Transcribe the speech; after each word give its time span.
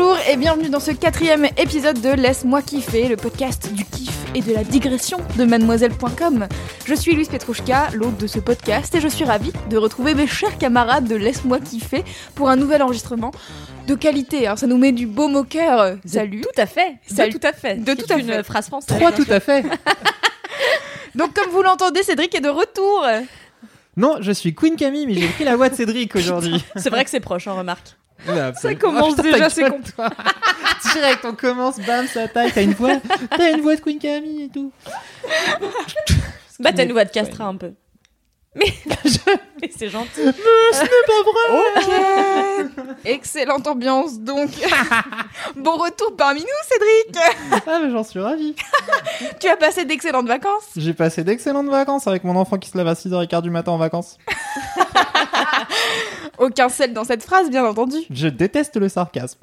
Bonjour 0.00 0.16
et 0.30 0.36
bienvenue 0.36 0.68
dans 0.68 0.78
ce 0.78 0.92
quatrième 0.92 1.46
épisode 1.56 2.00
de 2.00 2.10
Laisse-moi 2.10 2.62
kiffer, 2.62 3.08
le 3.08 3.16
podcast 3.16 3.72
du 3.74 3.84
kiff 3.84 4.16
et 4.32 4.42
de 4.42 4.52
la 4.52 4.62
digression 4.62 5.18
de 5.36 5.44
mademoiselle.com. 5.44 6.46
Je 6.86 6.94
suis 6.94 7.14
Louise 7.16 7.28
Petrouchka, 7.28 7.88
l'hôte 7.94 8.16
de 8.16 8.28
ce 8.28 8.38
podcast, 8.38 8.94
et 8.94 9.00
je 9.00 9.08
suis 9.08 9.24
ravie 9.24 9.50
de 9.68 9.76
retrouver 9.76 10.14
mes 10.14 10.28
chers 10.28 10.56
camarades 10.56 11.08
de 11.08 11.16
Laisse-moi 11.16 11.58
kiffer 11.58 12.04
pour 12.36 12.48
un 12.48 12.54
nouvel 12.54 12.80
enregistrement 12.84 13.32
de 13.88 13.96
qualité. 13.96 14.46
hein. 14.46 14.54
Ça 14.54 14.68
nous 14.68 14.78
met 14.78 14.92
du 14.92 15.08
baume 15.08 15.34
au 15.34 15.42
cœur. 15.42 15.96
Salut. 16.06 16.42
Tout 16.42 16.60
à 16.60 16.66
fait. 16.66 16.94
Salut. 17.04 17.32
De 17.32 17.38
tout 17.38 17.46
à 17.48 17.52
fait. 17.52 17.74
De 17.84 17.94
tout 17.94 18.04
C'est 18.06 18.14
à 18.14 18.18
une 18.18 18.26
fait. 18.28 18.42
phrase 18.44 18.66
française. 18.68 18.96
Trois 18.96 19.10
tout 19.10 19.26
à 19.28 19.40
fait. 19.40 19.64
Donc 21.16 21.34
comme 21.34 21.50
vous 21.50 21.62
l'entendez, 21.62 22.04
Cédric 22.04 22.32
est 22.36 22.40
de 22.40 22.48
retour. 22.50 23.04
Non, 23.96 24.18
je 24.20 24.30
suis 24.30 24.54
Queen 24.54 24.76
Camille, 24.76 25.08
mais 25.08 25.14
j'ai 25.14 25.26
pris 25.26 25.42
la 25.42 25.56
voix 25.56 25.68
de 25.68 25.74
Cédric 25.74 26.14
aujourd'hui. 26.14 26.64
C'est 26.76 26.88
vrai 26.90 27.02
que 27.02 27.10
c'est 27.10 27.18
proche, 27.18 27.48
on 27.48 27.56
remarque. 27.56 27.96
Ça 28.54 28.74
commence 28.74 29.16
déjà, 29.16 29.50
c'est 29.50 29.68
con. 29.68 29.80
Direct, 30.92 31.24
on 31.24 31.34
commence, 31.34 31.78
bam, 31.80 32.06
ça 32.06 32.28
taille. 32.28 32.52
T'as 32.52 32.62
une 32.62 32.74
voix, 32.74 32.96
t'as 33.36 33.52
une 33.52 33.60
voix 33.60 33.76
de 33.76 33.80
Queen 33.80 33.98
Camille 33.98 34.44
et 34.44 34.48
tout. 34.48 34.72
Bah, 36.60 36.72
t'as 36.74 36.84
une 36.84 36.90
voix 36.90 37.04
de 37.04 37.10
castra 37.10 37.44
un 37.44 37.54
peu. 37.54 37.70
Mais, 38.56 38.74
mais 39.62 39.70
c'est 39.76 39.88
gentil. 39.88 40.22
Ok. 40.26 40.34
Excellente 43.04 43.64
ambiance 43.68 44.18
donc. 44.18 44.50
bon 45.54 45.76
retour 45.76 46.16
parmi 46.16 46.40
nous, 46.40 46.46
Cédric. 46.68 47.24
Ah, 47.64 47.78
mais 47.80 47.90
j'en 47.92 48.02
suis 48.02 48.18
ravi. 48.18 48.56
Tu 49.38 49.46
as 49.46 49.56
passé 49.56 49.84
d'excellentes 49.84 50.26
vacances. 50.26 50.70
J'ai 50.74 50.94
passé 50.94 51.22
d'excellentes 51.22 51.68
vacances 51.68 52.08
avec 52.08 52.24
mon 52.24 52.34
enfant 52.34 52.58
qui 52.58 52.68
se 52.70 52.76
lève 52.76 52.88
à 52.88 52.94
6h15 52.94 53.42
du 53.42 53.50
matin 53.50 53.70
en 53.70 53.78
vacances. 53.78 54.18
Aucun 56.38 56.68
sel 56.68 56.92
dans 56.92 57.04
cette 57.04 57.22
phrase, 57.22 57.50
bien 57.50 57.64
entendu. 57.64 57.96
Je 58.10 58.28
déteste 58.28 58.76
le 58.76 58.88
sarcasme. 58.88 59.38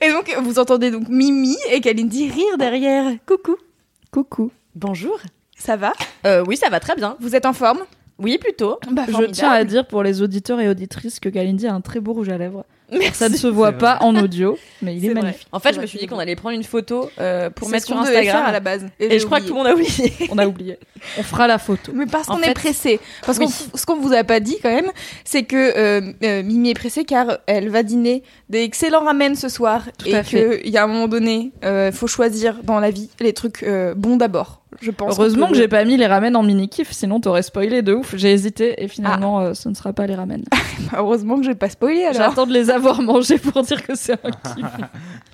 Et 0.00 0.10
donc, 0.10 0.34
vous 0.42 0.58
entendez 0.58 0.90
donc 0.90 1.08
Mimi 1.08 1.56
et 1.70 1.80
Kalindi 1.80 2.28
rire 2.30 2.58
derrière. 2.58 3.12
Coucou. 3.26 3.56
Coucou. 4.10 4.50
Bonjour. 4.74 5.18
Ça 5.56 5.76
va? 5.76 5.92
Euh, 6.26 6.44
oui, 6.46 6.56
ça 6.56 6.68
va 6.68 6.80
très 6.80 6.94
bien. 6.96 7.16
Vous 7.20 7.34
êtes 7.36 7.46
en 7.46 7.52
forme? 7.52 7.80
Oui, 8.18 8.38
plutôt. 8.38 8.78
bah, 8.90 9.04
Je 9.08 9.24
tiens 9.26 9.50
à 9.50 9.64
dire 9.64 9.86
pour 9.86 10.02
les 10.02 10.20
auditeurs 10.22 10.60
et 10.60 10.68
auditrices 10.68 11.20
que 11.20 11.28
Kalindi 11.28 11.66
a 11.66 11.74
un 11.74 11.80
très 11.80 12.00
beau 12.00 12.12
rouge 12.12 12.28
à 12.28 12.38
lèvres. 12.38 12.64
Ça 13.12 13.28
ne 13.28 13.36
se 13.36 13.46
voit 13.46 13.72
pas 13.72 13.98
en 14.02 14.14
audio, 14.16 14.58
mais 14.82 14.94
il 14.96 15.04
est 15.06 15.12
vrai. 15.12 15.22
magnifique. 15.22 15.48
En 15.52 15.58
fait, 15.58 15.70
je 15.70 15.74
vrai, 15.76 15.82
me 15.82 15.86
suis 15.86 15.98
dit 15.98 16.06
qu'on 16.06 16.18
allait 16.18 16.36
prendre 16.36 16.54
une 16.54 16.64
photo 16.64 17.10
euh, 17.18 17.48
pour 17.50 17.68
mettre 17.70 17.86
sur 17.86 17.98
Instagram. 17.98 18.44
à 18.46 18.52
la 18.52 18.60
base. 18.60 18.86
Et 19.00 19.18
je 19.18 19.24
crois 19.26 19.40
que 19.40 19.46
tout 19.46 19.52
le 19.54 19.58
monde 19.58 19.66
a 19.68 19.74
oublié. 19.74 20.12
On 20.30 20.38
a 20.38 20.46
oublié. 20.46 20.78
On 21.18 21.22
fera 21.22 21.46
la 21.46 21.58
photo. 21.58 21.92
Mais 21.94 22.06
parce 22.06 22.26
qu'on 22.26 22.42
est 22.42 22.54
pressé. 22.54 23.00
Parce 23.24 23.38
Oui. 23.38 23.46
qu'on 23.46 23.78
ce 23.78 23.86
qu'on 23.86 23.96
vous 23.96 24.12
a 24.12 24.22
pas 24.24 24.40
dit 24.40 24.58
quand 24.62 24.70
même, 24.70 24.90
c'est 25.24 25.44
que 25.44 25.56
euh, 25.56 26.12
euh, 26.22 26.42
Mimi 26.42 26.70
est 26.70 26.74
pressée 26.74 27.04
car 27.04 27.38
elle 27.46 27.68
va 27.70 27.82
dîner 27.82 28.22
des 28.48 28.60
excellents 28.62 29.04
ramen 29.04 29.34
ce 29.34 29.48
soir 29.48 29.84
Tout 29.98 30.08
et 30.08 30.22
qu'il 30.22 30.68
y 30.70 30.76
a 30.76 30.84
un 30.84 30.86
moment 30.86 31.08
donné, 31.08 31.52
euh, 31.64 31.90
faut 31.90 32.06
choisir 32.06 32.62
dans 32.62 32.80
la 32.80 32.90
vie 32.90 33.10
les 33.20 33.32
trucs 33.32 33.62
euh, 33.62 33.94
bons 33.94 34.16
d'abord. 34.16 34.60
Je 34.80 34.90
pense. 34.90 35.18
Heureusement 35.18 35.48
que 35.48 35.54
j'ai 35.54 35.68
pas 35.68 35.84
mis 35.84 35.96
les 35.96 36.06
ramen 36.06 36.34
en 36.36 36.42
mini 36.42 36.68
kiff, 36.68 36.92
sinon 36.92 37.20
t'aurais 37.20 37.42
spoilé 37.42 37.82
de 37.82 37.94
ouf. 37.94 38.14
J'ai 38.16 38.32
hésité 38.32 38.82
et 38.82 38.88
finalement 38.88 39.40
euh, 39.40 39.54
ce 39.54 39.68
ne 39.68 39.74
sera 39.74 39.92
pas 39.92 40.06
les 40.06 40.14
ramen. 40.14 40.42
Heureusement 40.96 41.36
que 41.36 41.44
j'ai 41.44 41.54
pas 41.54 41.68
spoilé 41.68 42.04
alors. 42.04 42.14
J'attends 42.14 42.46
de 42.46 42.52
les 42.52 42.70
avoir 42.70 43.02
mangés 43.02 43.38
pour 43.38 43.62
dire 43.62 43.82
que 43.82 43.94
c'est 43.94 44.14
un 44.14 44.30
kiff. 44.30 44.66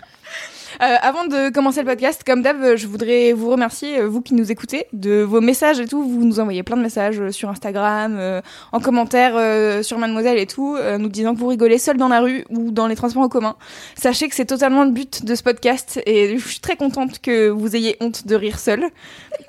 Euh, 0.83 0.97
avant 1.03 1.27
de 1.27 1.53
commencer 1.53 1.81
le 1.81 1.87
podcast, 1.87 2.23
comme 2.25 2.41
d'hab, 2.41 2.77
je 2.77 2.87
voudrais 2.87 3.35
vous 3.35 3.51
remercier, 3.51 3.99
euh, 4.01 4.09
vous 4.09 4.23
qui 4.23 4.33
nous 4.33 4.51
écoutez, 4.51 4.87
de 4.95 5.21
vos 5.21 5.43
messages 5.43 5.79
et 5.79 5.87
tout. 5.87 6.03
Vous 6.03 6.25
nous 6.25 6.41
envoyez 6.41 6.63
plein 6.63 6.79
de 6.79 6.83
messages 6.83 7.21
euh, 7.21 7.31
sur 7.33 7.51
Instagram, 7.51 8.17
euh, 8.19 8.41
en 8.73 8.81
commentaire 8.81 9.33
euh, 9.37 9.83
sur 9.83 9.99
Mademoiselle 9.99 10.39
et 10.39 10.47
tout, 10.47 10.77
euh, 10.77 10.97
nous 10.97 11.11
disant 11.11 11.35
que 11.35 11.41
vous 11.41 11.49
rigolez 11.49 11.77
seul 11.77 11.99
dans 11.99 12.09
la 12.09 12.21
rue 12.21 12.47
ou 12.49 12.71
dans 12.71 12.87
les 12.87 12.97
transports 12.97 13.23
en 13.23 13.29
commun. 13.29 13.57
Sachez 13.95 14.29
que 14.31 14.35
c'est 14.35 14.47
totalement 14.47 14.85
le 14.85 14.91
but 14.91 15.23
de 15.25 15.35
ce 15.35 15.43
podcast 15.43 16.01
et 16.07 16.39
je 16.39 16.49
suis 16.49 16.61
très 16.61 16.77
contente 16.77 17.21
que 17.21 17.51
vous 17.51 17.77
ayez 17.77 17.99
honte 18.01 18.27
de 18.27 18.35
rire 18.35 18.59
seul. 18.59 18.85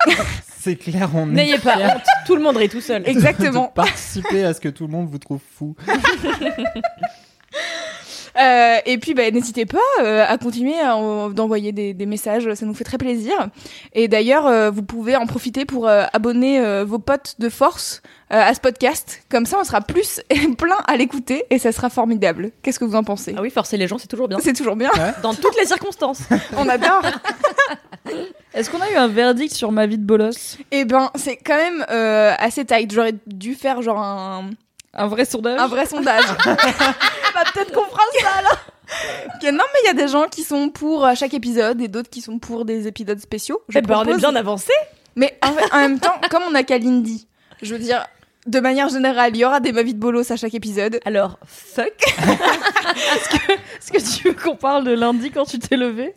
C'est 0.60 0.76
clair, 0.76 1.10
on 1.12 1.28
est 1.30 1.32
N'ayez 1.32 1.58
pas 1.58 1.76
honte. 1.76 2.04
Tout 2.24 2.36
le 2.36 2.42
monde 2.42 2.56
rit 2.56 2.68
tout 2.68 2.80
seul. 2.80 3.02
Exactement. 3.04 3.66
de 3.66 3.72
participer 3.72 4.44
à 4.44 4.54
ce 4.54 4.60
que 4.60 4.68
tout 4.68 4.86
le 4.86 4.92
monde 4.92 5.08
vous 5.10 5.18
trouve 5.18 5.40
fou. 5.56 5.74
Euh, 8.40 8.76
et 8.86 8.98
puis, 8.98 9.14
bah, 9.14 9.30
n'hésitez 9.30 9.66
pas 9.66 9.78
euh, 10.02 10.24
à 10.26 10.38
continuer 10.38 10.78
à 10.80 10.96
en- 10.96 11.30
d'envoyer 11.30 11.72
des, 11.72 11.92
des 11.94 12.06
messages, 12.06 12.52
ça 12.54 12.64
nous 12.66 12.74
fait 12.74 12.84
très 12.84 12.98
plaisir. 12.98 13.34
Et 13.92 14.08
d'ailleurs, 14.08 14.46
euh, 14.46 14.70
vous 14.70 14.82
pouvez 14.82 15.16
en 15.16 15.26
profiter 15.26 15.64
pour 15.64 15.86
euh, 15.88 16.04
abonner 16.12 16.60
euh, 16.60 16.84
vos 16.84 16.98
potes 16.98 17.34
de 17.38 17.48
force 17.48 18.00
euh, 18.32 18.40
à 18.40 18.54
ce 18.54 18.60
podcast. 18.60 19.22
Comme 19.30 19.44
ça, 19.46 19.58
on 19.60 19.64
sera 19.64 19.80
plus 19.82 20.20
plein 20.58 20.78
à 20.86 20.96
l'écouter 20.96 21.44
et 21.50 21.58
ça 21.58 21.72
sera 21.72 21.90
formidable. 21.90 22.50
Qu'est-ce 22.62 22.78
que 22.78 22.84
vous 22.86 22.96
en 22.96 23.04
pensez? 23.04 23.34
Ah 23.36 23.42
oui, 23.42 23.50
forcer 23.50 23.76
les 23.76 23.86
gens, 23.86 23.98
c'est 23.98 24.08
toujours 24.08 24.28
bien. 24.28 24.38
C'est 24.40 24.54
toujours 24.54 24.76
bien. 24.76 24.90
Dans 25.22 25.34
toutes 25.34 25.56
les 25.60 25.66
circonstances. 25.66 26.22
On 26.56 26.68
adore. 26.68 27.02
Est-ce 28.54 28.68
qu'on 28.70 28.80
a 28.80 28.90
eu 28.90 28.96
un 28.96 29.08
verdict 29.08 29.54
sur 29.54 29.72
ma 29.72 29.86
vie 29.86 29.96
de 29.98 30.04
bolos? 30.04 30.58
Et 30.70 30.84
ben, 30.84 31.10
c'est 31.14 31.36
quand 31.36 31.56
même 31.56 31.84
euh, 31.90 32.32
assez 32.38 32.64
tight. 32.64 32.92
J'aurais 32.92 33.14
dû 33.26 33.54
faire 33.54 33.80
genre 33.82 33.98
un, 34.02 34.50
Un 34.94 35.06
vrai 35.06 35.24
sondage 35.24 35.58
un 35.58 35.68
vrai 35.68 35.86
sondage. 35.86 36.24
bah, 36.44 37.44
peut-être 37.54 37.72
qu'on 37.72 37.84
fera 37.84 38.02
ça 38.20 38.42
là. 38.42 38.50
Non, 39.52 39.64
mais 39.72 39.80
il 39.84 39.86
y 39.86 39.90
a 39.90 39.94
des 39.94 40.08
gens 40.08 40.26
qui 40.28 40.42
sont 40.42 40.68
pour 40.68 41.06
euh, 41.06 41.14
chaque 41.14 41.32
épisode 41.34 41.80
et 41.80 41.88
d'autres 41.88 42.10
qui 42.10 42.20
sont 42.20 42.38
pour 42.38 42.64
des 42.64 42.86
épisodes 42.86 43.18
spéciaux. 43.18 43.62
Je 43.68 43.78
Eh 43.78 43.82
ben, 43.82 43.96
on 43.98 44.04
est 44.04 44.16
bien 44.16 44.34
avancé. 44.34 44.72
Mais 45.16 45.38
en, 45.42 45.52
fait- 45.52 45.72
en 45.72 45.78
même 45.78 45.98
temps, 46.00 46.14
comme 46.30 46.42
on 46.48 46.54
a 46.54 46.62
Kalindi, 46.62 47.26
je 47.62 47.74
veux 47.74 47.78
dire, 47.80 48.06
de 48.46 48.60
manière 48.60 48.88
générale, 48.88 49.30
il 49.34 49.38
y 49.40 49.44
aura 49.44 49.60
des 49.60 49.72
ma 49.72 49.82
vie 49.82 49.94
de 49.94 49.98
bolos 50.00 50.30
à 50.30 50.36
chaque 50.36 50.54
épisode. 50.54 51.00
Alors, 51.04 51.38
fuck. 51.46 51.92
Est-ce 53.78 53.92
que 53.92 54.16
tu 54.18 54.28
veux 54.28 54.34
qu'on 54.34 54.56
parle 54.56 54.84
de 54.84 54.92
lundi 54.92 55.30
quand 55.30 55.44
tu 55.44 55.58
t'es 55.58 55.76
levé? 55.76 56.14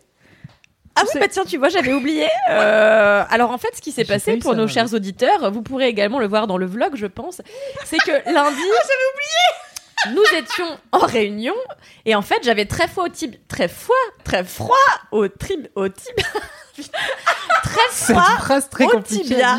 Ah 0.97 1.03
oui, 1.03 1.19
bah 1.19 1.27
tiens, 1.27 1.43
tu 1.45 1.57
vois, 1.57 1.69
j'avais 1.69 1.93
oublié. 1.93 2.27
Euh, 2.47 3.23
alors 3.29 3.51
en 3.51 3.57
fait, 3.57 3.75
ce 3.75 3.81
qui 3.81 3.91
s'est 3.91 4.05
passé 4.05 4.37
pour 4.37 4.51
ça, 4.51 4.57
nos 4.57 4.67
chers 4.67 4.93
auditeurs, 4.93 5.51
vous 5.51 5.61
pourrez 5.63 5.87
également 5.87 6.19
le 6.19 6.27
voir 6.27 6.45
dans 6.47 6.57
le 6.57 6.65
vlog, 6.67 6.91
je 6.95 7.07
pense, 7.07 7.41
c'est 7.85 7.97
que 7.97 8.11
lundi, 8.31 8.61
j'avais 8.61 9.07
oublié. 9.13 10.15
Nous 10.15 10.37
étions 10.37 10.77
en 10.91 10.99
réunion 10.99 11.55
et 12.05 12.13
en 12.13 12.21
fait, 12.21 12.37
j'avais 12.43 12.65
très 12.65 12.87
froid 12.87 13.05
au 13.05 13.09
tib, 13.09 13.35
très 13.47 13.67
froid, 13.67 13.95
très 14.23 14.43
froid 14.43 14.75
au 15.11 15.27
trib, 15.27 15.67
au 15.75 15.87
tib, 15.89 16.15
très 17.63 17.79
Cette 17.91 18.15
froid. 18.15 18.37
phrase 18.37 18.69
très 18.69 18.85
au 18.85 18.99
tibia. 18.99 19.57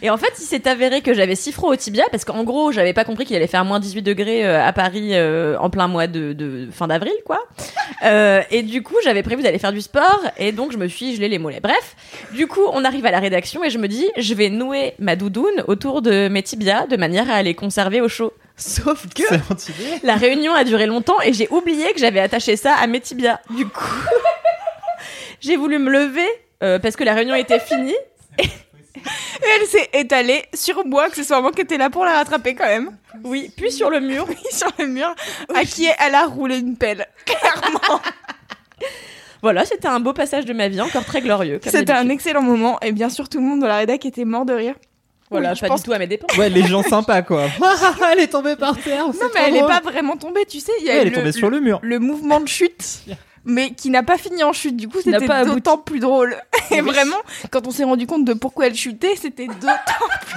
Et 0.00 0.10
en 0.10 0.16
fait, 0.16 0.32
il 0.38 0.44
s'est 0.44 0.68
avéré 0.68 1.00
que 1.00 1.12
j'avais 1.12 1.34
si 1.34 1.50
froid 1.50 1.70
au 1.70 1.76
tibia 1.76 2.04
parce 2.10 2.24
qu'en 2.24 2.44
gros, 2.44 2.70
j'avais 2.70 2.92
pas 2.92 3.04
compris 3.04 3.24
qu'il 3.24 3.34
allait 3.34 3.48
faire 3.48 3.64
moins 3.64 3.80
18 3.80 4.02
degrés 4.02 4.46
euh, 4.46 4.64
à 4.64 4.72
Paris 4.72 5.10
euh, 5.12 5.56
en 5.58 5.70
plein 5.70 5.88
mois 5.88 6.06
de, 6.06 6.32
de 6.32 6.68
fin 6.70 6.86
d'avril, 6.86 7.14
quoi. 7.24 7.40
Euh, 8.04 8.42
et 8.50 8.62
du 8.62 8.82
coup, 8.82 8.94
j'avais 9.02 9.24
prévu 9.24 9.42
d'aller 9.42 9.58
faire 9.58 9.72
du 9.72 9.80
sport 9.80 10.20
et 10.36 10.52
donc 10.52 10.70
je 10.72 10.76
me 10.78 10.86
suis 10.86 11.16
gelé 11.16 11.28
les 11.28 11.38
mollets. 11.38 11.60
Bref, 11.60 11.96
du 12.32 12.46
coup, 12.46 12.62
on 12.72 12.84
arrive 12.84 13.06
à 13.06 13.10
la 13.10 13.18
rédaction 13.18 13.64
et 13.64 13.70
je 13.70 13.78
me 13.78 13.88
dis, 13.88 14.08
je 14.16 14.34
vais 14.34 14.50
nouer 14.50 14.94
ma 15.00 15.16
doudoune 15.16 15.64
autour 15.66 16.00
de 16.00 16.28
mes 16.28 16.42
tibias 16.42 16.86
de 16.86 16.96
manière 16.96 17.28
à 17.30 17.42
les 17.42 17.54
conserver 17.54 18.00
au 18.00 18.08
chaud. 18.08 18.32
Sauf 18.56 19.06
que 19.14 19.22
la 20.04 20.14
réunion 20.16 20.54
a 20.54 20.64
duré 20.64 20.86
longtemps 20.86 21.20
et 21.22 21.32
j'ai 21.32 21.48
oublié 21.50 21.92
que 21.92 21.98
j'avais 22.00 22.20
attaché 22.20 22.56
ça 22.56 22.74
à 22.74 22.86
mes 22.86 23.00
tibias. 23.00 23.38
Du 23.50 23.66
coup, 23.66 23.84
j'ai 25.40 25.56
voulu 25.56 25.78
me 25.78 25.90
lever 25.90 26.28
euh, 26.62 26.78
parce 26.78 26.96
que 26.96 27.04
la 27.04 27.14
réunion 27.14 27.34
était 27.34 27.60
finie. 27.60 27.96
Et 28.38 29.46
elle 29.60 29.66
s'est 29.66 29.88
étalée 29.92 30.44
sur 30.54 30.84
moi, 30.84 31.04
accessoirement, 31.04 31.50
qui 31.50 31.60
était 31.62 31.78
là 31.78 31.88
pour 31.88 32.04
la 32.04 32.14
rattraper 32.14 32.54
quand 32.54 32.66
même. 32.66 32.96
Oui, 33.24 33.50
puis 33.56 33.70
sur 33.70 33.90
le 33.90 34.00
mur. 34.00 34.26
sur 34.50 34.68
le 34.78 34.86
mur, 34.86 35.14
à 35.54 35.64
qui 35.64 35.86
elle 36.04 36.14
a 36.14 36.26
roulé 36.26 36.58
une 36.58 36.76
pelle. 36.76 37.06
Clairement. 37.24 38.00
Voilà, 39.40 39.64
c'était 39.64 39.86
un 39.86 40.00
beau 40.00 40.12
passage 40.12 40.44
de 40.46 40.52
ma 40.52 40.66
vie, 40.68 40.80
encore 40.80 41.04
très 41.04 41.20
glorieux. 41.20 41.60
comme 41.60 41.70
C'était 41.70 41.92
un 41.92 41.96
d'habitude. 41.96 42.10
excellent 42.12 42.42
moment. 42.42 42.78
Et 42.80 42.90
bien 42.90 43.08
sûr, 43.08 43.28
tout 43.28 43.38
le 43.38 43.44
monde 43.44 43.60
dans 43.60 43.68
la 43.68 43.76
rédac 43.78 44.04
était 44.04 44.24
mort 44.24 44.44
de 44.44 44.52
rire. 44.52 44.74
Voilà, 45.30 45.50
Oui, 45.50 45.56
je 45.56 45.60
pas 45.60 45.68
pense 45.68 45.82
du 45.82 45.86
tout 45.86 45.92
à 45.92 45.98
mes 45.98 46.06
dépens. 46.06 46.26
Ouais, 46.38 46.48
les 46.48 46.62
gens 46.64 46.82
sympas 46.82 47.22
quoi. 47.22 47.44
Ah, 47.62 47.94
elle 48.12 48.20
est 48.20 48.28
tombée 48.28 48.56
par 48.56 48.76
terre. 48.78 49.06
Non, 49.06 49.12
mais 49.34 49.40
elle 49.46 49.56
est 49.56 49.60
pas 49.66 49.80
vraiment 49.80 50.16
tombée, 50.16 50.44
tu 50.46 50.58
sais. 50.58 50.72
Il 50.80 50.86
y 50.86 50.90
a 50.90 50.94
elle 50.94 51.08
est 51.08 51.10
le, 51.10 51.16
tombée 51.16 51.32
sur 51.32 51.50
le 51.50 51.60
mur. 51.60 51.78
le 51.82 51.98
mouvement 51.98 52.40
de 52.40 52.48
chute 52.48 53.00
mais 53.44 53.70
qui 53.72 53.90
n'a 53.90 54.02
pas 54.02 54.18
fini 54.18 54.42
en 54.42 54.52
chute. 54.52 54.76
Du 54.76 54.88
coup, 54.88 54.98
c'était 55.02 55.44
d'autant 55.44 55.78
plus 55.78 56.00
drôle. 56.00 56.36
Et 56.70 56.80
vraiment, 56.80 57.16
quand 57.50 57.66
on 57.66 57.70
s'est 57.70 57.84
rendu 57.84 58.06
compte 58.06 58.24
de 58.24 58.34
pourquoi 58.34 58.66
elle 58.66 58.74
chutait, 58.74 59.16
c'était 59.16 59.46
d'autant. 59.46 59.72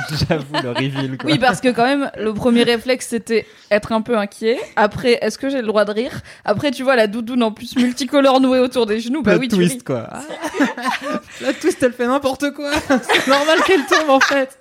J'avoue, 0.29 0.53
le 0.63 0.69
reveal, 0.69 1.17
quoi. 1.17 1.29
Oui, 1.31 1.39
parce 1.39 1.61
que 1.61 1.69
quand 1.69 1.83
même, 1.85 2.11
le 2.17 2.33
premier 2.33 2.63
réflexe, 2.63 3.07
c'était 3.09 3.45
être 3.69 3.91
un 3.91 4.01
peu 4.01 4.17
inquiet. 4.17 4.59
Après, 4.75 5.19
est-ce 5.21 5.37
que 5.37 5.49
j'ai 5.49 5.61
le 5.61 5.67
droit 5.67 5.85
de 5.85 5.91
rire? 5.91 6.21
Après, 6.45 6.71
tu 6.71 6.83
vois, 6.83 6.95
la 6.95 7.07
doudoune 7.07 7.43
en 7.43 7.51
plus 7.51 7.75
multicolore 7.75 8.39
nouée 8.39 8.59
autour 8.59 8.85
des 8.85 8.99
genoux. 8.99 9.21
Bah 9.21 9.31
Plot 9.31 9.41
oui, 9.41 9.47
tu 9.49 9.55
twist, 9.55 9.73
ris. 9.73 9.83
quoi. 9.83 10.09
La 11.41 11.53
twist, 11.53 11.81
elle 11.83 11.93
fait 11.93 12.07
n'importe 12.07 12.51
quoi. 12.53 12.71
C'est 12.87 13.27
normal 13.27 13.59
qu'elle 13.65 13.85
tombe, 13.85 14.09
en 14.09 14.19
fait. 14.19 14.57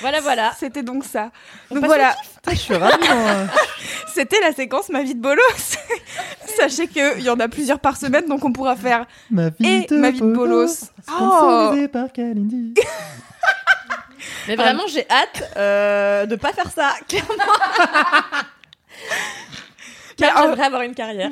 Voilà, 0.00 0.20
voilà. 0.20 0.52
C'était 0.58 0.82
donc 0.82 1.04
ça. 1.04 1.30
Donc 1.70 1.84
voilà, 1.84 2.14
Putain, 2.36 2.52
je 2.52 2.60
suis 2.60 2.74
ravi, 2.74 3.08
moi. 3.08 3.32
c'était 4.14 4.40
la 4.40 4.52
séquence 4.52 4.88
Ma 4.88 5.02
vie 5.02 5.14
de 5.14 5.20
bolos. 5.20 5.42
Sachez 6.56 6.88
qu'il 6.88 7.20
y 7.20 7.30
en 7.30 7.38
a 7.38 7.48
plusieurs 7.48 7.80
par 7.80 7.96
semaine, 7.96 8.26
donc 8.26 8.44
on 8.44 8.52
pourra 8.52 8.76
faire 8.76 9.06
Ma 9.30 9.50
vie 9.50 9.66
Et 9.66 9.86
ma 9.94 10.10
vie 10.10 10.20
de 10.20 10.32
bolos. 10.32 10.90
Sponsorisée 11.02 11.88
par 11.88 12.12
Kalindi. 12.12 12.74
Mais 14.48 14.56
vraiment, 14.56 14.86
j'ai 14.88 15.06
hâte 15.08 15.50
euh, 15.56 16.26
de 16.26 16.36
pas 16.36 16.52
faire 16.52 16.70
ça. 16.70 16.94
Clairement. 17.08 17.34
Euh, 20.22 20.42
j'aimerais 20.42 20.64
avoir 20.64 20.82
une 20.82 20.94
carrière. 20.94 21.30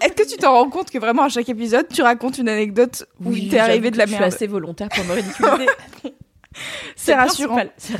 Est-ce 0.00 0.12
que 0.12 0.28
tu 0.28 0.36
t'en 0.36 0.52
rends 0.52 0.70
compte 0.70 0.90
que 0.90 0.98
vraiment 0.98 1.24
à 1.24 1.28
chaque 1.28 1.48
épisode, 1.48 1.86
tu 1.88 2.02
racontes 2.02 2.38
une 2.38 2.48
anecdote 2.48 3.06
où 3.22 3.32
il 3.32 3.48
t'est 3.48 3.58
arrivé 3.58 3.90
de 3.90 3.98
la 3.98 4.04
Je 4.04 4.10
suis 4.10 4.18
merde 4.18 4.32
assez 4.32 4.46
volontaire 4.46 4.88
pour 4.88 5.04
me 5.04 5.12
ridiculiser. 5.12 5.66
C'est 6.96 7.14
rassurant. 7.14 7.56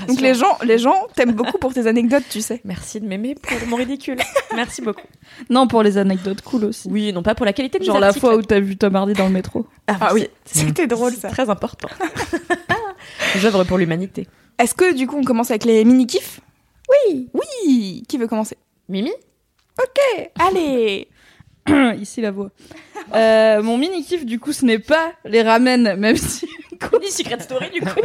Donc 0.06 0.20
les 0.20 0.34
gens, 0.34 0.56
les 0.62 0.78
gens 0.78 1.08
t'aiment 1.14 1.32
beaucoup 1.32 1.58
pour 1.58 1.72
tes 1.74 1.86
anecdotes, 1.86 2.24
tu 2.30 2.40
sais. 2.40 2.60
Merci 2.64 3.00
de 3.00 3.06
m'aimer 3.06 3.34
pour 3.34 3.68
mon 3.68 3.76
ridicule. 3.76 4.18
Merci 4.54 4.82
beaucoup. 4.82 5.06
Non, 5.50 5.66
pour 5.66 5.82
les 5.82 5.98
anecdotes 5.98 6.42
cool 6.42 6.64
aussi. 6.66 6.88
Oui, 6.90 7.12
non 7.12 7.22
pas 7.22 7.34
pour 7.34 7.46
la 7.46 7.52
qualité 7.52 7.78
de 7.78 7.84
Genre 7.84 7.98
la 7.98 8.08
articles. 8.08 8.26
fois 8.26 8.36
où 8.36 8.42
t'as 8.42 8.60
vu 8.60 8.76
Tom 8.76 8.94
Hardy 8.96 9.14
dans 9.14 9.26
le 9.26 9.32
métro. 9.32 9.66
Ah, 9.86 10.10
oui, 10.14 10.28
C'était 10.44 10.86
drôle 10.86 11.12
ça. 11.14 11.28
très 11.28 11.48
important. 11.50 11.88
J'œuvre 13.36 13.64
pour 13.64 13.78
l'humanité. 13.78 14.28
Est-ce 14.58 14.74
que 14.74 14.94
du 14.94 15.06
coup 15.06 15.16
on 15.18 15.24
commence 15.24 15.50
avec 15.50 15.64
les 15.64 15.84
mini 15.84 16.06
kifs 16.06 16.40
Oui, 17.08 17.28
oui. 17.34 18.02
Qui 18.08 18.18
veut 18.18 18.26
commencer? 18.28 18.56
Mimi? 18.88 19.10
Ok, 19.80 20.30
allez. 20.38 21.08
Ici 22.00 22.20
la 22.20 22.30
voix. 22.30 22.50
Euh, 23.14 23.62
mon 23.62 23.78
mini 23.78 24.04
kiff 24.04 24.24
du 24.24 24.38
coup 24.38 24.52
ce 24.52 24.64
n'est 24.64 24.78
pas 24.78 25.12
les 25.24 25.42
ramen 25.42 25.96
même 25.96 26.16
si 26.16 26.46
Ni 27.00 27.10
Secret 27.10 27.40
Story 27.40 27.70
du 27.70 27.80
coup. 27.80 28.00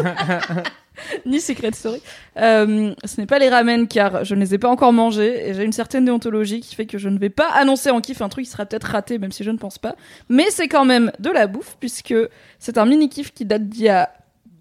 ni 1.25 1.39
Secret 1.39 1.71
Story. 1.71 2.01
Euh, 2.37 2.93
ce 3.03 3.19
n'est 3.19 3.27
pas 3.27 3.39
les 3.39 3.49
ramen 3.49 3.87
car 3.87 4.23
je 4.23 4.35
ne 4.35 4.41
les 4.41 4.53
ai 4.53 4.57
pas 4.57 4.69
encore 4.69 4.93
mangés 4.93 5.49
et 5.49 5.53
j'ai 5.53 5.63
une 5.63 5.71
certaine 5.71 6.05
déontologie 6.05 6.61
qui 6.61 6.75
fait 6.75 6.85
que 6.85 6.97
je 6.97 7.09
ne 7.09 7.17
vais 7.17 7.29
pas 7.29 7.47
annoncer 7.53 7.89
en 7.89 8.01
kiff 8.01 8.21
un 8.21 8.29
truc 8.29 8.45
qui 8.45 8.51
sera 8.51 8.65
peut-être 8.65 8.85
raté 8.85 9.17
même 9.17 9.31
si 9.31 9.43
je 9.43 9.51
ne 9.51 9.57
pense 9.57 9.77
pas. 9.77 9.95
Mais 10.29 10.45
c'est 10.49 10.67
quand 10.67 10.85
même 10.85 11.11
de 11.19 11.29
la 11.29 11.47
bouffe 11.47 11.77
puisque 11.79 12.15
c'est 12.59 12.77
un 12.77 12.85
mini 12.85 13.09
kiff 13.09 13.33
qui 13.33 13.45
date 13.45 13.67
d'il 13.67 13.83
y 13.83 13.89
a 13.89 14.11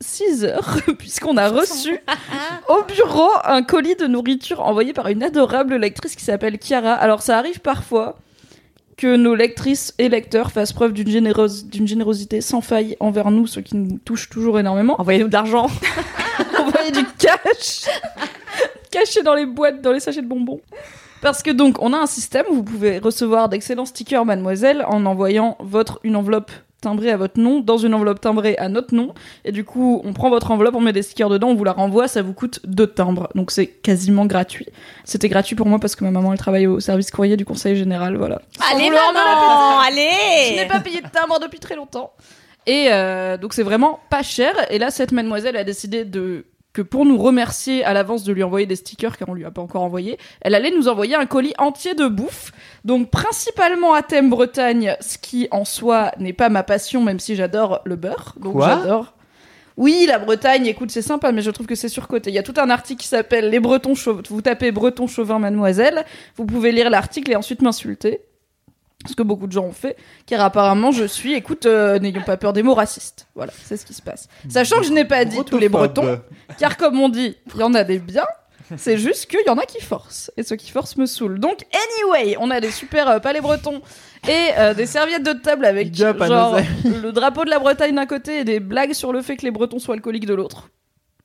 6 0.00 0.44
heures 0.44 0.78
puisqu'on 0.98 1.36
a 1.36 1.48
reçu 1.48 1.98
au 2.68 2.82
bureau 2.84 3.30
un 3.44 3.62
colis 3.62 3.96
de 3.96 4.06
nourriture 4.06 4.60
envoyé 4.60 4.92
par 4.92 5.08
une 5.08 5.22
adorable 5.22 5.76
lectrice 5.76 6.16
qui 6.16 6.24
s'appelle 6.24 6.58
Chiara. 6.58 6.94
Alors 6.94 7.22
ça 7.22 7.38
arrive 7.38 7.60
parfois 7.60 8.16
que 8.96 9.16
nos 9.16 9.34
lectrices 9.34 9.94
et 9.98 10.08
lecteurs 10.08 10.50
fassent 10.50 10.72
preuve 10.72 10.92
d'une 10.92 11.86
générosité 11.86 12.40
sans 12.40 12.60
faille 12.60 12.96
envers 13.00 13.30
nous, 13.30 13.46
ce 13.46 13.60
qui 13.60 13.76
nous 13.76 13.98
touche 14.04 14.30
toujours 14.30 14.58
énormément. 14.58 15.00
Envoyez-nous 15.00 15.28
de 15.28 15.32
l'argent. 15.32 15.66
Envoyer 16.58 16.90
du 16.90 17.04
cash 17.18 17.86
caché 18.90 19.22
dans 19.22 19.34
les 19.34 19.46
boîtes, 19.46 19.82
dans 19.82 19.92
les 19.92 20.00
sachets 20.00 20.22
de 20.22 20.26
bonbons. 20.26 20.60
Parce 21.22 21.42
que 21.42 21.50
donc, 21.50 21.76
on 21.80 21.92
a 21.92 21.98
un 21.98 22.06
système 22.06 22.46
où 22.50 22.54
vous 22.54 22.62
pouvez 22.62 22.98
recevoir 22.98 23.48
d'excellents 23.48 23.86
stickers 23.86 24.24
Mademoiselle 24.24 24.84
en 24.86 25.06
envoyant 25.06 25.56
votre 25.60 25.98
une 26.02 26.16
enveloppe 26.16 26.50
timbrée 26.80 27.10
à 27.10 27.16
votre 27.16 27.40
nom 27.40 27.60
dans 27.60 27.78
une 27.78 27.94
enveloppe 27.94 28.20
timbrée 28.20 28.56
à 28.58 28.68
notre 28.68 28.94
nom. 28.94 29.14
Et 29.44 29.52
du 29.52 29.64
coup, 29.64 30.00
on 30.04 30.12
prend 30.12 30.28
votre 30.30 30.50
enveloppe, 30.50 30.74
on 30.74 30.80
met 30.80 30.92
des 30.92 31.02
stickers 31.02 31.28
dedans, 31.28 31.48
on 31.48 31.54
vous 31.54 31.64
la 31.64 31.72
renvoie, 31.72 32.08
ça 32.08 32.22
vous 32.22 32.32
coûte 32.32 32.60
deux 32.64 32.86
timbres. 32.86 33.28
Donc 33.34 33.50
c'est 33.50 33.66
quasiment 33.66 34.26
gratuit. 34.26 34.66
C'était 35.04 35.28
gratuit 35.28 35.56
pour 35.56 35.66
moi 35.66 35.78
parce 35.78 35.96
que 35.96 36.04
ma 36.04 36.10
maman 36.10 36.32
elle 36.32 36.38
travaille 36.38 36.66
au 36.66 36.80
service 36.80 37.10
courrier 37.10 37.36
du 37.36 37.44
conseil 37.44 37.76
général, 37.76 38.16
voilà. 38.16 38.40
Allez 38.72 38.90
maman, 38.90 39.82
Je 39.82 39.88
allez. 39.88 40.56
n'ai 40.56 40.66
pas 40.68 40.80
payé 40.80 41.00
de 41.00 41.08
timbre 41.08 41.38
depuis 41.40 41.58
très 41.60 41.76
longtemps. 41.76 42.12
Et 42.66 42.88
euh, 42.90 43.36
donc 43.36 43.52
c'est 43.54 43.62
vraiment 43.62 44.00
pas 44.10 44.22
cher. 44.22 44.52
Et 44.70 44.78
là, 44.78 44.90
cette 44.90 45.12
mademoiselle 45.12 45.56
a 45.56 45.64
décidé 45.64 46.04
de 46.04 46.46
que 46.76 46.82
pour 46.82 47.06
nous 47.06 47.16
remercier 47.16 47.82
à 47.84 47.94
l'avance 47.94 48.22
de 48.22 48.34
lui 48.34 48.42
envoyer 48.42 48.66
des 48.66 48.76
stickers 48.76 49.16
car 49.16 49.30
on 49.30 49.32
lui 49.32 49.46
a 49.46 49.50
pas 49.50 49.62
encore 49.62 49.80
envoyé, 49.80 50.18
elle 50.42 50.54
allait 50.54 50.70
nous 50.70 50.88
envoyer 50.88 51.14
un 51.14 51.24
colis 51.24 51.54
entier 51.56 51.94
de 51.94 52.06
bouffe. 52.06 52.52
Donc 52.84 53.10
principalement 53.10 53.94
à 53.94 54.02
thème 54.02 54.28
Bretagne, 54.28 54.94
ce 55.00 55.16
qui 55.16 55.48
en 55.52 55.64
soi 55.64 56.12
n'est 56.18 56.34
pas 56.34 56.50
ma 56.50 56.62
passion 56.64 57.02
même 57.02 57.18
si 57.18 57.34
j'adore 57.34 57.80
le 57.86 57.96
beurre. 57.96 58.34
Donc 58.38 58.60
j'adore. 58.60 59.14
Oui, 59.78 60.04
la 60.06 60.18
Bretagne, 60.18 60.66
écoute, 60.66 60.90
c'est 60.90 61.00
sympa, 61.00 61.32
mais 61.32 61.40
je 61.40 61.50
trouve 61.50 61.66
que 61.66 61.74
c'est 61.74 61.88
surcoté. 61.88 62.28
Il 62.28 62.34
y 62.34 62.38
a 62.38 62.42
tout 62.42 62.54
un 62.58 62.68
article 62.68 63.00
qui 63.00 63.08
s'appelle 63.08 63.48
Les 63.48 63.60
Bretons 63.60 63.94
Chauvins. 63.94 64.22
Vous 64.28 64.42
tapez 64.42 64.70
Breton 64.70 65.06
Chauvin 65.06 65.38
Mademoiselle, 65.38 66.04
vous 66.36 66.44
pouvez 66.44 66.72
lire 66.72 66.90
l'article 66.90 67.32
et 67.32 67.36
ensuite 67.36 67.62
m'insulter. 67.62 68.20
Ce 69.06 69.14
que 69.14 69.22
beaucoup 69.22 69.46
de 69.46 69.52
gens 69.52 69.64
ont 69.64 69.72
fait, 69.72 69.96
car 70.26 70.40
apparemment 70.40 70.90
je 70.90 71.04
suis, 71.04 71.34
écoute, 71.34 71.66
euh, 71.66 71.98
n'ayons 71.98 72.22
pas 72.22 72.36
peur 72.36 72.52
des 72.52 72.62
mots 72.62 72.74
racistes. 72.74 73.28
Voilà, 73.34 73.52
c'est 73.62 73.76
ce 73.76 73.84
qui 73.84 73.94
se 73.94 74.02
passe. 74.02 74.28
Sachant 74.48 74.78
que 74.78 74.84
je 74.84 74.92
n'ai 74.92 75.04
pas 75.04 75.24
dit 75.24 75.38
tous 75.44 75.58
les 75.58 75.68
Bretons, 75.68 76.20
car 76.58 76.76
comme 76.76 76.98
on 77.00 77.08
dit, 77.08 77.36
il 77.54 77.60
y 77.60 77.62
en 77.62 77.74
a 77.74 77.84
des 77.84 77.98
biens, 77.98 78.26
c'est 78.76 78.98
juste 78.98 79.26
qu'il 79.26 79.46
y 79.46 79.50
en 79.50 79.58
a 79.58 79.64
qui 79.64 79.80
forcent. 79.80 80.32
Et 80.36 80.42
ceux 80.42 80.56
qui 80.56 80.70
forcent 80.70 80.96
me 80.96 81.06
saoulent. 81.06 81.38
Donc, 81.38 81.66
anyway, 81.72 82.36
on 82.40 82.50
a 82.50 82.60
des 82.60 82.70
super 82.72 83.08
euh, 83.08 83.18
palais 83.20 83.40
bretons 83.40 83.80
et 84.28 84.50
euh, 84.58 84.74
des 84.74 84.86
serviettes 84.86 85.22
de 85.22 85.34
table 85.34 85.64
avec 85.64 85.94
genre 85.94 86.58
le 86.84 87.10
drapeau 87.12 87.44
de 87.44 87.50
la 87.50 87.60
Bretagne 87.60 87.94
d'un 87.94 88.06
côté 88.06 88.40
et 88.40 88.44
des 88.44 88.58
blagues 88.58 88.92
sur 88.92 89.12
le 89.12 89.22
fait 89.22 89.36
que 89.36 89.42
les 89.42 89.52
Bretons 89.52 89.78
soient 89.78 89.94
alcooliques 89.94 90.26
de 90.26 90.34
l'autre. 90.34 90.70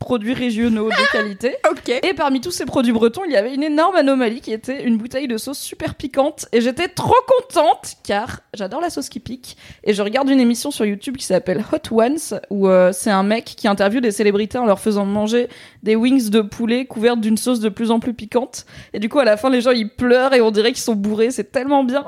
Produits 0.02 0.34
régionaux 0.34 0.90
de 0.90 1.12
qualité. 1.12 1.56
Ok. 1.70 1.90
Et 1.90 2.14
parmi 2.16 2.42
tous 2.42 2.50
ces 2.50 2.66
produits 2.66 2.92
bretons, 2.92 3.22
il 3.24 3.32
y 3.32 3.38
avait 3.38 3.54
une 3.54 3.62
énorme 3.62 3.96
anomalie 3.96 4.42
qui 4.42 4.52
était 4.52 4.84
une 4.84 4.98
bouteille 4.98 5.28
de 5.28 5.38
sauce 5.38 5.60
super 5.60 5.94
piquante. 5.94 6.48
Et 6.52 6.60
j'étais 6.60 6.88
trop 6.88 7.14
contente 7.28 7.98
car 8.04 8.42
j'adore 8.56 8.82
la 8.82 8.90
sauce 8.90 9.10
qui 9.10 9.20
pique. 9.20 9.58
Et 9.84 9.94
je 9.94 10.02
regarde 10.02 10.28
une 10.30 10.40
émission 10.40 10.72
sur 10.72 10.86
YouTube 10.86 11.18
qui 11.18 11.26
s'appelle 11.26 11.64
Hot 11.72 11.96
Ones 11.96 12.40
où 12.50 12.68
euh, 12.68 12.92
c'est 12.92 13.12
un 13.12 13.22
mec 13.22 13.46
qui 13.46 13.68
interviewe 13.68 14.02
des 14.02 14.12
célébrités 14.12 14.58
en 14.58 14.66
leur 14.66 14.80
faisant 14.80 15.06
manger 15.06 15.48
des 15.84 15.96
wings 15.96 16.32
de 16.32 16.42
poulet 16.42 16.86
couvertes 16.86 17.22
d'une 17.22 17.38
sauce 17.38 17.60
de 17.60 17.70
plus 17.70 17.92
en 17.92 18.00
plus 18.00 18.16
piquante. 18.16 18.66
Et 18.94 19.00
du 19.00 19.08
coup, 19.08 19.20
à 19.20 19.24
la 19.24 19.38
fin, 19.38 19.52
les 19.52 19.62
gens 19.62 19.72
ils 19.72 19.90
pleurent 19.90 20.34
et 20.34 20.42
on 20.42 20.50
dirait 20.50 20.72
qu'ils 20.72 20.82
sont 20.82 20.96
bourrés. 20.96 21.30
C'est 21.30 21.52
tellement 21.52 21.84
bien. 21.84 22.06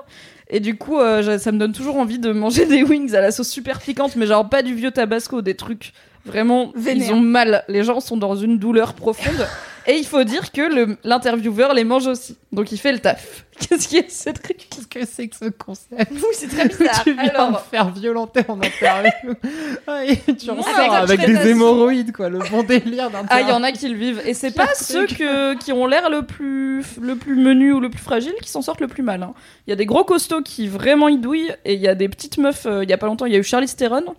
Et 0.49 0.59
du 0.59 0.77
coup, 0.77 0.99
euh, 0.99 1.37
ça 1.37 1.51
me 1.51 1.57
donne 1.57 1.73
toujours 1.73 1.97
envie 1.97 2.19
de 2.19 2.31
manger 2.31 2.65
des 2.67 2.83
wings 2.83 3.15
à 3.15 3.21
la 3.21 3.31
sauce 3.31 3.49
super 3.49 3.79
piquante, 3.79 4.15
mais 4.15 4.25
genre 4.25 4.47
pas 4.49 4.61
du 4.61 4.75
vieux 4.75 4.91
tabasco, 4.91 5.41
des 5.41 5.55
trucs 5.55 5.93
vraiment 6.25 6.71
Vénère. 6.75 7.07
ils 7.09 7.13
ont 7.13 7.19
mal. 7.19 7.63
Les 7.67 7.83
gens 7.83 7.99
sont 7.99 8.17
dans 8.17 8.35
une 8.35 8.57
douleur 8.57 8.93
profonde. 8.93 9.47
Et 9.85 9.95
il 9.97 10.05
faut 10.05 10.23
dire 10.23 10.53
que 10.53 10.61
le- 10.61 10.97
l'intervieweur 11.03 11.73
les 11.73 11.83
mange 11.83 12.07
aussi. 12.07 12.37
Donc 12.53 12.71
il 12.71 12.77
fait 12.77 12.93
le 12.93 12.99
taf. 12.99 13.43
Qu'est-ce 13.59 13.85
qui 13.89 13.97
est 13.97 14.09
cette 14.09 14.41
Qu'est-ce 14.41 14.87
que 14.87 15.05
c'est 15.05 15.27
que 15.27 15.35
ce 15.35 15.49
concept 15.49 16.09
Oui, 16.09 16.21
c'est 16.31 16.47
très 16.47 16.69
bizarre. 16.69 17.03
Tu 17.03 17.11
viens 17.11 17.23
Alors- 17.27 17.51
me 17.51 17.57
faire 17.57 17.89
violenter 17.91 18.41
en 18.47 18.61
interview. 18.61 19.33
Ah, 19.85 20.05
et 20.05 20.15
tu 20.15 20.49
ressors 20.49 20.79
avec 20.79 21.19
avec 21.19 21.25
des 21.25 21.49
hémorroïdes, 21.49 22.13
quoi. 22.13 22.29
Le 22.29 22.39
bon 22.49 22.63
délire 22.63 23.09
d'un 23.09 23.25
Ah, 23.29 23.41
il 23.41 23.49
y 23.49 23.51
en 23.51 23.61
a 23.61 23.73
qui 23.73 23.89
le 23.89 23.97
vivent. 23.97 24.21
Et 24.25 24.33
c'est 24.33 24.55
pas 24.55 24.69
ceux 24.73 25.05
que, 25.07 25.55
qui 25.57 25.73
ont 25.73 25.85
l'air 25.85 26.09
le 26.09 26.21
plus, 26.21 26.85
le 27.01 27.17
plus 27.17 27.35
menu 27.35 27.73
ou 27.73 27.81
le 27.81 27.89
plus 27.89 28.01
fragile 28.01 28.33
qui 28.41 28.49
s'en 28.49 28.61
sortent 28.61 28.79
le 28.79 28.87
plus 28.87 29.03
mal. 29.03 29.21
hein. 29.23 29.33
Il 29.67 29.71
y 29.71 29.73
a 29.73 29.75
des 29.75 29.85
gros 29.85 30.05
costauds 30.05 30.41
qui 30.41 30.69
vraiment 30.69 31.09
y 31.09 31.17
douillent. 31.17 31.51
Et 31.65 31.73
il 31.73 31.81
y 31.81 31.89
a 31.89 31.95
des 31.95 32.07
petites 32.07 32.37
meufs. 32.37 32.65
euh, 32.65 32.85
Il 32.85 32.89
y 32.89 32.93
a 32.93 32.97
pas 32.97 33.07
longtemps, 33.07 33.25
il 33.25 33.33
y 33.33 33.35
a 33.35 33.39
eu 33.39 33.43
Charlize 33.43 33.75
Theron. 33.75 34.15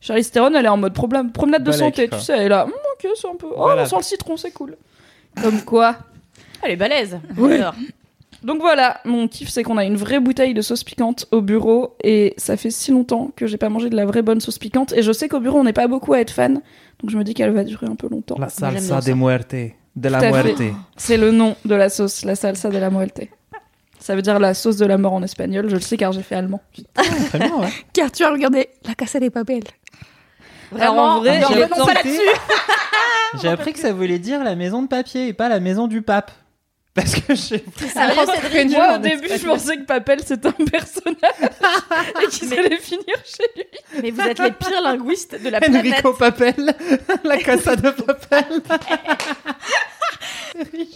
Charlize 0.00 0.30
Theron, 0.30 0.54
elle 0.54 0.64
est 0.66 0.68
en 0.68 0.76
mode 0.76 0.92
problème, 0.94 1.32
promenade 1.32 1.62
de 1.64 1.70
Balèque, 1.70 1.84
santé, 1.96 2.08
quoi. 2.08 2.18
tu 2.18 2.24
sais. 2.24 2.34
Elle 2.36 2.42
est 2.42 2.48
là, 2.48 2.64
Hum, 2.66 2.70
ok, 2.72 3.10
c'est 3.14 3.28
un 3.28 3.34
peu. 3.36 3.46
Oh, 3.50 3.54
Voilà. 3.56 3.82
on 3.82 3.86
sent 3.86 3.96
le 3.96 4.02
citron, 4.02 4.36
c'est 4.36 4.50
cool. 4.52 4.76
Comme 5.42 5.62
quoi. 5.62 5.96
Elle 6.62 6.72
est 6.72 6.76
balèze. 6.76 7.18
Ouais. 7.36 7.60
Donc 8.42 8.60
voilà, 8.60 9.00
mon 9.04 9.26
kiff 9.28 9.48
c'est 9.48 9.62
qu'on 9.62 9.76
a 9.76 9.84
une 9.84 9.96
vraie 9.96 10.20
bouteille 10.20 10.54
de 10.54 10.60
sauce 10.62 10.84
piquante 10.84 11.26
au 11.32 11.40
bureau 11.40 11.96
et 12.04 12.34
ça 12.36 12.56
fait 12.56 12.70
si 12.70 12.90
longtemps 12.92 13.30
que 13.34 13.46
j'ai 13.46 13.56
pas 13.56 13.68
mangé 13.70 13.88
de 13.90 13.96
la 13.96 14.04
vraie 14.06 14.22
bonne 14.22 14.40
sauce 14.40 14.58
piquante 14.58 14.92
et 14.92 15.02
je 15.02 15.10
sais 15.10 15.28
qu'au 15.28 15.40
bureau 15.40 15.58
on 15.58 15.64
n'est 15.64 15.72
pas 15.72 15.88
beaucoup 15.88 16.12
à 16.12 16.20
être 16.20 16.30
fan, 16.30 16.54
donc 17.00 17.10
je 17.10 17.16
me 17.18 17.24
dis 17.24 17.34
qu'elle 17.34 17.50
va 17.50 17.64
durer 17.64 17.86
un 17.86 17.96
peu 17.96 18.08
longtemps. 18.08 18.36
La 18.38 18.46
bien 18.46 18.54
salsa 18.54 19.00
ça. 19.00 19.10
de 19.10 19.14
muerte. 19.16 19.54
De 19.96 20.08
la 20.08 20.18
Tout 20.18 20.24
à 20.26 20.32
fait. 20.42 20.54
muerte. 20.54 20.62
C'est 20.96 21.16
le 21.16 21.32
nom 21.32 21.56
de 21.64 21.74
la 21.74 21.88
sauce, 21.88 22.24
la 22.24 22.36
salsa 22.36 22.68
de 22.68 22.78
la 22.78 22.90
muerte. 22.90 23.22
Ça 24.00 24.14
veut 24.14 24.22
dire 24.22 24.38
la 24.38 24.54
sauce 24.54 24.76
de 24.76 24.86
la 24.86 24.98
mort 24.98 25.14
en 25.14 25.22
espagnol, 25.22 25.68
je 25.68 25.74
le 25.74 25.80
sais 25.80 25.96
car 25.96 26.12
j'ai 26.12 26.22
fait 26.22 26.34
allemand. 26.36 26.60
Très 27.28 27.38
bien, 27.38 27.54
ouais. 27.56 27.68
Car 27.92 28.10
tu 28.12 28.22
as 28.24 28.30
regardé 28.30 28.68
La 28.84 28.94
Casa 28.94 29.18
des 29.18 29.30
Papel. 29.30 29.62
Alors, 30.78 30.94
en 30.98 31.18
vrai, 31.20 31.40
Ah, 31.44 31.48
j'ai 31.52 32.18
J'ai 33.42 33.48
appris 33.48 33.72
que 33.72 33.78
ça 33.78 33.92
voulait 33.92 34.18
dire 34.18 34.42
la 34.44 34.54
maison 34.56 34.82
de 34.82 34.88
papier 34.88 35.28
et 35.28 35.32
pas 35.32 35.48
la 35.48 35.60
maison 35.60 35.86
du 35.88 36.02
pape. 36.02 36.30
Parce 36.94 37.14
que 37.14 37.34
j'ai 37.34 37.62
Sérieux, 37.76 38.22
Cédric 38.40 38.70
Moi 38.70 38.94
au 38.94 38.98
début 38.98 39.28
je 39.28 39.46
pensais 39.46 39.76
que 39.76 39.82
Papel 39.82 40.20
c'était 40.24 40.48
un 40.48 40.52
personnage 40.52 41.50
et 42.22 42.26
qu'il 42.28 42.48
Mais- 42.48 42.58
allait 42.58 42.78
finir 42.78 43.04
chez 43.22 43.44
lui. 43.54 43.64
Mais 44.02 44.10
vous 44.10 44.22
êtes 44.22 44.38
les 44.38 44.52
pires 44.52 44.80
linguistes 44.82 45.38
de 45.42 45.50
la 45.50 45.60
planète. 45.60 45.92
Enrico 45.92 46.14
Papel, 46.14 46.74
la 47.22 47.36
casa 47.36 47.76
de 47.76 47.90
Papel. 47.90 48.62
Série 50.56 50.90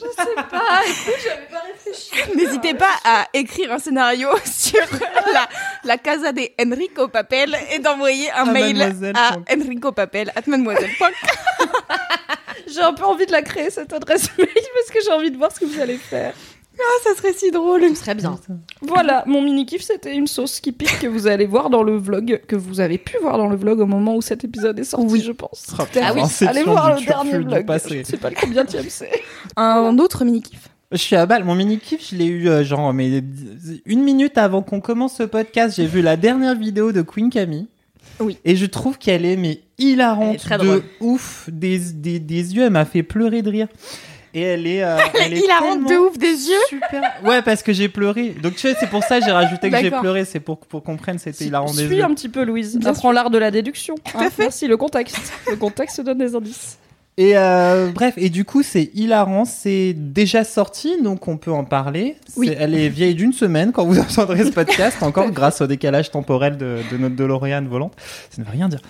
N'hésitez 2.34 2.74
pas 2.74 2.94
à 3.04 3.26
écrire 3.32 3.72
un 3.72 3.78
scénario 3.78 4.28
sur 4.44 4.80
la, 5.32 5.48
la 5.84 5.98
casa 5.98 6.32
de 6.32 6.42
Enrico 6.60 7.08
Papel 7.08 7.56
et 7.72 7.78
d'envoyer 7.78 8.30
un 8.32 8.48
À 8.48 8.52
mail 8.52 8.82
à 9.14 9.36
Enrico 9.52 9.92
Papel 9.92 10.32
at 10.34 10.42
mademoiselle. 10.46 10.90
J'ai 12.66 12.80
un 12.80 12.92
peu 12.92 13.04
envie 13.04 13.26
de 13.26 13.32
la 13.32 13.42
créer 13.42 13.70
cette 13.70 13.92
adresse 13.92 14.30
mail 14.38 14.48
parce 14.74 14.90
que 14.92 14.98
j'ai 15.04 15.12
envie 15.12 15.30
de 15.30 15.36
voir 15.36 15.52
ce 15.52 15.60
que 15.60 15.64
vous 15.64 15.80
allez 15.80 15.98
faire. 15.98 16.34
Ah, 16.82 17.02
ça 17.04 17.14
serait 17.16 17.32
si 17.32 17.50
drôle. 17.50 17.82
Ce 17.90 17.94
serait 17.96 18.14
bien. 18.14 18.38
Voilà, 18.82 19.24
mon 19.26 19.42
mini 19.42 19.66
kiff 19.66 19.82
c'était 19.82 20.14
une 20.14 20.26
sauce 20.26 20.60
qui 20.60 20.72
pique 20.72 20.98
que 21.00 21.06
vous 21.06 21.26
allez 21.26 21.46
voir 21.46 21.70
dans 21.70 21.82
le 21.82 21.96
vlog, 21.96 22.40
que 22.46 22.56
vous 22.56 22.80
avez 22.80 22.98
pu 22.98 23.16
voir 23.20 23.38
dans 23.38 23.48
le 23.48 23.56
vlog 23.56 23.80
au 23.80 23.86
moment 23.86 24.16
où 24.16 24.22
cet 24.22 24.44
épisode 24.44 24.78
est 24.78 24.84
sorti, 24.84 25.20
je 25.22 25.32
pense. 25.32 25.74
Ah 25.78 26.12
oui, 26.14 26.22
Allez 26.46 26.62
voir 26.64 26.98
le 26.98 27.04
dernier 27.04 27.38
vlog. 27.38 27.66
Passé. 27.66 28.02
Je 28.04 28.10
sais 28.10 28.16
pas 28.16 28.30
le 28.30 28.36
combien 28.40 28.64
de 28.64 28.70
c'est. 28.88 29.10
Un 29.56 29.98
autre 29.98 30.24
mini-kiff. 30.24 30.68
Je 30.92 30.96
suis 30.96 31.14
à 31.16 31.24
balle. 31.26 31.44
Mon 31.44 31.54
mini 31.54 31.78
kiff, 31.78 32.10
je 32.10 32.16
l'ai 32.16 32.26
eu 32.26 32.48
euh, 32.48 32.64
genre 32.64 32.92
mais 32.92 33.22
une 33.86 34.02
minute 34.02 34.36
avant 34.38 34.62
qu'on 34.62 34.80
commence 34.80 35.16
ce 35.16 35.22
podcast, 35.22 35.76
j'ai 35.76 35.86
vu 35.86 36.02
la 36.02 36.16
dernière 36.16 36.56
vidéo 36.56 36.90
de 36.92 37.02
Queen 37.02 37.30
Camille. 37.30 37.68
Oui. 38.18 38.36
Et 38.44 38.56
je 38.56 38.66
trouve 38.66 38.98
qu'elle 38.98 39.24
est 39.24 39.36
mais 39.36 39.60
hilarante 39.78 40.28
Elle 40.30 40.34
est 40.34 40.38
très 40.38 40.58
de 40.58 40.64
drôle. 40.64 40.82
ouf, 41.00 41.48
des, 41.50 41.78
des, 41.78 42.18
des 42.18 42.54
yeux, 42.56 42.64
elle 42.64 42.72
m'a 42.72 42.84
fait 42.84 43.02
pleurer 43.02 43.42
de 43.42 43.50
rire. 43.50 43.68
Et 44.32 44.42
elle 44.42 44.66
est, 44.66 44.82
euh, 44.82 44.96
elle 45.20 45.32
est 45.34 45.40
hilarante 45.40 45.88
de 45.88 45.94
ouf 45.96 46.16
des 46.18 46.26
yeux. 46.28 46.58
Super. 46.68 47.02
Ouais, 47.24 47.42
parce 47.42 47.62
que 47.62 47.72
j'ai 47.72 47.88
pleuré. 47.88 48.30
Donc 48.42 48.54
tu 48.54 48.60
sais, 48.60 48.74
c'est 48.78 48.88
pour 48.88 49.02
ça 49.02 49.18
que 49.18 49.24
j'ai 49.24 49.32
rajouté 49.32 49.70
que 49.70 49.76
j'ai 49.78 49.90
pleuré, 49.90 50.24
c'est 50.24 50.40
pour 50.40 50.58
pour 50.58 50.82
qu'on 50.82 50.92
comprenne 50.92 51.18
c'était 51.18 51.44
hilarant 51.46 51.72
des 51.72 51.86
Suis 51.86 51.96
yeux. 51.96 52.04
un 52.04 52.14
petit 52.14 52.28
peu 52.28 52.44
Louise. 52.44 52.76
Bien 52.78 52.90
Apprends 52.90 53.12
l'art 53.12 53.30
de 53.30 53.38
la 53.38 53.50
déduction. 53.50 53.94
hein. 54.14 54.20
à 54.26 54.30
fait. 54.30 54.42
Merci, 54.44 54.66
le 54.68 54.76
contexte. 54.76 55.32
Le 55.48 55.56
contexte 55.56 56.00
donne 56.00 56.18
des 56.18 56.34
indices. 56.34 56.78
Et 57.20 57.36
euh, 57.36 57.90
bref, 57.92 58.14
et 58.16 58.30
du 58.30 58.46
coup, 58.46 58.62
c'est 58.62 58.90
hilarant, 58.94 59.44
c'est 59.44 59.92
déjà 59.92 60.42
sorti, 60.42 61.02
donc 61.02 61.28
on 61.28 61.36
peut 61.36 61.52
en 61.52 61.64
parler. 61.64 62.16
Oui. 62.38 62.50
Elle 62.58 62.74
est 62.74 62.88
vieille 62.88 63.14
d'une 63.14 63.34
semaine 63.34 63.72
quand 63.72 63.84
vous 63.84 63.98
entendrez 63.98 64.42
ce 64.42 64.52
podcast, 64.52 64.96
encore 65.02 65.30
grâce 65.30 65.60
au 65.60 65.66
décalage 65.66 66.10
temporel 66.10 66.56
de, 66.56 66.78
de 66.90 66.96
notre 66.96 67.16
DeLorean 67.16 67.66
volante. 67.66 67.92
Ça 68.30 68.40
ne 68.40 68.46
veut 68.46 68.52
rien 68.52 68.70
dire. 68.70 68.80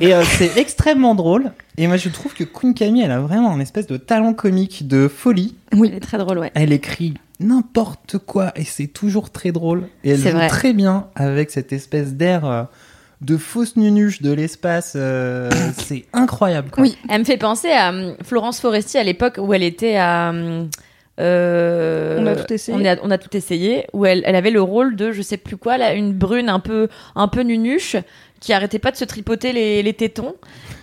Et 0.00 0.12
euh, 0.12 0.22
c'est 0.22 0.54
extrêmement 0.58 1.14
drôle. 1.14 1.50
Et 1.78 1.86
moi, 1.86 1.96
je 1.96 2.10
trouve 2.10 2.34
que 2.34 2.44
Queen 2.44 2.74
Camille, 2.74 3.04
elle 3.04 3.10
a 3.10 3.20
vraiment 3.20 3.50
un 3.50 3.60
espèce 3.60 3.86
de 3.86 3.96
talent 3.96 4.34
comique 4.34 4.86
de 4.86 5.08
folie. 5.08 5.56
Oui, 5.72 5.88
elle 5.90 5.96
est 5.96 6.00
très 6.00 6.18
drôle, 6.18 6.40
ouais. 6.40 6.50
Elle 6.54 6.74
écrit 6.74 7.14
n'importe 7.40 8.18
quoi 8.18 8.52
et 8.54 8.64
c'est 8.64 8.88
toujours 8.88 9.30
très 9.30 9.50
drôle. 9.50 9.88
Et 10.04 10.10
elle 10.10 10.18
joue 10.18 10.28
vrai. 10.28 10.48
très 10.48 10.74
bien 10.74 11.06
avec 11.14 11.50
cette 11.50 11.72
espèce 11.72 12.12
d'air 12.12 12.44
euh, 12.44 12.64
de 13.20 13.36
fausse 13.36 13.76
nunuche 13.76 14.22
de 14.22 14.32
l'espace. 14.32 14.92
euh, 14.96 15.50
c'est 15.78 16.04
incroyable. 16.12 16.70
Quoi. 16.70 16.82
Oui. 16.84 16.96
Elle 17.08 17.20
me 17.20 17.24
fait 17.24 17.36
penser 17.36 17.70
à 17.70 17.90
hum, 17.90 18.14
Florence 18.22 18.60
Foresti 18.60 18.98
à 18.98 19.02
l'époque 19.04 19.38
où 19.38 19.52
elle 19.54 19.62
était 19.64 19.96
à. 19.96 20.30
hum, 20.30 20.68
euh, 21.20 22.16
On 22.20 22.26
a 22.26 22.36
tout 22.36 22.52
essayé. 22.52 22.78
On 22.80 22.84
a, 22.86 22.96
on 23.02 23.10
a 23.10 23.18
tout 23.18 23.36
essayé. 23.36 23.86
Où 23.92 24.06
elle, 24.06 24.22
elle 24.24 24.36
avait 24.36 24.50
le 24.52 24.62
rôle 24.62 24.94
de, 24.96 25.10
je 25.12 25.22
sais 25.22 25.36
plus 25.36 25.56
quoi, 25.56 25.76
là, 25.78 25.94
une 25.94 26.12
brune 26.12 26.48
un 26.48 26.60
peu, 26.60 26.88
un 27.16 27.26
peu 27.28 27.40
nunuche 27.42 27.96
qui 28.40 28.52
arrêtait 28.52 28.78
pas 28.78 28.92
de 28.92 28.96
se 28.96 29.04
tripoter 29.04 29.52
les, 29.52 29.82
les 29.82 29.92
tétons. 29.94 30.36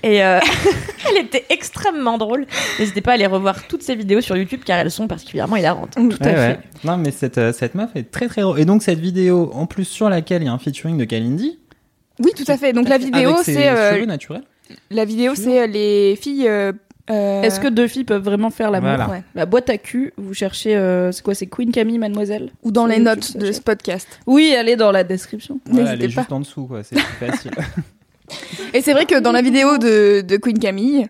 Et 0.03 0.21
euh, 0.25 0.39
elle 1.09 1.23
était 1.23 1.45
extrêmement 1.49 2.17
drôle. 2.17 2.45
N'hésitez 2.79 2.99
pas 2.99 3.11
à 3.11 3.13
aller 3.13 3.25
revoir 3.27 3.65
toutes 3.67 3.81
ces 3.81 3.95
vidéos 3.95 4.19
sur 4.19 4.35
YouTube 4.35 4.59
car 4.65 4.77
elles 4.79 4.91
sont 4.91 5.07
particulièrement 5.07 5.55
hilarantes. 5.55 5.91
Tout 5.95 6.01
à 6.19 6.25
Ouais, 6.25 6.33
fait. 6.33 6.47
ouais. 6.47 6.59
Non, 6.83 6.97
mais 6.97 7.11
cette, 7.11 7.37
euh, 7.37 7.53
cette 7.53 7.73
meuf 7.75 7.91
est 7.95 8.11
très 8.11 8.27
très 8.27 8.41
drôle. 8.41 8.59
Et 8.59 8.65
donc, 8.65 8.83
cette 8.83 8.99
vidéo, 8.99 9.51
en 9.53 9.67
plus, 9.67 9.85
sur 9.85 10.09
laquelle 10.09 10.41
il 10.41 10.45
y 10.47 10.49
a 10.49 10.51
un 10.51 10.59
featuring 10.59 10.97
de 10.97 11.05
Kalindi. 11.05 11.59
Oui, 12.19 12.31
tout 12.35 12.49
à 12.49 12.57
fait. 12.57 12.73
Donc 12.73 12.87
la 12.89 12.97
vidéo, 12.97 13.31
c'est 13.43 13.67
euh, 13.69 14.05
naturels. 14.05 14.43
la 14.91 15.05
vidéo, 15.05 15.33
c'est 15.35 15.61
euh, 15.61 15.67
les 15.67 16.15
filles. 16.15 16.47
euh, 16.47 16.71
Est-ce 17.07 17.59
que 17.59 17.67
deux 17.67 17.87
filles 17.87 18.03
peuvent 18.05 18.23
vraiment 18.23 18.49
faire 18.49 18.71
l'amour? 18.71 18.89
Voilà. 18.89 19.09
Ouais. 19.09 19.23
La 19.35 19.45
boîte 19.45 19.69
à 19.69 19.77
cul, 19.77 20.13
vous 20.17 20.33
cherchez, 20.33 20.75
euh, 20.75 21.11
c'est 21.11 21.21
quoi, 21.23 21.35
c'est 21.35 21.45
Queen 21.47 21.71
Camille, 21.71 21.97
mademoiselle? 21.99 22.51
Ou 22.63 22.71
dans 22.71 22.85
les 22.85 22.99
notes 22.99 23.37
de 23.37 23.51
ce 23.51 23.61
podcast. 23.61 24.07
Oui, 24.25 24.53
elle 24.57 24.69
est 24.69 24.75
dans 24.77 24.91
la 24.91 25.03
description. 25.03 25.59
Voilà, 25.65 25.91
elle 25.93 25.99
est 25.99 26.03
n'hésitez 26.03 26.15
pas. 26.15 26.21
juste 26.21 26.31
en 26.33 26.39
dessous, 26.39 26.65
quoi. 26.65 26.83
C'est 26.83 26.95
plus 26.95 27.27
facile. 27.27 27.51
Et 28.73 28.81
c'est 28.81 28.93
vrai 28.93 29.05
que 29.05 29.19
dans 29.19 29.31
la 29.31 29.41
vidéo 29.43 29.77
de, 29.77 30.21
de 30.21 30.37
Queen 30.37 30.57
Camille, 30.57 31.07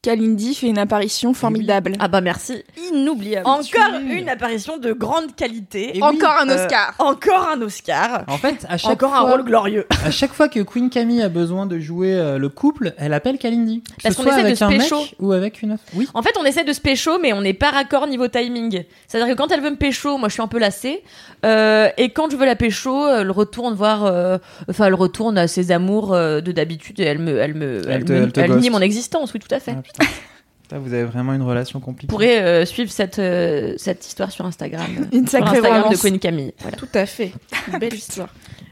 Kalindi 0.00 0.54
fait 0.54 0.68
une 0.68 0.78
apparition 0.78 1.34
formidable. 1.34 1.92
Ah 1.98 2.06
bah 2.06 2.20
merci. 2.20 2.62
Inoubliable. 2.92 3.46
Encore 3.48 3.98
une 4.08 4.28
apparition 4.28 4.78
de 4.78 4.92
grande 4.92 5.34
qualité. 5.34 5.96
Et 5.98 6.02
Encore 6.02 6.36
un 6.40 6.48
Euh, 6.48 6.54
Oscar. 6.64 6.94
encore 7.00 7.48
un 7.52 7.60
Oscar. 7.62 8.22
en 8.28 8.38
fait, 8.38 8.64
à 8.68 8.78
chaque 8.78 8.92
Encore 8.92 9.10
fois, 9.10 9.18
un 9.18 9.30
rôle 9.32 9.44
glorieux. 9.44 9.86
à 10.04 10.10
chaque 10.12 10.32
fois 10.32 10.48
que 10.48 10.60
Queen 10.60 10.88
Camille 10.88 11.20
a 11.22 11.28
besoin 11.28 11.66
de 11.66 11.80
jouer 11.80 12.14
euh, 12.14 12.38
le 12.38 12.48
couple, 12.48 12.94
elle 12.96 13.12
appelle 13.12 13.38
Kalindi. 13.38 13.82
Que 13.82 14.02
Parce 14.04 14.14
ce 14.14 14.22
qu'on 14.22 14.28
essaie 14.28 14.40
de 14.42 14.46
avec 14.46 14.56
se 14.56 14.64
un 14.64 14.68
pécho. 14.68 15.00
mec 15.00 15.14
ou 15.18 15.32
avec 15.32 15.62
une. 15.62 15.76
Oui. 15.94 16.06
En 16.14 16.22
fait, 16.22 16.34
on 16.40 16.44
essaie 16.44 16.64
de 16.64 16.72
se 16.72 16.80
pécho, 16.80 17.18
mais 17.20 17.32
on 17.32 17.40
n'est 17.40 17.52
pas 17.54 17.70
raccord 17.70 18.06
niveau 18.06 18.28
timing. 18.28 18.84
C'est-à-dire 19.08 19.34
que 19.34 19.38
quand 19.40 19.50
elle 19.50 19.60
veut 19.62 19.70
me 19.70 19.76
pécho, 19.76 20.16
moi 20.16 20.28
je 20.28 20.34
suis 20.34 20.42
un 20.42 20.46
peu 20.48 20.60
lassée. 20.60 21.02
Euh, 21.44 21.88
et 21.98 22.10
quand 22.10 22.30
je 22.30 22.36
veux 22.36 22.46
la 22.46 22.56
pécho, 22.56 23.08
elle 23.08 23.30
retourne 23.32 23.74
voir, 23.74 24.04
euh, 24.04 24.38
enfin 24.70 24.86
elle 24.86 24.94
retourne 24.94 25.38
à 25.38 25.48
ses 25.48 25.72
amours 25.72 26.12
euh, 26.14 26.40
de 26.40 26.52
d'habitude 26.52 27.00
et 27.00 27.04
elle 27.04 27.18
me, 27.18 27.38
elle 27.38 27.54
me, 27.54 27.82
Elle 27.84 27.90
elle, 27.90 28.04
te- 28.04 28.12
me- 28.12 28.30
elle 28.36 28.50
elle 28.52 28.56
nie 28.58 28.70
mon 28.70 28.80
existence. 28.80 29.32
Oui, 29.34 29.40
tout 29.40 29.52
à 29.54 29.58
fait. 29.60 29.74
Ah, 29.76 29.82
putain. 29.92 30.06
Putain, 30.62 30.78
vous 30.80 30.92
avez 30.92 31.04
vraiment 31.04 31.32
une 31.32 31.42
relation 31.42 31.80
compliquée. 31.80 32.10
Vous 32.10 32.16
pourrez 32.16 32.40
euh, 32.40 32.66
suivre 32.66 32.90
cette 32.90 33.16
cette, 33.16 33.80
cette 33.80 34.06
histoire 34.06 34.30
sur 34.30 34.44
Instagram. 34.44 34.86
Une 35.12 35.26
sur 35.26 35.38
sacrée 35.38 35.56
Instagram 35.56 35.78
de 35.78 35.84
romance. 35.84 36.02
Queen 36.02 36.18
Camille. 36.18 36.52
Voilà. 36.60 36.76
Tout 36.76 36.88
à 36.94 37.06
fait. 37.06 37.32
Une 37.72 37.78
belle 37.78 37.94
histoire. 37.94 38.28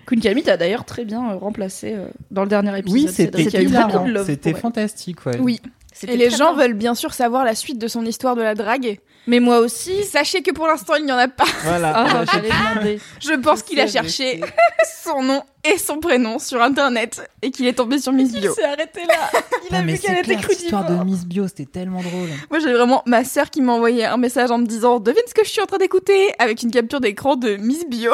Queen 0.06 0.20
Camille 0.20 0.44
t'a 0.44 0.56
d'ailleurs 0.56 0.84
très 0.84 1.04
bien 1.04 1.30
euh, 1.30 1.36
remplacé 1.36 1.94
euh, 1.94 2.06
dans 2.30 2.42
le 2.42 2.48
dernier 2.48 2.78
épisode. 2.78 3.00
Oui, 3.00 3.08
c'était 3.10 3.44
de 3.44 4.24
C'était 4.24 4.54
fantastique, 4.54 5.26
ouais. 5.26 5.38
Oui. 5.38 5.60
Et 6.06 6.16
les 6.16 6.30
gens 6.30 6.54
bien. 6.54 6.66
veulent 6.66 6.76
bien 6.76 6.94
sûr 6.94 7.12
savoir 7.12 7.44
la 7.44 7.54
suite 7.54 7.78
de 7.78 7.88
son 7.88 8.04
histoire 8.04 8.36
de 8.36 8.42
la 8.42 8.54
drague. 8.54 9.00
Mais 9.26 9.40
moi 9.40 9.58
aussi. 9.58 10.04
Sachez 10.04 10.42
que 10.42 10.52
pour 10.52 10.66
l'instant, 10.66 10.94
il 10.94 11.04
n'y 11.04 11.12
en 11.12 11.16
a 11.18 11.28
pas. 11.28 11.44
Voilà. 11.64 11.92
Ah, 11.94 12.24
j'allais 12.32 12.48
demander. 12.48 13.00
Je 13.20 13.32
pense 13.34 13.62
qu'il 13.62 13.80
a 13.80 13.86
cherché 13.86 14.40
son 15.04 15.22
nom 15.22 15.42
et 15.64 15.78
son 15.78 15.98
prénom 15.98 16.38
sur 16.38 16.62
internet 16.62 17.28
et 17.42 17.50
qu'il 17.50 17.66
est 17.66 17.72
tombé 17.72 17.98
sur 17.98 18.12
Miss 18.12 18.30
Il 18.34 18.40
Bio. 18.40 18.54
s'est 18.54 18.64
arrêté 18.64 19.00
là. 19.06 19.40
Il 19.70 19.74
a 19.74 19.82
mais 19.82 19.94
vu 19.94 19.98
qu'elle 19.98 20.14
c'est 20.14 20.20
était 20.20 20.36
clair, 20.36 20.46
cette 20.48 20.62
histoire 20.62 20.82
de 20.82 20.86
crudivore. 20.94 21.04
Miss 21.06 21.24
Bio, 21.26 21.48
c'était 21.48 21.64
tellement 21.64 22.02
drôle. 22.02 22.28
Moi, 22.50 22.60
j'ai 22.60 22.72
vraiment 22.72 23.02
ma 23.06 23.24
sœur 23.24 23.50
qui 23.50 23.60
m'a 23.62 23.72
envoyé 23.72 24.04
un 24.04 24.16
message 24.16 24.50
en 24.52 24.58
me 24.58 24.66
disant 24.66 25.00
Devine 25.00 25.22
ce 25.26 25.34
que 25.34 25.44
je 25.44 25.50
suis 25.50 25.60
en 25.60 25.66
train 25.66 25.78
d'écouter 25.78 26.32
avec 26.38 26.62
une 26.62 26.70
capture 26.70 27.00
d'écran 27.00 27.34
de 27.36 27.56
Miss 27.56 27.84
Bio. 27.88 28.12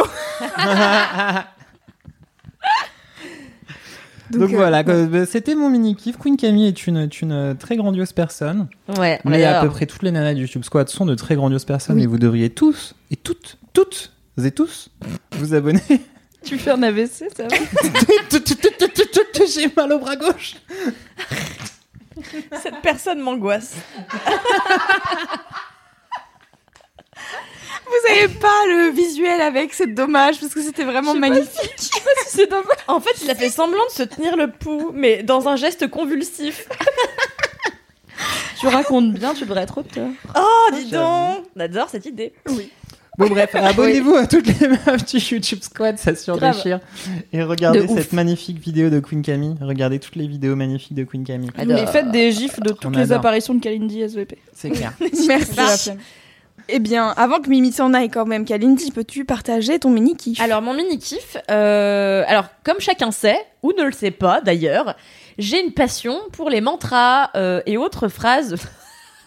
Donc, 4.39 4.53
euh, 4.53 4.57
voilà, 4.57 4.85
quoi, 4.85 5.05
bah, 5.05 5.27
c'était 5.27 5.55
mon 5.55 5.69
mini 5.69 5.95
kiff. 5.95 6.17
Queen 6.17 6.37
Camille 6.37 6.67
est 6.67 6.87
une, 6.87 7.09
euh, 7.31 7.55
très 7.55 7.77
grandiose 7.77 8.13
personne. 8.13 8.69
Ouais, 8.99 9.21
Mais 9.25 9.45
à 9.45 9.61
peu 9.63 9.69
près 9.69 9.87
toutes 9.87 10.03
les 10.03 10.11
nanas 10.11 10.35
du 10.35 10.43
YouTube 10.43 10.65
Squad 10.65 10.89
sont 10.89 11.07
de 11.07 11.15
très 11.15 11.35
grandioses 11.35 11.65
personnes 11.65 11.97
Oui. 11.97 12.05
et 12.05 12.07
vous 12.07 12.19
devriez 12.19 12.51
tous 12.51 12.95
et 13.11 13.17
toutes, 13.17 13.59
toutes 13.73 14.13
et 14.43 14.51
tous 14.51 14.91
vous 15.33 15.55
abonner. 15.55 15.81
Tu 16.45 16.59
fais 16.59 16.73
un 16.73 16.83
AVC, 16.83 17.29
ça 17.37 17.47
va? 17.47 17.57
J'ai 19.55 19.73
mal 19.77 19.93
au 19.93 20.01
bras 20.01 20.17
gauche. 20.17 20.57
Cette 22.61 22.81
personne 22.83 23.21
m'angoisse. 23.21 23.77
Vous 27.87 28.13
avez 28.13 28.29
pas 28.29 28.67
le 28.67 28.91
visuel 28.91 29.41
avec, 29.41 29.75
c'est 29.75 29.93
dommage 29.93 30.41
parce 30.41 30.55
que 30.55 30.63
c'était 30.63 30.85
vraiment 30.85 31.15
Je 31.15 31.17
sais 31.17 31.21
pas 31.21 31.29
magnifique. 31.29 31.93
C'est 32.27 32.51
dommage. 32.51 32.67
En 32.89 33.01
fait, 33.01 33.23
il 33.23 33.31
a 33.31 33.35
fait 33.35 33.51
semblant 33.51 33.85
de 33.87 33.93
se 33.93 34.03
tenir 34.03 34.37
le 34.37 34.51
pouls, 34.51 34.91
mais 34.95 35.23
dans 35.23 35.49
un 35.49 35.57
geste 35.57 35.89
convulsif. 35.89 36.67
Tu 38.61 38.69
racontes 38.69 39.13
bien, 39.15 39.35
tu 39.35 39.43
devrais 39.45 39.63
être 39.63 39.79
auteur. 39.79 40.09
Oh, 40.37 40.71
dis 40.73 40.85
donc 40.91 41.45
On 41.57 41.61
adore 41.61 41.89
cette 41.89 42.07
idée. 42.07 42.33
Bon 43.19 43.29
bref, 43.29 43.51
abonnez-vous 43.55 44.15
à 44.15 44.27
toutes 44.27 44.47
les 44.47 44.69
meufs 44.69 45.05
du 45.05 45.19
YouTube 45.19 45.59
Squad, 45.63 45.99
ça 45.99 46.15
surdéchire. 46.15 46.81
Et 47.33 47.43
regardez 47.43 47.81
De 47.81 47.85
ouf. 47.87 47.99
cette 47.99 48.13
magnifique 48.13 48.59
vidéo 48.59 48.89
de 48.89 49.01
Queen 49.01 49.23
Camille. 49.23 49.57
Regardez 49.61 49.99
toutes 49.99 50.17
les 50.17 50.29
vidéos 50.29 50.55
magnifiques 50.57 50.95
de 50.95 51.05
Queen 51.05 51.25
Camille. 51.25 51.51
Mais 51.67 51.87
faites 51.87 52.11
des 52.11 52.31
gifs 52.33 52.61
de 52.61 52.73
toutes 52.73 52.97
les 52.97 53.13
apparitions 53.13 53.55
de 53.55 53.61
Kalindi 53.61 54.01
SVP. 54.03 54.39
C'est 54.55 54.71
clair. 54.71 54.93
Merci. 55.27 55.91
Eh 56.69 56.79
bien, 56.79 57.09
avant 57.17 57.41
que 57.41 57.49
Mimi 57.49 57.73
s'en 57.73 57.93
aille 57.95 58.09
quand 58.11 58.27
même, 58.27 58.45
Kalindi, 58.45 58.91
peux-tu 58.93 59.25
partager 59.25 59.79
ton 59.79 59.91
mini 59.91 60.17
kiff? 60.17 60.41
Alors, 60.41 60.63
mon 60.63 60.75
mini-kiff, 60.75 61.37
euh, 61.51 62.25
alors, 62.27 62.47
comme 62.65 62.81
chacun 62.81 63.11
sait, 63.11 63.39
ou 63.63 63.73
ne 63.77 63.85
le 63.85 63.93
sait 63.93 64.11
pas 64.11 64.41
d'ailleurs, 64.41 64.97
j'ai 65.39 65.61
une 65.63 65.73
passion 65.73 66.19
pour 66.33 66.51
les 66.51 66.61
mantras 66.61 67.31
euh, 67.35 67.61
et 67.67 67.77
autres 67.77 68.09
phrases. 68.09 68.57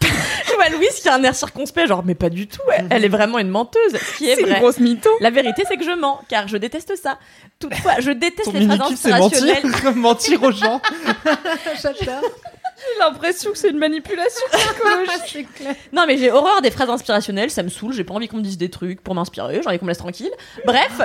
Je 0.02 0.54
vois 0.54 0.70
Louise 0.70 1.00
qui 1.02 1.10
a 1.10 1.16
un 1.16 1.24
air 1.24 1.36
circonspect, 1.36 1.88
genre, 1.88 2.04
mais 2.06 2.16
pas 2.16 2.30
du 2.30 2.48
tout, 2.48 2.62
elle, 2.78 2.88
elle 2.92 3.06
est 3.06 3.10
vraiment 3.10 3.40
une 3.40 3.50
menteuse, 3.50 3.94
ce 3.94 4.18
qui 4.18 4.30
est, 4.30 4.36
c'est 4.36 4.42
une 4.42 4.50
vrai. 4.50 4.60
grosse 4.60 4.80
mytho. 4.80 5.10
La 5.20 5.32
vérité, 5.32 5.64
c'est 5.68 5.76
que 5.78 5.84
je 5.84 5.92
mens, 5.92 6.22
car 6.30 6.48
je 6.48 6.58
déteste 6.58 6.96
ça. 6.96 7.18
Toutefois, 7.60 8.00
je 8.00 8.12
déteste 8.12 8.46
Ton 8.46 8.52
les 8.52 8.66
phrases 8.66 8.80
mini-kiff, 8.80 9.00
c'est 9.00 9.10
mentir, 9.10 9.44
inspirationnelles. 9.44 9.96
mentir 9.96 10.44
aux 10.44 10.52
gens. 10.52 10.82
J'ai 12.78 13.00
l'impression 13.00 13.52
que 13.52 13.58
c'est 13.58 13.70
une 13.70 13.78
manipulation 13.78 14.46
psychologique. 14.52 15.48
Non, 15.94 16.04
mais 16.08 16.18
j'ai 16.18 16.32
horreur 16.32 16.62
des 16.62 16.72
phrases 16.72 16.90
inspirationnelles, 16.90 17.50
ça 17.50 17.64
me 17.64 17.70
saoule, 17.70 17.94
j'ai 17.94 18.04
pas 18.04 18.14
envie 18.14 18.28
qu'on 18.28 18.38
me 18.38 18.42
dise 18.42 18.58
des 18.58 18.70
trucs 18.70 19.02
pour 19.02 19.16
m'inspirer, 19.16 19.62
j'ai 19.62 19.68
envie 19.68 19.80
qu'on 19.80 19.86
me 19.86 19.92
laisse 19.92 19.98
tranquille. 19.98 20.32
Bref, 20.66 21.02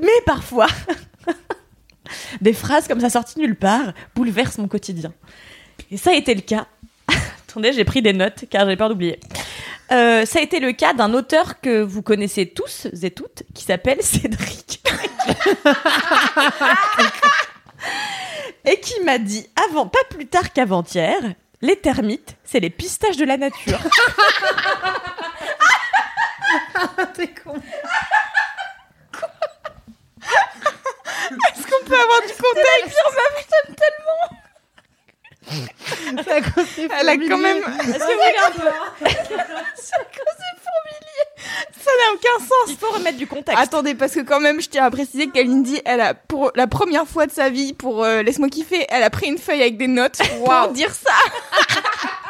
mais 0.00 0.08
parfois, 0.26 0.66
des 2.40 2.52
phrases 2.52 2.88
comme 2.88 3.00
ça 3.00 3.10
sorties 3.10 3.38
nulle 3.38 3.56
part 3.56 3.92
bouleversent 4.14 4.58
mon 4.58 4.68
quotidien. 4.68 5.12
Et 5.90 5.96
ça 5.96 6.10
a 6.10 6.14
été 6.14 6.34
le 6.34 6.40
cas. 6.40 6.66
Attendez, 7.48 7.72
j'ai 7.72 7.84
pris 7.84 8.02
des 8.02 8.12
notes 8.12 8.44
car 8.50 8.68
j'ai 8.68 8.76
peur 8.76 8.88
d'oublier. 8.88 9.20
Euh, 9.92 10.24
ça 10.24 10.38
a 10.38 10.42
été 10.42 10.58
le 10.58 10.72
cas 10.72 10.94
d'un 10.94 11.12
auteur 11.12 11.60
que 11.60 11.82
vous 11.82 12.02
connaissez 12.02 12.46
tous 12.46 12.86
et 13.02 13.10
toutes, 13.10 13.42
qui 13.54 13.64
s'appelle 13.64 14.02
Cédric. 14.02 14.82
Et 18.64 18.80
qui 18.80 19.00
m'a 19.00 19.18
dit, 19.18 19.48
avant, 19.68 19.86
pas 19.86 20.04
plus 20.10 20.26
tard 20.26 20.52
qu'avant-hier, 20.52 21.20
les 21.60 21.76
termites, 21.76 22.36
c'est 22.44 22.60
les 22.60 22.70
pistaches 22.70 23.16
de 23.16 23.24
la 23.24 23.36
nature. 23.36 23.78
Est-ce 31.54 31.62
qu'on 31.62 31.84
peut 31.84 31.98
avoir 31.98 32.20
du 32.22 32.34
contexte? 32.34 32.98
Elle 37.00 37.08
a 37.08 37.16
quand 37.16 37.38
même. 37.38 37.58
Est-ce 37.58 37.98
que 37.98 38.14
vous 38.14 38.20
regardez 38.20 38.70
Ça 41.84 41.90
n'a 41.90 42.12
aucun 42.14 42.38
sens. 42.38 42.68
Il 42.68 42.76
faut 42.76 42.90
remettre 42.90 43.18
du 43.18 43.26
contexte. 43.26 43.62
Attendez, 43.62 43.94
parce 43.94 44.12
que 44.12 44.20
quand 44.20 44.40
même, 44.40 44.60
je 44.60 44.68
tiens 44.68 44.84
à 44.84 44.90
préciser 44.90 45.28
qu'Alindy, 45.28 45.80
elle 45.84 46.00
a, 46.00 46.14
pour 46.14 46.52
la 46.54 46.66
première 46.66 47.06
fois 47.06 47.26
de 47.26 47.32
sa 47.32 47.50
vie, 47.50 47.72
pour 47.72 48.04
euh, 48.04 48.22
Laisse-moi 48.22 48.48
kiffer, 48.48 48.86
elle 48.88 49.02
a 49.02 49.10
pris 49.10 49.26
une 49.28 49.38
feuille 49.38 49.62
avec 49.62 49.76
des 49.76 49.88
notes 49.88 50.18
pour 50.38 50.68
dire 50.68 50.92
ça. 50.94 51.12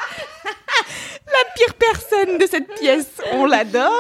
la 1.33 1.55
pire 1.57 1.75
personne 1.75 2.39
de 2.39 2.47
cette 2.47 2.69
pièce. 2.75 3.09
On 3.35 3.47
l'adore. 3.47 3.91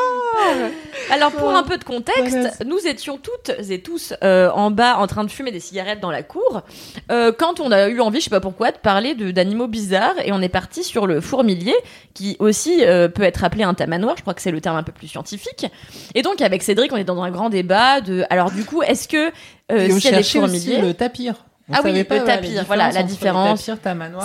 Alors 1.10 1.32
pour 1.32 1.50
un 1.50 1.62
peu 1.62 1.76
de 1.78 1.84
contexte, 1.84 2.64
nous 2.64 2.78
étions 2.86 3.18
toutes 3.18 3.50
et 3.70 3.80
tous 3.82 4.14
euh, 4.22 4.50
en 4.50 4.70
bas 4.70 4.96
en 4.98 5.06
train 5.06 5.24
de 5.24 5.30
fumer 5.30 5.50
des 5.50 5.60
cigarettes 5.60 6.00
dans 6.00 6.10
la 6.10 6.22
cour 6.22 6.62
euh, 7.10 7.32
quand 7.36 7.60
on 7.60 7.70
a 7.72 7.88
eu 7.88 8.00
envie, 8.00 8.18
je 8.20 8.24
sais 8.24 8.30
pas 8.30 8.40
pourquoi, 8.40 8.70
de 8.72 8.78
parler 8.78 9.14
de- 9.14 9.30
d'animaux 9.30 9.66
bizarres 9.66 10.14
et 10.24 10.32
on 10.32 10.40
est 10.40 10.48
parti 10.48 10.84
sur 10.84 11.06
le 11.06 11.20
fourmilier 11.20 11.74
qui 12.14 12.36
aussi 12.38 12.84
euh, 12.84 13.08
peut 13.08 13.22
être 13.22 13.44
appelé 13.44 13.64
un 13.64 13.74
tamanoir, 13.74 14.16
je 14.16 14.22
crois 14.22 14.34
que 14.34 14.42
c'est 14.42 14.50
le 14.50 14.60
terme 14.60 14.76
un 14.76 14.82
peu 14.82 14.92
plus 14.92 15.08
scientifique. 15.08 15.66
Et 16.14 16.22
donc 16.22 16.40
avec 16.40 16.62
Cédric, 16.62 16.92
on 16.92 16.96
est 16.96 17.04
dans 17.04 17.20
un 17.22 17.30
grand 17.30 17.50
débat 17.50 18.00
de 18.00 18.24
alors 18.30 18.50
du 18.50 18.64
coup, 18.64 18.82
est-ce 18.82 19.08
que 19.08 19.28
euh, 19.28 19.30
Et 19.70 19.92
on 19.92 19.98
s'il 19.98 20.10
y 20.10 20.14
a 20.14 20.18
des 20.18 20.22
cherchait 20.22 20.38
aussi 20.38 20.76
le 20.80 20.94
tapir. 20.94 21.34
On 21.68 21.74
Ah 21.74 21.80
oui, 21.84 21.92
le 21.92 22.04
pas, 22.04 22.16
ouais, 22.18 22.24
tapir, 22.24 22.64
voilà, 22.66 22.90
la 22.90 23.02
différence. 23.02 23.58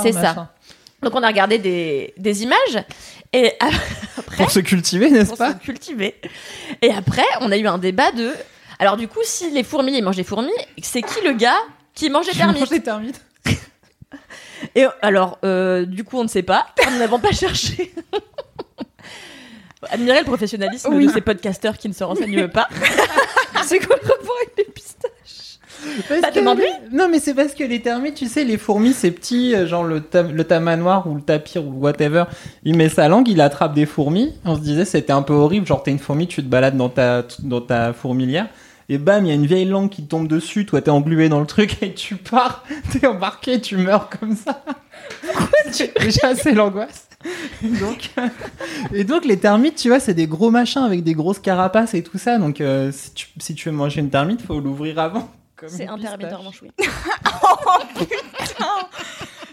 C'est 0.01 0.11
ça. 0.11 0.49
Donc 1.03 1.13
on 1.15 1.21
a 1.23 1.27
regardé 1.27 1.57
des, 1.59 2.13
des 2.17 2.43
images 2.43 2.83
et 3.33 3.53
après 3.59 4.37
Pour 4.37 4.51
se 4.51 4.59
cultiver, 4.59 5.09
n'est-ce 5.11 5.29
pour 5.29 5.37
pas 5.37 5.53
se 5.53 5.57
cultiver. 5.57 6.15
Et 6.81 6.91
après, 6.91 7.25
on 7.41 7.51
a 7.51 7.57
eu 7.57 7.67
un 7.67 7.77
débat 7.77 8.11
de. 8.11 8.33
Alors 8.79 8.97
du 8.97 9.07
coup, 9.07 9.19
si 9.23 9.51
les 9.51 9.63
fourmis 9.63 9.97
ils 9.97 10.03
mangent 10.03 10.15
des 10.17 10.23
fourmis, 10.23 10.49
c'est 10.81 11.01
qui 11.01 11.21
le 11.25 11.33
gars 11.33 11.57
qui 11.93 12.09
mange 12.09 12.25
des 12.25 12.31
Qui 12.31 12.39
mange 12.39 12.53
termites 12.53 12.69
les 12.71 12.81
termites 12.81 13.21
Et 14.75 14.85
alors, 15.01 15.37
euh, 15.43 15.85
du 15.85 16.03
coup, 16.03 16.17
on 16.19 16.23
ne 16.23 16.27
sait 16.27 16.43
pas. 16.43 16.67
Nous 16.91 16.97
n'avons 16.97 17.19
pas 17.19 17.31
cherché. 17.31 17.93
Admirer 19.89 20.19
le 20.19 20.25
professionnalisme 20.25 20.93
Oui. 20.93 21.05
de 21.07 21.11
ces 21.11 21.21
podcasteurs 21.21 21.77
qui 21.77 21.87
ne 21.87 21.93
se 21.93 22.03
renseignent 22.03 22.47
pas. 22.47 22.67
C'est 23.63 23.79
quoi 23.79 23.95
le 24.01 24.07
rapport 24.07 24.35
avec 24.41 24.57
les 24.57 24.63
pistaches 24.65 24.96
Parce 26.09 26.21
Bah, 26.21 26.29
que- 26.31 26.39
demande-lui. 26.39 26.65
Non, 26.91 27.07
mais 27.09 27.19
c'est 27.19 27.33
parce 27.33 27.53
que 27.53 27.63
les 27.63 27.81
termites, 27.81 28.15
tu 28.15 28.27
sais, 28.27 28.43
les 28.43 28.57
fourmis, 28.57 28.93
c'est 28.93 29.11
petit, 29.11 29.55
euh, 29.55 29.67
genre 29.67 29.83
le, 29.83 30.01
tam- 30.01 30.31
le 30.31 30.43
tamanoir 30.43 31.07
ou 31.07 31.15
le 31.15 31.21
tapir 31.21 31.65
ou 31.65 31.71
whatever, 31.79 32.25
il 32.63 32.75
met 32.75 32.89
sa 32.89 33.07
langue, 33.07 33.27
il 33.27 33.41
attrape 33.41 33.73
des 33.73 33.85
fourmis. 33.85 34.33
On 34.45 34.55
se 34.55 34.61
disait, 34.61 34.85
c'était 34.85 35.13
un 35.13 35.21
peu 35.21 35.33
horrible, 35.33 35.65
genre 35.65 35.83
t'es 35.83 35.91
une 35.91 35.99
fourmi, 35.99 36.27
tu 36.27 36.41
te 36.43 36.47
balades 36.49 36.77
dans 36.77 36.89
ta, 36.89 37.23
dans 37.39 37.61
ta 37.61 37.93
fourmilière. 37.93 38.47
Et 38.89 38.97
bam, 38.97 39.25
il 39.25 39.27
y 39.27 39.31
a 39.31 39.35
une 39.35 39.45
vieille 39.45 39.65
langue 39.65 39.89
qui 39.89 40.03
tombe 40.05 40.29
dessus, 40.29 40.65
toi 40.65 40.81
t'es 40.81 40.91
englué 40.91 41.27
dans 41.27 41.41
le 41.41 41.45
truc 41.45 41.83
et 41.83 41.93
tu 41.93 42.15
pars, 42.15 42.63
t'es 42.91 43.05
embarqué, 43.05 43.59
tu 43.59 43.75
meurs 43.75 44.09
comme 44.09 44.35
ça. 44.35 44.63
Déjà, 45.99 46.35
c'est 46.35 46.53
l'angoisse. 46.53 47.07
Et 47.63 47.67
donc, 47.67 48.11
et 48.93 49.03
donc, 49.03 49.25
les 49.25 49.37
termites, 49.37 49.75
tu 49.75 49.89
vois, 49.89 49.99
c'est 49.99 50.13
des 50.13 50.27
gros 50.27 50.51
machins 50.51 50.83
avec 50.83 51.03
des 51.03 51.13
grosses 51.13 51.39
carapaces 51.39 51.93
et 51.95 52.03
tout 52.03 52.17
ça. 52.17 52.37
Donc, 52.37 52.61
euh, 52.61 52.91
si, 52.93 53.13
tu, 53.13 53.27
si 53.39 53.55
tu 53.55 53.69
veux 53.69 53.75
manger 53.75 53.99
une 54.01 54.09
termite, 54.09 54.41
faut 54.41 54.59
l'ouvrir 54.59 54.99
avant. 54.99 55.29
C'est 55.67 55.85
termite 55.85 56.17
pistache. 56.19 56.33
en 56.33 56.43
manchoui. 56.43 56.71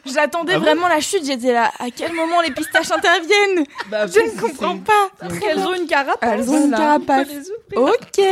J'attendais 0.07 0.53
Ah 0.57 0.59
vraiment 0.59 0.89
la 0.89 1.01
chute. 1.01 1.25
J'étais 1.25 1.53
là. 1.53 1.73
À 1.79 1.91
quel 1.91 2.13
moment 2.13 2.41
les 2.43 2.51
pistaches 2.51 2.91
interviennent 2.91 3.65
Bah, 3.91 4.07
Je 4.07 4.21
ne 4.21 4.41
comprends 4.41 4.79
pas. 4.79 5.11
Elles 5.49 5.61
ont 5.61 5.75
une 5.75 5.87
carapace. 5.87 6.31
Elles 6.31 6.51
ont 6.51 6.67
une 6.67 6.71
carapace. 6.71 7.29
Ok. 7.75 8.21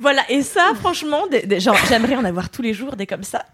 Voilà, 0.00 0.22
et 0.28 0.42
ça, 0.42 0.74
franchement, 0.78 1.26
des, 1.26 1.58
j'aimerais 1.58 2.14
en 2.14 2.24
avoir 2.24 2.50
tous 2.50 2.62
les 2.62 2.72
jours 2.72 2.94
des 2.94 3.04
comme 3.04 3.24
ça. 3.24 3.44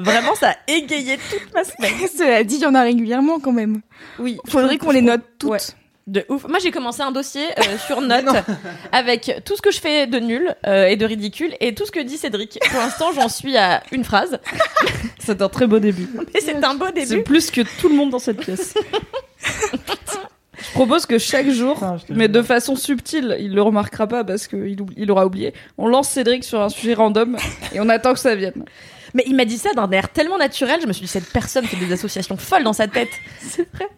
Vraiment, 0.00 0.34
ça 0.34 0.50
a 0.50 0.56
égayé 0.66 1.16
toute 1.16 1.54
ma 1.54 1.62
semaine. 1.62 1.92
Cela 2.08 2.42
dit, 2.42 2.56
il 2.56 2.62
y 2.62 2.66
en 2.66 2.74
a 2.74 2.82
régulièrement 2.82 3.38
quand 3.38 3.52
même. 3.52 3.82
Oui. 4.18 4.38
Faudrait 4.48 4.78
qu'on 4.78 4.90
les 4.90 5.00
note 5.02 5.22
toutes. 5.38 5.50
Ouais. 5.50 5.58
De 6.08 6.24
ouf. 6.28 6.48
Moi, 6.48 6.58
j'ai 6.58 6.72
commencé 6.72 7.00
un 7.00 7.12
dossier 7.12 7.44
euh, 7.58 7.78
sur 7.86 8.00
notes 8.00 8.24
avec 8.90 9.40
tout 9.44 9.56
ce 9.56 9.62
que 9.62 9.70
je 9.70 9.80
fais 9.80 10.06
de 10.08 10.18
nul 10.18 10.54
euh, 10.66 10.86
et 10.86 10.96
de 10.96 11.06
ridicule 11.06 11.54
et 11.60 11.74
tout 11.74 11.86
ce 11.86 11.92
que 11.92 12.00
dit 12.00 12.16
Cédric. 12.16 12.58
Pour 12.70 12.80
l'instant, 12.80 13.12
j'en 13.14 13.28
suis 13.28 13.56
à 13.56 13.82
une 13.92 14.04
phrase. 14.04 14.38
C'est 15.20 15.40
un 15.42 15.48
très 15.48 15.66
beau 15.68 15.78
début. 15.78 16.08
C'est 16.40 16.64
un 16.64 16.74
beau 16.74 16.86
C'est 16.94 17.06
début. 17.06 17.22
plus 17.22 17.50
que 17.52 17.60
tout 17.80 17.88
le 17.88 17.94
monde 17.94 18.10
dans 18.10 18.18
cette 18.18 18.38
pièce. 18.38 18.74
Je 20.58 20.70
propose 20.74 21.06
que 21.06 21.18
chaque 21.18 21.48
jour, 21.50 21.74
Putain, 21.74 21.96
mais 22.10 22.28
de 22.28 22.40
façon 22.40 22.76
subtile, 22.76 23.36
il 23.40 23.52
le 23.54 23.62
remarquera 23.62 24.06
pas 24.06 24.22
parce 24.24 24.46
qu'il 24.46 24.76
il 24.96 25.10
aura 25.10 25.26
oublié, 25.26 25.54
on 25.76 25.88
lance 25.88 26.08
Cédric 26.08 26.44
sur 26.44 26.60
un 26.62 26.68
sujet 26.68 26.94
random 26.94 27.36
et 27.74 27.80
on 27.80 27.88
attend 27.88 28.12
que 28.14 28.20
ça 28.20 28.34
vienne. 28.36 28.64
Mais 29.14 29.24
il 29.26 29.34
m'a 29.34 29.44
dit 29.44 29.58
ça 29.58 29.72
d'un 29.74 29.90
air 29.90 30.08
tellement 30.08 30.38
naturel. 30.38 30.80
Je 30.80 30.86
me 30.86 30.92
suis 30.92 31.02
dit, 31.02 31.08
cette 31.08 31.30
personne 31.32 31.64
fait 31.66 31.76
des 31.76 31.92
associations 31.92 32.36
folles 32.36 32.64
dans 32.64 32.72
sa 32.72 32.86
tête. 32.86 33.10
C'est 33.40 33.68
vrai. 33.74 33.88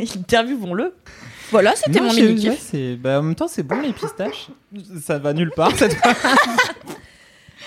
Interviewons-le. 0.00 0.94
Voilà, 1.52 1.74
c'était 1.76 2.00
mon 2.00 2.10
je- 2.10 2.20
mini 2.20 2.48
ouais, 2.48 2.58
c'est- 2.60 2.96
bah, 2.96 3.20
en 3.20 3.22
même 3.22 3.34
temps, 3.36 3.46
c'est 3.46 3.62
bon 3.62 3.80
les 3.80 3.92
pistaches. 3.92 4.48
Ça 5.04 5.18
va 5.18 5.32
nulle 5.32 5.52
part 5.54 5.70
cette 5.76 5.94
fois. 5.94 6.12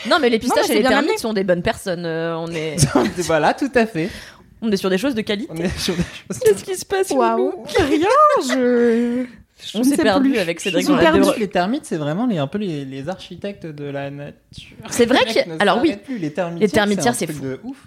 Non, 0.07 0.17
mais 0.21 0.29
les 0.29 0.37
pistaches 0.37 0.67
mais 0.69 0.75
et 0.75 0.83
les 0.83 0.87
termites 0.87 1.17
sont 1.19 1.33
des 1.33 1.43
bonnes 1.43 1.63
personnes. 1.63 2.05
Euh, 2.05 2.37
on 2.37 2.47
est, 2.51 2.75
voilà, 3.23 3.53
tout 3.55 3.71
à 3.73 3.87
fait. 3.87 4.09
on 4.61 4.71
est 4.71 4.77
sur 4.77 4.89
des 4.91 4.99
choses 4.99 5.15
de 5.15 5.21
qualité. 5.21 5.49
On 5.51 5.55
est 5.57 5.75
sur 5.79 5.95
des 5.95 6.03
choses. 6.03 6.39
Qu'est-ce 6.43 6.63
qui 6.63 6.75
se 6.75 6.85
passe 6.85 7.09
Waouh. 7.09 7.63
Rien. 7.75 8.07
Je. 8.47 9.25
je 9.63 9.77
On 9.77 9.83
s'est 9.83 9.97
perdu 9.97 10.31
plus. 10.31 10.39
avec 10.39 10.59
Cédric 10.59 10.85
perdue. 10.85 11.21
deux- 11.21 11.33
Les 11.39 11.47
termites, 11.47 11.85
c'est 11.85 11.97
vraiment 11.97 12.27
les, 12.27 12.37
un 12.37 12.45
peu 12.45 12.59
les, 12.59 12.85
les 12.85 13.09
architectes 13.09 13.65
de 13.65 13.85
la 13.85 14.11
nature. 14.11 14.35
C'est 14.91 15.07
vrai 15.07 15.25
que- 15.33 15.59
alors 15.61 15.79
oui. 15.81 15.95
plus, 15.95 16.19
les 16.19 16.31
termitières, 16.31 16.67
Les 16.67 16.71
termitières, 16.71 17.13
un 17.13 17.15
c'est 17.15 17.31
fou. 17.31 17.43
de 17.43 17.59
ouf. 17.63 17.77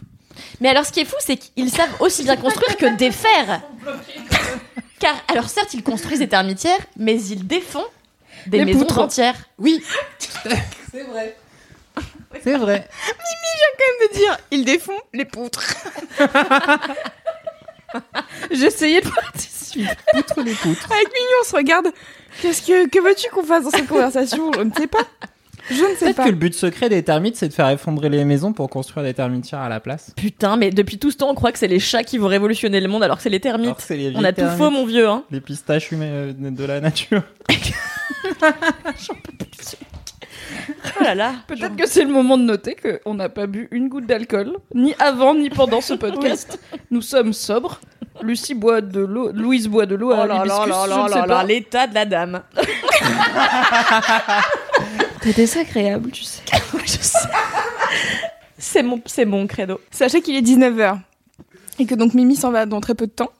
Mais 0.61 0.69
alors, 0.71 0.85
ce 0.87 0.93
qui 0.93 1.01
est 1.01 1.05
fou, 1.05 1.17
c'est 1.21 1.37
qu'ils 1.37 1.71
savent 1.71 1.95
aussi 2.01 2.25
bien 2.25 2.37
construire 2.37 2.77
que 2.77 2.97
défaire. 2.97 3.61
Car, 4.99 5.15
alors 5.29 5.49
certes, 5.49 5.75
ils 5.75 5.83
construisent 5.83 6.19
des 6.19 6.29
termitières, 6.29 6.81
mais 6.97 7.21
ils 7.21 7.47
défont 7.47 7.85
des 8.47 8.59
Les 8.59 8.65
maisons 8.65 8.81
poutres. 8.81 8.99
entières. 8.99 9.37
Oui, 9.59 9.83
c'est 10.93 11.03
vrai. 11.05 11.37
C'est 12.43 12.57
vrai. 12.57 12.89
de 14.09 14.15
dire, 14.15 14.37
ils 14.51 14.65
défont 14.65 14.99
les 15.13 15.25
poutres. 15.25 15.75
J'essayais 18.51 19.01
de 19.01 19.09
participer. 19.09 19.89
Poutre 20.13 20.43
les 20.43 20.53
poutres. 20.55 20.93
Avec 20.93 21.07
Mignon, 21.09 21.39
on 21.43 21.45
se 21.49 21.57
regarde. 21.57 21.89
Qu'est-ce 22.43 22.63
que 22.63 22.89
que 22.89 23.01
veux-tu 23.01 23.31
qu'on 23.31 23.43
fasse 23.45 23.65
dans 23.65 23.71
cette 23.71 23.89
conversation? 23.89 24.53
Je 24.53 24.61
ne 24.61 24.71
sais 24.75 24.87
pas. 24.87 25.07
Je 25.71 25.75
ne 25.75 25.79
sais 25.97 26.05
Peut-être 26.07 26.17
pas. 26.17 26.25
que 26.25 26.31
le 26.31 26.37
but 26.37 26.55
secret 26.55 26.89
des 26.89 27.03
termites, 27.03 27.37
c'est 27.37 27.49
de 27.49 27.53
faire 27.53 27.69
effondrer 27.69 28.09
les 28.09 28.25
maisons 28.25 28.53
pour 28.53 28.71
construire 28.71 29.05
des 29.05 29.15
termitières 29.15 29.61
à 29.61 29.69
la 29.69 29.81
place. 29.81 30.13
Putain, 30.17 30.57
mais 30.57 30.71
depuis 30.71 30.99
tout 30.99 31.11
ce 31.11 31.17
temps, 31.19 31.31
on 31.31 31.35
croit 31.35 31.53
que 31.53 31.59
c'est 31.59 31.69
les 31.69 31.81
chats 31.81 32.05
qui 32.05 32.19
vont 32.19 32.29
révolutionner 32.29 32.81
le 32.81 32.89
monde, 32.89 33.03
alors 33.03 33.17
que 33.19 33.23
c'est 33.23 33.29
les 33.31 33.41
termites. 33.41 33.67
Alors 33.67 33.77
que 33.77 33.83
c'est 33.83 33.97
les 33.97 34.13
on 34.17 34.25
a 34.25 34.33
tout 34.33 34.47
faux, 34.57 34.71
mon 34.71 34.87
vieux. 34.87 35.09
Hein. 35.09 35.25
Les 35.31 35.41
pistaches 35.41 35.93
humaines 35.93 36.35
euh, 36.43 36.51
de 36.51 36.65
la 36.65 36.81
nature. 36.81 37.23
Oh 41.01 41.05
là 41.05 41.15
là. 41.15 41.33
Peut-être 41.47 41.77
que 41.77 41.87
c'est 41.87 42.05
le 42.05 42.11
moment 42.11 42.37
de 42.39 42.43
noter 42.43 42.75
qu'on 42.77 43.15
n'a 43.15 43.29
pas 43.29 43.47
bu 43.47 43.69
une 43.71 43.89
goutte 43.89 44.07
d'alcool, 44.07 44.53
ni 44.75 44.95
avant 44.99 45.35
ni 45.35 45.51
pendant 45.51 45.81
ce 45.81 45.95
podcast. 45.95 46.59
Nous 46.91 47.03
sommes 47.03 47.33
sobres. 47.33 47.81
Lucie 48.23 48.55
boit 48.55 48.81
de 48.81 49.01
l'eau, 49.01 49.31
Louise 49.33 49.69
boit 49.69 49.87
de 49.87 49.95
l'eau 49.95 50.11
à 50.11 50.25
Oh 50.25 50.27
là 50.27 50.29
là 50.45 50.45
l'hibiscus, 50.45 50.69
là 50.69 50.85
je 50.85 50.91
là 50.91 51.03
ne 51.05 51.09
sais 51.09 51.15
là 51.15 51.23
pas. 51.27 51.43
là, 51.43 51.45
l'état 51.45 51.87
de 51.87 51.95
la 51.95 52.05
dame. 52.05 52.43
T'es 55.29 55.43
désagréable, 55.43 56.11
tu 56.11 56.25
sais. 56.25 56.43
Je 56.85 56.93
sais. 56.93 57.19
C'est 58.59 58.83
mon, 58.83 59.01
c'est 59.07 59.25
mon 59.25 59.47
credo. 59.47 59.81
Sachez 59.91 60.21
qu'il 60.23 60.35
est 60.37 60.41
19h. 60.43 60.99
Et 61.79 61.87
que 61.87 61.95
donc 61.95 62.15
Mimi 62.15 62.35
s'en 62.35 62.51
va 62.51 62.67
dans 62.67 62.81
très 62.81 62.95
peu 62.95 63.07
de 63.07 63.13
temps. 63.13 63.31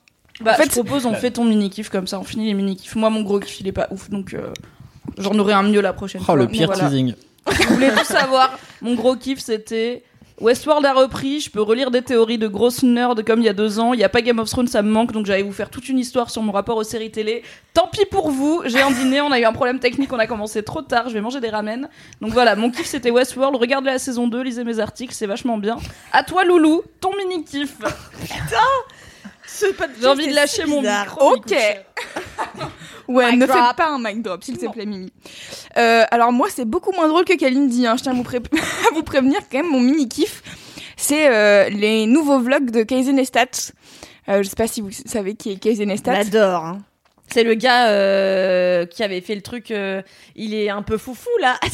Bah, 0.41 0.53
En 0.53 0.55
fait, 0.55 0.65
je 0.65 0.69
propose, 0.69 1.05
on 1.05 1.13
fait 1.13 1.31
ton 1.31 1.43
mini-kiff 1.43 1.89
comme 1.89 2.07
ça, 2.07 2.19
on 2.19 2.23
finit 2.23 2.45
les 2.45 2.53
mini-kiffs. 2.53 2.95
Moi, 2.95 3.09
mon 3.09 3.21
gros 3.23 3.39
kiff, 3.39 3.59
il 3.59 3.67
est 3.67 3.71
pas 3.73 3.87
ouf, 3.91 4.09
donc 4.09 4.33
euh, 4.33 4.53
j'en 5.17 5.37
aurai 5.37 5.51
un 5.53 5.63
mieux 5.63 5.81
la 5.81 5.91
prochaine 5.91 6.21
Oh, 6.21 6.25
fois. 6.25 6.35
le 6.37 6.45
Mais 6.45 6.51
pire 6.51 6.67
voilà. 6.67 6.89
teasing. 6.89 7.13
Vous 7.45 7.73
voulez 7.73 7.89
tout 7.89 8.05
savoir 8.05 8.57
Mon 8.81 8.93
gros 8.95 9.15
kiff, 9.17 9.39
c'était 9.39 10.03
Westworld 10.41 10.85
a 10.85 10.93
repris. 10.93 11.41
Je 11.41 11.49
peux 11.49 11.61
relire 11.61 11.91
des 11.91 12.01
théories 12.01 12.37
de 12.37 12.47
grosses 12.47 12.83
nerds 12.83 13.15
comme 13.25 13.39
il 13.39 13.45
y 13.45 13.49
a 13.49 13.53
deux 13.53 13.79
ans. 13.79 13.93
Il 13.93 13.99
y 13.99 14.03
a 14.03 14.09
pas 14.09 14.21
Game 14.21 14.39
of 14.39 14.49
Thrones, 14.49 14.67
ça 14.67 14.81
me 14.81 14.89
manque, 14.89 15.11
donc 15.11 15.25
j'allais 15.25 15.43
vous 15.43 15.51
faire 15.51 15.69
toute 15.69 15.89
une 15.89 15.99
histoire 15.99 16.29
sur 16.29 16.41
mon 16.41 16.51
rapport 16.51 16.77
aux 16.77 16.83
séries 16.83 17.11
télé. 17.11 17.43
Tant 17.73 17.87
pis 17.87 18.05
pour 18.05 18.31
vous. 18.31 18.61
J'ai 18.65 18.81
un 18.81 18.91
dîner, 18.91 19.21
on 19.21 19.31
a 19.31 19.39
eu 19.39 19.45
un 19.45 19.53
problème 19.53 19.79
technique, 19.79 20.11
on 20.13 20.19
a 20.19 20.27
commencé 20.27 20.63
trop 20.63 20.81
tard. 20.81 21.09
Je 21.09 21.13
vais 21.13 21.21
manger 21.21 21.41
des 21.41 21.49
ramen. 21.49 21.89
Donc 22.21 22.31
voilà, 22.31 22.55
mon 22.55 22.71
kiff 22.71 22.85
c'était 22.85 23.11
Westworld. 23.11 23.55
Regardez 23.55 23.87
la 23.87 23.99
saison 23.99 24.27
2, 24.27 24.41
lisez 24.41 24.63
mes 24.63 24.79
articles, 24.79 25.13
c'est 25.13 25.27
vachement 25.27 25.57
bien. 25.57 25.77
À 26.11 26.23
toi, 26.23 26.43
Loulou, 26.45 26.83
ton 27.01 27.15
mini 27.17 27.43
kiff. 27.43 27.75
J'ai 29.99 30.07
envie 30.07 30.27
de 30.27 30.35
lâcher 30.35 30.65
mon 30.65 30.81
micro. 30.81 31.33
Ok. 31.35 31.53
Ouais, 33.09 33.31
Mic 33.31 33.41
ne 33.41 33.45
drop. 33.47 33.57
fais 33.57 33.73
pas 33.75 33.89
un 33.89 33.99
mic 33.99 34.21
drop, 34.21 34.43
s'il 34.43 34.57
te 34.57 34.67
plaît, 34.71 34.85
Mimi. 34.85 35.11
Euh, 35.77 36.05
alors 36.11 36.31
moi, 36.31 36.47
c'est 36.53 36.65
beaucoup 36.65 36.91
moins 36.91 37.07
drôle 37.07 37.25
que 37.25 37.35
Kalindi. 37.37 37.87
Hein. 37.87 37.95
Je 37.97 38.03
tiens 38.03 38.11
à 38.11 38.15
vous, 38.15 38.23
pré- 38.23 38.37
à 38.91 38.93
vous 38.93 39.03
prévenir 39.03 39.39
quand 39.51 39.57
même 39.61 39.71
mon 39.71 39.79
mini 39.79 40.07
kiff. 40.07 40.43
C'est 40.95 41.27
euh, 41.29 41.69
les 41.69 42.05
nouveaux 42.05 42.39
vlogs 42.39 42.71
de 42.71 42.83
Kaizen 42.83 43.17
Estat. 43.17 43.45
Euh, 44.27 44.43
je 44.43 44.49
sais 44.49 44.55
pas 44.55 44.67
si 44.67 44.81
vous 44.81 44.89
savez 44.91 45.33
qui 45.35 45.51
est 45.51 45.55
Kaizen 45.57 45.89
Je 45.89 45.93
Estat. 45.95 46.13
l'adore. 46.13 46.65
hein. 46.65 46.79
C'est 47.31 47.43
le 47.43 47.53
gars 47.55 47.87
euh, 47.89 48.85
qui 48.85 49.03
avait 49.03 49.21
fait 49.21 49.35
le 49.35 49.41
truc. 49.41 49.71
euh, 49.71 50.01
il 50.35 50.53
est 50.53 50.69
un 50.69 50.81
peu 50.81 50.97
foufou 50.97 51.29
là. 51.41 51.59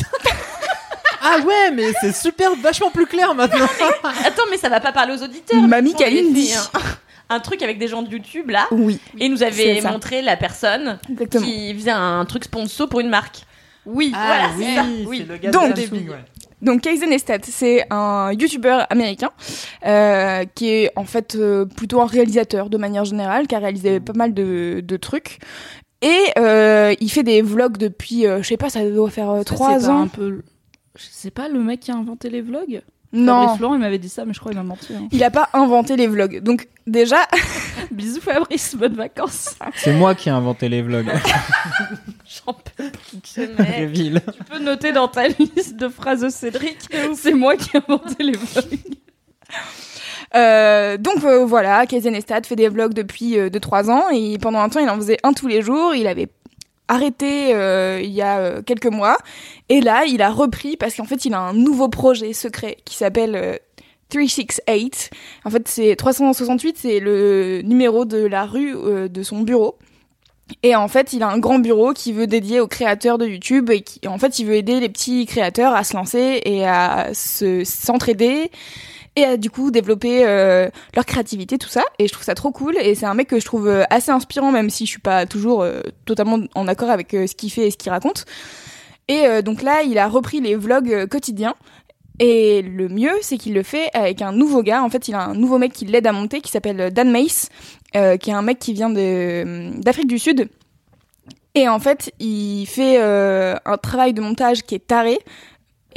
Ah 1.28 1.40
ouais, 1.40 1.72
mais 1.72 1.92
c'est 2.02 2.14
super, 2.14 2.56
vachement 2.58 2.92
plus 2.92 3.08
clair 3.08 3.34
maintenant. 3.34 3.66
Attends, 4.26 4.44
mais 4.52 4.58
ça 4.58 4.70
va 4.70 4.80
pas 4.80 4.92
parler 4.92 5.14
aux 5.18 5.24
auditeurs. 5.24 5.60
Mamie 5.60 5.96
Kalindi. 5.96 6.50
fait 6.50 6.80
Un, 7.30 7.40
truc 7.40 7.62
avec 7.62 7.78
des 7.78 7.88
gens 7.88 8.02
de 8.02 8.10
YouTube 8.10 8.50
là. 8.50 8.68
Oui, 8.72 9.00
Et 9.18 9.26
il 9.26 9.32
nous 9.32 9.44
avait 9.44 9.82
montré 9.82 10.22
la 10.22 10.38
personne 10.38 11.00
exactement. 11.10 11.46
qui 11.46 11.74
faisait 11.74 11.92
un 11.92 12.26
truc 12.26 12.44
sponsor 12.46 12.88
pour 12.90 13.00
une 13.00 13.10
marque. 13.10 13.42
Oui. 13.86 14.12
Voilà, 14.12 14.50
oui, 14.58 14.66
c'est 14.66 14.76
ça. 14.76 14.86
c'est 15.00 15.06
Oui. 15.06 15.26
le 15.28 15.38
gars 15.38 15.52
Donc, 15.52 15.76
de 15.76 15.82
Samsung, 15.82 16.10
ouais. 16.10 16.26
Donc 16.62 16.82
Kaizen 16.82 17.12
Estat, 17.12 17.40
c'est 17.44 17.86
un 17.92 18.32
youtubeur 18.32 18.88
américain 18.90 19.30
euh, 19.86 20.46
qui 20.56 20.70
est 20.70 20.92
en 20.96 21.04
fait 21.04 21.36
euh, 21.36 21.66
plutôt 21.66 22.02
un 22.02 22.08
réalisateur 22.08 22.70
de 22.70 22.78
manière 22.78 23.06
générale, 23.06 23.46
qui 23.46 23.54
a 23.56 23.60
réalisé 23.60 24.00
pas 24.00 24.14
mal 24.14 24.34
de, 24.34 24.82
de 24.84 24.98
trucs. 24.98 25.40
Et 26.02 26.24
euh, 26.38 26.94
il 27.00 27.10
fait 27.10 27.24
des 27.24 27.42
vlogs 27.42 27.78
depuis, 27.78 28.28
euh, 28.28 28.42
je 28.42 28.48
sais 28.48 28.58
pas, 28.58 28.70
ça 28.70 28.88
doit 28.90 29.10
faire 29.10 29.30
euh, 29.32 29.44
trois 29.44 29.80
c'est 29.80 29.88
pas 29.88 29.92
ans. 29.92 30.02
Un 30.04 30.08
peu... 30.08 30.42
Je 30.98 31.06
sais 31.10 31.32
pas 31.32 31.50
le 31.50 31.60
mec 31.60 31.82
qui 31.82 31.92
a 31.92 31.96
inventé 31.96 32.30
les 32.30 32.42
vlogs? 32.42 32.82
Non, 33.14 33.42
Fabrice 33.42 33.58
Florent, 33.58 33.76
il 33.76 33.80
m'avait 33.82 33.98
dit 34.00 34.10
ça, 34.10 34.26
mais 34.26 34.34
je 34.34 34.40
crois 34.40 34.52
qu'il 34.52 34.60
m'a 34.60 34.68
menti. 34.68 34.94
hein. 34.94 35.08
il 35.12 35.24
a 35.24 35.32
pas 35.32 35.50
inventé 35.54 35.96
les 35.96 36.08
vlogs. 36.08 36.42
Donc 36.42 36.68
déjà, 36.86 37.18
Bisous 37.92 38.20
Fabrice, 38.20 38.76
bonnes 38.76 38.96
vacances. 38.96 39.56
C'est 39.76 39.94
moi 39.94 40.16
qui 40.16 40.28
ai 40.30 40.34
inventé 40.34 40.68
les 40.68 40.82
vlogs. 40.82 41.10
J'en 42.46 42.54
peux 42.54 42.90
plus. 42.92 43.20
Tu 44.38 44.44
peux 44.50 44.60
noter 44.60 44.92
dans 44.92 45.08
ta 45.08 45.28
liste 45.30 45.78
de 45.78 45.88
phrases 45.88 46.22
de 46.22 46.30
Cédric, 46.30 46.78
c'est 47.16 47.34
moi 47.34 47.56
qui 47.56 47.78
ai 47.78 47.80
inventé 47.88 48.24
les 48.24 48.34
vlogs. 48.38 48.80
euh, 50.36 50.98
donc 50.98 51.24
euh, 51.24 51.46
voilà, 51.46 51.86
Kaizen 51.86 52.16
Estat 52.16 52.42
fait 52.44 52.56
des 52.56 52.68
vlogs 52.70 52.94
depuis 52.94 53.38
2-3 53.38 53.90
ans 53.92 54.10
et 54.12 54.38
pendant 54.40 54.60
un 54.60 54.70
temps 54.70 54.80
il 54.82 54.90
en 54.90 54.96
faisait 54.98 55.18
un 55.24 55.34
tous 55.34 55.48
les 55.48 55.62
jours. 55.62 55.96
Il 55.96 56.08
avait 56.08 56.28
arrêté 56.88 57.54
euh, 57.54 58.00
il 58.04 58.12
y 58.12 58.22
a 58.22 58.40
euh, 58.40 58.62
quelques 58.62 58.88
mois 58.88 59.18
et 59.70 59.82
là 59.82 60.06
il 60.06 60.22
a 60.22 60.30
repris 60.30 60.78
parce 60.78 60.96
qu'en 60.96 61.06
fait 61.06 61.26
il 61.26 61.34
a 61.34 61.40
un 61.40 61.54
nouveau 61.54 61.90
projet 61.90 62.34
secret 62.34 62.78
qui 62.86 62.96
s'appelle 62.96 63.36
euh, 63.36 63.58
368. 64.10 65.10
En 65.46 65.50
fait 65.50 65.68
c'est 65.68 65.96
368 65.96 66.78
c'est 66.78 67.00
le 67.00 67.62
numéro 67.64 68.06
de 68.06 68.26
la 68.26 68.46
rue 68.46 68.76
euh, 68.76 69.08
de 69.08 69.24
son 69.24 69.42
bureau. 69.42 69.78
Et 70.62 70.76
en 70.76 70.88
fait, 70.88 71.14
il 71.14 71.24
a 71.24 71.28
un 71.28 71.40
grand 71.40 71.58
bureau 71.58 71.94
qui 71.94 72.14
veut 72.14 72.28
dédier 72.28 72.60
aux 72.60 72.68
créateurs 72.68 73.18
de 73.18 73.26
YouTube 73.26 73.72
et 73.72 73.82
qui, 73.82 74.08
en 74.08 74.20
fait, 74.20 74.38
il 74.38 74.46
veut 74.46 74.54
aider 74.54 74.80
les 74.80 74.90
petits 74.90 75.26
créateurs 75.26 75.74
à 75.74 75.84
se 75.84 75.96
lancer 75.96 76.40
et 76.46 76.68
à 76.68 77.10
se 77.16 77.64
s'entraider 77.64 78.52
et 79.16 79.24
à 79.24 79.38
du 79.38 79.50
coup 79.50 79.72
développer 79.72 80.26
euh, 80.26 80.70
leur 80.94 81.06
créativité, 81.06 81.58
tout 81.58 81.70
ça. 81.70 81.84
Et 82.00 82.08
je 82.08 82.14
trouve 82.14 82.26
ça 82.26 82.36
trop 82.36 82.52
cool. 82.52 82.78
Et 82.78 82.96
c'est 82.96 83.06
un 83.06 83.14
mec 83.14 83.28
que 83.28 83.40
je 83.40 83.46
trouve 83.46 83.68
euh, 83.68 83.84
assez 83.90 84.12
inspirant, 84.12 84.52
même 84.52 84.70
si 84.70 84.86
je 84.86 84.92
suis 84.92 85.00
pas 85.00 85.26
toujours 85.26 85.64
euh, 85.64 85.82
totalement 86.06 86.40
en 86.56 86.68
accord 86.68 86.90
avec 86.90 87.12
ce 87.12 87.34
qu'il 87.36 87.52
fait 87.52 87.68
et 87.68 87.72
ce 87.72 87.78
qu'il 87.78 87.92
raconte. 87.92 88.26
Et 89.08 89.44
donc 89.44 89.62
là, 89.62 89.84
il 89.84 90.00
a 90.00 90.08
repris 90.08 90.42
les 90.42 90.56
vlogs 90.56 91.06
quotidiens. 91.06 91.54
Et 92.18 92.64
le 92.64 92.90
mieux, 92.90 93.12
c'est 93.22 93.38
qu'il 93.38 93.54
le 93.54 93.62
fait 93.62 93.92
avec 93.94 94.24
un 94.24 94.32
nouveau 94.32 94.64
gars. 94.64 94.82
En 94.82 94.90
fait, 94.90 95.08
il 95.08 95.14
a 95.14 95.26
un 95.26 95.36
nouveau 95.36 95.60
mec 95.60 95.74
qui 95.74 95.86
l'aide 95.86 96.08
à 96.08 96.12
monter, 96.12 96.42
qui 96.42 96.50
s'appelle 96.50 96.92
Dan 96.92 97.12
Mace, 97.12 97.50
qui 97.94 98.00
est 98.00 98.34
un 98.34 98.42
mec 98.42 98.58
qui 98.58 98.74
vient 98.74 98.90
d'Afrique 98.90 100.08
du 100.08 100.18
Sud. 100.18 100.50
Et 101.54 101.70
en 101.70 101.78
fait, 101.78 102.14
il 102.20 102.66
fait 102.66 102.98
un 102.98 103.78
travail 103.78 104.16
de 104.16 104.22
montage 104.22 104.64
qui 104.64 104.74
est 104.74 104.88
taré. 104.88 105.20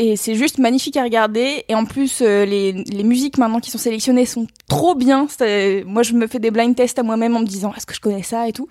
Et 0.00 0.14
c'est 0.16 0.36
juste 0.36 0.58
magnifique 0.58 0.96
à 0.96 1.02
regarder. 1.02 1.64
Et 1.68 1.74
en 1.74 1.84
plus, 1.84 2.22
euh, 2.22 2.44
les, 2.44 2.72
les 2.72 3.02
musiques 3.02 3.36
maintenant 3.36 3.58
qui 3.58 3.70
sont 3.72 3.78
sélectionnées 3.78 4.26
sont 4.26 4.46
trop 4.68 4.94
bien. 4.94 5.26
C'est- 5.28 5.82
Moi, 5.86 6.04
je 6.04 6.12
me 6.12 6.26
fais 6.28 6.38
des 6.38 6.52
blind 6.52 6.74
tests 6.76 6.98
à 7.00 7.02
moi-même 7.02 7.36
en 7.36 7.40
me 7.40 7.46
disant 7.46 7.72
est-ce 7.76 7.84
que 7.86 7.94
je 7.94 8.00
connais 8.00 8.22
ça 8.22 8.46
et 8.48 8.52
tout. 8.52 8.68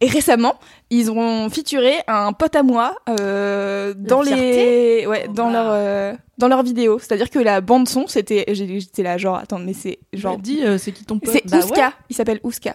Et 0.00 0.08
récemment, 0.08 0.54
ils 0.90 1.10
ont 1.10 1.48
featuré 1.50 1.94
un 2.08 2.32
pote 2.32 2.56
à 2.56 2.62
moi 2.62 2.96
euh, 3.08 3.94
dans 3.96 4.22
les 4.22 4.32
fierté. 4.32 5.06
ouais 5.06 5.26
Oh, 5.28 5.32
dans 5.32 5.50
leur 5.50 5.66
euh, 5.68 6.12
dans 6.38 6.48
leur 6.48 6.62
vidéo. 6.62 6.98
C'est-à-dire 6.98 7.30
que 7.30 7.38
la 7.38 7.60
bande 7.60 7.88
son, 7.88 8.06
c'était 8.06 8.44
j'étais 8.48 9.02
là 9.02 9.18
genre 9.18 9.36
attends 9.36 9.58
mais 9.58 9.74
c'est 9.74 9.98
Genre, 10.12 10.38
dis, 10.38 10.60
euh, 10.64 10.76
c'est 10.76 10.90
qui 10.90 11.04
ton 11.04 11.18
pote? 11.18 11.32
C'est 11.32 11.46
Bah 11.48 11.58
Ouska, 11.58 11.86
ouais. 11.88 11.92
il 12.08 12.16
s'appelle 12.16 12.40
Ouska. 12.42 12.74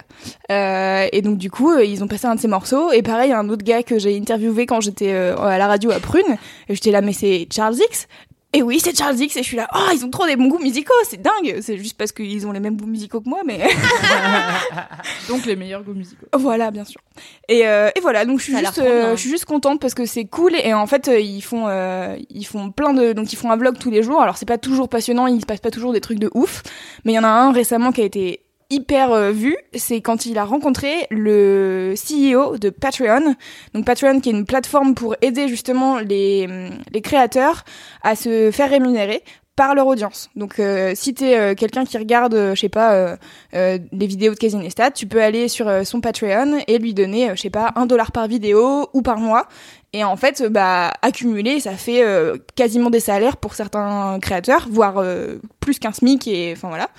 Euh, 0.50 1.06
et 1.12 1.20
donc 1.20 1.36
du 1.36 1.50
coup, 1.50 1.70
euh, 1.70 1.84
ils 1.84 2.02
ont 2.02 2.08
passé 2.08 2.26
un 2.26 2.34
de 2.34 2.40
ses 2.40 2.48
morceaux. 2.48 2.90
Et 2.92 3.02
pareil, 3.02 3.32
un 3.32 3.48
autre 3.50 3.64
gars 3.64 3.82
que 3.82 3.98
j'ai 3.98 4.16
interviewé 4.16 4.64
quand 4.64 4.80
j'étais 4.80 5.12
euh, 5.12 5.36
à 5.36 5.58
la 5.58 5.66
radio 5.66 5.90
à 5.90 6.00
Prune. 6.00 6.38
J'étais 6.70 6.90
là, 6.90 7.02
mais 7.02 7.12
c'est 7.12 7.46
Charles 7.52 7.76
X. 7.76 8.08
Et 8.52 8.62
oui, 8.62 8.80
c'est 8.80 8.96
Charles 8.96 9.18
X. 9.18 9.36
Et 9.36 9.42
je 9.42 9.48
suis 9.48 9.56
là, 9.56 9.68
oh, 9.74 9.90
ils 9.92 10.04
ont 10.04 10.10
trop 10.10 10.24
des 10.24 10.36
bons 10.36 10.48
goûts 10.48 10.58
musicaux, 10.58 10.94
c'est 11.04 11.20
dingue. 11.20 11.58
C'est 11.60 11.76
juste 11.76 11.98
parce 11.98 12.12
qu'ils 12.12 12.46
ont 12.46 12.52
les 12.52 12.60
mêmes 12.60 12.76
goûts 12.76 12.86
musicaux 12.86 13.20
que 13.20 13.28
moi, 13.28 13.40
mais 13.44 13.58
Donc 15.28 15.44
les 15.44 15.56
meilleurs 15.56 15.82
goûts 15.82 15.92
musicaux. 15.94 16.26
voilà, 16.34 16.70
bien 16.70 16.84
sûr. 16.84 17.00
Et, 17.48 17.66
euh, 17.66 17.90
et 17.94 18.00
voilà, 18.00 18.24
donc 18.24 18.38
je 18.38 18.44
suis 18.44 18.52
Ça 18.52 18.60
juste, 18.60 18.78
euh, 18.78 19.14
je 19.16 19.20
suis 19.20 19.30
juste 19.30 19.44
contente 19.44 19.80
parce 19.80 19.94
que 19.94 20.06
c'est 20.06 20.24
cool. 20.24 20.54
Et 20.54 20.72
en 20.72 20.86
fait, 20.86 21.08
euh, 21.08 21.20
ils 21.20 21.42
font, 21.42 21.66
euh, 21.68 22.16
ils 22.30 22.46
font 22.46 22.70
plein 22.70 22.94
de, 22.94 23.12
donc 23.12 23.32
ils 23.32 23.36
font 23.36 23.50
un 23.50 23.56
vlog 23.56 23.78
tous 23.78 23.90
les 23.90 24.02
jours. 24.02 24.22
Alors 24.22 24.38
c'est 24.38 24.46
pas 24.46 24.58
toujours 24.58 24.88
passionnant, 24.88 25.26
il 25.26 25.40
se 25.40 25.46
passe 25.46 25.60
pas 25.60 25.70
toujours 25.70 25.92
des 25.92 26.00
trucs 26.00 26.18
de 26.18 26.30
ouf, 26.34 26.62
mais 27.04 27.12
il 27.12 27.16
y 27.16 27.18
en 27.18 27.24
a 27.24 27.28
un 27.28 27.52
récemment 27.52 27.92
qui 27.92 28.00
a 28.00 28.04
été 28.04 28.40
hyper 28.70 29.12
euh, 29.12 29.30
vu, 29.30 29.56
c'est 29.74 30.00
quand 30.00 30.26
il 30.26 30.38
a 30.38 30.44
rencontré 30.44 31.06
le 31.10 31.94
CEO 31.94 32.58
de 32.58 32.70
Patreon. 32.70 33.34
Donc 33.74 33.84
Patreon 33.84 34.20
qui 34.20 34.30
est 34.30 34.32
une 34.32 34.46
plateforme 34.46 34.94
pour 34.94 35.16
aider 35.22 35.48
justement 35.48 35.98
les, 35.98 36.46
hum, 36.48 37.02
créateurs 37.02 37.64
à 38.02 38.16
se 38.16 38.50
faire 38.50 38.70
rémunérer 38.70 39.22
par 39.54 39.74
leur 39.74 39.86
audience. 39.86 40.28
Donc 40.36 40.58
euh, 40.58 40.92
si 40.94 41.14
t'es 41.14 41.38
euh, 41.38 41.54
quelqu'un 41.54 41.84
qui 41.84 41.96
regarde, 41.96 42.34
je 42.54 42.60
sais 42.60 42.68
pas, 42.68 43.16
les 43.52 44.06
vidéos 44.06 44.34
de 44.34 44.38
Casey 44.38 44.58
Neistat, 44.58 44.90
tu 44.90 45.06
peux 45.06 45.22
aller 45.22 45.48
sur 45.48 45.70
son 45.86 46.00
Patreon 46.00 46.58
et 46.66 46.78
lui 46.78 46.92
donner, 46.92 47.30
je 47.34 47.40
sais 47.40 47.50
pas, 47.50 47.72
un 47.76 47.86
dollar 47.86 48.12
par 48.12 48.26
vidéo 48.28 48.88
ou 48.92 49.02
par 49.02 49.18
mois. 49.18 49.48
Et 49.96 50.04
en 50.04 50.14
fait, 50.16 50.42
euh, 50.42 50.50
bah, 50.50 50.92
accumuler, 51.00 51.58
ça 51.58 51.72
fait 51.72 52.04
euh, 52.04 52.36
quasiment 52.54 52.90
des 52.90 53.00
salaires 53.00 53.38
pour 53.38 53.54
certains 53.54 54.18
créateurs, 54.20 54.66
voire 54.70 54.98
euh, 54.98 55.36
plus 55.60 55.78
qu'un 55.78 55.92
SMIC, 55.92 56.28
et 56.28 56.52
enfin 56.54 56.68
voilà. 56.68 56.90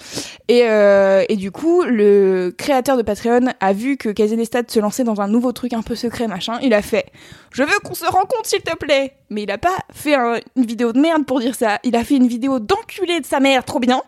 Et, 0.47 0.63
euh, 0.67 1.23
et 1.29 1.35
du 1.35 1.51
coup, 1.51 1.83
le 1.83 2.51
créateur 2.57 2.97
de 2.97 3.03
Patreon 3.03 3.53
a 3.59 3.73
vu 3.73 3.97
que 3.97 4.09
Kazenestat 4.09 4.63
se 4.67 4.79
lançait 4.79 5.03
dans 5.03 5.21
un 5.21 5.27
nouveau 5.27 5.51
truc 5.51 5.73
un 5.73 5.83
peu 5.83 5.93
secret, 5.93 6.27
machin. 6.27 6.57
Il 6.63 6.73
a 6.73 6.81
fait 6.81 7.05
Je 7.51 7.61
veux 7.61 7.79
qu'on 7.83 7.93
se 7.93 8.05
rencontre, 8.05 8.45
s'il 8.45 8.61
te 8.63 8.75
plaît 8.75 9.13
Mais 9.29 9.43
il 9.43 9.51
a 9.51 9.59
pas 9.59 9.77
fait 9.93 10.15
un- 10.15 10.39
une 10.55 10.65
vidéo 10.65 10.91
de 10.91 10.99
merde 10.99 11.23
pour 11.27 11.39
dire 11.39 11.53
ça. 11.53 11.77
Il 11.83 11.95
a 11.95 12.03
fait 12.03 12.15
une 12.15 12.27
vidéo 12.27 12.57
d'enculé 12.59 13.19
de 13.19 13.27
sa 13.27 13.39
mère, 13.39 13.63
trop 13.63 13.79
bien. 13.79 14.01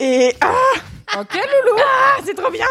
Et 0.00 0.32
ah 0.40 1.20
Ok, 1.20 1.34
loulou 1.34 1.78
ah, 1.78 2.20
c'est 2.24 2.34
trop 2.34 2.50
bien 2.50 2.66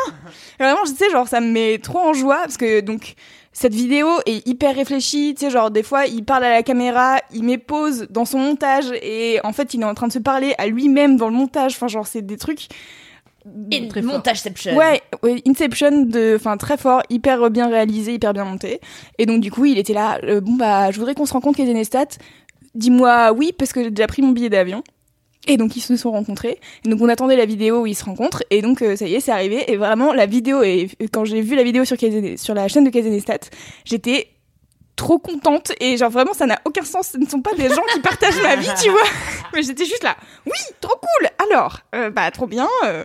Et 0.59 0.63
Vraiment, 0.63 0.83
je 0.85 0.91
sais, 0.91 1.09
genre, 1.09 1.27
ça 1.29 1.39
me 1.39 1.47
met 1.51 1.77
trop 1.77 1.99
en 1.99 2.13
joie 2.13 2.39
parce 2.39 2.57
que 2.57 2.81
donc 2.81 3.13
cette 3.53 3.73
vidéo 3.73 4.07
est 4.25 4.45
hyper 4.47 4.75
réfléchie. 4.75 5.35
Tu 5.37 5.45
sais, 5.45 5.51
genre 5.51 5.71
des 5.71 5.83
fois, 5.83 6.05
il 6.07 6.25
parle 6.25 6.43
à 6.43 6.49
la 6.49 6.63
caméra, 6.63 7.17
il 7.33 7.43
met 7.43 7.57
pause 7.57 8.07
dans 8.09 8.25
son 8.25 8.39
montage 8.39 8.85
et 9.01 9.39
en 9.43 9.53
fait, 9.53 9.73
il 9.73 9.81
est 9.81 9.85
en 9.85 9.93
train 9.93 10.07
de 10.07 10.11
se 10.13 10.19
parler 10.19 10.55
à 10.57 10.67
lui-même 10.67 11.15
dans 11.17 11.29
le 11.29 11.35
montage. 11.35 11.73
Enfin, 11.75 11.87
genre, 11.87 12.07
c'est 12.07 12.23
des 12.23 12.37
trucs. 12.37 12.67
Et 13.71 13.87
Très 13.89 14.01
montageception. 14.01 14.75
Ouais, 14.75 15.01
ouais, 15.21 15.41
Inception 15.45 16.03
de, 16.05 16.35
enfin 16.37 16.55
très 16.55 16.77
fort, 16.77 17.03
hyper 17.09 17.49
bien 17.49 17.67
réalisé, 17.67 18.13
hyper 18.13 18.33
bien 18.33 18.45
monté. 18.45 18.79
Et 19.17 19.25
donc 19.25 19.41
du 19.41 19.51
coup, 19.51 19.65
il 19.65 19.77
était 19.77 19.93
là. 19.93 20.17
euh, 20.23 20.39
bon 20.39 20.53
bah, 20.53 20.91
je 20.91 20.97
voudrais 20.97 21.13
qu'on 21.13 21.25
se 21.25 21.33
rencontre, 21.33 21.57
Kezenestat. 21.57 22.05
Dis-moi 22.73 23.33
oui 23.33 23.51
parce 23.57 23.73
que 23.73 23.83
j'ai 23.83 23.91
déjà 23.91 24.07
pris 24.07 24.21
mon 24.21 24.31
billet 24.31 24.49
d'avion. 24.49 24.81
Et 25.47 25.57
donc 25.57 25.75
ils 25.75 25.81
se 25.81 25.97
sont 25.97 26.11
rencontrés. 26.11 26.59
Et 26.85 26.89
donc 26.89 27.01
on 27.01 27.09
attendait 27.09 27.35
la 27.35 27.45
vidéo 27.45 27.81
où 27.81 27.85
ils 27.85 27.95
se 27.95 28.05
rencontrent. 28.05 28.43
Et 28.49 28.61
donc 28.61 28.81
euh, 28.81 28.95
ça 28.95 29.05
y 29.07 29.15
est, 29.15 29.19
c'est 29.19 29.31
arrivé. 29.31 29.71
Et 29.71 29.77
vraiment 29.77 30.13
la 30.13 30.25
vidéo 30.25 30.63
et 30.63 30.89
quand 31.11 31.25
j'ai 31.25 31.41
vu 31.41 31.55
la 31.55 31.63
vidéo 31.63 31.83
sur 31.85 31.97
Kazene- 31.97 32.37
sur 32.37 32.53
la 32.53 32.67
chaîne 32.69 32.85
de 32.85 32.89
Kezenestat, 32.89 33.39
j'étais 33.83 34.29
trop 34.95 35.17
contente. 35.19 35.73
Et 35.81 35.97
genre 35.97 36.09
vraiment 36.11 36.33
ça 36.33 36.45
n'a 36.45 36.59
aucun 36.63 36.83
sens. 36.85 37.09
Ce 37.13 37.17
ne 37.17 37.25
sont 37.25 37.41
pas 37.41 37.53
des 37.55 37.67
gens 37.67 37.81
qui 37.93 37.99
partagent 37.99 38.41
ma 38.41 38.55
vie 38.55 38.69
tu 38.81 38.89
vois. 38.89 39.01
Mais 39.53 39.63
j'étais 39.63 39.83
juste 39.85 40.03
là. 40.03 40.15
Oui 40.45 40.57
trop 40.79 40.95
cool. 40.95 41.27
Alors 41.51 41.79
euh, 41.93 42.09
bah 42.09 42.31
trop 42.31 42.47
bien. 42.47 42.67
Euh, 42.85 43.03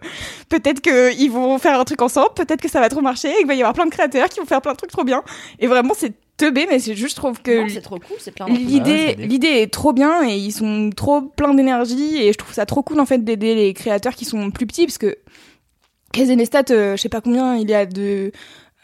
peut-être 0.48 0.81
que 0.81 1.12
ils 1.18 1.31
vont 1.31 1.59
faire 1.59 1.81
un 1.81 1.85
truc 1.85 2.01
ensemble. 2.03 2.35
Peut-être 2.37 2.61
que 2.61 2.68
ça 2.68 2.79
va 2.79 2.88
trop 2.88 3.01
marcher. 3.01 3.31
Et 3.31 3.37
qu'il 3.38 3.46
va 3.48 3.55
y 3.55 3.61
avoir 3.62 3.72
plein 3.74 3.87
de 3.87 3.90
créateurs 3.90 4.29
qui 4.29 4.38
vont 4.38 4.46
faire 4.46 4.62
plein 4.62 4.72
de 4.72 4.77
trucs 4.77 4.92
trop 4.92 5.03
bien. 5.05 5.24
Et 5.59 5.66
vraiment 5.66 5.94
c'est 5.96 6.12
teubé 6.38 6.66
mais 6.68 6.79
c'est 6.79 6.94
juste 6.94 7.16
je 7.16 7.20
trouve 7.20 7.42
que 7.42 7.62
Non, 7.62 7.68
c'est 7.68 7.83
trop 7.83 7.98
cool, 7.98 8.16
c'est 8.18 8.31
plein 8.31 8.46
l'idée 8.46 9.14
l'idée 9.18 9.48
est 9.48 9.72
trop 9.72 9.92
bien 9.92 10.27
et 10.27 10.37
ils 10.37 10.53
sont 10.53 10.90
trop 10.96 11.20
pleins 11.20 11.53
d'énergie 11.53 12.16
et 12.16 12.33
je 12.33 12.38
trouve 12.38 12.55
ça 12.55 12.64
trop 12.64 12.83
cool 12.83 13.01
en 13.01 13.07
fait 13.07 13.22
d'aider 13.24 13.55
les 13.55 13.74
créateurs 13.74 14.14
qui 14.14 14.24
sont 14.24 14.51
plus 14.51 14.66
petits 14.66 14.87
parce 14.87 14.98
que 14.98 15.18
Kazenestat 16.12 16.64
euh, 16.70 16.96
je 16.96 17.03
sais 17.03 17.09
pas 17.11 17.20
combien 17.20 17.57
il 17.57 17.68
y 17.68 17.74
a 17.74 17.85
de 17.85 18.33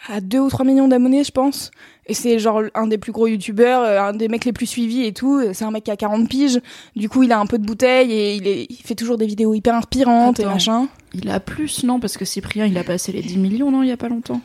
à 0.09 0.21
2 0.21 0.39
ou 0.39 0.49
3 0.49 0.65
millions 0.65 0.89
d'abonnés, 0.89 1.25
je 1.25 1.31
pense. 1.31 1.71
Et 2.07 2.15
c'est 2.15 2.39
genre 2.39 2.63
un 2.75 2.87
des 2.87 2.99
plus 2.99 3.13
gros 3.13 3.27
youtubeurs, 3.27 3.83
euh, 3.83 4.01
un 4.01 4.13
des 4.13 4.29
mecs 4.29 4.45
les 4.45 4.53
plus 4.53 4.67
suivis 4.67 5.05
et 5.05 5.13
tout. 5.13 5.41
C'est 5.53 5.65
un 5.65 5.71
mec 5.71 5.85
qui 5.85 5.91
a 5.91 5.97
40 5.97 6.29
piges. 6.29 6.61
Du 6.95 7.09
coup, 7.09 7.23
il 7.23 7.33
a 7.33 7.41
un 7.41 7.47
peu 7.47 7.59
de 7.59 7.65
bouteille 7.65 8.13
et 8.13 8.35
il, 8.35 8.47
est, 8.47 8.67
il 8.69 8.77
fait 8.77 8.95
toujours 8.95 9.17
des 9.17 9.27
vidéos 9.27 9.55
hyper 9.55 9.75
inspirantes 9.75 10.41
et 10.41 10.45
machin. 10.45 10.89
Il 11.15 11.31
a 11.31 11.41
plus, 11.41 11.85
non? 11.85 12.01
Parce 12.01 12.17
que 12.17 12.25
Cyprien, 12.25 12.67
il 12.67 12.77
a 12.77 12.85
passé 12.85 13.13
les 13.13 13.23
10 13.23 13.39
millions, 13.39 13.71
non, 13.71 13.83
il 13.83 13.89
y 13.89 13.93
a 13.93 13.97
pas 13.97 14.09
longtemps. 14.09 14.41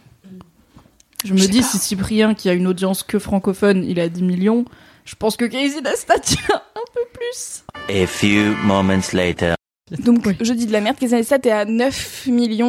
Je 1.25 1.33
me 1.33 1.39
dis, 1.39 1.59
pas. 1.61 1.65
si 1.67 1.77
Cyprien, 1.79 2.33
qui 2.33 2.49
a 2.49 2.53
une 2.53 2.67
audience 2.67 3.03
que 3.03 3.19
francophone, 3.19 3.83
il 3.83 3.99
a 3.99 4.07
10 4.09 4.23
millions, 4.23 4.65
je 5.05 5.15
pense 5.15 5.35
que 5.37 5.45
Casey 5.45 5.81
Neistat, 5.81 6.15
il 6.31 6.53
a 6.53 6.57
un 6.57 6.85
peu 6.93 7.01
plus. 7.13 7.63
A 7.89 8.05
few 8.07 8.55
moments 8.65 9.01
later. 9.13 9.55
Donc, 10.05 10.27
je 10.41 10.53
dis 10.53 10.67
de 10.67 10.71
la 10.71 10.81
merde. 10.81 10.97
Casey 10.99 11.15
Neistat 11.17 11.39
est 11.45 11.51
à 11.51 11.65
9 11.65 12.27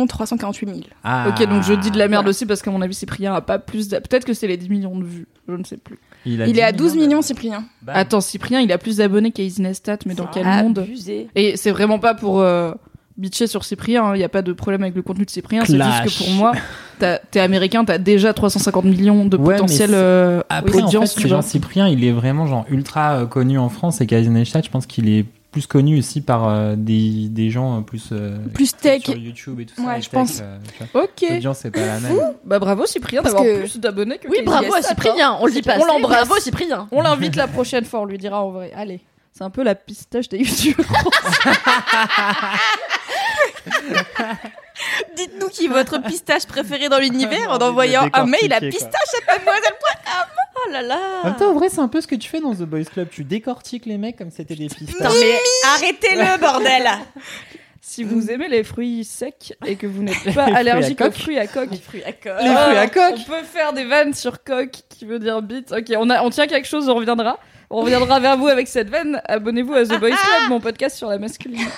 348 0.09 0.67
000. 0.69 0.81
Ah. 1.05 1.29
ok, 1.29 1.47
donc 1.49 1.63
je 1.63 1.75
dis 1.75 1.91
de 1.91 1.99
la 1.99 2.09
merde 2.09 2.23
voilà. 2.25 2.31
aussi, 2.31 2.47
parce 2.47 2.63
qu'à 2.63 2.71
mon 2.71 2.81
avis, 2.81 2.95
Cyprien 2.95 3.35
a 3.35 3.41
pas 3.43 3.59
plus. 3.59 3.89
d'a- 3.89 4.01
Peut-être 4.01 4.25
que 4.25 4.33
c'est 4.35 4.47
les 4.47 4.57
10 4.57 4.71
millions 4.71 4.99
de 4.99 5.05
vues, 5.05 5.29
je 5.49 5.55
ne 5.55 5.65
sais 5.65 5.77
plus. 5.77 5.99
Il, 6.27 6.41
a 6.43 6.47
Il 6.47 6.53
10 6.55 6.59
est 6.59 6.63
à 6.63 6.73
12 6.73 6.97
millions. 6.97 7.23
Cyprien. 7.23 7.65
Bah, 7.83 7.93
Attends, 7.95 8.21
Cyprien, 8.21 8.61
il 8.61 8.73
a 8.73 8.79
plus 8.79 8.97
d'abonnés 8.99 9.33
qu'Aisy 9.33 9.61
Neistat, 9.63 9.99
mais 10.07 10.15
dans 10.15 10.27
quel 10.27 10.45
monde? 10.47 10.87
Et 11.35 11.57
c'est 11.57 11.71
vraiment 11.71 11.99
pas 11.99 12.15
pour 12.15 12.41
euh, 12.41 12.73
bitcher 13.21 13.47
sur 13.47 13.65
Cyprien, 13.65 14.15
il 14.15 14.19
n'y 14.19 14.25
a 14.25 14.29
pas 14.29 14.43
de 14.43 14.53
problème 14.53 14.83
avec 14.83 14.95
le 14.95 15.03
contenu 15.03 15.25
de 15.25 15.31
Cyprien, 15.31 15.65
c'est 15.65 15.77
juste 15.77 16.05
que 16.05 16.25
pour 16.25 16.31
moi, 16.35 16.53
t'es 16.99 17.41
américain, 17.41 17.85
t'as 17.85 17.99
déjà 17.99 18.33
350 18.33 18.85
millions 18.85 19.25
de 19.27 19.37
Ouais, 19.37 19.55
potentiel 19.55 19.91
euh, 19.93 20.43
Après, 20.49 20.81
en 20.83 20.87
audience, 20.87 21.11
fait, 21.11 21.17
tu 21.17 21.23
c'est 21.23 21.29
vois. 21.29 21.37
genre 21.39 21.45
Cyprien, 21.45 21.89
il 21.89 22.05
est 22.05 22.13
vraiment 22.13 22.47
genre 22.47 22.65
ultra 22.71 23.13
euh, 23.21 23.27
connu 23.27 23.59
en 23.59 23.69
France 23.69 24.01
et 24.01 24.07
Casey 24.07 24.29
Neistat, 24.31 24.63
je 24.65 24.71
pense 24.71 24.87
qu'il 24.87 25.09
est 25.09 25.25
plus 25.53 25.67
connu 25.67 25.99
aussi 25.99 26.21
par 26.21 26.47
euh, 26.49 26.75
des, 26.77 27.29
des 27.29 27.51
gens 27.51 27.79
euh, 27.79 27.81
plus 27.81 28.11
euh, 28.13 28.39
Plus 28.55 28.73
tech. 28.77 29.03
sur 29.03 29.17
YouTube 29.17 29.59
et 29.59 29.67
tout 29.67 29.75
ça. 29.75 29.83
Ouais, 29.83 29.99
et 29.99 30.03
je 30.03 30.09
tech, 30.09 30.13
pense. 30.21 30.41
euh. 30.43 30.59
Ok. 30.95 31.29
L'audience 31.29 31.59
c'est 31.59 31.73
pas 31.73 31.85
la 31.85 31.99
même. 31.99 32.17
Bah 32.45 32.61
bravo 32.61 32.87
Cyprien 32.87 33.21
Parce 33.21 33.35
d'avoir 33.35 33.53
que- 33.53 33.59
plus 33.59 33.79
d'abonnés 33.81 34.19
que 34.19 34.29
Oui, 34.29 34.35
Casey 34.37 34.45
bravo 34.45 34.73
à 34.73 34.77
Neistat, 34.77 34.79
hein. 34.93 34.95
Cyprien. 34.95 35.37
On 35.41 35.47
le 35.47 35.53
dit 35.53 35.63
pas. 35.63 35.75
On 35.81 35.85
l'embrasse. 35.85 36.29
Bravo 36.29 36.41
Cyprien. 36.41 36.87
On 36.93 37.03
l'invite 37.03 37.35
la 37.35 37.49
prochaine 37.49 37.85
fois, 37.85 38.01
on 38.01 38.05
lui 38.05 38.17
dira 38.19 38.45
en 38.45 38.51
vrai. 38.51 38.71
Allez, 38.77 39.01
c'est 39.33 39.43
un 39.43 39.51
peu 39.51 39.65
la 39.65 39.75
pistache 39.75 40.29
des 40.29 40.39
youtubeurs. 40.45 40.87
Dites-nous 45.17 45.49
qui 45.49 45.67
est 45.67 45.69
votre 45.69 46.01
pistache 46.03 46.47
préféré 46.47 46.89
dans 46.89 46.99
l'univers 46.99 47.49
Ah, 47.51 47.57
en 47.57 47.69
envoyant 47.69 48.09
un 48.13 48.25
mail 48.27 48.53
à 48.53 48.61
pistache 48.61 48.93
à 49.27 49.33
mademoiselle. 49.35 49.75
Oh 50.57 50.71
là 50.71 50.83
là. 50.83 50.99
En 51.23 51.27
même 51.29 51.37
temps, 51.37 51.51
en 51.51 51.55
vrai, 51.55 51.69
c'est 51.69 51.81
un 51.81 51.89
peu 51.89 52.01
ce 52.01 52.07
que 52.07 52.15
tu 52.15 52.29
fais 52.29 52.41
dans 52.41 52.55
The 52.55 52.63
Boys 52.63 52.85
Club. 52.85 53.09
Tu 53.11 53.25
décortiques 53.25 53.87
les 53.87 53.99
mecs 53.99 54.17
comme 54.17 54.31
c'était 54.31 54.55
des 54.57 54.69
pistaches. 54.69 55.01
Non 55.01 55.11
mais 55.21 55.39
arrêtez-le 55.75 56.41
bordel. 56.41 56.89
si 57.81 58.05
vous 58.05 58.31
aimez 58.31 58.49
les 58.49 58.63
fruits 58.65 59.05
secs 59.05 59.55
et 59.67 59.77
que 59.77 59.87
vous 59.87 60.03
n'êtes 60.03 60.35
pas 60.35 60.45
allergique 60.45 61.01
aux 61.01 61.11
fruits 61.11 61.39
à 61.39 61.47
coque, 61.47 61.71
Les 61.71 61.79
fruits 61.79 62.05
à 62.05 62.13
coque. 62.13 62.43
Les 62.43 62.55
fruits 62.55 62.77
à 62.77 62.87
coque. 62.89 63.19
On 63.19 63.31
peut 63.31 63.43
faire 63.45 63.73
des 63.73 63.85
vannes 63.85 64.15
sur 64.15 64.43
coque 64.45 64.83
qui 64.89 65.05
veut 65.05 65.19
dire 65.19 65.43
bite. 65.43 65.73
Ok, 65.73 65.93
on, 65.97 66.09
a, 66.11 66.23
on 66.23 66.31
tient 66.31 66.47
quelque 66.47 66.69
chose, 66.69 66.89
on 66.89 66.95
reviendra. 66.95 67.39
On 67.71 67.83
reviendra 67.83 68.19
vers 68.19 68.37
vous 68.37 68.49
avec 68.49 68.67
cette 68.67 68.91
vanne. 68.91 69.21
Abonnez-vous 69.27 69.75
à 69.75 69.85
The 69.85 69.99
Boys 70.01 70.09
Club, 70.11 70.19
mon 70.49 70.61
podcast 70.61 70.97
sur 70.97 71.09
la 71.09 71.19
masculinité. 71.19 71.71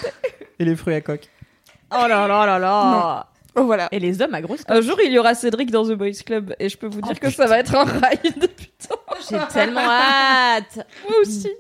Et 0.59 0.65
les 0.65 0.75
fruits 0.77 0.95
à 0.95 1.01
coque. 1.01 1.29
Oh 1.95 2.07
là 2.09 2.27
là 2.27 2.47
là 2.47 2.59
là. 2.59 3.27
Oh 3.55 3.65
voilà. 3.65 3.89
Et 3.93 3.99
les 3.99 4.23
hommes 4.23 4.35
à 4.35 4.41
grosse 4.41 4.63
Un 4.69 4.81
jour, 4.81 4.97
il 5.05 5.13
y 5.13 5.19
aura 5.19 5.35
Cédric 5.35 5.71
dans 5.71 5.85
The 5.85 5.93
Boys 5.93 6.23
Club 6.25 6.55
et 6.59 6.69
je 6.69 6.77
peux 6.79 6.87
vous 6.87 7.03
dire 7.03 7.21
que 7.21 7.31
ça 7.31 7.47
va 7.47 7.59
être 7.59 7.75
un 7.75 7.85
ride. 7.85 8.49
Putain, 8.57 8.95
J'ai 9.31 9.39
tellement 9.53 9.81
hâte. 9.81 10.87
moi 11.09 11.19
aussi. 11.21 11.51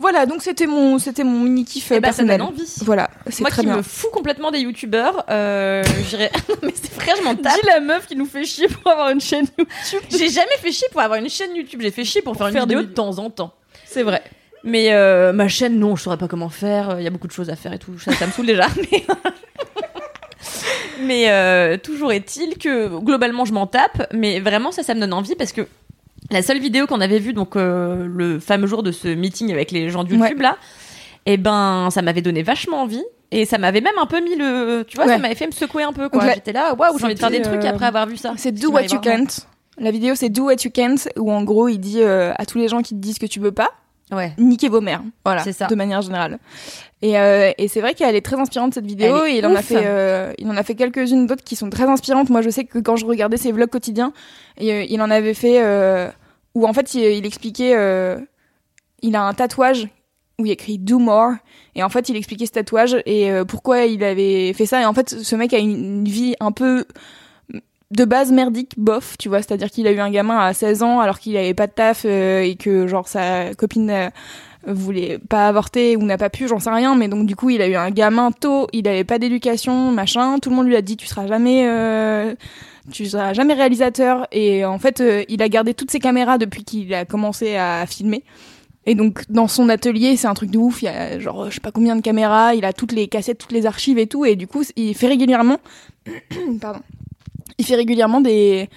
Voilà, 0.00 0.26
donc 0.26 0.42
c'était 0.42 0.68
mon, 0.68 1.00
c'était 1.00 1.24
mon 1.24 1.40
mini 1.40 1.64
kiff 1.64 1.90
Eh 1.90 1.98
bah, 1.98 2.12
ça 2.12 2.22
donne 2.22 2.40
envie. 2.40 2.72
Voilà, 2.84 3.10
c'est 3.28 3.40
Moi 3.40 3.50
très 3.50 3.62
qui 3.62 3.66
bien. 3.66 3.78
me 3.78 3.82
fous 3.82 4.10
complètement 4.12 4.52
des 4.52 4.60
youtubeurs, 4.60 5.24
euh, 5.28 5.82
j'irais. 6.08 6.30
Non, 6.48 6.54
mais 6.62 6.72
c'est 6.72 6.94
vrai, 6.94 7.14
je 7.18 7.22
m'en 7.24 7.34
tape. 7.34 7.58
Dis 7.60 7.66
la 7.66 7.80
meuf 7.80 8.06
qui 8.06 8.14
nous 8.14 8.26
fait 8.26 8.44
chier 8.44 8.68
pour 8.68 8.92
avoir 8.92 9.10
une 9.10 9.20
chaîne 9.20 9.46
YouTube. 9.58 10.00
J'ai 10.10 10.28
jamais 10.28 10.56
fait 10.60 10.70
chier 10.70 10.86
pour 10.92 11.00
avoir 11.00 11.18
une 11.18 11.28
chaîne 11.28 11.54
YouTube. 11.56 11.80
J'ai 11.82 11.90
fait 11.90 12.04
chier 12.04 12.22
pour, 12.22 12.36
faire 12.36 12.46
une 12.46 12.52
faire 12.52 12.68
des 12.68 12.76
vidéo 12.76 12.88
de 12.88 12.94
temps 12.94 13.18
en 13.18 13.28
temps. 13.28 13.52
C'est 13.84 14.04
vrai. 14.04 14.22
Mais 14.64 14.92
euh, 14.92 15.32
ma 15.32 15.48
chaîne, 15.48 15.78
non, 15.78 15.94
je 15.96 16.02
saurais 16.02 16.16
pas 16.18 16.28
comment 16.28 16.48
faire. 16.48 16.96
Il 16.98 17.04
y 17.04 17.06
a 17.06 17.10
beaucoup 17.10 17.26
de 17.28 17.32
choses 17.32 17.48
à 17.50 17.56
faire 17.56 17.72
et 17.72 17.78
tout. 17.78 17.98
Ça, 17.98 18.12
ça 18.12 18.26
me 18.26 18.32
saoule 18.32 18.46
déjà. 18.46 18.66
Mais, 18.90 19.04
mais 21.00 21.30
euh, 21.30 21.76
toujours 21.76 22.12
est-il 22.12 22.58
que 22.58 22.98
globalement, 23.00 23.44
je 23.44 23.52
m'en 23.52 23.66
tape. 23.66 24.08
Mais 24.12 24.40
vraiment, 24.40 24.72
ça, 24.72 24.82
ça 24.82 24.94
me 24.94 25.00
donne 25.00 25.12
envie 25.12 25.34
parce 25.36 25.52
que 25.52 25.66
la 26.30 26.42
seule 26.42 26.58
vidéo 26.58 26.86
qu'on 26.86 27.00
avait 27.00 27.18
vue, 27.18 27.32
donc 27.32 27.56
euh, 27.56 28.06
le 28.08 28.40
fameux 28.40 28.66
jour 28.66 28.82
de 28.82 28.90
ce 28.92 29.08
meeting 29.08 29.52
avec 29.52 29.70
les 29.70 29.90
gens 29.90 30.04
de 30.04 30.10
YouTube 30.10 30.38
Ouais. 30.38 30.42
là, 30.42 30.56
et 31.26 31.36
ben, 31.36 31.88
ça 31.90 32.02
m'avait 32.02 32.22
donné 32.22 32.42
vachement 32.42 32.82
envie. 32.82 33.04
Et 33.30 33.44
ça 33.44 33.58
m'avait 33.58 33.80
même 33.82 33.98
un 34.00 34.06
peu 34.06 34.20
mis 34.22 34.36
le. 34.36 34.84
Tu 34.88 34.96
vois, 34.96 35.06
Ouais. 35.06 35.12
ça 35.12 35.18
m'avait 35.18 35.34
fait 35.34 35.46
me 35.46 35.52
secouer 35.52 35.82
un 35.82 35.92
peu. 35.92 36.08
quoi. 36.08 36.24
La- 36.24 36.34
J'étais 36.34 36.52
là, 36.52 36.74
waouh, 36.74 36.98
j'ai 36.98 37.04
envie 37.04 37.14
de 37.14 37.18
faire 37.20 37.30
des 37.30 37.42
trucs 37.42 37.64
après 37.64 37.86
avoir 37.86 38.06
vu 38.06 38.16
ça. 38.16 38.32
C'est 38.36 38.56
Ce 38.56 38.62
Do 38.62 38.70
What 38.72 38.84
You. 38.84 39.00
Can't. 39.00 39.26
La 39.78 39.90
vidéo, 39.90 40.14
c'est 40.14 40.30
Do 40.30 40.44
What 40.46 40.54
You 40.64 40.70
Can't, 40.72 40.96
où 41.16 41.30
en 41.30 41.42
gros, 41.44 41.68
il 41.68 41.78
dit 41.78 42.02
à 42.02 42.44
tous 42.46 42.58
les 42.58 42.68
gens 42.68 42.82
qui 42.82 42.94
te 42.94 43.00
disent 43.00 43.18
que 43.18 43.26
tu 43.26 43.38
veux 43.38 43.52
pas, 43.52 43.68
Ouais. 44.10 44.32
niquez 44.38 44.68
vos 44.68 44.80
mères. 44.80 45.02
Voilà, 45.24 45.42
C'est 45.42 45.52
ça. 45.52 45.66
de 45.66 45.74
manière 45.74 46.02
générale. 46.02 46.38
Et, 47.02 47.18
euh, 47.18 47.52
et 47.58 47.68
c'est 47.68 47.80
vrai 47.80 47.94
qu'elle 47.94 48.16
est 48.16 48.24
très 48.24 48.36
inspirante 48.36 48.74
cette 48.74 48.86
vidéo. 48.86 49.24
Et 49.26 49.38
il 49.38 49.46
en 49.46 49.54
a 49.54 49.62
fait, 49.62 49.84
euh, 49.84 50.32
il 50.38 50.48
en 50.48 50.56
a 50.56 50.62
fait 50.62 50.74
quelques-unes 50.74 51.26
d'autres 51.26 51.44
qui 51.44 51.56
sont 51.56 51.70
très 51.70 51.84
inspirantes. 51.84 52.30
Moi, 52.30 52.42
je 52.42 52.50
sais 52.50 52.64
que 52.64 52.78
quand 52.78 52.96
je 52.96 53.06
regardais 53.06 53.36
ses 53.36 53.52
vlogs 53.52 53.68
quotidiens, 53.70 54.12
et, 54.56 54.72
euh, 54.72 54.84
il 54.88 55.00
en 55.02 55.10
avait 55.10 55.34
fait 55.34 55.62
où 56.54 56.66
en 56.66 56.72
fait 56.72 56.94
il, 56.94 57.02
il 57.02 57.26
expliquait, 57.26 57.72
il 59.02 59.16
a 59.16 59.22
un 59.22 59.34
tatouage 59.34 59.88
où 60.40 60.46
il 60.46 60.52
écrit 60.52 60.78
Do 60.78 60.98
More. 60.98 61.32
Et 61.74 61.82
en 61.82 61.88
fait, 61.88 62.08
il 62.08 62.16
expliquait 62.16 62.46
ce 62.46 62.52
tatouage 62.52 62.96
et 63.06 63.30
pourquoi 63.46 63.84
il 63.84 64.02
avait 64.02 64.52
fait 64.52 64.66
ça. 64.66 64.80
Et 64.80 64.86
en 64.86 64.94
fait, 64.94 65.10
ce 65.10 65.36
mec 65.36 65.52
a 65.52 65.58
une 65.58 66.04
vie 66.04 66.34
un 66.40 66.52
peu 66.52 66.84
de 67.90 68.04
base 68.04 68.32
merdique, 68.32 68.74
bof, 68.76 69.16
tu 69.18 69.28
vois. 69.28 69.38
C'est-à-dire 69.38 69.70
qu'il 69.70 69.86
a 69.86 69.92
eu 69.92 69.98
un 69.98 70.10
gamin 70.10 70.38
à 70.38 70.52
16 70.52 70.82
ans 70.82 71.00
alors 71.00 71.18
qu'il 71.18 71.36
avait 71.36 71.54
pas 71.54 71.66
de 71.66 71.72
taf 71.72 72.02
euh, 72.04 72.42
et 72.42 72.56
que 72.56 72.86
genre 72.86 73.08
sa 73.08 73.54
copine 73.54 73.90
euh, 73.90 74.10
voulait 74.66 75.18
pas 75.18 75.48
avorter 75.48 75.96
ou 75.96 76.02
n'a 76.02 76.18
pas 76.18 76.30
pu, 76.30 76.48
j'en 76.48 76.58
sais 76.58 76.70
rien. 76.70 76.94
Mais 76.94 77.08
donc 77.08 77.26
du 77.26 77.36
coup, 77.36 77.50
il 77.50 77.62
a 77.62 77.68
eu 77.68 77.74
un 77.74 77.90
gamin 77.90 78.32
tôt, 78.32 78.66
il 78.72 78.86
avait 78.88 79.04
pas 79.04 79.18
d'éducation, 79.18 79.90
machin. 79.90 80.38
Tout 80.38 80.50
le 80.50 80.56
monde 80.56 80.66
lui 80.66 80.76
a 80.76 80.82
dit 80.82 80.96
tu 80.96 81.06
seras 81.06 81.26
jamais, 81.26 81.66
euh, 81.68 82.34
tu 82.90 83.06
seras 83.06 83.32
jamais 83.32 83.54
réalisateur. 83.54 84.26
Et 84.32 84.64
en 84.64 84.78
fait, 84.78 85.00
euh, 85.00 85.24
il 85.28 85.42
a 85.42 85.48
gardé 85.48 85.74
toutes 85.74 85.90
ses 85.90 86.00
caméras 86.00 86.38
depuis 86.38 86.64
qu'il 86.64 86.92
a 86.94 87.04
commencé 87.04 87.56
à 87.56 87.86
filmer. 87.86 88.24
Et 88.86 88.94
donc 88.94 89.24
dans 89.28 89.48
son 89.48 89.68
atelier, 89.68 90.16
c'est 90.16 90.28
un 90.28 90.34
truc 90.34 90.50
de 90.50 90.58
ouf. 90.58 90.82
Il 90.82 90.86
y 90.86 90.88
a 90.88 91.18
genre 91.18 91.50
je 91.50 91.54
sais 91.54 91.60
pas 91.60 91.72
combien 91.72 91.96
de 91.96 92.00
caméras. 92.00 92.54
Il 92.54 92.64
a 92.64 92.72
toutes 92.72 92.92
les 92.92 93.08
cassettes, 93.08 93.38
toutes 93.38 93.52
les 93.52 93.66
archives 93.66 93.98
et 93.98 94.06
tout. 94.06 94.24
Et 94.24 94.36
du 94.36 94.46
coup, 94.46 94.62
il 94.76 94.94
fait 94.94 95.08
régulièrement, 95.08 95.58
pardon, 96.60 96.80
il 97.58 97.64
fait 97.64 97.76
régulièrement 97.76 98.20
des 98.20 98.68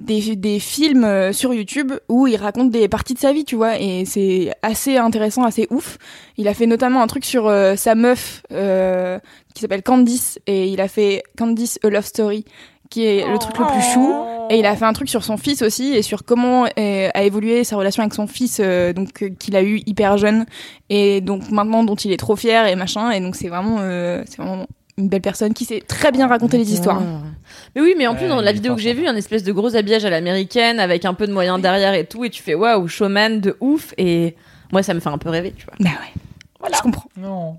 des, 0.00 0.34
des 0.34 0.58
films 0.58 1.04
euh, 1.04 1.32
sur 1.32 1.52
YouTube 1.54 1.92
où 2.08 2.26
il 2.26 2.36
raconte 2.36 2.70
des 2.70 2.88
parties 2.88 3.14
de 3.14 3.18
sa 3.18 3.32
vie, 3.32 3.44
tu 3.44 3.54
vois, 3.54 3.78
et 3.78 4.04
c'est 4.06 4.50
assez 4.62 4.96
intéressant, 4.96 5.44
assez 5.44 5.66
ouf. 5.70 5.98
Il 6.36 6.48
a 6.48 6.54
fait 6.54 6.66
notamment 6.66 7.02
un 7.02 7.06
truc 7.06 7.24
sur 7.24 7.46
euh, 7.46 7.76
sa 7.76 7.94
meuf 7.94 8.42
euh, 8.50 9.18
qui 9.54 9.60
s'appelle 9.60 9.82
Candice, 9.82 10.38
et 10.46 10.68
il 10.68 10.80
a 10.80 10.88
fait 10.88 11.22
Candice 11.36 11.78
A 11.84 11.90
Love 11.90 12.06
Story, 12.06 12.44
qui 12.88 13.04
est 13.04 13.30
le 13.30 13.38
truc 13.38 13.56
le 13.58 13.66
plus 13.66 13.82
chou. 13.92 14.12
Et 14.52 14.58
il 14.58 14.66
a 14.66 14.74
fait 14.74 14.84
un 14.84 14.92
truc 14.92 15.08
sur 15.08 15.22
son 15.22 15.36
fils 15.36 15.62
aussi 15.62 15.94
et 15.94 16.02
sur 16.02 16.24
comment 16.24 16.64
euh, 16.64 17.08
a 17.14 17.22
évolué 17.22 17.62
sa 17.62 17.76
relation 17.76 18.02
avec 18.02 18.14
son 18.14 18.26
fils, 18.26 18.58
euh, 18.58 18.92
donc 18.92 19.36
qu'il 19.38 19.54
a 19.54 19.62
eu 19.62 19.80
hyper 19.86 20.18
jeune 20.18 20.44
et 20.88 21.20
donc 21.20 21.52
maintenant 21.52 21.84
dont 21.84 21.94
il 21.94 22.10
est 22.10 22.16
trop 22.16 22.34
fier 22.34 22.66
et 22.66 22.74
machin. 22.74 23.12
Et 23.12 23.20
donc 23.20 23.36
c'est 23.36 23.46
vraiment, 23.46 23.78
c'est 24.26 24.38
vraiment 24.38 24.66
une 25.00 25.08
belle 25.08 25.20
personne 25.20 25.52
qui 25.54 25.64
sait 25.64 25.82
très 25.86 26.12
bien 26.12 26.26
raconter 26.28 26.56
les 26.58 26.72
histoires. 26.72 27.02
Mais 27.74 27.82
oui, 27.82 27.94
mais 27.98 28.06
en 28.06 28.14
plus, 28.14 28.22
Ouais, 28.24 28.28
dans 28.28 28.40
la 28.40 28.52
vidéo 28.52 28.74
que 28.76 28.80
j'ai 28.80 28.94
vue, 28.94 29.06
un 29.06 29.16
espèce 29.16 29.42
de 29.42 29.52
gros 29.52 29.74
habillage 29.74 30.04
à 30.04 30.10
l'américaine 30.10 30.78
avec 30.78 31.04
un 31.04 31.14
peu 31.14 31.26
de 31.26 31.32
moyens 31.32 31.60
derrière 31.60 31.94
et 31.94 32.04
tout, 32.06 32.24
et 32.24 32.30
tu 32.30 32.42
fais 32.42 32.54
waouh, 32.54 32.86
showman 32.86 33.40
de 33.40 33.56
ouf, 33.60 33.92
et 33.98 34.36
moi, 34.72 34.82
ça 34.82 34.94
me 34.94 35.00
fait 35.00 35.08
un 35.08 35.18
peu 35.18 35.30
rêver, 35.30 35.52
tu 35.56 35.64
vois. 35.64 35.74
Bah 35.80 35.90
ouais, 36.62 36.70
je 36.74 36.80
comprends. 36.82 37.08
Non. 37.16 37.56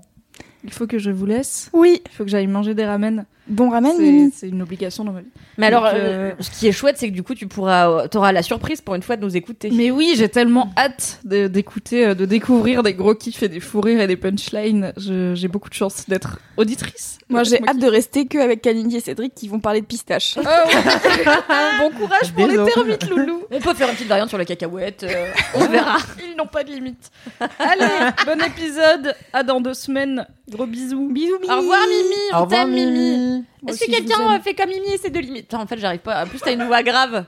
Il 0.64 0.72
faut 0.72 0.86
que 0.86 0.98
je 0.98 1.10
vous 1.10 1.26
laisse. 1.26 1.68
Oui, 1.72 2.00
Il 2.06 2.10
faut 2.12 2.24
que 2.24 2.30
j'aille 2.30 2.46
manger 2.46 2.74
des 2.74 2.84
ramen. 2.84 3.26
Bon 3.48 3.70
ramen, 3.70 3.92
C'est- 3.96 4.02
Mimi. 4.02 4.32
C'est 4.34 4.48
une 4.48 4.62
obligation 4.62 5.04
dans 5.04 5.12
ma 5.12 5.20
vie. 5.20 5.26
Mais 5.58 5.66
alors, 5.66 5.84
Donc, 5.84 5.92
euh, 5.94 6.32
ce 6.40 6.50
qui 6.50 6.66
est 6.68 6.72
chouette, 6.72 6.96
c'est 6.98 7.08
que 7.08 7.14
du 7.14 7.22
coup, 7.22 7.34
tu 7.34 7.46
pourras, 7.46 8.08
t'auras 8.08 8.32
la 8.32 8.42
surprise 8.42 8.80
pour 8.80 8.94
une 8.94 9.02
fois 9.02 9.16
de 9.16 9.24
nous 9.24 9.36
écouter. 9.36 9.70
Mais 9.72 9.90
oui, 9.90 10.14
j'ai 10.16 10.28
tellement 10.28 10.72
hâte 10.76 11.20
de- 11.24 11.46
d'écouter, 11.48 12.06
euh, 12.06 12.14
de 12.14 12.24
découvrir 12.24 12.82
des 12.82 12.94
gros 12.94 13.14
kiffs 13.14 13.42
et 13.42 13.48
des 13.48 13.60
fous 13.60 13.80
rires 13.80 14.00
et 14.00 14.06
des 14.06 14.16
punchlines. 14.16 14.92
Je- 14.96 15.34
J'ai 15.34 15.48
beaucoup 15.48 15.68
de 15.68 15.74
chance 15.74 16.04
d'être 16.08 16.38
auditrice. 16.56 17.18
Moi 17.28 17.44
j'ai 17.44 17.60
hâte 17.66 17.78
de 17.78 17.86
rester 17.86 18.26
que 18.26 18.38
avec 18.38 18.60
Kalindi 18.62 18.96
et 18.96 19.00
Cédric 19.00 19.34
qui 19.34 19.48
vont 19.48 19.60
parler 19.60 19.80
de 19.80 19.86
pistache. 19.86 20.36
Ouais. 20.36 20.42
bon 21.80 21.90
courage 21.98 22.32
pour 22.32 22.46
les 22.46 22.56
termites, 22.72 23.08
loulou. 23.08 23.42
On 23.50 23.60
peut 23.60 23.74
faire 23.74 23.88
une 23.88 23.94
petite 23.94 24.08
variante 24.08 24.28
sur 24.28 24.38
la 24.38 24.44
cacahuète, 24.44 25.04
euh, 25.04 25.26
on 25.54 25.66
verra. 25.66 25.96
Ils 26.30 26.36
n'ont 26.36 26.46
pas 26.46 26.62
de 26.64 26.70
limite. 26.70 27.10
Allez, 27.58 27.86
bon 28.26 28.40
épisode. 28.44 29.14
À 29.32 29.42
dans 29.42 29.60
deux 29.60 29.74
semaines. 29.74 30.26
Gros 30.50 30.66
bisous. 30.66 31.08
Bisous, 31.12 31.38
Mimi. 31.40 31.52
Au 31.52 31.56
revoir, 31.60 31.80
Mimi, 31.88 32.14
Au 32.32 32.36
on 32.36 32.42
revoir, 32.42 32.66
Mimi. 32.66 33.31
Mimi. 33.32 33.44
Est-ce 33.68 33.84
que 33.84 33.90
quelqu'un 33.90 34.34
euh, 34.34 34.40
fait 34.40 34.54
comme 34.54 34.68
Mimi 34.68 34.92
et 34.92 34.98
c'est 34.98 35.10
de 35.10 35.18
limites 35.18 35.48
Putain, 35.48 35.60
En 35.60 35.66
fait, 35.66 35.78
j'arrive 35.78 36.00
pas. 36.00 36.24
En 36.24 36.26
plus, 36.26 36.38
t'as 36.40 36.52
une 36.52 36.64
voix 36.66 36.82
grave. 36.82 37.24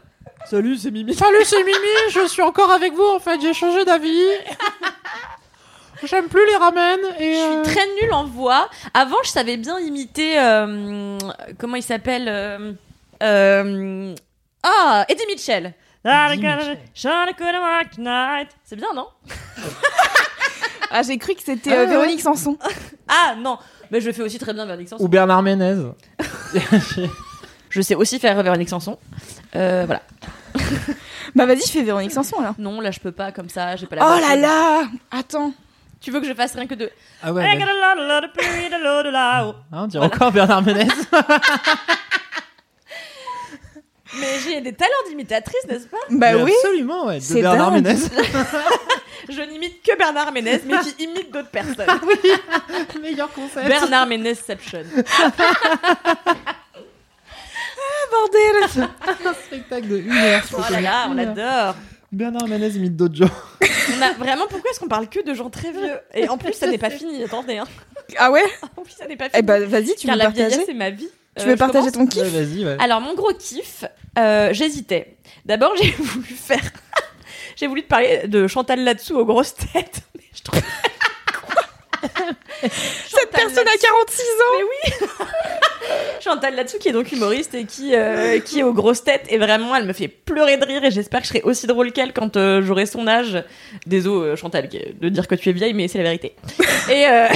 Salut, 0.47 0.77
c'est 0.77 0.91
Mimi. 0.91 1.15
Salut, 1.15 1.45
c'est 1.45 1.63
Mimi, 1.65 1.77
je 2.11 2.27
suis 2.27 2.43
encore 2.43 2.71
avec 2.71 2.93
vous 2.93 3.07
en 3.17 3.19
fait, 3.19 3.41
j'ai 3.41 3.55
changé 3.55 3.85
d'avis. 3.85 4.23
J'aime 6.03 6.29
plus 6.29 6.47
les 6.47 6.57
ramen 6.57 6.99
et. 7.19 7.35
Je 7.35 7.39
euh, 7.41 7.65
suis 7.65 7.73
très 7.75 7.87
nulle 8.03 8.13
en 8.13 8.25
voix. 8.25 8.69
Avant, 8.93 9.17
je 9.25 9.31
savais 9.31 9.57
bien 9.57 9.79
imiter. 9.79 10.39
euh, 10.39 11.19
comment 11.59 11.77
il 11.77 11.83
s'appelle 11.83 12.29
euh, 12.29 12.73
euh, 13.23 14.15
Ah, 14.63 15.07
Eddie 15.09 15.25
Mitchell. 15.27 15.73
Mitchell. 16.05 16.79
C'est 18.65 18.77
bien, 18.77 18.93
non? 18.95 19.09
Ah, 20.97 21.03
j'ai 21.03 21.19
cru 21.19 21.35
que 21.35 21.43
c'était 21.43 21.73
euh, 21.73 21.85
Ah, 21.85 21.87
Véronique 21.87 22.21
Sanson. 22.21 22.57
Ah 23.09 23.35
non, 23.37 23.59
mais 23.95 24.01
je 24.01 24.11
fais 24.11 24.23
aussi 24.23 24.41
très 24.41 24.53
bien 24.53 24.67
Véronique 24.67 24.89
Sanson. 24.89 25.05
Ou 25.05 25.07
Bernard 25.07 25.43
Ménez. 25.45 25.77
Je 27.71 27.81
sais 27.81 27.95
aussi 27.95 28.19
faire 28.19 28.43
Véronique 28.43 28.69
Sanson. 28.69 28.99
Euh, 29.55 29.85
voilà. 29.87 30.03
Bah 31.35 31.47
vas-y, 31.47 31.63
je 31.63 31.71
fais 31.73 31.83
Véronique 31.83 32.13
Sanson 32.13 32.39
alors. 32.39 32.55
Non, 32.59 32.81
là 32.81 32.91
je 32.93 33.01
peux 33.01 33.11
pas 33.11 33.33
comme 33.33 33.49
ça, 33.49 33.75
j'ai 33.77 33.87
pas 33.87 33.97
la 33.97 34.05
Oh 34.05 34.21
là 34.21 34.37
là 34.37 34.83
Attends. 35.11 35.53
Tu 36.01 36.11
veux 36.13 36.21
que 36.21 36.27
je 36.29 36.35
fasse 36.35 36.55
rien 36.55 36.67
que 36.67 36.75
de 36.75 36.91
Ah 37.23 37.33
ouais. 37.33 37.43
ouais. 37.43 37.49
Ah, 39.73 39.83
on 39.83 39.87
dirait 39.87 40.05
encore 40.05 40.31
Bernard 40.33 40.63
Ménez. 40.63 40.87
Mais 44.21 44.39
j'ai 44.45 44.61
des 44.61 44.75
talents 44.75 44.91
d'imitatrice, 45.09 45.67
n'est-ce 45.69 45.87
pas? 45.87 45.97
Bah 46.11 46.35
Mais 46.35 46.43
oui. 46.43 46.53
Absolument, 46.63 47.07
ouais. 47.07 47.17
De 47.19 47.23
C'est 47.23 47.41
Bernard 47.43 47.73
dingue. 47.73 47.85
Ménez. 47.85 47.99
Je 49.29 49.43
n'imite 49.43 49.83
que 49.83 49.97
Bernard 49.97 50.33
Ménez, 50.33 50.61
mais 50.67 50.75
qui 50.81 51.05
imite 51.05 51.31
d'autres 51.33 51.49
personnes. 51.51 51.87
Meilleur 53.03 53.33
concept. 53.33 53.67
Bernard 53.67 54.07
Ménezception. 54.07 54.83
Bordel 58.11 58.85
Un 59.27 59.35
spectacle 59.35 59.89
de 59.89 59.99
une 59.99 60.13
heure. 60.13 60.43
Oh 60.57 60.61
là 60.73 60.81
là, 60.81 61.07
on 61.11 61.15
l'adore. 61.15 61.75
Bernard 62.13 62.47
Ménez 62.49 62.69
imite 62.77 62.97
d'autres 62.97 63.17
gens. 63.17 63.31
On 63.99 64.03
a 64.03 64.13
vraiment 64.13 64.47
pourquoi 64.49 64.71
est-ce 64.71 64.79
qu'on 64.81 64.89
parle 64.89 65.09
que 65.09 65.25
de 65.25 65.35
gens 65.35 65.51
très 65.51 65.73
vieux? 65.73 65.99
Et 66.15 66.29
en 66.29 66.39
plus 66.39 66.53
ça 66.53 66.67
n'est 66.69 66.79
pas 66.79 66.91
fini, 66.91 67.23
attendez. 67.25 67.59
Hein. 67.59 67.67
Ah 68.19 68.31
ouais? 68.31 68.45
En 68.77 68.83
plus 68.83 68.93
ça 68.93 69.07
n'est 69.07 69.17
pas 69.17 69.25
fini. 69.29 69.39
Eh 69.39 69.43
bah 69.43 69.59
vas-y, 69.61 69.95
tu 69.97 70.07
Car 70.07 70.15
veux 70.17 70.19
la 70.21 70.25
partager? 70.27 70.63
c'est 70.65 70.75
ma 70.75 70.91
vie. 70.91 71.09
Tu 71.37 71.43
Euh, 71.43 71.47
veux 71.49 71.57
partager 71.57 71.91
commence 71.91 72.11
ton 72.11 72.21
kiff? 72.21 72.23
Ouais, 72.33 72.45
vas-y, 72.45 72.65
ouais. 72.65 72.77
Alors 72.79 73.01
mon 73.01 73.15
gros 73.15 73.33
kiff, 73.35 73.85
euh, 74.19 74.51
j'hésitais. 74.53 75.17
D'abord 75.45 75.73
j'ai 75.83 75.91
voulu 75.91 76.25
faire, 76.29 76.63
j'ai 77.57 77.67
voulu 77.67 77.83
te 77.83 77.89
parler 77.89 78.23
de 78.27 78.47
Chantal 78.47 78.83
là-dessous 78.83 79.17
aux 79.17 79.25
grosses 79.25 79.55
têtes. 79.55 80.03
Mais 80.15 80.25
je 80.35 80.43
trouve 80.43 80.61
Cette 82.63 83.31
personne 83.31 83.67
a 83.67 83.77
46 83.77 84.23
ans 84.23 84.59
Mais 84.59 84.65
oui 84.65 85.09
Chantal 86.21 86.55
là-dessous 86.55 86.79
qui 86.79 86.89
est 86.89 86.93
donc 86.93 87.11
humoriste 87.13 87.55
et 87.55 87.65
qui, 87.65 87.95
euh, 87.95 88.41
qui 88.41 88.61
est 88.61 88.63
aux 88.63 88.73
grosses 88.73 89.05
têtes 89.05 89.27
et 89.29 89.39
vraiment 89.39 89.75
elle 89.77 89.87
me 89.87 89.93
fait 89.93 90.09
pleurer 90.09 90.57
de 90.57 90.65
rire 90.65 90.85
et 90.85 90.91
j'espère 90.91 91.21
que 91.21 91.27
je 91.27 91.33
serai 91.33 91.43
aussi 91.43 91.67
drôle 91.67 91.93
qu'elle 91.93 92.13
quand 92.13 92.37
euh, 92.37 92.63
j'aurai 92.63 92.87
son 92.87 93.07
âge. 93.07 93.43
Désolé 93.87 94.31
euh, 94.31 94.37
Chantal 94.37 94.69
de 94.69 95.09
dire 95.09 95.29
que 95.29 95.35
tu 95.35 95.51
es 95.51 95.53
vieille 95.53 95.75
mais 95.75 95.89
c'est 95.89 95.99
la 95.99 96.05
vérité. 96.05 96.35
Et 96.91 97.07
euh, 97.07 97.29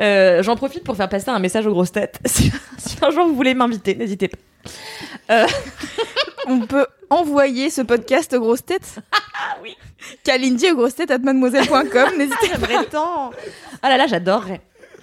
euh, 0.00 0.42
j'en 0.42 0.56
profite 0.56 0.84
pour 0.84 0.96
faire 0.96 1.08
passer 1.08 1.30
un 1.30 1.38
message 1.38 1.66
aux 1.66 1.72
grosses 1.72 1.92
têtes. 1.92 2.18
Si, 2.26 2.50
si 2.78 2.96
un 3.02 3.10
jour 3.10 3.26
vous 3.26 3.34
voulez 3.34 3.54
m'inviter, 3.54 3.94
n'hésitez 3.94 4.28
pas. 4.28 4.38
On 6.46 6.60
peut 6.60 6.86
envoyer 7.10 7.70
ce 7.70 7.80
podcast 7.80 8.32
aux 8.34 8.40
grosses 8.40 8.64
têtes 8.64 8.96
Ah 9.12 9.56
oui 9.62 9.76
Kalindi 10.22 10.70
aux 10.70 10.76
grosses 10.76 10.94
têtes 10.96 11.10
at 11.10 11.18
mademoiselle.com. 11.18 12.18
N'hésitez 12.18 12.48
J'aimerais 12.52 12.84
tant 12.86 13.30
Ah 13.82 13.88
là 13.88 13.96
là 13.96 14.06
j'adorerais. 14.06 14.60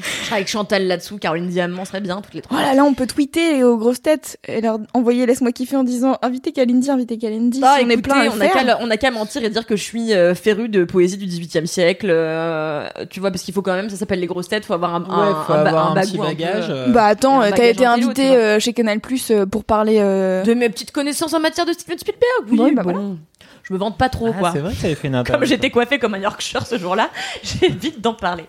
Avec 0.31 0.47
Chantal 0.47 0.87
là-dessous, 0.87 1.17
Caroline 1.17 1.47
Diamant 1.47 1.85
serait 1.85 2.01
bien 2.01 2.21
toutes 2.21 2.33
les 2.33 2.41
Oh 2.45 2.47
trois. 2.49 2.61
là 2.61 2.73
là, 2.73 2.83
on 2.83 2.93
peut 2.93 3.07
tweeter 3.07 3.63
aux 3.63 3.77
grosses 3.77 4.01
têtes 4.01 4.37
et 4.47 4.61
leur 4.61 4.79
envoyer 4.93 5.25
laisse-moi 5.25 5.51
kiffer 5.51 5.75
en 5.75 5.83
disant 5.83 6.17
invitez 6.21 6.51
Kalindi, 6.51 6.89
invitez 6.89 7.17
Kalindi. 7.17 7.61
Ah, 7.63 7.75
si 7.79 7.85
on 7.85 7.89
est 7.89 7.93
écoutez, 7.93 8.01
plein 8.09 8.21
à 8.21 8.27
on 8.35 8.39
a 8.41 8.47
faire. 8.47 8.65
qu'à 8.65 8.77
on 8.81 8.89
a 8.89 8.97
qu'à 8.97 9.11
mentir 9.11 9.43
et 9.43 9.49
dire 9.49 9.65
que 9.65 9.75
je 9.75 9.83
suis 9.83 10.13
euh, 10.13 10.33
féru 10.35 10.69
de 10.69 10.83
poésie 10.83 11.17
du 11.17 11.25
18e 11.25 11.65
siècle. 11.65 12.07
euh, 12.09 12.87
tu 13.09 13.19
vois, 13.19 13.31
parce 13.31 13.43
qu'il 13.43 13.53
faut 13.53 13.61
quand 13.61 13.73
même, 13.75 13.89
ça 13.89 13.95
s'appelle 13.97 14.19
les 14.19 14.27
grosses 14.27 14.47
têtes, 14.47 14.65
faut 14.65 14.73
avoir 14.73 14.95
un, 14.95 15.03
un, 15.09 15.27
Ouais, 15.27 15.45
faut 15.45 15.53
un 15.53 15.63
ba- 15.63 15.69
avoir 15.69 15.91
un, 15.91 15.97
un 15.97 16.01
petit 16.01 16.17
bagou 16.17 16.23
un 16.23 16.29
peu, 16.29 16.35
bagage. 16.35 16.69
euh, 16.69 16.87
euh, 16.87 16.91
Bah 16.91 17.05
attends, 17.05 17.39
t'as 17.51 17.65
été 17.65 17.85
invité 17.85 18.35
euh, 18.35 18.59
chez 18.59 18.73
Canal 18.73 18.99
Plus 18.99 19.31
euh, 19.31 19.45
pour 19.45 19.63
parler. 19.63 19.97
euh, 19.99 20.43
de 20.43 20.53
mes 20.53 20.69
petites 20.69 20.91
connaissances 20.91 21.33
en 21.33 21.39
matière 21.39 21.65
de 21.65 21.73
Steven 21.73 21.97
Spielberg. 21.97 22.21
Oui, 22.49 22.59
Ouais, 22.59 22.71
bah 22.73 22.83
bon, 22.83 23.17
je 23.63 23.73
me 23.73 23.79
vante 23.79 23.97
pas 23.97 24.09
trop, 24.09 24.29
ah, 24.35 24.39
quoi. 24.39 24.51
c'est 24.51 24.59
vrai 24.59 24.73
que 24.73 24.81
t'avais 24.81 24.95
fait 24.95 25.07
une 25.07 25.23
Comme 25.23 25.45
j'étais 25.45 25.69
coiffée 25.69 25.99
comme 25.99 26.13
un 26.13 26.19
Yorkshire 26.19 26.65
ce 26.65 26.77
jour-là, 26.77 27.09
j'évite 27.43 28.01
d'en 28.01 28.13
parler. 28.13 28.45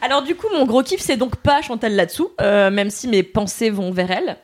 Alors 0.00 0.22
du 0.22 0.34
coup, 0.34 0.48
mon 0.52 0.64
gros 0.64 0.82
kiff, 0.82 1.00
c'est 1.00 1.16
donc 1.16 1.36
pas 1.36 1.62
Chantal 1.62 1.94
là-dessous, 1.94 2.30
euh, 2.40 2.70
même 2.70 2.90
si 2.90 3.08
mes 3.08 3.22
pensées 3.22 3.70
vont 3.70 3.92
vers 3.92 4.10
elle. 4.10 4.36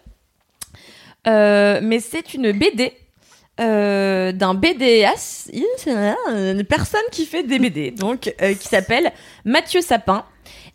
Euh, 1.27 1.81
mais 1.83 2.01
c'est 2.01 2.35
une 2.35 2.53
BD 2.53 2.93
euh, 3.61 4.33
d'un 4.33 4.55
BDas, 4.55 5.49
une 5.53 6.65
personne 6.65 7.01
qui 7.11 7.27
fait 7.27 7.43
des 7.43 7.59
BD, 7.59 7.91
donc 7.91 8.35
euh, 8.41 8.55
qui 8.55 8.69
s'appelle 8.69 9.13
Mathieu 9.45 9.81
Sapin. 9.81 10.25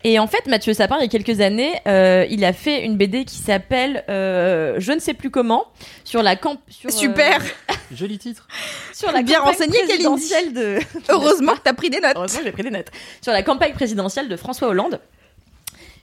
Et 0.06 0.20
en 0.20 0.28
fait, 0.28 0.48
Mathieu 0.48 0.74
Sapin, 0.74 0.98
il 0.98 1.04
y 1.04 1.06
a 1.06 1.08
quelques 1.08 1.40
années, 1.40 1.74
euh, 1.88 2.26
il 2.30 2.44
a 2.44 2.52
fait 2.52 2.84
une 2.84 2.98
BD 2.98 3.24
qui 3.24 3.38
s'appelle 3.38 4.04
euh, 4.10 4.76
Je 4.78 4.92
ne 4.92 5.00
sais 5.00 5.14
plus 5.14 5.30
comment 5.30 5.66
sur 6.04 6.22
la 6.22 6.36
camp. 6.36 6.58
Sur, 6.68 6.90
euh, 6.90 6.94
Super 6.94 7.42
Joli 7.96 8.18
titre. 8.18 8.48
sur 8.94 9.12
la 9.12 9.22
Bien 9.22 9.40
campagne 9.40 9.54
renseigné, 9.54 9.80
présidentielle 9.86 10.54
de. 10.54 10.80
Heureusement 11.10 11.54
que 11.54 11.62
t'as 11.64 11.74
pris 11.74 11.90
des 11.90 12.02
notes. 12.02 12.14
Heureusement 12.16 12.40
que 12.40 12.46
j'ai 12.46 12.52
pris 12.52 12.64
des 12.64 12.72
notes. 12.72 12.92
Sur 13.22 13.32
la 13.32 13.44
campagne 13.44 13.74
présidentielle 13.74 14.28
de 14.28 14.36
François 14.36 14.68
Hollande, 14.68 15.00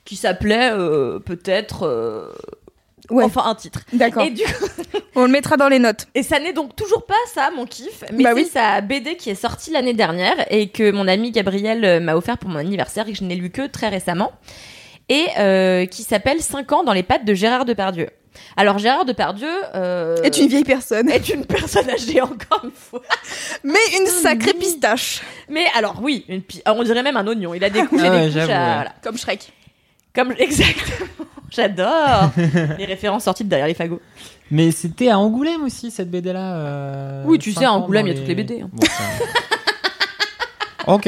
qui 0.03 0.15
s'appelait 0.15 0.71
euh, 0.71 1.19
peut-être. 1.19 1.87
Ouais. 3.09 3.23
Enfin, 3.23 3.43
un 3.45 3.55
titre. 3.55 3.81
D'accord. 3.93 4.23
Et, 4.23 4.29
du 4.29 4.43
coup- 4.43 4.65
On 5.15 5.23
le 5.23 5.27
mettra 5.29 5.57
dans 5.57 5.67
les 5.67 5.79
notes. 5.79 6.07
et 6.15 6.23
ça 6.23 6.39
n'est 6.39 6.53
donc 6.53 6.75
toujours 6.75 7.05
pas 7.05 7.13
ça, 7.33 7.49
mon 7.55 7.65
kiff, 7.65 8.03
mais 8.13 8.23
Bah 8.23 8.29
c'est 8.33 8.41
oui. 8.41 8.49
sa 8.51 8.79
BD 8.81 9.17
qui 9.17 9.29
est 9.29 9.35
sortie 9.35 9.71
l'année 9.71 9.93
dernière 9.93 10.35
et 10.49 10.69
que 10.69 10.91
mon 10.91 11.07
ami 11.07 11.31
Gabriel 11.31 11.83
euh, 11.83 11.99
m'a 11.99 12.15
offert 12.15 12.37
pour 12.37 12.49
mon 12.49 12.59
anniversaire 12.59 13.07
et 13.07 13.11
que 13.11 13.17
je 13.17 13.23
n'ai 13.25 13.35
lu 13.35 13.49
que 13.49 13.67
très 13.67 13.89
récemment. 13.89 14.31
Et 15.09 15.25
euh, 15.39 15.85
qui 15.87 16.03
s'appelle 16.03 16.41
5 16.41 16.71
ans 16.71 16.83
dans 16.85 16.93
les 16.93 17.03
pattes 17.03 17.25
de 17.25 17.33
Gérard 17.33 17.65
Depardieu. 17.65 18.07
Alors, 18.55 18.77
Gérard 18.77 19.03
Depardieu. 19.03 19.49
Euh, 19.75 20.15
Est 20.23 20.37
une 20.37 20.47
vieille 20.47 20.63
personne. 20.63 21.09
est 21.09 21.27
une 21.27 21.45
personne 21.45 21.89
âgée, 21.89 22.21
encore 22.21 22.61
une 22.63 22.71
fois. 22.71 23.01
Mais 23.65 23.79
une 23.99 24.07
sacrée 24.07 24.53
pistache. 24.53 25.21
Mais 25.49 25.65
alors, 25.77 25.95
oui, 26.01 26.23
une 26.29 26.41
pi- 26.41 26.61
on 26.65 26.81
dirait 26.83 27.03
même 27.03 27.17
un 27.17 27.27
oignon. 27.27 27.53
Il 27.53 27.63
a 27.65 27.69
des 27.69 27.85
couches 27.85 27.99
Ah 28.03 28.07
et 28.07 28.09
ouais, 28.09 28.27
des 28.29 28.39
couches. 28.39 28.49
à- 28.49 28.73
voilà. 28.75 28.93
Comme 29.03 29.17
Shrek. 29.17 29.51
Comme 30.13 30.31
exactement. 30.37 31.07
J'adore 31.49 32.31
les 32.77 32.85
références 32.85 33.23
sorties 33.25 33.43
de 33.43 33.49
derrière 33.49 33.67
les 33.67 33.73
fagots. 33.73 34.01
Mais 34.51 34.71
c'était 34.71 35.09
à 35.09 35.17
Angoulême 35.19 35.63
aussi, 35.63 35.91
cette 35.91 36.09
BD-là. 36.11 36.55
euh, 36.55 37.23
Oui, 37.25 37.39
tu 37.39 37.51
sais, 37.53 37.65
à 37.65 37.71
Angoulême, 37.73 38.07
il 38.07 38.13
y 38.13 38.15
a 38.15 38.19
toutes 38.19 38.27
les 38.27 38.35
BD, 38.35 38.61
hein. 38.61 38.69
Bon, 38.71 38.85
ça- 38.85 39.03
ok. 40.93 41.07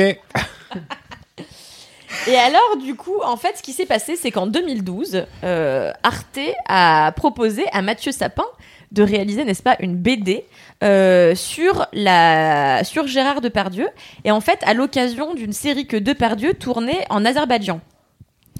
Et 2.27 2.35
alors, 2.37 2.77
du 2.81 2.95
coup, 2.95 3.19
en 3.25 3.35
fait, 3.35 3.57
ce 3.57 3.63
qui 3.63 3.73
s'est 3.73 3.85
passé, 3.85 4.15
c'est 4.15 4.31
qu'en 4.31 4.47
2012, 4.47 5.25
euh, 5.43 5.91
Arte 6.03 6.39
a 6.69 7.11
proposé 7.13 7.65
à 7.73 7.81
Mathieu 7.81 8.11
Sapin 8.13 8.45
de 8.93 9.03
réaliser, 9.03 9.43
n'est-ce 9.43 9.63
pas, 9.63 9.75
une 9.79 9.95
BD 9.97 10.45
euh, 10.83 11.35
sur 11.35 11.85
la 11.93 12.83
sur 12.85 13.07
Gérard 13.07 13.41
Depardieu. 13.41 13.89
Et 14.23 14.31
en 14.31 14.39
fait, 14.39 14.59
à 14.65 14.73
l'occasion 14.73 15.33
d'une 15.33 15.51
série 15.53 15.85
que 15.87 15.97
Depardieu 15.97 16.53
tournait 16.53 17.05
en 17.09 17.25
Azerbaïdjan. 17.25 17.81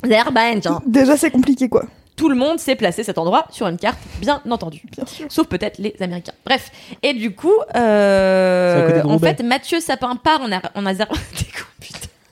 Azerbaïdjan. 0.03 0.81
Déjà, 0.85 1.17
c'est 1.17 1.31
compliqué 1.31 1.69
quoi. 1.69 1.85
tout 2.15 2.29
le 2.29 2.35
monde 2.35 2.59
sait 2.59 2.75
placer 2.75 3.03
cet 3.03 3.17
endroit 3.17 3.45
sur 3.49 3.67
une 3.67 3.77
carte, 3.77 3.99
bien 4.21 4.41
entendu. 4.49 4.83
Sauf 5.29 5.47
peut-être 5.47 5.77
les 5.79 5.95
Américains. 5.99 6.33
Bref. 6.45 6.71
Et 7.01 7.13
du 7.13 7.33
coup, 7.33 7.53
euh, 7.75 9.01
en 9.03 9.13
Roubaix. 9.13 9.35
fait, 9.35 9.43
Mathieu 9.43 9.79
Sapin 9.79 10.15
part 10.15 10.41
en, 10.75 10.85
Azerbaïdjan. 10.85 11.65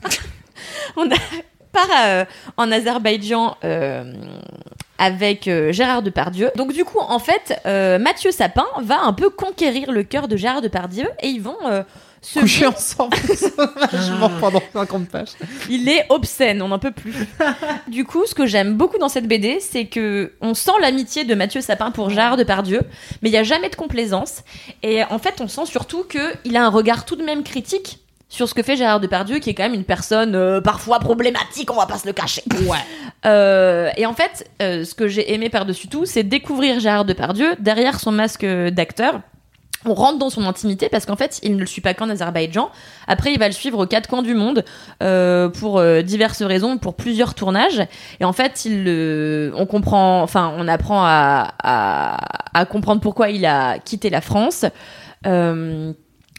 On 0.98 1.10
a 1.10 1.16
part 1.72 1.88
euh, 2.06 2.26
en 2.58 2.72
Azerbaïdjan 2.72 3.56
euh, 3.64 4.14
avec 4.98 5.48
euh, 5.48 5.72
Gérard 5.72 6.04
Depardieu. 6.04 6.52
Donc 6.56 6.74
du 6.74 6.86
coup, 6.86 7.00
en 7.00 7.20
fait, 7.20 7.60
euh, 7.66 7.98
Mathieu 7.98 8.32
Sapin 8.32 8.68
va 8.84 9.02
un 9.02 9.14
peu 9.14 9.30
conquérir 9.30 9.92
le 9.92 10.04
cœur 10.04 10.28
de 10.28 10.38
Gérard 10.38 10.62
Depardieu 10.62 11.08
et 11.22 11.28
ils 11.28 11.42
vont 11.42 11.58
euh, 12.38 12.68
ensemble 12.68 13.18
sauvagement 13.36 14.30
pendant 14.40 14.62
50 14.74 15.10
pages. 15.10 15.30
il 15.70 15.90
est 15.90 16.06
obscène, 16.10 16.62
on 16.62 16.68
n'en 16.68 16.80
peut 16.80 16.92
plus. 16.92 17.14
du 17.88 18.06
coup, 18.06 18.26
ce 18.26 18.36
que 18.36 18.46
j'aime 18.46 18.76
beaucoup 18.76 19.00
dans 19.00 19.10
cette 19.10 19.28
BD, 19.28 19.60
c'est 19.60 19.86
que 19.86 20.34
on 20.40 20.54
sent 20.54 20.72
l'amitié 20.82 21.24
de 21.24 21.34
Mathieu 21.34 21.62
Sapin 21.62 21.92
pour 21.92 22.10
Gérard 22.10 22.38
Depardieu, 22.38 22.82
mais 23.22 23.30
il 23.30 23.34
y 23.34 23.38
a 23.38 23.44
jamais 23.44 23.70
de 23.70 23.76
complaisance. 23.76 24.44
Et 24.84 25.04
en 25.04 25.18
fait, 25.18 25.42
on 25.42 25.48
sent 25.48 25.66
surtout 25.66 26.04
que 26.04 26.34
il 26.46 26.56
a 26.58 26.64
un 26.64 26.70
regard 26.70 27.06
tout 27.06 27.16
de 27.16 27.24
même 27.24 27.44
critique 27.44 28.00
sur 28.30 28.48
ce 28.48 28.54
que 28.54 28.64
fait 28.64 28.78
Gérard 28.78 29.02
Depardieu, 29.02 29.40
qui 29.40 29.50
est 29.50 29.54
quand 29.54 29.64
même 29.64 29.74
une 29.74 29.84
personne 29.84 30.36
euh, 30.36 30.62
parfois 30.62 31.00
problématique, 31.00 31.70
on 31.70 31.76
va 31.76 31.86
pas 31.86 31.98
se 31.98 32.08
le 32.08 32.14
cacher. 32.14 32.44
Ouais. 32.66 33.92
et 33.98 34.06
en 34.06 34.14
fait, 34.14 34.50
euh, 34.62 34.86
ce 34.86 34.96
que 34.96 35.08
j'ai 35.08 35.34
aimé 35.34 35.50
par-dessus 35.50 35.90
tout, 35.90 36.06
c'est 36.06 36.24
découvrir 36.24 36.80
Gérard 36.80 37.04
Depardieu 37.04 37.56
derrière 37.60 38.00
son 38.00 38.12
masque 38.12 38.46
d'acteur. 38.46 39.22
On 39.86 39.94
rentre 39.96 40.20
dans 40.20 40.30
son 40.30 40.46
intimité 40.46 40.90
parce 40.90 41.06
qu'en 41.06 41.16
fait, 41.16 41.40
il 41.44 41.56
ne 41.56 41.60
le 41.60 41.66
suit 41.66 41.82
pas 41.82 41.94
qu'en 41.94 42.10
Azerbaïdjan. 42.10 42.70
Après, 43.08 43.34
il 43.34 43.40
va 43.40 43.48
le 43.48 43.54
suivre 43.54 43.80
aux 43.80 43.88
quatre 43.88 44.08
coins 44.08 44.22
du 44.22 44.36
monde 44.36 44.64
euh, 45.02 45.50
pour 45.50 45.80
euh, 45.80 46.02
diverses 46.04 46.44
raisons, 46.44 46.78
pour 46.78 46.94
plusieurs 46.96 47.34
tournages. 47.34 47.82
Et 48.20 48.26
en 48.26 48.34
fait, 48.34 48.66
il, 48.66 48.84
le- 48.84 49.52
on 49.56 49.66
comprend, 49.66 50.22
enfin, 50.22 50.54
on 50.58 50.68
apprend 50.68 51.04
à, 51.04 51.54
à, 51.64 52.60
à 52.60 52.66
comprendre 52.66 53.02
pourquoi 53.02 53.30
il 53.30 53.46
a 53.46 53.80
quitté 53.80 54.10
la 54.12 54.22
France. 54.22 54.66
Euh, 55.26 55.94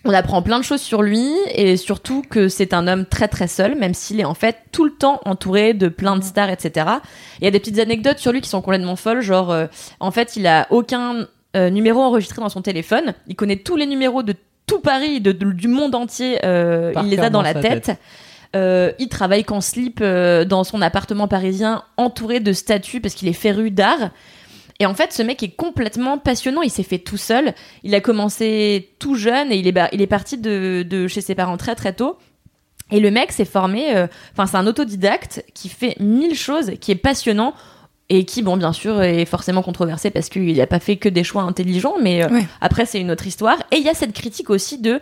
on 0.04 0.12
apprend 0.12 0.42
plein 0.42 0.58
de 0.58 0.64
choses 0.64 0.80
sur 0.80 1.00
lui 1.02 1.30
et 1.54 1.76
surtout 1.76 2.22
que 2.28 2.48
c'est 2.48 2.74
un 2.74 2.88
homme 2.88 3.06
très 3.06 3.28
très 3.28 3.46
seul, 3.46 3.76
même 3.78 3.94
s'il 3.94 4.18
est 4.18 4.24
en 4.24 4.34
fait 4.34 4.56
tout 4.72 4.84
le 4.84 4.90
temps 4.92 5.20
entouré 5.24 5.74
de 5.74 5.86
plein 5.88 6.16
de 6.16 6.24
stars, 6.24 6.50
etc. 6.50 6.86
Il 7.40 7.44
y 7.44 7.46
a 7.46 7.52
des 7.52 7.60
petites 7.60 7.78
anecdotes 7.78 8.18
sur 8.18 8.32
lui 8.32 8.40
qui 8.40 8.48
sont 8.48 8.62
complètement 8.62 8.96
folles, 8.96 9.20
genre 9.20 9.52
euh, 9.52 9.66
en 10.00 10.10
fait 10.10 10.34
il 10.34 10.48
a 10.48 10.66
aucun 10.70 11.28
euh, 11.56 11.70
numéros 11.70 12.00
enregistrés 12.00 12.40
dans 12.40 12.48
son 12.48 12.62
téléphone. 12.62 13.14
Il 13.26 13.36
connaît 13.36 13.56
tous 13.56 13.76
les 13.76 13.86
numéros 13.86 14.22
de 14.22 14.34
tout 14.66 14.80
Paris, 14.80 15.20
de, 15.20 15.32
de- 15.32 15.52
du 15.52 15.68
monde 15.68 15.94
entier. 15.94 16.38
euh, 16.44 16.92
il 17.02 17.10
les 17.10 17.18
a 17.18 17.30
dans 17.30 17.42
la 17.42 17.54
tête. 17.54 17.84
tête. 17.84 17.98
Euh, 18.54 18.92
il 18.98 19.08
travaille 19.08 19.44
qu'en 19.44 19.60
slip 19.60 20.00
euh, 20.02 20.44
dans 20.44 20.62
son 20.64 20.82
appartement 20.82 21.26
parisien, 21.28 21.84
entouré 21.96 22.38
de 22.40 22.52
statues 22.52 23.00
parce 23.00 23.14
qu'il 23.14 23.28
est 23.28 23.32
féru 23.32 23.70
d'art. 23.70 24.10
Et 24.78 24.86
en 24.86 24.94
fait, 24.94 25.12
ce 25.12 25.22
mec 25.22 25.42
est 25.42 25.54
complètement 25.54 26.18
passionnant. 26.18 26.62
Il 26.62 26.70
s'est 26.70 26.82
fait 26.82 26.98
tout 26.98 27.16
seul. 27.16 27.54
Il 27.82 27.94
a 27.94 28.00
commencé 28.00 28.90
tout 28.98 29.14
jeune 29.14 29.52
et 29.52 29.56
il 29.56 29.66
est, 29.68 29.74
il 29.92 30.02
est 30.02 30.06
parti 30.06 30.38
de, 30.38 30.84
de 30.88 31.06
chez 31.08 31.20
ses 31.20 31.34
parents 31.34 31.56
très 31.56 31.74
très 31.74 31.92
tôt. 31.92 32.18
Et 32.90 33.00
le 33.00 33.10
mec 33.10 33.32
s'est 33.32 33.46
formé, 33.46 33.96
euh, 33.96 34.06
enfin 34.32 34.46
c'est 34.46 34.58
un 34.58 34.66
autodidacte 34.66 35.42
qui 35.54 35.70
fait 35.70 35.96
mille 35.98 36.34
choses, 36.34 36.72
qui 36.78 36.92
est 36.92 36.96
passionnant 36.96 37.54
et 38.14 38.24
qui, 38.24 38.42
bon 38.42 38.56
bien 38.56 38.72
sûr, 38.72 39.02
est 39.02 39.24
forcément 39.24 39.62
controversé 39.62 40.10
parce 40.10 40.28
qu'il 40.28 40.56
n'a 40.56 40.66
pas 40.66 40.80
fait 40.80 40.96
que 40.96 41.08
des 41.08 41.24
choix 41.24 41.42
intelligents, 41.42 41.94
mais 42.00 42.22
euh, 42.24 42.28
Ouais. 42.28 42.46
après 42.60 42.84
c'est 42.86 43.00
une 43.00 43.10
autre 43.10 43.26
histoire. 43.26 43.58
Et 43.70 43.76
il 43.76 43.82
y 43.84 43.88
a 43.88 43.94
cette 43.94 44.12
critique 44.12 44.50
aussi 44.50 44.78
de 44.78 45.00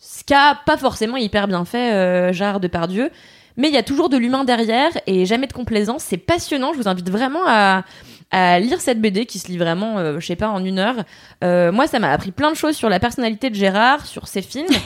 ce 0.00 0.24
qu'a 0.24 0.58
pas 0.66 0.76
forcément 0.76 1.16
hyper 1.16 1.46
bien 1.48 1.64
fait 1.64 1.92
euh, 1.92 2.32
Gérard 2.32 2.60
Depardieu, 2.60 3.10
mais 3.56 3.68
il 3.68 3.74
y 3.74 3.78
a 3.78 3.82
toujours 3.82 4.08
de 4.08 4.16
l'humain 4.16 4.44
derrière 4.44 4.90
et 5.06 5.24
jamais 5.26 5.46
de 5.46 5.52
complaisance. 5.52 6.02
C'est 6.04 6.16
passionnant. 6.16 6.72
Je 6.72 6.78
vous 6.78 6.88
invite 6.88 7.10
vraiment 7.10 7.42
à, 7.46 7.82
à 8.30 8.60
lire 8.60 8.80
cette 8.80 9.00
BD 9.00 9.26
qui 9.26 9.38
se 9.40 9.48
lit 9.48 9.58
vraiment, 9.58 9.98
euh, 9.98 10.20
je 10.20 10.26
sais 10.26 10.36
pas, 10.36 10.48
en 10.48 10.64
une 10.64 10.78
heure. 10.78 10.96
Euh, 11.42 11.72
moi, 11.72 11.86
ça 11.88 11.98
m'a 11.98 12.10
appris 12.12 12.30
plein 12.30 12.50
de 12.52 12.56
choses 12.56 12.76
sur 12.76 12.88
la 12.88 13.00
personnalité 13.00 13.50
de 13.50 13.54
Gérard, 13.56 14.06
sur 14.06 14.26
ses 14.28 14.42
films. 14.42 14.66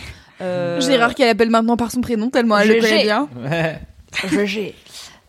Euh, 0.41 0.81
Gérard 0.81 1.15
qu'elle 1.15 1.29
appelle 1.29 1.51
maintenant 1.51 1.77
par 1.77 1.93
son 1.93 2.01
prénom 2.01 2.29
tellement 2.29 2.59
elle 2.59 2.67
le 2.69 2.81
connaît 2.81 3.05
bien. 3.05 3.29
Ouais. 3.45 3.79
GG. 4.29 4.75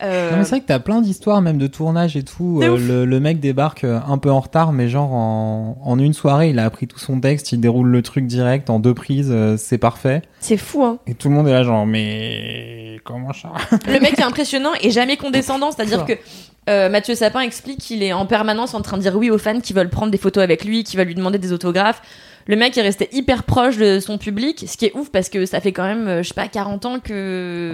Euh, 0.04 0.32
Non, 0.32 0.38
mais 0.38 0.44
c'est 0.44 0.50
vrai 0.52 0.60
que 0.62 0.66
t'as 0.68 0.80
plein 0.80 1.02
d'histoires, 1.02 1.42
même 1.42 1.58
de 1.58 1.68
tournage 1.68 2.16
et 2.18 2.24
tout. 2.24 2.60
Euh, 2.62 2.78
le, 2.78 3.06
le 3.06 3.20
mec 3.20 3.40
débarque 3.40 3.84
euh, 3.84 4.00
un 4.08 4.18
peu 4.18 4.30
en 4.32 4.40
retard, 4.40 4.74
mais 4.74 4.90
genre 4.90 5.14
en, 5.14 5.78
en 5.84 6.00
une 6.00 6.14
soirée, 6.14 6.50
il 6.50 6.60
a 6.60 6.66
appris 6.66 6.88
tout 6.88 7.00
son 7.00 7.20
texte, 7.20 7.52
il 7.52 7.60
déroule 7.62 7.88
le 7.88 8.02
truc 8.02 8.26
direct 8.28 8.70
en 8.70 8.80
deux 8.80 8.94
prises, 8.94 9.30
euh, 9.32 9.56
c'est 9.58 9.78
parfait. 9.78 10.22
c'est 10.40 10.58
fou, 10.58 10.84
hein. 10.84 11.00
Et 11.08 11.14
tout 11.14 11.30
le 11.30 11.36
monde 11.36 11.48
est 11.48 11.54
là, 11.54 11.64
genre, 11.64 11.86
mais 11.86 13.00
comment 13.06 13.34
ça 13.34 13.50
Le 13.88 14.00
mec 14.00 14.20
est 14.20 14.24
impressionnant 14.24 14.72
et 14.82 14.92
jamais 14.92 15.18
condescendant. 15.18 15.72
C'est-à-dire 15.72 16.06
que 16.06 16.14
euh, 16.70 16.90
Mathieu 16.90 17.16
Sapin 17.16 17.42
explique 17.42 17.80
qu'il 17.80 18.04
est 18.04 18.14
en 18.14 18.26
permanence 18.26 18.74
en 18.74 18.82
train 18.82 18.98
de 18.98 19.02
dire 19.02 19.16
oui 19.18 19.30
aux 19.30 19.38
fans 19.38 19.60
qui 19.60 19.74
veulent 19.74 19.90
prendre 19.90 20.12
des 20.12 20.18
photos 20.18 20.44
avec 20.44 20.64
lui, 20.66 20.84
qui 20.84 20.98
veulent 20.98 21.08
lui 21.08 21.16
demander 21.16 21.38
des 21.38 21.52
autographes. 21.54 22.02
Le 22.48 22.56
mec 22.58 22.78
est 22.78 22.82
resté 22.82 23.08
hyper 23.14 23.44
proche 23.44 23.78
de 23.78 24.00
son 24.00 24.18
public, 24.18 24.66
ce 24.68 24.76
qui 24.76 24.86
est 24.86 24.92
ouf 24.96 25.10
parce 25.12 25.30
que 25.30 25.46
ça 25.46 25.62
fait 25.62 25.72
quand 25.72 25.84
même, 25.86 26.22
je 26.22 26.28
sais 26.28 26.34
pas, 26.34 26.48
40 26.50 26.86
ans 26.86 27.00
que. 27.00 27.74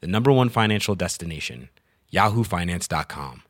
the 0.00 0.06
number 0.06 0.30
one 0.30 0.48
financial 0.48 0.94
destination, 0.94 1.68
yahoofinance.com. 2.12 3.42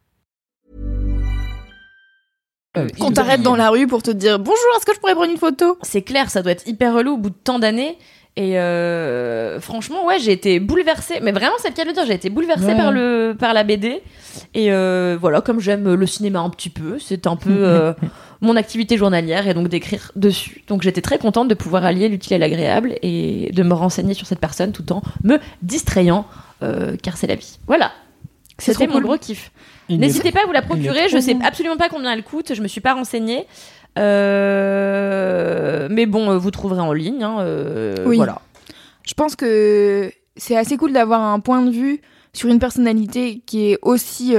Qu'on 2.99 3.11
t'arrête 3.11 3.43
dans 3.43 3.57
la 3.57 3.71
rue 3.71 3.87
pour 3.87 4.03
te 4.03 4.11
dire 4.11 4.39
bonjour, 4.39 4.57
est-ce 4.77 4.87
que 4.87 4.95
je 4.95 5.01
pourrais 5.01 5.15
prendre 5.15 5.31
une 5.31 5.39
photo? 5.39 5.79
C'est 5.83 6.03
clair, 6.03 6.31
ça 6.31 6.43
doit 6.43 6.53
être 6.53 6.69
hyper 6.69 6.95
relou 6.95 7.15
au 7.15 7.17
bout 7.17 7.31
de 7.31 7.35
tant 7.35 7.59
d'années. 7.59 7.99
Et 8.37 8.59
euh, 8.59 9.61
franchement, 9.61 10.07
ouais, 10.07 10.19
j'ai 10.21 10.31
été 10.33 10.61
bouleversée. 10.61 11.19
Mais 11.23 11.33
vraiment, 11.33 11.55
c'est 11.61 11.71
le 11.71 11.75
cas 11.75 11.83
de 11.83 11.89
le 11.89 11.95
dire, 11.95 12.05
j'ai 12.07 12.15
été 12.15 12.31
bouleversée 12.31 12.67
Ouais. 12.67 12.77
par, 12.77 12.93
le, 12.93 13.35
par 13.37 13.53
la 13.53 13.65
BD. 13.65 14.01
Et 14.55 14.71
euh, 14.73 15.17
voilà, 15.21 15.41
comme 15.41 15.59
j'aime 15.59 15.93
le 15.93 16.07
cinéma 16.07 16.39
un 16.41 16.51
petit 16.51 16.71
peu, 16.71 16.99
c'est 17.01 17.27
un 17.27 17.35
peu 17.35 17.51
euh, 17.51 17.93
mon 18.41 18.55
activité 18.55 18.97
journalière 18.97 19.49
et 19.49 19.55
donc 19.55 19.69
d'écrire 19.69 20.13
dessus. 20.15 20.63
Donc 20.69 20.83
j'étais 20.83 21.01
très 21.01 21.19
contente 21.19 21.49
de 21.49 21.55
pouvoir 21.55 21.85
allier 21.85 22.09
l'utile 22.09 22.35
et 22.35 22.39
l'agréable 22.39 22.95
et 23.03 23.51
de 23.53 23.63
me 23.65 23.75
renseigner 23.75 24.15
sur 24.15 24.27
cette 24.29 24.41
personne 24.41 24.71
tout 24.71 24.93
en 24.93 25.03
me 25.25 25.39
distrayant, 25.63 26.25
car 27.03 27.17
c'est 27.17 27.27
la 27.27 27.35
vie. 27.35 27.59
Voilà. 27.67 27.91
C'était 28.59 28.87
mon 28.87 28.95
cool. 28.95 29.03
gros 29.05 29.19
kiff. 29.19 29.51
N'hésitez 29.89 30.33
pas 30.33 30.43
à 30.43 30.47
vous 30.47 30.53
la 30.53 30.63
procurer. 30.63 31.09
Je 31.09 31.19
sais 31.19 31.37
absolument 31.45 31.77
pas 31.77 31.89
combien 31.89 32.13
elle 32.13 32.23
coûte. 32.25 32.55
Je 32.55 32.61
me 32.63 32.69
suis 32.69 32.81
pas 32.81 32.95
renseignée. 32.95 33.47
Euh, 33.97 35.89
Mais 35.91 36.07
bon, 36.07 36.31
euh, 36.31 36.39
vous 36.39 36.51
trouverez 36.51 36.81
en 36.81 36.93
ligne. 36.93 37.23
hein, 37.23 37.39
euh, 37.41 37.95
Oui. 38.07 38.17
Voilà. 38.17 38.41
Je 39.05 39.15
pense 39.15 39.37
que 39.37 40.11
c'est 40.37 40.57
assez 40.57 40.77
cool 40.77 40.93
d'avoir 40.93 41.23
un 41.23 41.41
point 41.41 41.63
de 41.63 41.71
vue 41.71 42.01
sur 42.33 42.49
une 42.51 42.59
personnalité 42.59 43.43
qui 43.47 43.71
est 43.73 43.79
aussi. 43.83 44.35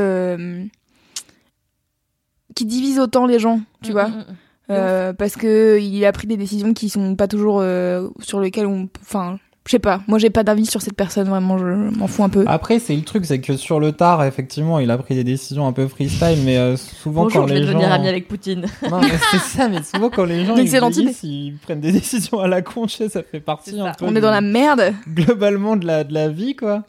qui 2.56 2.66
divise 2.66 3.00
autant 3.00 3.26
les 3.26 3.39
gens, 3.39 3.62
tu 3.82 3.89
Mm, 3.91 3.93
vois. 3.93 4.08
mm, 4.10 4.18
mm. 4.18 4.36
Euh, 4.72 5.14
parce 5.14 5.36
que 5.36 5.80
il 5.80 6.06
a 6.06 6.12
pris 6.12 6.28
des 6.28 6.38
décisions 6.38 6.74
qui 6.74 6.89
sont 6.89 7.16
pas 7.16 7.28
toujours 7.28 7.60
euh, 7.62 8.08
sur 8.20 8.39
lesquelles 8.39 8.68
on. 8.68 8.88
Enfin, 9.02 9.39
je 9.66 9.72
sais 9.72 9.80
pas. 9.80 10.01
Moi, 10.07 10.18
j'ai 10.18 10.30
pas 10.32 10.43
d'avis 10.43 10.66
sur 10.66 10.82
cette 10.82 10.95
personne, 10.95 11.28
vraiment, 11.30 11.57
je 11.60 11.66
m'en 11.66 12.07
fous 12.07 12.24
un 12.24 12.30
peu. 12.30 12.43
Après, 12.47 12.80
c'est 12.80 12.95
le 12.95 13.03
truc, 13.03 13.26
c'est 13.26 13.39
que 13.39 13.55
sur 13.55 13.80
le 13.80 13.91
tard, 13.91 14.24
effectivement, 14.24 14.80
il 14.80 14.89
a 14.89 14.97
pris 14.97 15.14
des 15.16 15.24
décisions 15.24 15.68
un 15.68 15.74
peu 15.74 15.88
freestyle, 15.88 16.39
mais 16.43 16.57
euh, 16.57 16.76
souvent 16.76 17.24
Bonjour, 17.24 17.41
quand 17.41 17.47
je 17.47 17.53
vais 17.53 17.60
les 17.60 17.66
devenir 17.68 17.88
gens... 17.89 17.93
ami 17.95 18.07
avec 18.07 18.28
Poutine. 18.28 18.66
Non, 18.89 18.99
mais 19.01 19.10
c'est 19.32 19.38
ça, 19.39 19.70
mais 19.70 19.84
souvent 19.84 20.10
quand 20.10 20.26
les 20.26 20.45
gens 20.47 20.55
ils, 20.55 20.62
Excellente 20.62 20.93
vieillissent, 20.93 21.24
ils 21.24 21.57
prennent 21.62 21.82
des 21.82 21.91
décisions 21.99 22.39
à 22.39 22.47
la 22.47 22.62
con, 22.64 22.88
je 22.88 22.95
sais, 22.95 23.10
ça 23.10 23.22
fait 23.24 23.39
partie 23.39 23.80
un 23.80 23.91
peu 23.93 24.05
on 24.05 24.16
est 24.16 24.22
dans 24.22 24.32
la 24.32 24.41
merde. 24.41 24.93
globalement 25.07 25.76
de 25.78 25.86
la, 25.86 26.03
de 26.03 26.14
la 26.14 26.30
vie, 26.30 26.55
quoi. 26.55 26.84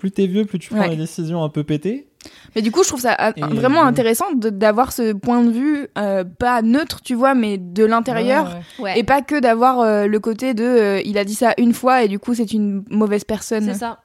Plus 0.00 0.10
t'es 0.10 0.26
vieux, 0.26 0.44
plus 0.44 0.58
tu 0.58 0.68
prends 0.68 0.80
Ouais. 0.80 0.90
des 0.90 0.96
décisions 0.96 1.42
un 1.42 1.48
peu 1.48 1.62
pétées. 1.64 2.07
Mais 2.56 2.62
du 2.62 2.70
coup, 2.72 2.82
je 2.82 2.88
trouve 2.88 3.00
ça 3.00 3.16
Et, 3.36 3.40
vraiment 3.42 3.82
euh, 3.82 3.86
intéressant 3.88 4.26
d'avoir 4.34 4.92
ce 4.92 5.12
point 5.12 5.42
de 5.44 5.50
vue, 5.50 5.86
euh, 5.98 6.24
pas 6.24 6.62
neutre, 6.62 7.00
tu 7.02 7.14
vois, 7.14 7.34
mais 7.34 7.58
de 7.58 7.84
l'intérieur. 7.84 8.56
Ouais, 8.78 8.84
ouais. 8.84 8.98
Et 8.98 9.04
pas 9.04 9.22
que 9.22 9.38
d'avoir 9.38 9.80
euh, 9.80 10.06
le 10.06 10.18
côté 10.20 10.54
de 10.54 10.64
euh, 10.64 11.00
il 11.04 11.18
a 11.18 11.24
dit 11.24 11.34
ça 11.34 11.54
une 11.58 11.72
fois 11.74 12.02
et 12.02 12.08
du 12.08 12.18
coup 12.18 12.34
c'est 12.34 12.52
une 12.52 12.84
mauvaise 12.90 13.24
personne. 13.24 13.64
C'est 13.64 13.74
ça. 13.78 13.98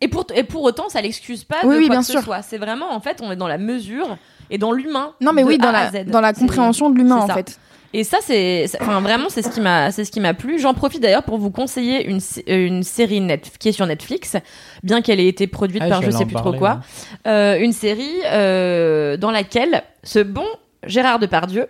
Et 0.00 0.08
pour, 0.08 0.26
et 0.34 0.44
pour 0.44 0.62
autant, 0.62 0.88
ça 0.88 1.00
l'excuse 1.00 1.44
pas 1.44 1.56
Oui, 1.64 1.74
de 1.76 1.80
oui, 1.80 1.86
quoi 1.86 1.94
bien 1.96 2.00
que 2.00 2.06
sûr. 2.06 2.18
ce 2.20 2.24
soit. 2.24 2.42
C'est 2.42 2.58
vraiment, 2.58 2.92
en 2.92 3.00
fait, 3.00 3.20
on 3.22 3.30
est 3.30 3.36
dans 3.36 3.46
la 3.48 3.58
mesure 3.58 4.16
et 4.50 4.58
dans 4.58 4.72
l'humain. 4.72 5.12
Non 5.20 5.32
mais 5.32 5.42
de 5.42 5.48
oui, 5.48 5.58
dans 5.58 5.68
A 5.68 5.72
la, 5.72 5.78
à 5.88 5.90
Z. 5.90 6.04
dans 6.06 6.20
la 6.20 6.32
compréhension 6.32 6.90
de 6.90 6.96
l'humain 6.98 7.16
en 7.16 7.26
ça. 7.26 7.34
fait. 7.34 7.58
Et 7.96 8.02
ça, 8.02 8.18
c'est, 8.20 8.66
enfin, 8.80 9.00
vraiment, 9.00 9.28
c'est 9.28 9.42
ce 9.42 9.50
qui 9.50 9.60
m'a, 9.60 9.92
c'est 9.92 10.04
ce 10.04 10.10
qui 10.10 10.18
m'a 10.18 10.34
plu. 10.34 10.58
J'en 10.58 10.74
profite 10.74 11.00
d'ailleurs 11.00 11.22
pour 11.22 11.38
vous 11.38 11.52
conseiller 11.52 12.04
une, 12.08 12.18
euh, 12.48 12.66
une 12.66 12.82
série 12.82 13.20
net, 13.20 13.52
qui 13.60 13.68
est 13.68 13.72
sur 13.72 13.86
Netflix, 13.86 14.36
bien 14.82 15.00
qu'elle 15.00 15.20
ait 15.20 15.28
été 15.28 15.46
produite 15.46 15.80
Ah, 15.80 15.88
par 15.88 16.02
je 16.02 16.06
j'allais 16.10 16.18
sais 16.18 16.24
plus 16.24 16.34
parler, 16.34 16.50
trop 16.50 16.58
quoi. 16.58 16.80
Euh, 17.28 17.56
une 17.60 17.72
série 17.72 18.20
euh, 18.26 19.16
dans 19.16 19.30
laquelle 19.30 19.84
ce 20.02 20.18
bon 20.18 20.44
Gérard 20.84 21.20
Depardieu 21.20 21.68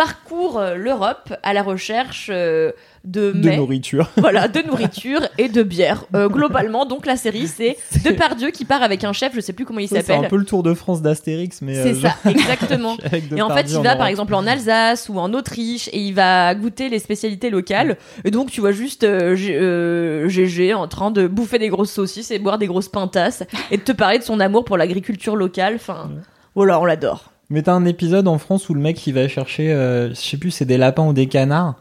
parcourt 0.00 0.58
euh, 0.58 0.76
l'Europe 0.76 1.34
à 1.42 1.52
la 1.52 1.62
recherche 1.62 2.30
euh, 2.32 2.72
de, 3.04 3.32
De 3.32 3.50
mets, 3.50 3.58
nourriture. 3.58 4.08
voilà, 4.16 4.48
de 4.48 4.62
nourriture 4.62 5.20
et 5.36 5.50
de 5.50 5.62
bière. 5.62 6.06
Euh, 6.14 6.26
globalement, 6.26 6.86
donc 6.86 7.04
la 7.04 7.16
série, 7.16 7.46
c'est 7.54 7.76
Depardieu 8.02 8.48
qui 8.48 8.64
part 8.64 8.82
avec 8.82 9.04
un 9.04 9.12
chef, 9.12 9.34
je 9.34 9.40
sais 9.40 9.52
plus 9.52 9.66
comment 9.66 9.78
il 9.80 9.88
Ça, 9.88 9.96
C'est 9.96 10.06
s'appelle. 10.06 10.24
un 10.24 10.28
peu 10.30 10.38
le 10.38 10.46
tour 10.46 10.62
de 10.62 10.72
France 10.72 11.02
d'Astérix, 11.02 11.60
mais. 11.60 11.74
C'est 11.74 11.90
euh, 11.90 11.94
ça, 12.00 12.08
genre, 12.08 12.16
exactement. 12.32 12.96
Et 13.36 13.42
en 13.42 13.50
fait, 13.50 13.70
il 13.70 13.78
va 13.80 13.94
par 13.94 14.06
exemple 14.06 14.34
en 14.34 14.46
Alsace 14.46 15.10
ou 15.10 15.18
en 15.18 15.34
Autriche 15.34 15.88
et 15.92 15.98
il 16.00 16.14
va 16.14 16.54
goûter 16.54 16.88
les 16.88 16.98
spécialités 16.98 17.50
locales. 17.50 17.98
Et 18.24 18.30
donc, 18.30 18.50
tu 18.50 18.62
vois 18.62 18.72
juste 18.72 19.04
GG 19.04 20.72
en 20.72 20.88
train 20.88 21.10
de 21.10 21.26
bouffer 21.26 21.58
des 21.58 21.68
grosses 21.68 21.92
saucisses 21.92 22.30
et 22.30 22.38
boire 22.38 22.56
des 22.56 22.68
grosses 22.68 22.88
pintasses 22.88 23.42
et 23.70 23.76
de 23.76 23.82
te 23.82 23.92
parler 23.92 24.18
de 24.18 24.24
son 24.24 24.40
amour 24.40 24.64
pour 24.64 24.78
l'agriculture 24.78 25.36
locale. 25.36 25.74
Enfin, 25.74 26.10
voilà, 26.54 26.80
on 26.80 26.86
l'adore. 26.86 27.30
Mais 27.50 27.62
t'as 27.62 27.72
un 27.72 27.84
épisode 27.84 28.28
en 28.28 28.38
France 28.38 28.68
où 28.68 28.74
le 28.74 28.80
mec 28.80 29.04
il 29.06 29.14
va 29.14 29.26
chercher, 29.28 29.72
euh, 29.72 30.10
je 30.10 30.14
sais 30.14 30.36
plus, 30.36 30.50
c'est 30.52 30.64
des 30.64 30.78
lapins 30.78 31.06
ou 31.06 31.12
des 31.12 31.26
canards. 31.26 31.74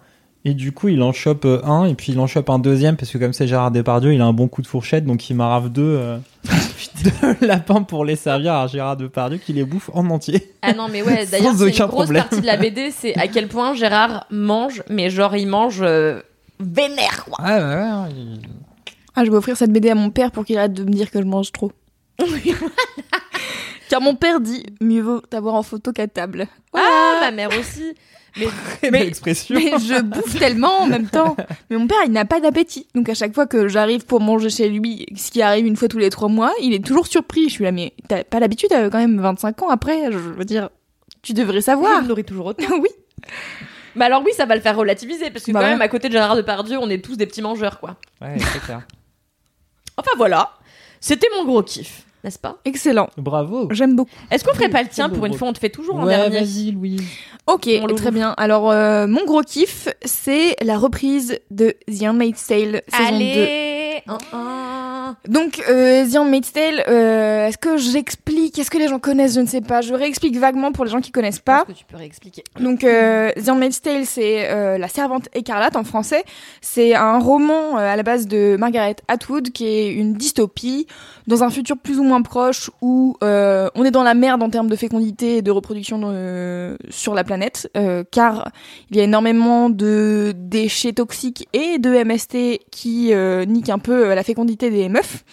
Et 0.45 0.53
du 0.53 0.71
coup, 0.71 0.87
il 0.87 1.01
en 1.03 1.11
chope 1.11 1.43
euh, 1.45 1.61
un, 1.65 1.85
et 1.85 1.93
puis 1.95 2.13
il 2.13 2.19
en 2.19 2.25
chope 2.25 2.49
un 2.49 2.59
deuxième, 2.59 2.95
parce 2.95 3.11
que 3.11 3.17
comme 3.17 3.33
c'est 3.33 3.45
Gérard 3.47 3.71
Depardieu, 3.71 4.13
il 4.13 4.21
a 4.21 4.25
un 4.25 4.31
bon 4.33 4.47
coup 4.47 4.61
de 4.61 4.67
fourchette, 4.67 5.05
donc 5.05 5.29
il 5.29 5.35
marave 5.35 5.69
deux, 5.69 5.81
euh, 5.83 6.17
deux 7.03 7.45
lapins 7.45 7.83
pour 7.83 8.05
les 8.05 8.15
servir 8.15 8.53
à 8.53 8.65
Gérard 8.67 8.95
Depardieu, 8.97 9.37
qui 9.37 9.51
les 9.53 9.65
bouffe 9.65 9.89
en 9.93 10.09
entier. 10.09 10.53
Ah 10.61 10.73
non, 10.73 10.87
mais 10.89 11.01
ouais, 11.03 11.25
d'ailleurs, 11.31 11.53
c'est 11.57 11.65
une 11.69 11.85
grosse 11.87 11.89
problème. 12.05 12.23
partie 12.23 12.41
de 12.41 12.45
la 12.45 12.55
BD, 12.57 12.89
c'est 12.91 13.15
à 13.17 13.27
quel 13.27 13.47
point 13.49 13.73
Gérard 13.73 14.25
mange, 14.31 14.81
mais 14.89 15.09
genre 15.09 15.35
il 15.35 15.47
mange 15.47 15.81
euh, 15.81 16.21
vénère, 16.61 17.25
quoi. 17.29 17.43
Ouais, 17.45 17.51
ouais, 17.57 17.75
ouais. 17.75 18.09
il- 18.15 18.39
Ah, 19.15 19.25
je 19.25 19.29
vais 19.31 19.37
offrir 19.37 19.57
cette 19.57 19.71
BD 19.73 19.89
à 19.89 19.95
mon 19.95 20.09
père 20.09 20.31
pour 20.31 20.45
qu'il 20.45 20.57
arrête 20.57 20.73
de 20.73 20.83
me 20.85 20.91
dire 20.91 21.11
que 21.11 21.19
je 21.19 21.25
mange 21.27 21.51
trop. 21.51 21.71
Car 23.89 24.01
mon 24.01 24.15
père 24.15 24.39
dit 24.39 24.65
mieux 24.81 25.01
vaut 25.01 25.19
t'avoir 25.21 25.55
en 25.55 25.63
photo 25.63 25.91
qu'à 25.91 26.07
table. 26.07 26.47
Ah, 26.73 27.17
ma 27.21 27.31
mère 27.31 27.49
aussi. 27.59 27.95
Mais 28.91 29.07
expression. 29.07 29.55
Mais 29.55 29.71
je 29.79 30.01
bouffe 30.01 30.37
tellement 30.37 30.81
en 30.81 30.85
même 30.87 31.07
temps. 31.09 31.35
Mais 31.69 31.77
mon 31.77 31.87
père, 31.87 31.97
il 32.05 32.11
n'a 32.11 32.25
pas 32.25 32.39
d'appétit. 32.39 32.87
Donc 32.93 33.09
à 33.09 33.15
chaque 33.15 33.33
fois 33.33 33.47
que 33.47 33.67
j'arrive 33.67 34.05
pour 34.05 34.21
manger 34.21 34.49
chez 34.51 34.69
lui, 34.69 35.07
ce 35.17 35.31
qui 35.31 35.41
arrive 35.41 35.65
une 35.65 35.75
fois 35.75 35.87
tous 35.87 35.97
les 35.97 36.11
trois 36.11 36.29
mois, 36.29 36.53
il 36.61 36.73
est 36.73 36.85
toujours 36.85 37.07
surpris. 37.07 37.45
Je 37.49 37.53
suis 37.55 37.63
là, 37.63 37.71
mais 37.71 37.93
t'as 38.07 38.23
pas 38.23 38.39
l'habitude, 38.39 38.71
euh, 38.73 38.89
quand 38.91 38.99
même, 38.99 39.19
25 39.19 39.63
ans 39.63 39.69
après, 39.69 40.11
je 40.11 40.17
veux 40.17 40.45
dire. 40.45 40.69
Tu 41.23 41.33
devrais 41.33 41.61
savoir. 41.61 42.03
Je 42.03 42.07
nourris 42.07 42.23
toujours 42.23 42.45
autant. 42.45 42.63
oui. 42.79 42.89
Mais 43.95 44.05
alors 44.05 44.21
oui, 44.23 44.31
ça 44.37 44.45
va 44.45 44.55
le 44.55 44.61
faire 44.61 44.77
relativiser 44.77 45.31
parce 45.31 45.43
que 45.43 45.51
Bah 45.51 45.59
quand 45.61 45.65
ouais. 45.65 45.71
même 45.71 45.81
à 45.81 45.87
côté 45.87 46.07
de 46.07 46.13
Gérard 46.13 46.35
Depardieu, 46.35 46.77
on 46.79 46.89
est 46.89 47.03
tous 47.03 47.17
des 47.17 47.25
petits 47.25 47.41
mangeurs 47.41 47.79
quoi. 47.79 47.97
Ouais, 48.21 48.35
c'est 48.53 48.61
clair. 48.61 48.83
Enfin 49.97 50.11
voilà, 50.15 50.51
c'était 51.01 51.27
mon 51.35 51.43
gros 51.43 51.63
kiff, 51.63 52.03
n'est-ce 52.23 52.39
pas? 52.39 52.57
Excellent. 52.65 53.09
Bravo. 53.17 53.67
J'aime 53.71 53.95
beaucoup. 53.95 54.11
Est-ce 54.31 54.43
qu'on 54.43 54.53
ferait 54.53 54.69
pas 54.69 54.81
le 54.83 54.89
tien 54.89 55.09
pour 55.09 55.25
une 55.25 55.33
fois? 55.33 55.47
On 55.47 55.53
te 55.53 55.59
fait 55.59 55.69
toujours 55.69 55.97
en 55.97 56.03
Ouais, 56.05 56.15
dernier. 56.15 56.39
vas-y, 56.39 56.71
Louise. 56.71 57.01
Ok, 57.47 57.67
très 57.95 58.11
bien. 58.11 58.33
Alors, 58.37 58.69
euh, 58.71 59.07
mon 59.07 59.25
gros 59.25 59.41
kiff, 59.41 59.87
c'est 60.05 60.55
la 60.61 60.77
reprise 60.77 61.39
de 61.51 61.75
The 61.87 62.03
Handmaid's 62.03 62.45
Tale 62.45 62.81
saison 62.87 63.03
2. 63.11 63.15
Allez, 63.15 63.31
un, 63.31 63.75
un. 63.75 63.78
Donc, 65.27 65.61
euh, 65.69 66.05
The 66.07 66.17
Handmaid's 66.17 66.51
Tale, 66.53 66.83
euh, 66.87 67.47
est-ce 67.47 67.57
que 67.57 67.77
j'explique 67.77 68.57
Est-ce 68.59 68.71
que 68.71 68.77
les 68.77 68.87
gens 68.87 68.99
connaissent 68.99 69.35
Je 69.35 69.41
ne 69.41 69.47
sais 69.47 69.61
pas. 69.61 69.81
Je 69.81 69.93
réexplique 69.93 70.37
vaguement 70.37 70.71
pour 70.71 70.85
les 70.85 70.91
gens 70.91 71.01
qui 71.01 71.11
connaissent 71.11 71.39
pas. 71.39 71.63
Est-ce 71.67 71.73
que 71.73 71.79
tu 71.79 71.85
peux 71.85 71.97
réexpliquer 71.97 72.43
Donc, 72.59 72.83
euh, 72.83 73.31
The 73.33 73.49
Handmaid's 73.49 73.81
Tale, 73.81 74.05
c'est 74.05 74.49
euh, 74.49 74.77
La 74.77 74.87
Servante 74.87 75.29
écarlate 75.33 75.75
en 75.75 75.83
français. 75.83 76.23
C'est 76.61 76.95
un 76.95 77.19
roman 77.19 77.77
euh, 77.77 77.93
à 77.93 77.95
la 77.95 78.03
base 78.03 78.27
de 78.27 78.55
Margaret 78.59 78.97
Atwood, 79.07 79.51
qui 79.51 79.65
est 79.65 79.93
une 79.93 80.13
dystopie 80.13 80.87
dans 81.27 81.43
un 81.43 81.49
futur 81.49 81.77
plus 81.77 81.99
ou 81.99 82.03
moins 82.03 82.21
proche 82.21 82.71
où 82.81 83.15
euh, 83.23 83.69
on 83.75 83.85
est 83.85 83.91
dans 83.91 84.03
la 84.03 84.13
merde 84.13 84.41
en 84.41 84.49
termes 84.49 84.69
de 84.69 84.75
fécondité 84.75 85.37
et 85.37 85.41
de 85.41 85.51
reproduction 85.51 85.89
sur 86.89 87.13
la 87.13 87.23
planète, 87.23 87.69
car 88.11 88.49
il 88.89 88.97
y 88.97 88.99
a 88.99 89.03
énormément 89.03 89.69
de 89.69 90.33
déchets 90.35 90.93
toxiques 90.93 91.47
et 91.53 91.77
de 91.77 92.03
MST 92.03 92.61
qui 92.71 93.13
niquent 93.47 93.69
un 93.69 93.79
peu 93.79 93.88
euh, 93.93 94.15
la 94.15 94.23
fécondité 94.23 94.69
des 94.69 94.89
meufs. 94.89 95.23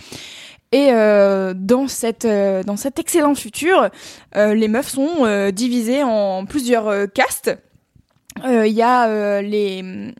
Et 0.72 0.88
euh, 0.90 1.54
dans, 1.54 1.86
cette, 1.88 2.24
euh, 2.24 2.62
dans 2.62 2.76
cet 2.76 2.98
excellent 2.98 3.34
futur, 3.34 3.88
les 4.34 4.68
meufs 4.68 4.88
sont 4.88 5.50
divisées 5.52 6.02
en 6.02 6.44
plusieurs 6.44 7.10
castes. 7.12 7.56
Il 8.44 8.72
y 8.72 8.82
a 8.82 9.40
les 9.40 10.12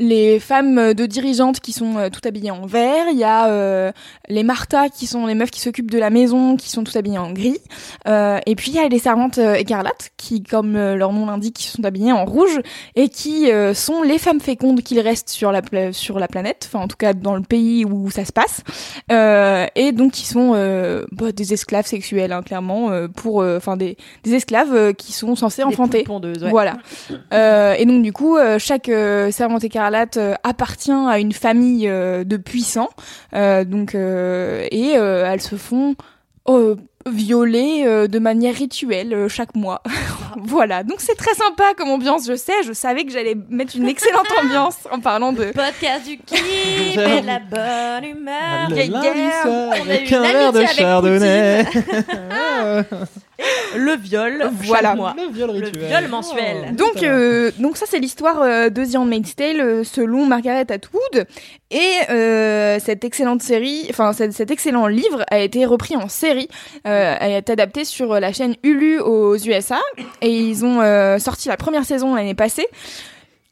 les 0.00 0.40
femmes 0.40 0.94
de 0.94 1.06
dirigeantes 1.06 1.60
qui 1.60 1.72
sont 1.72 1.96
euh, 1.98 2.08
toutes 2.08 2.26
habillées 2.26 2.50
en 2.50 2.66
vert, 2.66 3.04
il 3.12 3.18
y 3.18 3.24
a 3.24 3.48
euh, 3.48 3.92
les 4.28 4.42
Martha 4.42 4.88
qui 4.88 5.06
sont 5.06 5.26
les 5.26 5.34
meufs 5.34 5.50
qui 5.52 5.60
s'occupent 5.60 5.90
de 5.90 5.98
la 5.98 6.10
maison 6.10 6.56
qui 6.56 6.70
sont 6.70 6.82
toutes 6.82 6.96
habillées 6.96 7.18
en 7.18 7.32
gris, 7.32 7.58
Euh, 8.08 8.38
et 8.46 8.54
puis 8.56 8.70
il 8.70 8.76
y 8.76 8.78
a 8.78 8.88
les 8.88 8.98
servantes 8.98 9.36
euh, 9.38 9.54
écarlates 9.54 10.10
qui, 10.16 10.42
comme 10.42 10.74
euh, 10.74 10.96
leur 10.96 11.12
nom 11.12 11.26
l'indique, 11.26 11.54
qui 11.56 11.66
sont 11.68 11.84
habillées 11.84 12.12
en 12.12 12.24
rouge 12.24 12.58
et 12.96 13.10
qui 13.10 13.50
euh, 13.52 13.74
sont 13.74 14.02
les 14.02 14.16
femmes 14.18 14.40
fécondes 14.40 14.80
qu'il 14.82 14.98
reste 15.00 15.28
sur 15.28 15.52
la 15.52 15.60
pla- 15.60 15.92
sur 15.92 16.18
la 16.18 16.28
planète, 16.28 16.66
enfin 16.66 16.82
en 16.82 16.88
tout 16.88 16.96
cas 16.96 17.12
dans 17.12 17.36
le 17.36 17.42
pays 17.42 17.84
où 17.84 18.10
ça 18.10 18.24
se 18.24 18.32
passe, 18.32 18.62
Euh, 19.12 19.66
et 19.74 19.92
donc 19.92 20.12
qui 20.12 20.26
sont 20.26 20.52
euh, 20.54 21.04
bah, 21.12 21.30
des 21.32 21.52
esclaves 21.52 21.86
sexuels 21.86 22.32
hein, 22.32 22.42
clairement 22.42 22.90
euh, 22.90 23.06
pour 23.08 23.42
euh, 23.42 23.58
enfin 23.58 23.76
des 23.76 23.96
des 24.24 24.32
esclaves 24.34 24.74
euh, 24.74 24.92
qui 24.94 25.12
sont 25.12 25.36
censés 25.36 25.62
enfanter. 25.62 25.98
ouais. 26.42 26.50
Voilà. 26.50 26.78
Euh, 27.34 27.74
et 27.78 27.84
donc 27.84 28.02
du 28.02 28.12
coup, 28.12 28.36
euh, 28.38 28.58
chaque 28.58 28.88
euh, 28.88 29.30
servante 29.30 29.62
écarlate 29.64 29.89
euh, 30.16 30.34
appartient 30.42 30.90
à 30.90 31.18
une 31.18 31.32
famille 31.32 31.88
euh, 31.88 32.24
de 32.24 32.36
puissants. 32.36 32.90
Euh, 33.34 33.64
donc 33.64 33.94
et 33.94 34.90
elles 34.92 35.40
se 35.40 35.56
font 35.56 35.94
violer 37.06 37.84
euh, 37.86 38.06
de 38.08 38.18
manière 38.18 38.54
rituelle 38.54 39.14
euh, 39.14 39.28
chaque 39.28 39.54
mois. 39.54 39.82
voilà. 40.44 40.82
Donc 40.82 41.00
c'est 41.00 41.14
très 41.16 41.34
sympa 41.34 41.74
comme 41.76 41.88
ambiance. 41.90 42.26
Je 42.26 42.36
sais. 42.36 42.62
Je 42.66 42.72
savais 42.72 43.04
que 43.04 43.12
j'allais 43.12 43.36
mettre 43.48 43.76
une 43.76 43.88
excellente 43.88 44.26
ambiance 44.44 44.76
en 44.90 45.00
parlant 45.00 45.32
de. 45.32 45.44
Podcast 45.46 46.06
du 46.06 46.18
kiff 46.18 46.42
et 46.96 47.20
de 47.22 47.26
la 47.26 47.38
bonne 47.38 48.04
humeur. 48.10 48.68
Le 48.70 48.76
guerre. 48.76 49.46
On 49.46 49.90
a 49.90 49.96
eu 49.96 50.14
un 50.14 50.32
verre 50.32 50.52
de 50.52 50.64
chardonnay. 50.66 51.64
Le 53.76 53.96
viol 53.96 54.50
Voilà. 54.64 54.94
mois. 54.94 55.14
Le 55.16 55.32
viol 55.32 55.50
Le 55.58 55.66
rituel. 55.66 55.86
viol 55.88 56.08
mensuel. 56.08 56.76
Donc, 56.76 57.02
euh, 57.02 57.50
donc 57.58 57.76
ça 57.78 57.86
c'est 57.88 57.98
l'histoire 57.98 58.42
euh, 58.42 58.68
de 58.68 58.84
The 58.84 58.96
Handmaid's 58.96 59.34
Tale 59.34 59.60
euh, 59.60 59.84
selon 59.84 60.26
Margaret 60.26 60.70
Atwood 60.70 61.26
et 61.70 61.92
euh, 62.10 62.78
cette 62.84 63.04
excellente 63.04 63.42
série, 63.42 63.86
enfin 63.90 64.12
cet, 64.12 64.32
cet 64.32 64.50
excellent 64.50 64.88
livre 64.88 65.24
a 65.30 65.38
été 65.38 65.64
repris 65.64 65.96
en 65.96 66.08
série, 66.08 66.48
euh, 66.90 67.38
été 67.38 67.52
adapté 67.52 67.84
sur 67.84 68.18
la 68.20 68.32
chaîne 68.32 68.54
Hulu 68.62 69.00
aux 69.00 69.36
USA 69.36 69.78
et 70.20 70.30
ils 70.30 70.64
ont 70.64 70.80
euh, 70.80 71.18
sorti 71.18 71.48
la 71.48 71.56
première 71.56 71.84
saison 71.84 72.14
l'année 72.14 72.34
passée 72.34 72.66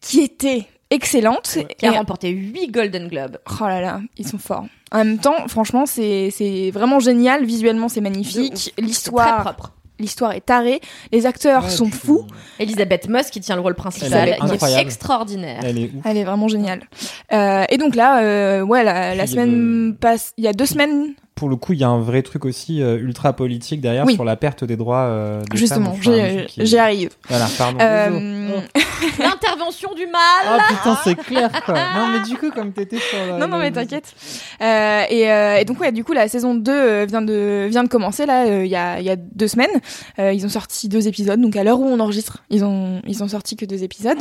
qui 0.00 0.20
était 0.20 0.66
excellente. 0.90 1.58
Qui 1.78 1.86
a 1.86 1.92
Et- 1.92 1.98
remporté 1.98 2.28
8 2.30 2.70
Golden 2.70 3.08
Globes. 3.08 3.38
Oh 3.60 3.64
là 3.66 3.80
là, 3.80 4.00
ils 4.16 4.26
sont 4.26 4.38
forts. 4.38 4.66
En 4.92 4.98
même 4.98 5.18
temps, 5.18 5.46
franchement, 5.48 5.84
c'est 5.86 6.30
c'est 6.30 6.70
vraiment 6.70 6.98
génial. 7.00 7.44
Visuellement, 7.44 7.88
c'est 7.88 8.00
magnifique. 8.00 8.72
L'histoire, 8.78 9.42
propre. 9.42 9.72
l'histoire 9.98 10.32
est 10.32 10.40
tarée. 10.46 10.80
Les 11.12 11.26
acteurs 11.26 11.64
Ouais, 11.64 11.70
sont 11.70 11.90
puis- 11.90 11.98
fou. 11.98 12.26
Elisabeth 12.58 13.06
Moss 13.08 13.28
qui 13.28 13.40
tient 13.40 13.54
le 13.56 13.60
rôle 13.60 13.74
principal, 13.74 14.12
Elle 14.14 14.52
est 14.54 14.58
qui 14.58 14.64
est 14.64 14.80
extraordinaire. 14.80 15.60
Elle 15.62 15.78
est. 15.78 15.90
Elle 16.06 16.16
est 16.16 16.24
vraiment 16.24 16.48
géniale. 16.48 16.84
Euh, 17.32 17.64
et 17.68 17.76
donc 17.76 17.94
là, 17.94 18.22
euh, 18.22 18.62
ouais, 18.62 18.82
la, 18.82 19.26
semaine 19.26 19.94
passe. 20.00 20.32
Il 20.38 20.44
y 20.44 20.48
a 20.48 20.54
deux 20.54 20.64
semaines, 20.66 21.14
Pour 21.38 21.48
le 21.48 21.56
coup, 21.56 21.72
il 21.72 21.78
y 21.78 21.84
a 21.84 21.88
un 21.88 22.00
vrai 22.00 22.22
truc 22.22 22.44
aussi 22.44 22.82
euh, 22.82 22.98
ultra 22.98 23.32
politique 23.32 23.80
derrière 23.80 24.04
Oui. 24.06 24.14
sur 24.14 24.24
la 24.24 24.34
perte 24.36 24.64
des 24.64 24.76
droits. 24.76 25.02
euh, 25.04 25.42
des 25.50 25.56
justement. 25.56 25.90
Enfin, 25.90 26.12
j'y 26.58 26.64
qui- 26.64 26.76
arrive. 26.78 27.10
Voilà, 27.28 27.46
pardon. 27.56 27.78
Euh, 27.80 28.60
L'intervention 29.18 29.94
du 29.94 30.06
mal. 30.06 30.20
Ah 30.46 30.58
putain, 30.68 30.98
c'est 31.04 31.14
clair 31.14 31.50
quoi. 31.64 31.74
Non, 31.74 32.08
mais 32.12 32.28
du 32.28 32.36
coup, 32.36 32.50
comme 32.50 32.72
t'étais 32.72 32.98
sur 32.98 33.18
la. 33.18 33.38
non, 33.38 33.46
non, 33.48 33.58
la- 33.58 33.64
mais 33.64 33.70
t'inquiète. 33.72 34.12
Euh, 34.60 35.02
et, 35.08 35.30
euh, 35.30 35.56
et 35.58 35.64
donc, 35.64 35.80
ouais, 35.80 35.92
du 35.92 36.04
coup, 36.04 36.12
la 36.12 36.28
saison 36.28 36.54
2 36.54 36.72
euh, 36.72 37.06
vient 37.08 37.22
de, 37.22 37.66
vient 37.70 37.84
de 37.84 37.88
commencer, 37.88 38.26
là, 38.26 38.46
euh, 38.46 38.64
il 38.64 38.70
y, 38.70 38.76
a, 38.76 38.98
il 39.00 39.06
y 39.06 39.10
a 39.10 39.16
deux 39.16 39.48
semaines. 39.48 39.70
Euh, 40.18 40.32
ils 40.32 40.44
ont 40.44 40.48
sorti 40.48 40.88
deux 40.88 41.06
épisodes. 41.08 41.40
Donc, 41.40 41.56
à 41.56 41.64
l'heure 41.64 41.80
où 41.80 41.84
on 41.86 42.00
enregistre, 42.00 42.38
ils 42.50 42.64
ont, 42.64 43.00
ils 43.06 43.22
ont 43.22 43.28
sorti 43.28 43.56
que 43.56 43.64
deux 43.64 43.82
épisodes. 43.84 44.18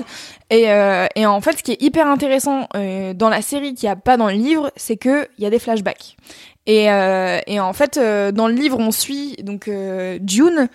Et, 0.50 0.70
euh, 0.70 1.08
et 1.16 1.26
en 1.26 1.42
fait, 1.42 1.58
ce 1.58 1.64
qui 1.64 1.72
est 1.72 1.82
hyper 1.82 2.08
intéressant 2.08 2.68
euh, 2.76 3.14
dans 3.14 3.30
la 3.30 3.42
série 3.42 3.74
qu'il 3.74 3.88
n'y 3.88 3.92
a 3.94 3.96
pas 3.96 4.18
dans 4.18 4.28
le 4.28 4.34
livre, 4.36 4.72
c'est 4.76 4.98
qu'il 4.98 5.28
y 5.40 5.46
a 5.46 5.50
des 5.50 5.60
flashbacks. 5.60 6.16
Et, 6.68 6.92
euh, 6.92 7.40
et 7.48 7.60
en 7.60 7.74
fait, 7.74 7.98
euh, 7.98 8.32
dans 8.32 8.48
le 8.48 8.54
livre, 8.54 8.78
on 8.80 8.92
suit 8.92 9.38
donc 9.42 9.68
euh, 9.68 10.20
June, 10.28 10.68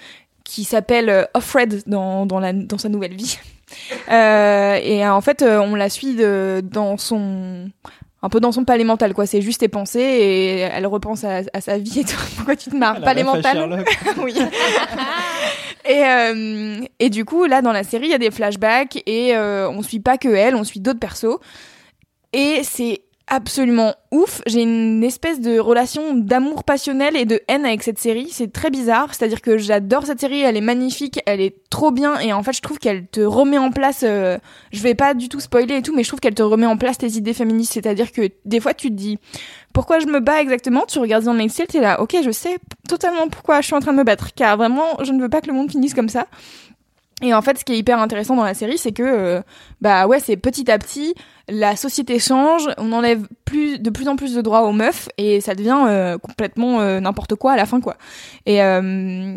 qui 0.43 0.65
s'appelle 0.65 1.29
Offred 1.35 1.83
dans, 1.87 2.27
dans, 2.27 2.41
la, 2.41 2.53
dans 2.53 2.79
sa 2.79 2.89
nouvelle 2.89 3.15
vie. 3.15 3.39
Et 4.11 5.07
en 5.07 5.21
fait, 5.23 5.43
on 5.43 5.75
la 5.75 5.89
suit 5.89 6.15
de, 6.15 6.63
dans 6.63 6.99
son 6.99 7.71
un 8.23 8.29
peu 8.29 8.41
dans 8.41 8.53
son 8.53 8.65
palais 8.65 8.85
mental 8.85 9.15
quoi. 9.15 9.27
C'est 9.27 9.43
juste 9.43 9.61
tes 9.61 9.69
pensées 9.69 10.01
et 10.01 10.59
elle 10.61 10.87
repense 10.87 11.25
à, 11.25 11.41
à 11.53 11.61
sa 11.61 11.79
vie 11.79 12.01
et 12.01 12.05
tout. 12.05 12.17
Pourquoi 12.37 12.57
tu 12.57 12.71
te 12.71 12.77
marres? 12.77 13.01
La 13.01 13.07
palais 13.07 13.25
mental? 13.25 13.85
Oui. 14.23 14.35
Et 15.85 16.05
euh, 16.05 16.81
et 17.01 17.11
du 17.11 17.25
coup 17.25 17.45
là 17.47 17.61
dans 17.61 17.73
la 17.73 17.83
série 17.83 18.07
il 18.07 18.11
y 18.11 18.15
a 18.15 18.19
des 18.19 18.31
flashbacks 18.31 19.03
et 19.07 19.35
euh, 19.35 19.69
on 19.69 19.83
suit 19.83 19.99
pas 19.99 20.17
que 20.17 20.29
elle 20.29 20.55
on 20.55 20.65
suit 20.65 20.81
d'autres 20.81 21.01
persos. 21.01 21.39
Et 22.33 22.61
c'est 22.63 23.02
absolument 23.27 23.95
ouf. 24.11 24.43
J'ai 24.47 24.63
une 24.63 25.03
espèce 25.05 25.41
de 25.41 25.59
relation 25.59 26.15
d'amour 26.15 26.65
passionnel 26.65 27.17
et 27.17 27.25
de 27.25 27.41
haine 27.49 27.65
avec 27.65 27.83
cette 27.83 27.99
série. 27.99 28.29
C'est 28.31 28.53
très 28.53 28.71
bizarre. 28.71 29.15
C'est-à-dire 29.15 29.41
que 29.41 29.59
j'adore 29.59 30.07
cette 30.07 30.21
série. 30.21 30.41
Elle 30.41 30.57
est 30.57 30.63
magnifique. 30.63 31.21
Elle 31.27 31.41
est 31.41 31.57
trop 31.71 31.91
bien. 31.91 32.19
Et 32.21 32.33
en 32.33 32.43
fait, 32.43 32.53
je 32.53 32.61
trouve 32.61 32.79
qu'elle 32.79 33.07
te 33.07 33.21
remet 33.21 33.59
en 33.59 33.71
place. 33.71 34.03
euh, 34.03 34.39
je 34.73 34.83
vais 34.83 34.95
pas 34.95 35.15
du 35.15 35.29
tout 35.29 35.41
spoiler 35.41 35.77
et 35.77 35.83
tout, 35.83 35.95
mais 35.95 36.03
je 36.03 36.09
trouve 36.09 36.21
qu'elle 36.21 36.35
te 36.35 36.43
remet 36.43 36.67
en 36.67 36.77
place 36.77 36.99
tes 36.99 37.13
idées 37.13 37.35
féministes. 37.35 37.73
C'est-à-dire 37.73 38.13
que 38.13 38.29
des 38.45 38.61
fois, 38.61 38.75
tu 38.75 38.89
te 38.89 38.95
dis 38.95 39.19
pourquoi 39.73 40.01
je 40.01 40.07
me 40.07 40.21
bats 40.21 40.41
exactement? 40.41 40.85
Tu 40.87 40.99
regardes 40.99 41.25
dans 41.25 41.39
Excel, 41.39 41.67
t'es 41.67 41.81
là. 41.81 42.01
Ok, 42.01 42.15
je 42.23 42.31
sais 42.31 42.59
totalement 42.89 43.29
pourquoi 43.29 43.61
je 43.61 43.67
suis 43.67 43.75
en 43.75 43.81
train 43.81 43.93
de 43.93 43.99
me 43.99 44.05
battre. 44.05 44.35
Car 44.35 44.57
vraiment, 44.57 45.03
je 45.03 45.13
ne 45.13 45.23
veux 45.23 45.29
pas 45.29 45.41
que 45.41 45.47
le 45.47 45.55
monde 45.55 45.71
finisse 45.71 45.95
comme 45.95 46.09
ça. 46.09 46.27
Et 47.23 47.33
en 47.33 47.43
fait, 47.43 47.59
ce 47.59 47.65
qui 47.65 47.73
est 47.73 47.79
hyper 47.79 47.99
intéressant 48.01 48.35
dans 48.37 48.45
la 48.45 48.55
série, 48.55 48.79
c'est 48.79 48.93
que, 48.93 49.03
euh, 49.03 49.43
bah 49.81 50.07
ouais, 50.07 50.19
c'est 50.21 50.37
petit 50.37 50.71
à 50.71 50.79
petit, 50.79 51.15
la 51.49 51.77
société 51.77 52.19
change, 52.19 52.69
on 52.79 52.93
enlève 52.93 53.27
plus, 53.45 53.79
de 53.79 53.91
plus 53.91 54.09
en 54.09 54.17
plus 54.17 54.35
de 54.35 54.41
droits 54.41 54.63
aux 54.63 54.73
meufs, 54.73 55.09
et 55.19 55.41
ça 55.41 55.55
devient 55.55 55.85
euh, 55.87 56.19
complètement 56.19 56.81
euh, 56.81 57.01
n'importe 57.01 57.35
quoi 57.37 57.53
à 57.53 57.57
la 57.57 57.67
fin, 57.67 57.81
quoi. 57.81 57.97
Et, 58.47 58.63
euh, 58.63 59.35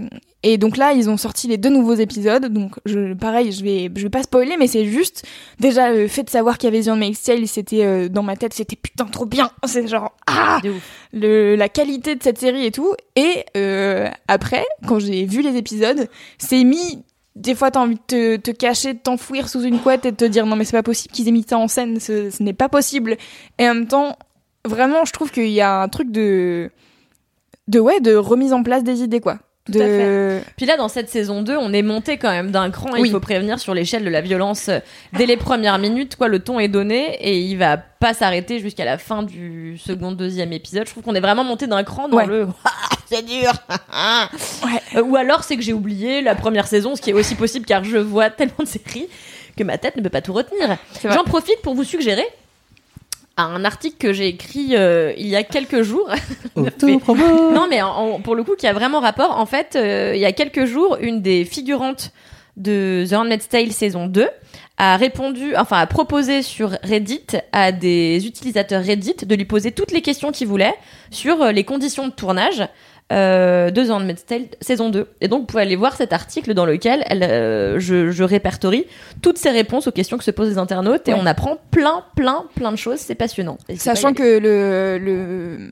et 0.48 0.60
donc 0.60 0.78
là, 0.78 0.94
ils 0.94 1.10
ont 1.10 1.18
sorti 1.18 1.48
les 1.48 1.58
deux 1.58 1.70
nouveaux 1.72 1.96
épisodes, 1.96 2.46
donc 2.54 2.76
je, 2.86 3.14
pareil, 3.16 3.52
je 3.52 3.64
vais, 3.64 3.92
je 3.96 4.04
vais 4.04 4.10
pas 4.12 4.22
spoiler, 4.22 4.58
mais 4.58 4.68
c'est 4.68 4.86
juste, 4.86 5.26
déjà, 5.60 5.92
le 5.92 6.08
fait 6.08 6.22
de 6.24 6.30
savoir 6.30 6.60
qu'il 6.60 6.72
y 6.72 6.76
avait 6.76 6.86
The 6.86 6.90
Handmaid's 6.90 7.24
Tale, 7.24 7.48
c'était 7.48 7.84
euh, 7.84 8.10
dans 8.10 8.22
ma 8.22 8.36
tête, 8.36 8.54
c'était 8.54 8.76
putain 8.76 9.06
trop 9.06 9.26
bien, 9.26 9.50
c'est 9.66 9.88
genre, 9.88 10.12
ah 10.28 10.60
De 10.64 10.70
ouf. 10.70 10.84
le, 11.14 11.56
la 11.56 11.68
qualité 11.68 12.16
de 12.16 12.22
cette 12.22 12.38
série 12.38 12.66
et 12.66 12.72
tout. 12.72 12.94
Et 13.16 13.44
euh, 13.58 14.08
après, 14.28 14.66
quand 14.88 15.00
j'ai 15.00 15.26
vu 15.26 15.42
les 15.42 15.56
épisodes, 15.56 16.08
c'est 16.38 16.64
mis. 16.64 17.04
Des 17.36 17.54
fois, 17.54 17.70
t'as 17.70 17.82
envie 17.82 18.00
de 18.08 18.38
te, 18.38 18.52
cacher, 18.52 18.94
de 18.94 19.00
t'enfouir 19.00 19.50
sous 19.50 19.62
une 19.62 19.80
couette 19.80 20.06
et 20.06 20.12
de 20.12 20.16
te 20.16 20.26
dire 20.26 20.46
non, 20.46 20.56
mais 20.56 20.64
c'est 20.64 20.78
pas 20.78 20.84
possible 20.84 21.14
qu'ils 21.14 21.28
aient 21.28 21.32
mis 21.32 21.46
ça 21.48 21.58
en 21.58 21.68
scène, 21.68 22.00
ce, 22.00 22.30
ce 22.30 22.42
n'est 22.42 22.54
pas 22.54 22.70
possible. 22.70 23.18
Et 23.58 23.68
en 23.68 23.74
même 23.74 23.88
temps, 23.88 24.18
vraiment, 24.66 25.06
je 25.06 25.12
trouve 25.12 25.32
qu'il 25.32 25.50
y 25.50 25.62
a 25.62 25.82
un 25.82 25.90
truc 25.90 26.12
de. 26.12 26.72
de 27.68 27.80
ouais, 27.80 28.00
de 28.00 28.16
remise 28.16 28.54
en 28.54 28.64
place 28.64 28.84
des 28.84 29.02
idées, 29.02 29.20
quoi. 29.20 29.40
Tout 29.72 29.80
à 29.80 29.84
de... 29.84 30.40
Puis 30.58 30.66
là, 30.68 30.78
dans 30.78 30.88
cette 30.90 31.10
saison 31.10 31.42
2, 31.42 31.58
on 31.58 31.74
est 31.74 31.82
monté 31.82 32.18
quand 32.18 32.30
même 32.30 32.52
d'un 32.52 32.70
cran. 32.70 32.90
Oui. 32.94 33.02
Il 33.06 33.12
faut 33.12 33.20
prévenir 33.20 33.60
sur 33.60 33.74
l'échelle 33.74 34.04
de 34.06 34.10
la 34.10 34.22
violence 34.22 34.70
euh, 34.70 34.80
dès 35.14 35.26
les 35.26 35.38
premières 35.38 35.80
minutes. 35.80 36.16
Quoi, 36.18 36.28
le 36.28 36.40
ton 36.40 36.60
est 36.60 36.68
donné 36.68 37.16
et 37.20 37.40
il 37.40 37.56
va 37.58 37.78
pas 37.78 38.14
s'arrêter 38.14 38.60
jusqu'à 38.60 38.86
la 38.86 38.98
fin 39.00 39.24
du 39.24 39.78
second, 39.80 40.12
deuxième 40.12 40.54
épisode. 40.54 40.86
Je 40.86 40.92
trouve 40.92 41.04
qu'on 41.04 41.16
est 41.16 41.20
vraiment 41.20 41.44
monté 41.44 41.66
d'un 41.66 41.84
cran 41.84 42.08
dans 42.08 42.18
Ouais. 42.18 42.28
le. 42.28 42.48
c'est 43.08 43.26
dur. 43.26 43.52
Euh, 44.96 45.02
Ou 45.02 45.16
alors 45.16 45.44
c'est 45.44 45.56
que 45.58 45.64
j'ai 45.64 45.74
oublié 45.74 46.22
la 46.22 46.36
première 46.36 46.68
saison, 46.68 46.96
ce 46.96 47.02
qui 47.02 47.10
est 47.10 47.14
aussi 47.14 47.34
possible 47.36 47.66
car 47.66 47.84
je 47.84 47.98
vois 47.98 48.30
tellement 48.30 48.54
de 48.60 48.66
séries 48.66 49.08
que 49.58 49.64
ma 49.64 49.78
tête 49.78 49.96
ne 49.96 50.02
peut 50.02 50.10
pas 50.10 50.22
tout 50.22 50.34
retenir. 50.34 50.78
J'en 51.04 51.24
profite 51.24 51.62
pour 51.64 51.74
vous 51.76 51.84
suggérer 51.84 52.26
un 53.38 53.66
article 53.66 53.98
que 53.98 54.14
j'ai 54.14 54.28
écrit 54.28 54.76
euh, 54.76 55.14
il 55.18 55.28
y 55.28 55.36
a 55.36 55.44
quelques 55.44 55.82
jours. 55.82 56.10
Non, 57.54 57.68
mais 57.70 57.82
en- 57.82 57.90
en- 57.90 58.20
pour 58.22 58.36
le 58.36 58.44
coup, 58.44 58.56
qui 58.58 58.68
a 58.68 58.74
vraiment 58.74 59.00
rapport. 59.02 59.38
En 59.38 59.46
fait, 59.46 59.76
euh, 59.76 60.14
il 60.16 60.22
y 60.22 60.26
a 60.26 60.32
quelques 60.32 60.66
jours, 60.66 60.98
une 61.02 61.22
des 61.22 61.44
figurantes 61.46 62.12
de 62.58 63.06
The 63.10 63.14
Handmaid's 63.14 63.50
Tale 63.50 63.72
saison 63.74 64.08
2 64.08 64.28
a 64.78 64.96
répondu, 64.98 65.56
enfin 65.58 65.78
a 65.80 65.88
proposé 65.88 66.42
sur 66.42 66.72
Reddit 66.84 67.26
à 67.52 67.72
des 67.74 68.26
utilisateurs 68.28 68.84
Reddit 68.84 69.16
de 69.26 69.36
lui 69.36 69.46
poser 69.46 69.72
toutes 69.72 69.92
les 69.92 70.02
questions 70.02 70.32
qu'ils 70.32 70.48
voulaient 70.48 70.76
sur 71.12 71.42
euh, 71.42 71.52
les 71.52 71.64
conditions 71.66 72.08
de 72.08 72.14
tournage 72.14 72.64
euh, 73.12 73.70
de 73.70 73.84
The 73.86 73.90
Handmaid's 73.92 74.26
Tale 74.26 74.46
saison 74.62 74.90
2. 74.90 75.08
Et 75.22 75.28
donc, 75.28 75.42
vous 75.42 75.46
pouvez 75.46 75.62
aller 75.62 75.76
voir 75.76 75.96
cet 75.96 76.12
article 76.12 76.54
dans 76.54 76.66
lequel 76.66 77.04
elle, 77.08 77.24
euh, 77.24 77.80
je, 77.80 78.10
je 78.12 78.24
répertorie 78.24 78.86
toutes 79.22 79.38
ces 79.38 79.52
réponses 79.52 79.88
aux 79.88 79.92
questions 79.92 80.18
que 80.18 80.24
se 80.24 80.32
posent 80.32 80.50
les 80.50 80.58
internautes 80.58 81.08
et 81.08 81.14
Ouais. 81.14 81.20
on 81.22 81.26
apprend 81.28 81.58
plein, 81.72 82.04
plein, 82.16 82.46
plein 82.56 82.72
de 82.72 82.78
choses. 82.78 82.98
C'est 83.00 83.16
passionnant. 83.16 83.58
Sachant 83.78 84.14
que 84.14 84.24
le, 84.40 84.98
le, 84.98 85.70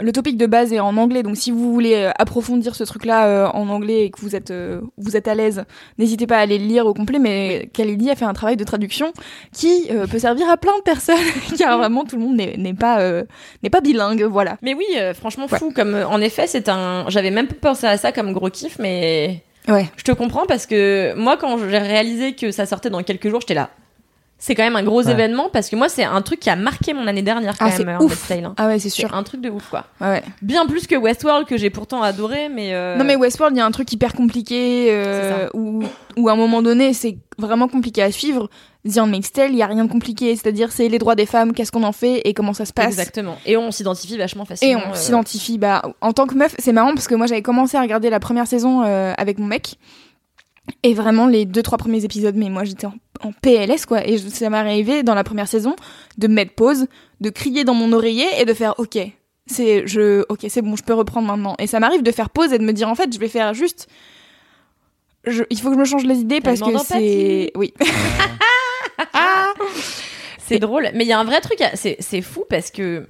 le 0.00 0.12
topic 0.12 0.36
de 0.36 0.46
base 0.46 0.72
est 0.72 0.78
en 0.80 0.96
anglais, 0.96 1.22
donc 1.24 1.36
si 1.36 1.50
vous 1.50 1.72
voulez 1.72 1.94
euh, 1.94 2.10
approfondir 2.18 2.74
ce 2.76 2.84
truc-là 2.84 3.26
euh, 3.26 3.46
en 3.48 3.68
anglais 3.68 4.04
et 4.04 4.10
que 4.10 4.20
vous 4.20 4.36
êtes, 4.36 4.50
euh, 4.52 4.80
vous 4.96 5.16
êtes 5.16 5.26
à 5.26 5.34
l'aise, 5.34 5.64
n'hésitez 5.98 6.26
pas 6.26 6.36
à 6.36 6.40
aller 6.40 6.58
le 6.58 6.66
lire 6.66 6.86
au 6.86 6.94
complet, 6.94 7.18
mais 7.18 7.68
Kalili 7.72 8.08
a 8.10 8.14
fait 8.14 8.24
un 8.24 8.32
travail 8.32 8.56
de 8.56 8.62
traduction 8.64 9.12
qui 9.52 9.86
euh, 9.90 10.06
peut 10.06 10.18
servir 10.20 10.48
à 10.48 10.56
plein 10.56 10.76
de 10.78 10.82
personnes, 10.82 11.16
car 11.58 11.76
vraiment 11.78 12.04
tout 12.04 12.16
le 12.16 12.22
monde 12.22 12.36
n'est 12.36 12.74
pas, 12.74 13.00
n'est 13.62 13.70
pas 13.70 13.80
bilingue, 13.80 14.22
voilà. 14.22 14.56
Mais 14.62 14.74
oui, 14.74 14.86
franchement 15.14 15.48
fou. 15.48 15.72
Comme 15.74 15.94
en 16.08 16.20
effet, 16.20 16.46
c'est 16.46 16.68
un. 16.68 17.04
J'avais 17.08 17.30
même 17.30 17.48
pas 17.48 17.70
pensé 17.70 17.86
à 17.86 17.96
ça 17.96 18.12
comme 18.12 18.32
gros 18.32 18.50
kiff, 18.50 18.78
mais 18.78 19.42
Ouais. 19.68 19.86
je 19.96 20.04
te 20.04 20.12
comprends 20.12 20.46
parce 20.46 20.64
que 20.66 21.14
moi, 21.16 21.36
quand 21.36 21.58
j'ai 21.58 21.78
réalisé 21.78 22.34
que 22.34 22.50
ça 22.52 22.64
sortait 22.66 22.88
dans 22.90 23.02
quelques 23.02 23.28
jours, 23.28 23.40
j'étais 23.40 23.54
là. 23.54 23.70
C'est 24.40 24.54
quand 24.54 24.62
même 24.62 24.76
un 24.76 24.84
gros 24.84 25.02
Ouais. 25.04 25.10
événement 25.12 25.48
parce 25.52 25.68
que 25.68 25.74
moi, 25.74 25.88
c'est 25.88 26.04
un 26.04 26.22
truc 26.22 26.38
qui 26.38 26.48
a 26.48 26.54
marqué 26.54 26.94
mon 26.94 27.08
année 27.08 27.22
dernière 27.22 27.58
quand 27.58 27.66
Ah, 27.74 27.76
même. 27.78 27.96
c'est 27.98 28.04
ouf. 28.04 28.28
Tale, 28.28 28.44
hein. 28.44 28.54
Ah 28.56 28.68
ouais, 28.68 28.78
c'est 28.78 28.88
sûr. 28.88 29.12
un 29.12 29.22
truc 29.24 29.40
de 29.40 29.50
ouf, 29.50 29.68
quoi. 29.68 29.84
Ouais, 30.00 30.08
ouais. 30.10 30.22
Bien 30.42 30.64
plus 30.66 30.86
que 30.86 30.94
Westworld 30.94 31.46
que 31.46 31.56
j'ai 31.56 31.70
pourtant 31.70 32.02
adoré, 32.02 32.48
mais. 32.48 32.72
euh, 32.72 32.96
Non 32.96 33.04
mais 33.04 33.16
Westworld, 33.16 33.56
il 33.56 33.58
y 33.58 33.62
a 33.62 33.66
un 33.66 33.70
truc 33.72 33.92
hyper 33.92 34.12
compliqué 34.14 34.88
euh, 34.90 35.48
où, 35.54 35.82
où 36.16 36.28
à 36.28 36.32
un 36.32 36.36
moment 36.36 36.62
donné, 36.62 36.92
c'est 36.92 37.18
vraiment 37.36 37.66
compliqué 37.66 38.00
à 38.02 38.12
suivre. 38.12 38.48
The 38.88 38.98
Handmaid's 38.98 39.32
Tale, 39.32 39.50
il 39.50 39.56
y 39.56 39.62
a 39.62 39.66
rien 39.66 39.84
de 39.84 39.90
compliqué, 39.90 40.34
c'est-à-dire 40.36 40.70
c'est 40.70 40.88
les 40.88 40.98
droits 41.00 41.16
des 41.16 41.26
femmes, 41.26 41.52
qu'est-ce 41.52 41.72
qu'on 41.72 41.82
en 41.82 41.92
fait 41.92 42.22
et 42.24 42.32
comment 42.32 42.54
ça 42.54 42.64
se 42.64 42.72
passe. 42.72 42.86
Exactement. 42.86 43.36
Et 43.44 43.56
on 43.56 43.72
s'identifie 43.72 44.16
vachement 44.16 44.44
Et 44.44 44.46
facilement. 44.46 44.82
on 44.86 44.92
euh, 44.92 44.94
s'identifie. 44.94 45.58
Bah, 45.58 45.82
en 46.00 46.12
tant 46.12 46.26
que 46.26 46.34
meuf, 46.34 46.54
c'est 46.60 46.72
marrant 46.72 46.94
parce 46.94 47.08
que 47.08 47.16
moi 47.16 47.26
j'avais 47.26 47.42
commencé 47.42 47.76
à 47.76 47.80
regarder 47.82 48.08
la 48.08 48.20
première 48.20 48.46
saison 48.46 48.82
euh, 48.84 49.12
avec 49.18 49.40
mon 49.40 49.46
mec. 49.46 49.74
Et 50.82 50.94
vraiment, 50.94 51.26
les 51.26 51.44
deux, 51.44 51.62
trois 51.62 51.78
premiers 51.78 52.04
épisodes, 52.04 52.34
mais 52.36 52.48
moi 52.50 52.64
j'étais 52.64 52.86
en, 52.86 52.94
en 53.22 53.32
PLS 53.32 53.86
quoi. 53.86 54.06
Et 54.06 54.18
je- 54.18 54.28
ça 54.28 54.48
m'est 54.50 54.56
arrivé 54.58 55.02
dans 55.02 55.14
la 55.14 55.24
première 55.24 55.48
saison 55.48 55.74
de 56.18 56.28
me 56.28 56.34
mettre 56.34 56.54
pause, 56.54 56.86
de 57.20 57.30
crier 57.30 57.64
dans 57.64 57.74
mon 57.74 57.92
oreiller 57.92 58.26
et 58.40 58.44
de 58.44 58.54
faire 58.54 58.74
OK. 58.78 58.98
C'est 59.46 59.86
je 59.86 60.24
OK, 60.28 60.44
c'est 60.48 60.62
bon, 60.62 60.76
je 60.76 60.82
peux 60.84 60.94
reprendre 60.94 61.26
maintenant. 61.26 61.54
Et 61.58 61.66
ça 61.66 61.80
m'arrive 61.80 62.02
de 62.02 62.10
faire 62.12 62.30
pause 62.30 62.52
et 62.52 62.58
de 62.58 62.64
me 62.64 62.72
dire 62.72 62.88
en 62.88 62.94
fait, 62.94 63.12
je 63.12 63.18
vais 63.18 63.28
faire 63.28 63.54
juste 63.54 63.88
je, 65.24 65.42
il 65.50 65.58
faut 65.60 65.68
que 65.70 65.74
je 65.74 65.80
me 65.80 65.84
change 65.84 66.04
les 66.04 66.18
idées 66.18 66.40
parce 66.40 66.60
que 66.68 66.72
c'est 66.84 67.50
oui. 67.56 67.74
C'est 70.46 70.58
drôle, 70.58 70.88
mais 70.94 71.04
il 71.04 71.08
y 71.08 71.12
a 71.12 71.18
un 71.18 71.24
vrai 71.24 71.40
truc, 71.40 71.58
c'est 71.74 72.22
fou 72.22 72.44
parce 72.48 72.70
que 72.70 73.06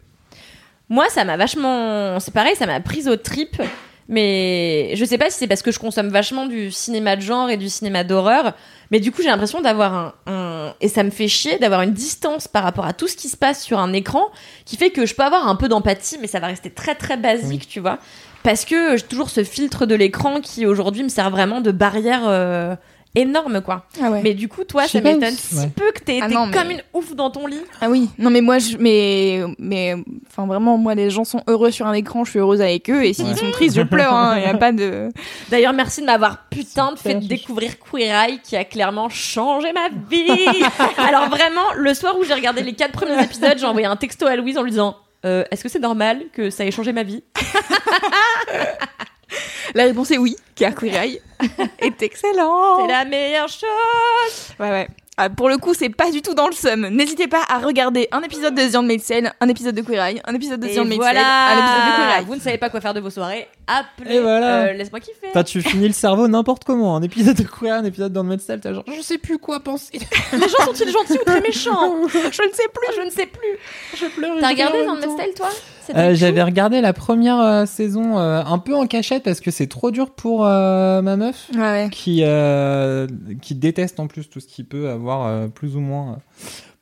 moi, 0.89 1.09
ça 1.09 1.25
m'a 1.25 1.37
vachement. 1.37 2.19
C'est 2.19 2.33
pareil, 2.35 2.57
ça 2.57 2.67
m'a 2.67 2.81
prise 2.81 3.09
aux 3.09 3.17
tripes, 3.17 3.63
mais 4.09 4.93
je 4.97 5.05
sais 5.05 5.19
pas 5.19 5.31
si 5.31 5.39
c'est 5.39 5.47
parce 5.47 5.63
que 5.63 5.71
je 5.71 5.79
consomme 5.79 6.09
vachement 6.09 6.47
du 6.47 6.71
cinéma 6.71 7.15
de 7.17 7.21
genre 7.21 7.51
et 7.51 7.57
du 7.57 7.69
cinéma 7.69 8.05
d'horreur, 8.05 8.55
mais 8.91 9.01
du 9.01 9.13
coup, 9.13 9.21
j'ai 9.23 9.29
l'impression 9.29 9.61
d'avoir 9.61 9.95
un, 9.95 10.15
un- 10.27 10.75
Et 10.81 10.89
ça 10.89 11.03
me 11.03 11.11
fait 11.11 11.29
chier 11.29 11.59
d'avoir 11.59 11.83
une 11.83 11.93
distance 11.93 12.49
par 12.49 12.63
rapport 12.63 12.87
à 12.87 12.93
tout 12.95 13.07
ce 13.09 13.17
qui 13.17 13.29
se 13.29 13.37
passe 13.37 13.63
sur 13.63 13.79
un 13.79 13.93
écran 13.93 14.25
qui 14.65 14.77
fait 14.77 14.91
que 14.91 15.05
je 15.07 15.15
peux 15.15 15.23
avoir 15.25 15.47
un 15.47 15.57
peu 15.57 15.69
d'empathie, 15.69 16.17
mais 16.21 16.27
ça 16.27 16.41
va 16.41 16.47
rester 16.47 16.71
très 16.71 16.95
très 16.95 17.17
basique, 17.17 17.69
tu 17.69 17.81
vois. 17.81 17.99
Parce 18.43 18.65
que 18.65 18.97
j'ai 18.97 19.03
toujours 19.03 19.29
ce 19.31 19.45
filtre 19.45 19.85
de 19.85 19.95
l'écran 19.95 20.41
qui 20.41 20.65
aujourd'hui 20.65 21.03
me 21.03 21.09
sert 21.09 21.29
vraiment 21.31 21.61
de 21.61 21.71
barrière 21.73 22.23
euh, 22.27 22.77
énorme, 23.21 23.61
quoi. 23.61 23.85
Ah 24.03 24.11
ouais. 24.11 24.21
Mais 24.23 24.35
du 24.35 24.49
coup, 24.49 24.65
toi, 24.65 24.87
ça 24.89 25.01
m'étonne 25.01 25.31
si- 25.37 25.57
ouais. 25.57 25.69
peu 25.75 25.91
que 25.93 26.01
t'aies 26.01 26.19
Ah 26.23 26.27
été 26.27 26.35
non, 26.35 26.47
mais- 26.47 26.57
comme 26.57 26.71
une 26.71 26.83
ouf 26.95 27.15
dans 27.15 27.31
ton 27.31 27.47
lit. 27.47 27.61
Ah 27.81 27.89
oui, 27.91 28.09
non 28.19 28.31
mais 28.31 28.41
moi 28.41 28.59
je 28.59 28.77
mais 28.79 29.41
mais 29.59 29.95
enfin 30.29 30.47
vraiment 30.47 30.77
moi 30.79 30.95
les 30.95 31.11
gens 31.11 31.25
sont 31.25 31.43
heureux 31.47 31.71
sur 31.71 31.87
un 31.87 31.93
écran, 31.93 32.25
je 32.25 32.31
suis 32.31 32.39
heureuse 32.39 32.61
avec 32.61 32.89
eux 32.91 33.05
et 33.05 33.13
s'ils 33.13 33.27
Ouais. 33.27 33.35
sont 33.37 33.51
tristes, 33.51 33.77
je 33.77 33.83
pleure 33.83 34.13
hein, 34.15 34.37
il 34.39 34.43
y 34.43 34.47
a 34.47 34.55
pas 34.55 34.73
de 34.73 35.09
D'ailleurs, 35.51 35.73
merci 35.73 36.01
de 36.01 36.07
m'avoir 36.07 36.49
putain 36.51 36.93
de 36.93 36.99
fait 36.99 37.15
découvrir 37.17 37.73
Queer 37.79 38.15
Eye 38.15 38.41
qui 38.43 38.57
a 38.57 38.65
clairement 38.65 39.09
changé 39.09 39.73
ma 39.73 39.89
vie. 40.11 40.29
Alors 40.99 41.29
vraiment, 41.29 41.73
le 41.77 41.95
soir 41.95 42.17
où 42.19 42.25
j'ai 42.25 42.35
regardé 42.35 42.63
les 42.63 42.73
quatre 42.75 42.93
premiers 42.93 43.23
épisodes, 43.23 43.57
j'ai 43.59 43.67
envoyé 43.67 43.87
un 43.87 43.97
texto 43.97 44.27
à 44.27 44.37
Louise 44.37 44.57
en 44.59 44.63
lui 44.63 44.71
disant 44.71 44.97
euh, 45.25 45.45
Est-ce 45.51 45.63
que 45.63 45.69
c'est 45.69 45.79
normal 45.79 46.25
que 46.33 46.51
ça 46.51 46.65
ait 46.65 46.71
changé 46.71 46.93
ma 46.93 47.03
vie 47.03 47.23
La 49.75 49.85
réponse 49.85 50.11
est 50.11 50.19
oui, 50.19 50.37
car 50.55 50.75
Queer 50.75 51.03
Eye 51.03 51.21
est 51.79 52.03
excellent. 52.03 52.81
C'est 52.81 52.93
la 52.93 53.05
meilleure 53.05 53.49
chose. 53.49 54.55
Ouais 54.59 54.71
ouais. 54.71 54.89
Ah, 55.21 55.29
pour 55.31 55.49
le 55.49 55.59
coup, 55.59 55.75
c'est 55.75 55.89
pas 55.89 56.13
du 56.13 56.23
tout 56.23 56.33
dans 56.33 56.47
le 56.47 56.53
seum. 56.53 56.87
N'hésitez 56.91 57.27
pas 57.27 57.43
à 57.49 57.59
regarder 57.59 58.07
un 58.13 58.23
épisode 58.23 58.55
de 58.55 58.71
The 58.71 58.77
Handmaid's 58.77 59.11
un 59.41 59.49
épisode 59.49 59.75
de 59.75 59.83
Queer 59.83 60.01
Eye, 60.01 60.21
un 60.25 60.33
épisode 60.33 60.61
de 60.61 60.69
The 60.69 60.79
Handmaid's 60.79 61.05
Tale, 61.05 61.17
un 61.19 61.59
épisode 61.59 61.81
de 61.81 61.97
Queer 61.97 61.97
voilà. 61.97 62.19
Eye. 62.21 62.25
Vous 62.25 62.35
ne 62.37 62.41
savez 62.41 62.57
pas 62.59 62.71
quoi 62.71 62.81
faire 62.81 62.95
de 62.95 63.01
vos 63.01 63.11
soirées 63.11 63.49
Appelez. 63.67 64.15
Et 64.15 64.21
voilà. 64.21 64.67
euh, 64.67 64.73
Laisse-moi 64.75 65.01
kiffer. 65.01 65.33
Toi, 65.33 65.43
tu 65.43 65.61
finis 65.61 65.89
le 65.89 65.93
cerveau 65.93 66.29
n'importe 66.29 66.63
comment. 66.63 66.95
Un 66.95 67.03
épisode 67.03 67.37
de 67.37 67.43
Queer, 67.43 67.75
un 67.75 67.85
épisode 67.85 68.17
le 68.17 68.37
Tale, 68.37 68.61
t'as 68.61 68.73
genre, 68.73 68.85
je 68.87 69.03
sais 69.03 69.19
plus 69.19 69.39
quoi 69.39 69.59
penser. 69.59 69.99
Les 70.33 70.39
gens 70.49 70.65
sont-ils 70.67 70.89
gentils 70.93 71.19
ou 71.21 71.25
très 71.25 71.41
méchants? 71.41 71.95
Je 72.13 72.19
ne 72.49 72.53
sais 72.53 72.69
plus. 72.73 72.97
Je 72.97 73.03
ne 73.05 73.11
sais 73.11 73.27
plus. 73.27 73.59
je 73.97 74.07
pleure. 74.07 74.37
T'as 74.41 74.51
regardé 74.51 74.85
Tale, 75.17 75.35
toi? 75.35 75.49
Euh, 75.97 76.15
J'avais 76.15 76.43
regardé 76.43 76.81
la 76.81 76.93
première 76.93 77.41
euh, 77.41 77.67
saison 77.67 78.19
euh, 78.19 78.43
un 78.45 78.59
peu 78.59 78.75
en 78.75 78.87
cachette 78.87 79.23
parce 79.23 79.41
que 79.41 79.51
c'est 79.51 79.67
trop 79.67 79.91
dur 79.91 80.11
pour 80.11 80.47
euh, 80.47 81.01
ma 81.03 81.17
meuf 81.17 81.49
Ouais 81.55 81.61
ouais. 81.61 81.89
qui 81.91 82.21
euh, 82.25 83.07
qui 83.43 83.55
déteste 83.55 83.99
en 84.01 84.07
plus 84.07 84.29
tout 84.29 84.41
ce 84.41 84.47
qui 84.47 84.65
peut 84.65 84.89
avoir 84.91 85.27
euh, 85.27 85.49
plus 85.49 85.77
ou 85.77 85.81
moins 85.81 86.19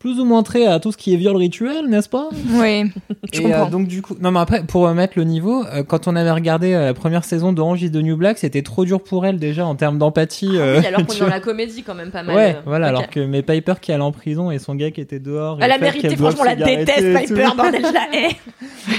plus 0.07 0.20
ou 0.20 0.24
moins 0.24 0.44
trait 0.44 0.66
à 0.66 0.78
tout 0.78 0.92
ce 0.92 0.96
qui 0.96 1.12
est 1.12 1.16
viol 1.16 1.34
rituel, 1.34 1.88
n'est-ce 1.88 2.09
pas 2.09 2.28
Ouais. 2.52 2.84
Je 3.32 3.42
Et 3.42 3.52
euh, 3.52 3.66
donc 3.66 3.88
du 3.88 4.02
coup, 4.02 4.14
non 4.20 4.30
mais 4.30 4.38
après 4.38 4.62
pour 4.62 4.88
mettre 4.90 5.14
le 5.16 5.24
niveau, 5.24 5.64
euh, 5.66 5.82
quand 5.82 6.07
on 6.07 6.14
avait 6.14 6.30
regardé 6.30 6.74
euh, 6.74 6.84
la 6.84 6.94
première 6.94 7.24
saison 7.24 7.52
d'Orange 7.52 7.82
is 7.82 7.90
the 7.90 7.96
New 7.96 8.16
Black, 8.16 8.38
c'était 8.38 8.62
trop 8.62 8.84
dur 8.84 9.02
pour 9.02 9.26
elle 9.26 9.40
déjà 9.40 9.66
en 9.66 9.74
termes 9.74 9.98
d'empathie. 9.98 10.50
Ah 10.52 10.59
euh, 10.59 10.78
oui, 10.78 10.86
alors 10.86 11.04
qu'on 11.04 11.12
est 11.12 11.18
dans 11.18 11.26
la 11.26 11.40
comédie 11.40 11.82
quand 11.82 11.96
même 11.96 12.12
pas 12.12 12.22
mal. 12.22 12.36
Ouais, 12.36 12.54
euh, 12.57 12.61
voilà, 12.66 12.86
alors 12.86 13.11
que 13.11 13.18
mes 13.18 13.42
Piper 13.42 13.74
qui 13.80 13.90
allait 13.90 14.04
en 14.04 14.12
prison 14.12 14.52
et 14.52 14.61
son 14.61 14.76
gars 14.76 14.92
qui 14.92 15.00
était 15.00 15.18
dehors. 15.18 15.59
Elle 15.61 15.72
a 15.72 15.78
mérité, 15.78 16.14
franchement, 16.14 16.44
la 16.44 16.54
déteste. 16.54 17.26
Piper, 17.26 17.48
bordel, 17.57 17.84
je 17.84 17.92
la 17.92 18.16
hais. 18.16 18.36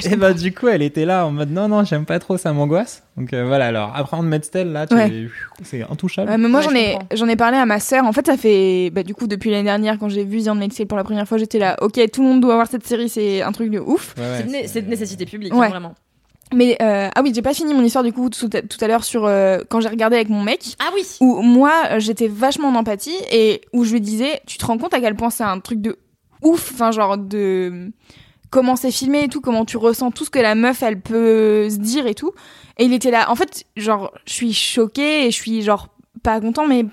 Et 0.12 0.18
bah 0.18 0.34
du 0.34 0.54
coup, 0.54 0.68
elle 0.68 0.82
était 0.82 1.06
là 1.06 1.26
en 1.26 1.32
mode 1.32 1.52
non 1.52 1.70
non, 1.70 1.86
j'aime 1.86 2.04
pas 2.04 2.20
trop, 2.20 2.36
ça 2.36 2.52
m'angoisse. 2.52 3.07
Donc 3.18 3.34
euh, 3.34 3.46
voilà, 3.46 3.66
alors 3.66 3.92
après 3.96 4.16
on 4.16 4.22
te 4.22 4.26
met 4.28 4.42
Stell 4.44 4.72
là, 4.72 4.86
tu 4.86 4.94
Ouais. 4.94 5.28
c'est 5.64 5.82
intouchable. 5.82 6.30
Ouais, 6.30 6.38
mais 6.38 6.48
moi 6.48 6.60
Ouais, 6.60 6.66
j'en 6.66 6.70
je 6.72 6.76
ai 6.78 6.98
j'en 7.18 7.28
ai 7.28 7.36
parlé 7.36 7.58
à 7.58 7.66
ma 7.66 7.80
sœur. 7.80 8.06
En 8.06 8.14
fait, 8.14 8.28
ça 8.28 8.38
fait 8.38 8.92
bah, 8.92 9.02
du 9.04 9.16
coup 9.16 9.26
depuis 9.28 9.50
l'année 9.50 9.64
dernière 9.64 9.98
quand 9.98 10.08
j'ai 10.10 10.24
vu 10.24 10.42
The 10.44 10.46
Tale 10.76 10.86
pour 10.88 10.98
la 10.98 11.04
première 11.04 11.28
fois, 11.28 11.38
j'étais 11.40 11.58
là. 11.60 11.78
Ok, 11.82 12.00
tout 12.12 12.22
le 12.22 12.28
monde 12.28 12.42
doit 12.42 12.54
voir 12.56 12.68
cette 12.68 12.86
série, 12.86 13.10
c'est 13.10 13.42
un 13.42 13.52
truc 13.52 13.72
de 13.72 13.80
ouf. 13.80 14.14
C'est 14.68 14.82
de 14.84 14.90
nécessité 14.90 15.26
publique, 15.26 15.54
Ouais. 15.56 15.66
hein, 15.66 15.70
vraiment. 15.70 15.96
Mais 16.54 16.78
euh, 16.82 17.10
ah 17.14 17.22
oui, 17.24 17.34
j'ai 17.36 17.42
pas 17.42 17.54
fini 17.54 17.74
mon 17.74 17.82
histoire 17.84 18.04
du 18.06 18.14
coup 18.14 18.30
tout, 18.30 18.50
à- 18.54 18.62
tout 18.62 18.78
à 18.80 18.88
l'heure 18.88 19.04
sur 19.04 19.26
euh, 19.26 19.60
quand 19.68 19.82
j'ai 19.82 19.90
regardé 19.90 20.16
avec 20.16 20.30
mon 20.30 20.44
mec. 20.44 20.76
Ah 20.80 20.92
oui 20.94 21.02
Où 21.20 21.42
moi 21.42 21.74
euh, 21.92 22.00
j'étais 22.00 22.28
vachement 22.30 22.70
en 22.70 22.76
empathie 22.76 23.18
et 23.32 23.62
où 23.74 23.84
je 23.84 23.92
lui 23.94 24.00
disais, 24.00 24.40
tu 24.46 24.58
te 24.58 24.66
rends 24.66 24.78
compte 24.78 24.94
à 24.94 25.02
quel 25.02 25.16
point 25.16 25.30
c'est 25.30 25.44
un 25.44 25.60
truc 25.60 25.82
de 25.82 25.98
ouf, 26.44 26.72
enfin 26.74 26.92
genre 26.92 27.18
de 27.18 27.92
comment 28.50 28.76
c'est 28.76 28.92
filmé 28.92 29.24
et 29.24 29.28
tout, 29.28 29.42
comment 29.42 29.66
tu 29.66 29.78
ressens 29.78 30.12
tout 30.12 30.26
ce 30.26 30.30
que 30.30 30.40
la 30.40 30.56
meuf 30.56 30.82
elle 30.84 31.00
peut 31.02 31.70
se 31.70 31.78
dire 31.78 32.08
et 32.08 32.16
tout. 32.16 32.32
Et 32.78 32.86
il 32.86 32.94
était 32.94 33.12
là. 33.12 33.30
En 33.32 33.36
fait, 33.36 33.66
genre 33.76 34.12
je 34.26 34.34
suis 34.34 34.54
choquée 34.54 35.26
et 35.26 35.32
je 35.32 35.36
suis 35.36 35.62
genre 35.62 35.88
pas 36.24 36.40
content, 36.40 36.68
mais 36.68 36.86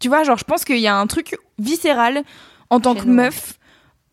tu 0.00 0.08
vois, 0.08 0.24
genre 0.24 0.38
je 0.38 0.44
pense 0.44 0.64
qu'il 0.64 0.78
y 0.78 0.86
a 0.88 0.96
un 0.96 1.06
truc 1.06 1.36
viscéral 1.58 2.22
en 2.70 2.80
tant 2.80 2.94
Chez 2.94 3.00
que 3.02 3.06
nous. 3.06 3.14
meuf 3.14 3.58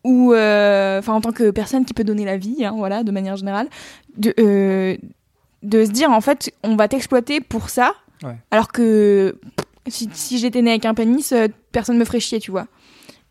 ou 0.04 0.32
euh, 0.32 0.98
enfin 0.98 1.12
en 1.12 1.20
tant 1.20 1.32
que 1.32 1.50
personne 1.50 1.84
qui 1.84 1.94
peut 1.94 2.04
donner 2.04 2.24
la 2.24 2.36
vie, 2.36 2.64
hein, 2.64 2.72
voilà, 2.76 3.02
de 3.02 3.10
manière 3.10 3.36
générale, 3.36 3.68
de 4.16 4.32
euh, 4.38 4.96
de 5.62 5.84
se 5.84 5.90
dire 5.90 6.10
en 6.10 6.20
fait 6.22 6.52
on 6.62 6.74
va 6.76 6.88
t'exploiter 6.88 7.40
pour 7.40 7.68
ça, 7.70 7.94
Ouais. 8.22 8.36
alors 8.50 8.68
que 8.68 9.38
pff, 9.56 9.66
si, 9.94 10.08
si 10.12 10.38
j'étais 10.38 10.60
née 10.62 10.70
avec 10.70 10.84
un 10.84 10.92
pénis, 10.94 11.32
euh, 11.32 11.48
personne 11.72 11.96
me 11.98 12.04
ferait 12.04 12.20
chier, 12.20 12.38
tu 12.38 12.50
vois. 12.50 12.66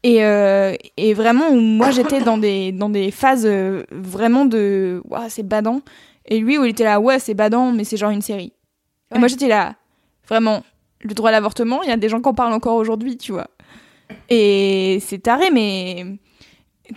Et, 0.04 0.24
euh, 0.24 0.76
et 0.96 1.14
vraiment 1.14 1.50
où 1.50 1.60
moi 1.60 1.92
j'étais 1.92 2.22
dans 2.22 2.38
des 2.38 2.72
dans 2.72 2.90
des 2.90 3.12
phases 3.12 3.46
euh, 3.46 3.84
vraiment 3.92 4.46
de 4.46 5.02
Ouah, 5.10 5.30
c'est 5.30 5.44
badant 5.44 5.82
et 6.26 6.40
lui 6.40 6.58
où 6.58 6.64
il 6.64 6.70
était 6.70 6.86
là 6.86 7.02
ouais 7.02 7.20
c'est 7.20 7.34
badant 7.34 7.74
mais 7.74 7.84
c'est 7.84 7.98
genre 7.98 8.12
une 8.12 8.22
série. 8.22 8.54
Et 9.14 9.20
moi 9.20 9.28
j'étais 9.28 9.50
là 9.50 9.76
vraiment 10.28 10.64
le 11.02 11.14
droit 11.14 11.30
à 11.30 11.32
l'avortement, 11.34 11.84
il 11.84 11.90
y 11.90 11.92
a 11.92 11.98
des 11.98 12.08
gens 12.08 12.22
qui 12.22 12.30
en 12.30 12.34
parlent 12.34 12.54
encore 12.54 12.76
aujourd'hui, 12.76 13.18
tu 13.18 13.34
vois. 13.34 13.48
Et 14.30 15.00
c'est 15.02 15.20
taré 15.20 15.50
mais 15.52 16.06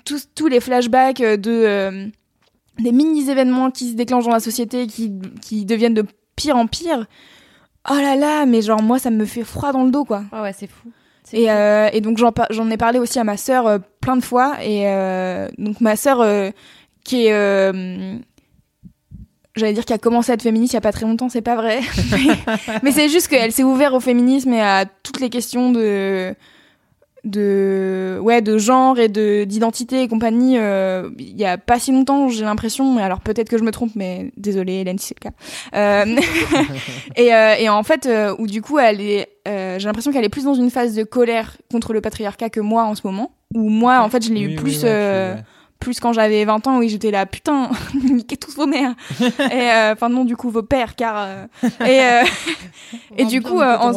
tous 0.05 0.29
tous 0.35 0.47
les 0.47 0.61
flashbacks 0.61 1.23
de 1.23 1.51
euh, 1.51 2.07
des 2.79 2.93
mini 2.93 3.29
événements 3.29 3.73
qui 3.73 3.91
se 3.91 3.97
déclenchent 3.97 4.27
dans 4.27 4.33
la 4.33 4.41
société, 4.41 4.87
qui 4.87 5.13
qui 5.41 5.65
deviennent 5.65 5.95
de 5.95 6.05
pire 6.37 6.57
en 6.57 6.69
pire. 6.69 7.07
Oh 7.91 7.95
là 7.95 8.15
là, 8.15 8.47
mais 8.47 8.63
genre 8.63 8.81
moi 8.81 9.01
ça 9.01 9.11
me 9.11 9.25
fait 9.25 9.43
froid 9.43 9.73
dans 9.73 9.83
le 9.83 9.91
dos 9.91 10.05
quoi. 10.05 10.23
Ouais, 10.33 10.41
ouais, 10.41 10.53
c'est 10.53 10.69
fou. 10.69 10.93
Et, 11.33 11.51
euh, 11.51 11.89
et 11.93 12.01
donc 12.01 12.19
j'en 12.19 12.71
ai 12.71 12.77
parlé 12.77 12.99
aussi 12.99 13.19
à 13.19 13.25
ma 13.25 13.37
sœur 13.37 13.67
euh, 13.67 13.79
plein 14.01 14.17
de 14.17 14.23
fois. 14.23 14.57
Et 14.63 14.89
euh, 14.89 15.49
donc 15.59 15.81
ma 15.81 15.97
sœur 15.97 16.25
qui 17.05 17.27
est 17.27 18.21
j'allais 19.55 19.75
dire 19.75 19.85
qui 19.85 19.93
a 19.93 19.99
commencé 19.99 20.31
à 20.31 20.35
être 20.35 20.43
féministe 20.43 20.73
il 20.73 20.77
y 20.77 20.79
a 20.79 20.83
pas 20.83 20.93
très 20.93 21.05
longtemps 21.05 21.29
c'est 21.29 21.43
pas 21.43 21.57
vrai. 21.57 21.81
Mais, 22.13 22.37
mais 22.83 22.93
c'est 22.93 23.09
juste 23.09 23.29
qu'elle 23.29 23.53
s'est 23.53 23.65
ouverte 23.65 23.95
au 23.95 24.01
féminisme 24.01 24.53
et 24.53 24.63
à 24.63 24.87
toutes 24.87 25.21
les 25.21 25.29
questions 25.29 25.73
de 25.73 26.35
de 27.25 28.19
ouais 28.21 28.43
de 28.43 28.59
genre 28.59 28.99
et 28.99 29.09
de 29.09 29.45
d'identité 29.45 30.03
et 30.03 30.09
compagnie 30.09 30.59
euh, 30.59 31.09
il 31.19 31.39
y 31.39 31.45
a 31.45 31.57
pas 31.57 31.79
si 31.79 31.93
longtemps 31.93 32.29
j'ai 32.29 32.45
l'impression 32.45 32.99
alors 32.99 33.21
peut-être 33.21 33.49
que 33.49 33.59
je 33.59 33.63
me 33.63 33.71
trompe 33.71 33.93
mais 33.95 34.33
désolée 34.37 34.81
Hélène 34.81 34.99
si 34.99 35.09
c'est 35.09 35.17
le 35.25 35.31
cas 35.31 35.37
euh, 35.77 36.21
et, 37.17 37.33
euh, 37.33 37.55
et 37.59 37.69
en 37.69 37.83
fait 37.85 38.07
euh, 38.07 38.35
où 38.39 38.47
du 38.49 38.61
coup 38.61 38.79
elle 38.79 39.01
est 39.01 39.29
euh, 39.47 39.79
j'ai 39.79 39.87
l'impression 39.87 40.13
qu'elle 40.13 40.25
est 40.25 40.29
plus 40.29 40.45
dans 40.45 40.55
une 40.55 40.71
phase 40.71 40.95
de 40.95 41.05
colère 41.05 41.57
contre 41.71 41.93
le 41.93 42.01
patriarcat 42.01 42.51
que 42.51 42.61
moi 42.61 42.85
en 42.85 42.95
ce 42.97 43.03
moment 43.05 43.31
où 43.55 43.69
moi 43.69 44.01
en 44.03 44.09
fait 44.09 44.25
je 44.25 44.33
l'ai 44.33 44.41
eu 44.41 44.49
Oui, 44.49 44.55
plus 44.57 44.83
euh, 44.85 45.35
ouais. 45.37 45.43
Plus 45.83 46.01
quand 46.01 46.13
j'avais 46.13 46.45
20 46.45 46.67
ans, 46.67 46.79
oui, 46.79 46.89
j'étais 46.89 47.11
là, 47.11 47.27
putain, 47.27 47.71
niquez 48.05 48.37
tous 48.37 48.55
vos 48.55 48.67
mères. 48.67 48.95
et, 49.21 49.25
euh, 49.71 49.93
enfin, 49.93 50.09
non, 50.09 50.25
du 50.25 50.37
coup, 50.37 50.49
vos 50.51 50.63
pères, 50.63 50.95
car. 50.95 51.15
euh, 51.19 51.45
et 51.85 52.01
euh, 52.01 52.23
et 53.19 53.25
du 53.25 53.43
coup, 53.43 53.61
en- 53.61 53.93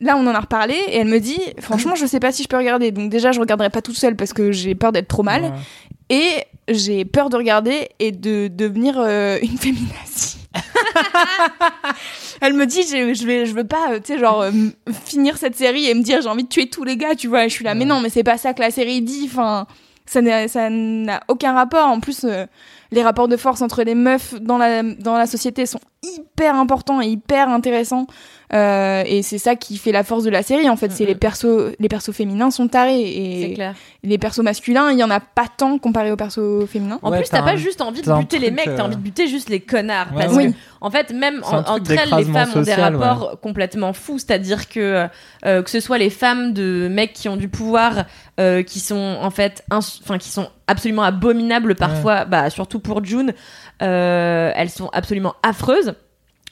là, 0.00 0.16
on 0.16 0.26
en 0.26 0.34
a 0.34 0.40
reparlé, 0.40 0.74
et 0.74 0.98
elle 0.98 1.08
me 1.08 1.18
dit, 1.18 1.40
franchement, 1.60 1.94
je 1.94 2.06
sais 2.06 2.20
pas 2.20 2.30
si 2.32 2.42
je 2.42 2.48
peux 2.48 2.56
regarder. 2.58 2.90
Donc, 2.92 3.10
déjà, 3.10 3.32
je 3.32 3.40
regarderai 3.40 3.70
pas 3.70 3.82
toute 3.82 3.96
seule 3.96 4.16
parce 4.16 4.32
que 4.32 4.52
j'ai 4.52 4.74
peur 4.74 4.92
d'être 4.92 5.08
trop 5.08 5.22
mal. 5.22 5.42
Ouais. 5.42 5.50
Et 6.10 6.44
j'ai 6.68 7.04
peur 7.04 7.28
de 7.30 7.36
regarder 7.36 7.88
et 7.98 8.12
de 8.12 8.48
devenir 8.48 8.98
une 8.98 9.58
féminazie. 9.58 10.36
Elle 12.40 12.54
me 12.54 12.66
dit, 12.66 12.82
je, 12.82 13.14
je 13.14 13.26
vais, 13.26 13.46
je 13.46 13.52
veux 13.54 13.66
pas, 13.66 13.98
tu 14.00 14.12
sais, 14.14 14.18
genre, 14.18 14.42
euh, 14.42 14.50
finir 15.04 15.36
cette 15.36 15.56
série 15.56 15.86
et 15.86 15.94
me 15.94 16.02
dire, 16.02 16.22
j'ai 16.22 16.28
envie 16.28 16.44
de 16.44 16.48
tuer 16.48 16.68
tous 16.68 16.84
les 16.84 16.96
gars, 16.96 17.14
tu 17.14 17.26
vois. 17.28 17.44
Je 17.48 17.52
suis 17.52 17.64
là, 17.64 17.74
mais 17.74 17.84
non, 17.84 18.00
mais 18.00 18.10
c'est 18.10 18.22
pas 18.22 18.38
ça 18.38 18.54
que 18.54 18.60
la 18.60 18.70
série 18.70 19.02
dit. 19.02 19.28
Enfin, 19.30 19.66
ça 20.08 20.70
n'a, 20.70 21.20
aucun 21.28 21.52
rapport. 21.52 21.86
En 21.86 22.00
plus, 22.00 22.24
euh, 22.24 22.46
les 22.90 23.02
rapports 23.02 23.28
de 23.28 23.36
force 23.36 23.62
entre 23.62 23.82
les 23.82 23.94
meufs 23.94 24.34
dans 24.40 24.58
la 24.58 25.26
société 25.26 25.66
sont 25.66 25.80
hyper 26.02 26.54
importants 26.54 27.00
et 27.00 27.06
hyper 27.06 27.48
intéressants. 27.48 28.06
Euh, 28.54 29.02
et 29.06 29.22
c'est 29.22 29.36
ça 29.38 29.56
qui 29.56 29.76
fait 29.76 29.92
la 29.92 30.04
force 30.04 30.24
de 30.24 30.30
la 30.30 30.42
série, 30.42 30.68
en 30.70 30.76
fait. 30.76 30.90
C'est 30.90 31.04
Mhm. 31.04 31.08
les 31.08 31.14
persos, 31.14 31.74
les 31.78 31.88
persos 31.88 32.12
féminins 32.14 32.50
sont 32.50 32.66
tarés. 32.68 33.02
C'est 33.04 33.50
Et 33.50 33.54
clair. 33.54 33.74
les 34.02 34.16
persos 34.18 34.42
masculins, 34.42 34.90
il 34.90 34.98
y 34.98 35.04
en 35.04 35.10
a 35.10 35.20
pas 35.20 35.44
tant 35.54 35.76
comparé 35.78 36.10
aux 36.10 36.16
persos 36.16 36.66
féminins. 36.66 36.98
En 37.02 37.10
Ouais, 37.10 37.18
plus, 37.18 37.28
t'as 37.28 37.42
pas 37.42 37.56
juste 37.56 37.80
envie 37.82 38.00
de 38.02 38.10
buter 38.12 38.38
les 38.38 38.50
mecs, 38.50 38.68
euh, 38.68 38.76
t'as 38.76 38.84
envie 38.84 38.96
de 38.96 39.00
buter 39.02 39.26
juste 39.28 39.50
les 39.50 39.60
connards. 39.60 40.08
Ouais, 40.14 40.24
parce 40.24 40.36
que, 40.38 40.50
en 40.80 40.90
fait, 40.90 41.10
même 41.12 41.40
C'est 41.44 41.54
en- 41.54 41.58
entre 41.58 41.90
elles, 41.90 42.08
les 42.16 42.24
femmes 42.24 42.50
ont 42.54 42.62
des 42.62 42.74
rapports 42.74 43.38
complètement 43.42 43.92
fous. 43.92 44.18
C'est-à-dire 44.18 44.68
que 44.68 45.06
euh, 45.44 45.62
que 45.62 45.68
ce 45.70 45.80
soit 45.80 45.98
les 45.98 46.10
femmes 46.10 46.52
de 46.54 46.88
mecs 46.90 47.12
qui 47.12 47.28
ont 47.28 47.36
du 47.36 47.48
pouvoir, 47.48 48.04
euh, 48.40 48.62
qui 48.62 48.80
sont 48.80 49.18
en 49.20 49.30
fait, 49.30 49.62
enfin, 49.70 50.16
qui 50.18 50.30
sont 50.30 50.48
absolument 50.66 51.02
abominables 51.02 51.74
parfois, 51.74 52.24
bah 52.24 52.48
surtout 52.50 52.78
pour 52.80 53.04
June, 53.04 53.32
euh, 53.82 54.52
elles 54.54 54.70
sont 54.70 54.88
absolument 54.92 55.34
affreuses. 55.42 55.94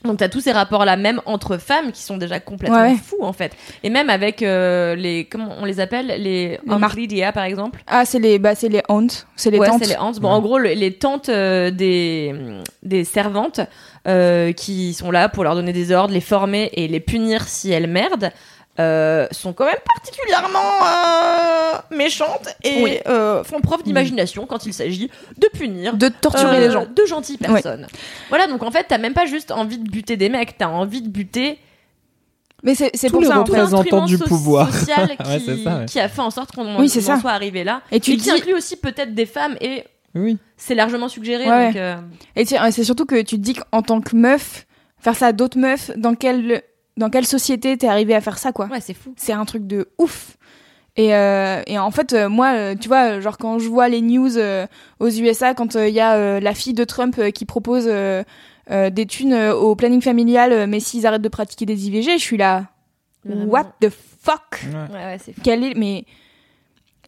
Donc 0.06 0.18
t'as 0.18 0.28
tous 0.28 0.40
ces 0.40 0.52
rapports 0.52 0.84
là 0.84 0.96
même 0.96 1.20
entre 1.26 1.58
femmes 1.58 1.92
qui 1.92 2.02
sont 2.02 2.16
déjà 2.16 2.40
complètement 2.40 2.80
Ouais, 2.82 2.94
fous 2.96 3.22
en 3.22 3.32
fait. 3.32 3.52
Et 3.82 3.90
même 3.90 4.08
avec 4.10 4.42
euh, 4.42 4.94
les 4.94 5.24
comment 5.24 5.54
on 5.60 5.64
les 5.64 5.80
appelle? 5.80 6.06
Les 6.06 6.58
Les 6.66 7.32
par 7.32 7.44
exemple. 7.44 7.82
Ah, 7.86 8.04
c'est 8.04 8.18
les, 8.18 8.38
bah, 8.38 8.54
c'est 8.54 8.68
les 8.68 8.82
haunts, 8.88 9.06
c'est 9.36 9.50
les 9.50 9.58
ouais, 9.58 9.66
tantes. 9.68 9.82
c'est 9.82 9.88
les 9.90 9.94
tantes. 9.96 10.20
Bon, 10.20 10.28
Ouais. 10.28 10.34
en 10.34 10.40
gros, 10.40 10.58
le- 10.58 10.70
les 10.72 10.92
tantes 10.94 11.28
euh, 11.28 11.70
des, 11.70 12.34
des 12.82 13.04
servantes 13.04 13.60
euh, 14.08 14.52
qui 14.52 14.94
sont 14.94 15.10
là 15.10 15.28
pour 15.28 15.44
leur 15.44 15.54
donner 15.54 15.72
des 15.72 15.92
ordres, 15.92 16.14
les 16.14 16.20
former 16.20 16.70
et 16.74 16.88
les 16.88 17.00
punir 17.00 17.42
si 17.48 17.70
elles 17.72 17.86
merdent. 17.88 18.30
Euh, 18.78 19.26
sont 19.30 19.52
quand 19.52 19.64
même 19.66 19.74
particulièrement 19.94 20.58
euh, 20.84 21.72
méchantes 21.96 22.48
et 22.62 22.82
Oui. 22.82 22.98
euh, 23.06 23.42
font 23.44 23.60
preuve 23.60 23.82
d'imagination 23.82 24.46
quand 24.46 24.66
il 24.66 24.74
s'agit 24.74 25.10
de 25.38 25.48
punir 25.48 25.96
de 25.96 26.08
torturer 26.08 26.56
euh, 26.58 26.60
les 26.66 26.70
gens. 26.70 26.86
de 26.86 27.04
gentilles 27.06 27.38
personnes. 27.38 27.86
Voilà, 28.28 28.46
donc 28.46 28.62
en 28.62 28.70
fait, 28.70 28.84
t'as 28.88 28.98
même 28.98 29.14
pas 29.14 29.26
juste 29.26 29.50
envie 29.50 29.78
de 29.78 29.88
buter 29.90 30.16
des 30.16 30.28
mecs, 30.28 30.58
t'as 30.58 30.68
envie 30.68 31.00
de 31.02 31.08
buter 31.08 31.58
Mais 32.62 32.74
c'est 32.74 32.90
pour 33.10 33.20
les 33.20 33.28
ça. 33.28 33.44
l'instrument 33.48 34.06
du 34.06 34.16
so- 34.18 34.24
pouvoir. 34.24 34.72
social 34.74 35.08
qui, 35.16 35.28
Ouais, 35.30 35.40
ça, 35.64 35.78
ouais. 35.78 35.84
qui 35.86 36.00
a 36.00 36.08
fait 36.08 36.20
en 36.22 36.30
sorte 36.30 36.52
qu'on 36.52 36.78
Oui, 36.78 36.90
en 37.08 37.20
soit 37.20 37.30
arrivé 37.30 37.64
là. 37.64 37.82
Et 37.92 38.00
tu 38.00 38.12
et 38.12 38.16
te 38.16 38.22
qui 38.22 38.30
dis- 38.30 38.36
inclut 38.36 38.54
aussi 38.54 38.76
peut-être 38.76 39.14
des 39.14 39.26
femmes 39.26 39.56
et 39.60 39.84
Oui. 40.14 40.38
c'est 40.56 40.74
largement 40.74 41.08
suggéré. 41.08 41.48
Ouais, 41.48 41.66
donc, 41.68 41.76
euh, 41.76 41.96
Et 42.34 42.44
c'est 42.44 42.58
c'est 42.72 42.84
surtout 42.84 43.06
que 43.06 43.20
tu 43.22 43.36
te 43.36 43.42
dis 43.42 43.54
qu'en 43.54 43.82
tant 43.82 44.00
que 44.00 44.16
meuf, 44.16 44.66
faire 44.98 45.14
ça 45.16 45.28
à 45.28 45.32
d'autres 45.32 45.58
meufs, 45.58 45.90
dans 45.96 46.14
quelle, 46.14 46.62
dans 46.96 47.10
quelle 47.10 47.26
société 47.26 47.76
t'es 47.76 47.88
arrivé 47.88 48.14
à 48.14 48.20
faire 48.20 48.38
ça, 48.38 48.52
quoi 48.52 48.66
ouais, 48.66 48.80
c'est 48.80 48.94
fou. 48.94 49.12
C'est 49.16 49.32
un 49.32 49.44
truc 49.44 49.66
de 49.66 49.88
ouf. 49.98 50.36
Et, 50.98 51.14
euh, 51.14 51.62
et 51.66 51.78
en 51.78 51.90
fait, 51.90 52.14
euh, 52.14 52.28
moi, 52.30 52.54
euh, 52.54 52.74
tu 52.74 52.88
vois, 52.88 53.20
genre 53.20 53.36
quand 53.36 53.58
je 53.58 53.68
vois 53.68 53.88
les 53.88 54.00
news 54.00 54.38
euh, 54.38 54.66
aux 54.98 55.10
USA, 55.10 55.52
quand 55.52 55.74
il 55.74 55.90
y 55.92 56.00
a 56.00 56.14
euh, 56.14 56.40
la 56.40 56.54
fille 56.54 56.72
de 56.72 56.84
Trump 56.84 57.16
euh, 57.18 57.30
qui 57.30 57.44
propose 57.44 57.84
euh, 57.86 58.22
euh, 58.70 58.88
des 58.88 59.04
thunes 59.04 59.34
euh, 59.34 59.54
au 59.54 59.76
planning 59.76 60.00
familial, 60.00 60.52
euh, 60.52 60.66
mais 60.66 60.80
s'ils 60.80 61.06
arrêtent 61.06 61.20
de 61.20 61.28
pratiquer 61.28 61.66
des 61.66 61.86
IVG, 61.88 62.12
je 62.16 62.22
suis 62.22 62.38
là. 62.38 62.64
Vraiment. 63.26 63.44
What 63.44 63.64
the 63.80 63.90
fuck? 63.90 64.64
Ouais, 64.72 64.94
ouais, 64.94 65.18
c'est 65.22 65.32
fou. 65.34 65.40
Quel 65.44 65.64
est 65.64 65.74
mais 65.74 66.04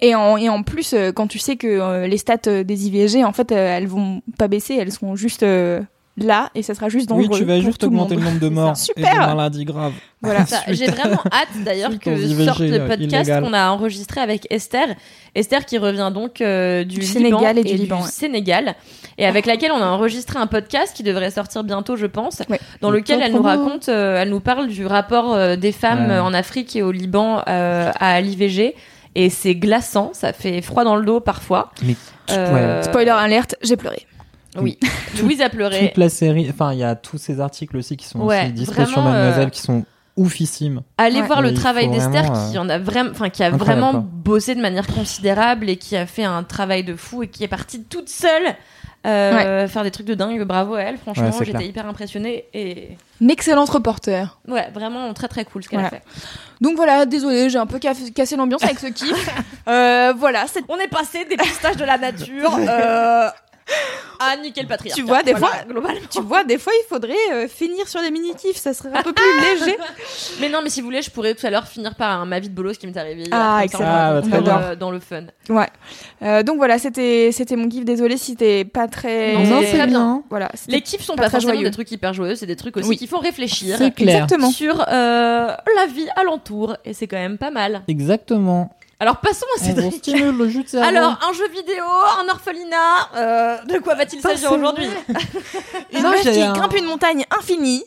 et 0.01 0.14
en, 0.14 0.36
et 0.36 0.49
en 0.49 0.62
plus 0.62 0.95
quand 1.16 1.26
tu 1.26 1.39
sais 1.41 1.57
que 1.57 1.66
euh, 1.66 2.07
les 2.07 2.18
stats 2.18 2.36
euh, 2.47 2.62
des 2.62 2.86
IVG 2.86 3.24
en 3.24 3.32
fait 3.32 3.51
euh, 3.51 3.76
elles 3.76 3.89
vont 3.89 4.22
pas 4.39 4.47
baisser 4.47 4.76
elles 4.76 4.93
seront 4.93 5.16
juste 5.16 5.43
euh, 5.43 5.80
là 6.27 6.51
et 6.55 6.62
ça 6.62 6.75
sera 6.75 6.89
juste 6.89 7.09
dangereux 7.09 7.29
Oui, 7.31 7.39
tu 7.39 7.45
vas 7.45 7.55
pour 7.57 7.62
juste 7.64 7.79
tout 7.81 7.87
le 7.87 7.93
augmenter 7.93 8.14
le, 8.16 8.21
monde. 8.23 8.31
nombre 8.35 8.41
de 8.45 8.49
morts 8.49 8.77
ça. 8.77 8.93
et 8.97 9.01
de 9.01 9.07
Super. 9.07 9.27
maladies 9.27 9.64
graves. 9.64 9.93
voilà 10.23 10.47
Ça, 10.47 10.61
J'ai 10.69 10.87
vraiment 10.87 11.21
hâte 11.33 11.64
d'ailleurs 11.64 11.99
que 11.99 12.11
IVG, 12.11 12.45
sorte 12.45 12.59
le 12.61 12.73
euh, 12.81 12.89
podcast 12.89 13.31
qu'on 13.41 13.53
a 13.53 13.71
enregistré 13.71 14.21
avec 14.21 14.47
Esther. 14.51 14.87
Esther 15.35 15.64
qui 15.66 15.79
revient 15.79 16.11
donc 16.12 16.41
euh, 16.41 16.85
du, 16.85 16.97
Du 16.97 17.01
Liban 17.01 17.12
Sénégal 17.39 17.59
et 17.59 17.64
du 17.64 17.75
Liban, 17.75 18.01
ouais. 18.03 18.09
Sénégal 18.09 18.75
et 19.19 19.27
avec 19.27 19.47
laquelle 19.47 19.73
on 19.73 19.81
a 19.83 19.87
enregistré 19.87 20.39
un 20.39 20.47
podcast 20.47 20.95
qui 20.97 21.03
devrait 21.03 21.31
sortir 21.31 21.64
bientôt, 21.64 21.97
je 21.97 22.07
pense, 22.07 22.43
Ouais. 22.49 22.61
dans 22.81 22.91
lequel 22.91 23.21
elle 23.23 23.33
nous 23.33 23.43
raconte, 23.43 23.89
euh, 23.89 24.21
elle 24.23 24.31
nous 24.31 24.41
parle 24.41 24.69
du 24.69 24.87
rapport 24.87 25.35
euh, 25.35 25.57
des 25.57 25.73
femmes 25.73 26.09
Ouais. 26.11 26.19
en 26.19 26.33
Afrique 26.35 26.75
et 26.77 26.83
au 26.83 26.93
Liban 26.93 27.43
euh, 27.49 27.91
à 27.99 28.21
l'IVG. 28.21 28.75
Et 29.14 29.31
c'est 29.31 29.55
glaçant, 29.57 30.11
ça 30.12 30.33
fait 30.33 30.62
froid 30.62 30.85
dans 30.85 30.95
le 30.95 31.05
dos 31.05 31.19
parfois. 31.21 31.73
Mais 31.83 31.97
Euh, 32.31 32.83
spoiler 32.83 33.09
alerte 33.11 33.55
j'ai 33.62 33.77
pleuré 33.79 34.07
Oui, 34.62 34.78
Louise 35.22 35.40
a 35.40 35.48
pleuré. 35.48 35.88
toute 35.88 35.96
la 35.98 36.09
série, 36.09 36.48
enfin, 36.50 36.72
il 36.72 36.78
y 36.78 36.84
a 36.84 36.94
tous 36.94 37.18
ces 37.18 37.40
articles 37.40 37.76
aussi 37.76 37.96
qui 37.96 38.06
sont 38.06 38.20
Ouais, 38.20 38.44
aussi 38.44 38.52
dispo 38.52 38.84
sur 38.84 39.02
Mademoiselle 39.02 39.46
euh, 39.46 39.50
qui 39.50 39.61
sont 39.62 39.84
oufissimes. 40.16 40.82
Allez 40.98 41.20
Ouais. 41.20 41.26
voir 41.26 41.42
le 41.42 41.54
travail 41.54 41.88
d'Esther 41.90 42.24
qui 42.50 42.59
en 42.59 42.68
a 42.68 42.78
vraiment, 42.78 43.11
enfin 43.12 43.28
qui 43.30 43.42
a 43.42 43.46
incroyable, 43.46 43.64
vraiment 43.80 43.90
quoi. 43.92 44.04
bossé 44.11 44.54
de 44.56 44.61
manière 44.61 44.86
considérable 44.86 45.68
et 45.70 45.76
qui 45.76 45.96
a 45.96 46.06
fait 46.06 46.24
un 46.24 46.42
travail 46.42 46.82
de 46.82 46.96
fou 46.96 47.22
et 47.22 47.28
qui 47.28 47.44
est 47.44 47.48
partie 47.48 47.82
toute 47.84 48.09
seule 48.09 48.54
euh, 49.06 49.68
faire 49.68 49.84
des 49.84 49.92
trucs 49.92 50.06
de 50.09 50.14
dingue. 50.14 50.42
Bravo 50.42 50.74
à 50.74 50.80
elle, 50.82 50.98
franchement, 50.98 51.30
Ouais, 51.30 51.44
j'étais 51.44 51.66
hyper 51.68 51.86
impressionnée 51.86 52.46
et 52.52 52.96
une 53.20 53.30
excellente 53.30 53.68
reporter 53.70 54.40
ouais, 54.48 54.68
vraiment 54.74 55.14
très 55.14 55.28
très 55.28 55.44
cool 55.44 55.62
ce 55.62 55.68
qu'elle 55.68 55.78
a 55.84 55.88
fait. 55.88 56.02
donc 56.61 56.74
voilà 56.76 57.06
désolé 57.06 57.48
j'ai 57.48 57.59
un 57.59 57.66
peu 57.66 57.78
ca- 57.80 57.94
cassé 58.14 58.34
l'ambiance 58.36 58.62
avec 58.64 58.78
ce 58.80 58.86
kiff 58.88 59.30
euh, 59.68 60.12
voilà 60.16 60.46
On 60.68 60.78
est 60.78 60.88
passé 60.88 61.24
des 61.30 61.36
pistaches 61.36 61.76
de 61.76 61.84
la 61.84 61.96
nature 61.98 62.50
à 64.21 64.37
nickel 64.43 64.66
patriarcat. 64.66 65.01
Tu 65.01 65.07
vois, 65.07 65.23
des 65.23 65.33
Voilà, 65.33 65.57
fois- 65.57 65.64
globalement. 65.69 66.01
tu 66.11 66.21
vois 66.21 66.45
des 66.45 66.59
fois 66.59 66.73
il 66.85 66.87
faudrait 66.89 67.14
euh, 67.33 67.49
finir 67.49 67.87
sur 67.89 68.01
des 68.01 68.11
mini 68.11 68.35
kiffs 68.35 68.57
ça 68.57 68.75
serait 68.75 68.91
un 68.97 69.03
peu 69.03 69.12
plus 69.12 69.25
léger 69.41 69.77
Mais 70.41 70.49
non, 70.49 70.61
mais 70.62 70.71
si 70.71 70.81
vous 70.81 70.87
voulez, 70.87 71.03
je 71.03 71.11
pourrais 71.11 71.35
tout 71.35 71.47
à 71.47 71.51
l'heure 71.51 71.66
finir 71.69 71.95
par 71.95 72.21
un 72.21 72.27
ma 72.27 72.41
vie 72.41 72.49
de 72.49 72.55
bolos 72.55 72.79
qui 72.79 72.87
m'est 72.87 72.97
arrivé. 72.97 73.25
Ah, 73.31 73.61
excellent. 73.62 73.85
Ah, 73.87 74.21
bah, 74.23 74.61
euh, 74.71 74.77
dans 74.77 74.91
le 74.91 75.01
fun. 75.01 75.25
ouais 75.51 75.66
euh, 76.23 76.43
donc 76.43 76.57
voilà 76.57 76.79
c'était 76.79 77.31
c'était 77.33 77.55
mon 77.57 77.69
kiff 77.69 77.85
désolé 77.85 78.16
si 78.16 78.35
t'es 78.37 78.64
pas 78.64 78.89
très 78.89 79.35
Non, 79.35 79.45
non, 79.45 79.61
c'est 79.62 79.77
très 79.79 79.87
bien. 79.87 80.23
voilà 80.31 80.51
Les 80.69 80.81
kiffs 80.81 81.03
sont 81.03 81.14
pas 81.14 81.23
pas, 81.25 81.29
très 81.29 81.37
forcément 81.37 81.53
joyeux. 81.55 81.69
des 81.69 81.73
trucs 81.75 81.91
hyper 81.93 82.12
joyeux, 82.14 82.35
c'est 82.35 82.47
des 82.47 82.57
trucs 82.57 82.77
aussi 82.77 82.89
Oui. 82.89 82.97
qui 82.97 83.07
font 83.07 83.19
réfléchir. 83.19 83.77
C'est 83.79 83.93
clair. 83.95 84.16
exactement 84.25 84.51
sur 84.51 84.81
euh, 84.81 84.85
la 85.77 85.87
vie 85.87 86.09
alentour 86.16 86.77
et 86.85 86.93
c'est 86.95 87.07
quand 87.07 87.16
même 87.19 87.39
pas 87.39 87.51
mal. 87.51 87.83
Exactement. 87.89 88.71
Alors 89.01 89.18
passons 89.18 89.46
à 89.57 89.61
On 89.61 89.64
Cédric. 89.64 89.94
stimule 89.94 90.36
le 90.36 90.49
jus 90.49 90.64
de 90.64 90.68
cerveau. 90.68 90.88
Alors 90.88 91.18
un 91.22 91.32
jeu 91.32 91.49
vidéo, 91.51 91.84
un 92.20 92.28
orphelinat, 92.28 93.09
euh, 93.14 93.62
de 93.64 93.78
quoi 93.78 93.94
va-t-il 93.94 94.20
s'agir 94.20 94.51
aujourd'hui? 94.51 94.88
Une 95.92 96.03
Non, 96.03 96.11
meuf 96.11 96.22
qui 96.22 96.40
un- 96.42 96.53
grimpe 96.53 96.74
une 96.76 96.84
montagne 96.86 97.24
infinie 97.38 97.84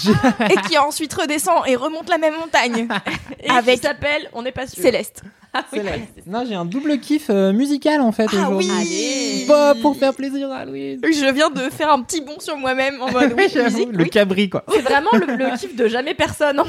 et 0.50 0.56
qui 0.66 0.78
ensuite 0.78 1.12
redescend 1.12 1.64
et 1.66 1.76
remonte 1.76 2.08
la 2.08 2.16
même 2.16 2.34
montagne. 2.36 2.88
Et 3.42 3.50
Avec- 3.50 3.80
qui 3.80 3.86
s'appelle, 3.86 4.30
on 4.32 4.40
n'est 4.40 4.52
pas 4.52 4.66
sûr. 4.66 4.82
Céleste. 4.82 5.22
Ah 5.54 5.64
oui. 5.72 5.80
Non, 6.26 6.44
j'ai 6.48 6.54
un 6.54 6.64
double 6.64 6.98
kiff 6.98 7.26
euh, 7.30 7.52
musical 7.52 8.00
en 8.00 8.10
fait 8.12 8.26
Ah 8.32 8.36
aujourd'hui. 8.50 8.70
Allez. 8.76 9.44
Bah, 9.48 9.74
pour 9.80 9.96
faire 9.96 10.12
plaisir 10.14 10.50
à 10.50 10.64
Louise. 10.64 11.00
Je 11.02 11.32
viens 11.32 11.50
de 11.50 11.70
faire 11.70 11.92
un 11.92 12.02
petit 12.02 12.20
bond 12.20 12.40
sur 12.40 12.56
moi-même 12.56 13.00
en 13.00 13.10
mode 13.12 13.34
oui, 13.38 13.44
musique. 13.62 13.88
le 13.92 14.02
oui. 14.04 14.10
cabri 14.10 14.48
quoi. 14.50 14.64
C'est 14.68 14.80
vraiment 14.82 15.10
le, 15.12 15.36
le 15.36 15.56
kiff 15.58 15.76
de 15.76 15.86
jamais 15.86 16.14
personne. 16.14 16.58
hein. 16.58 16.64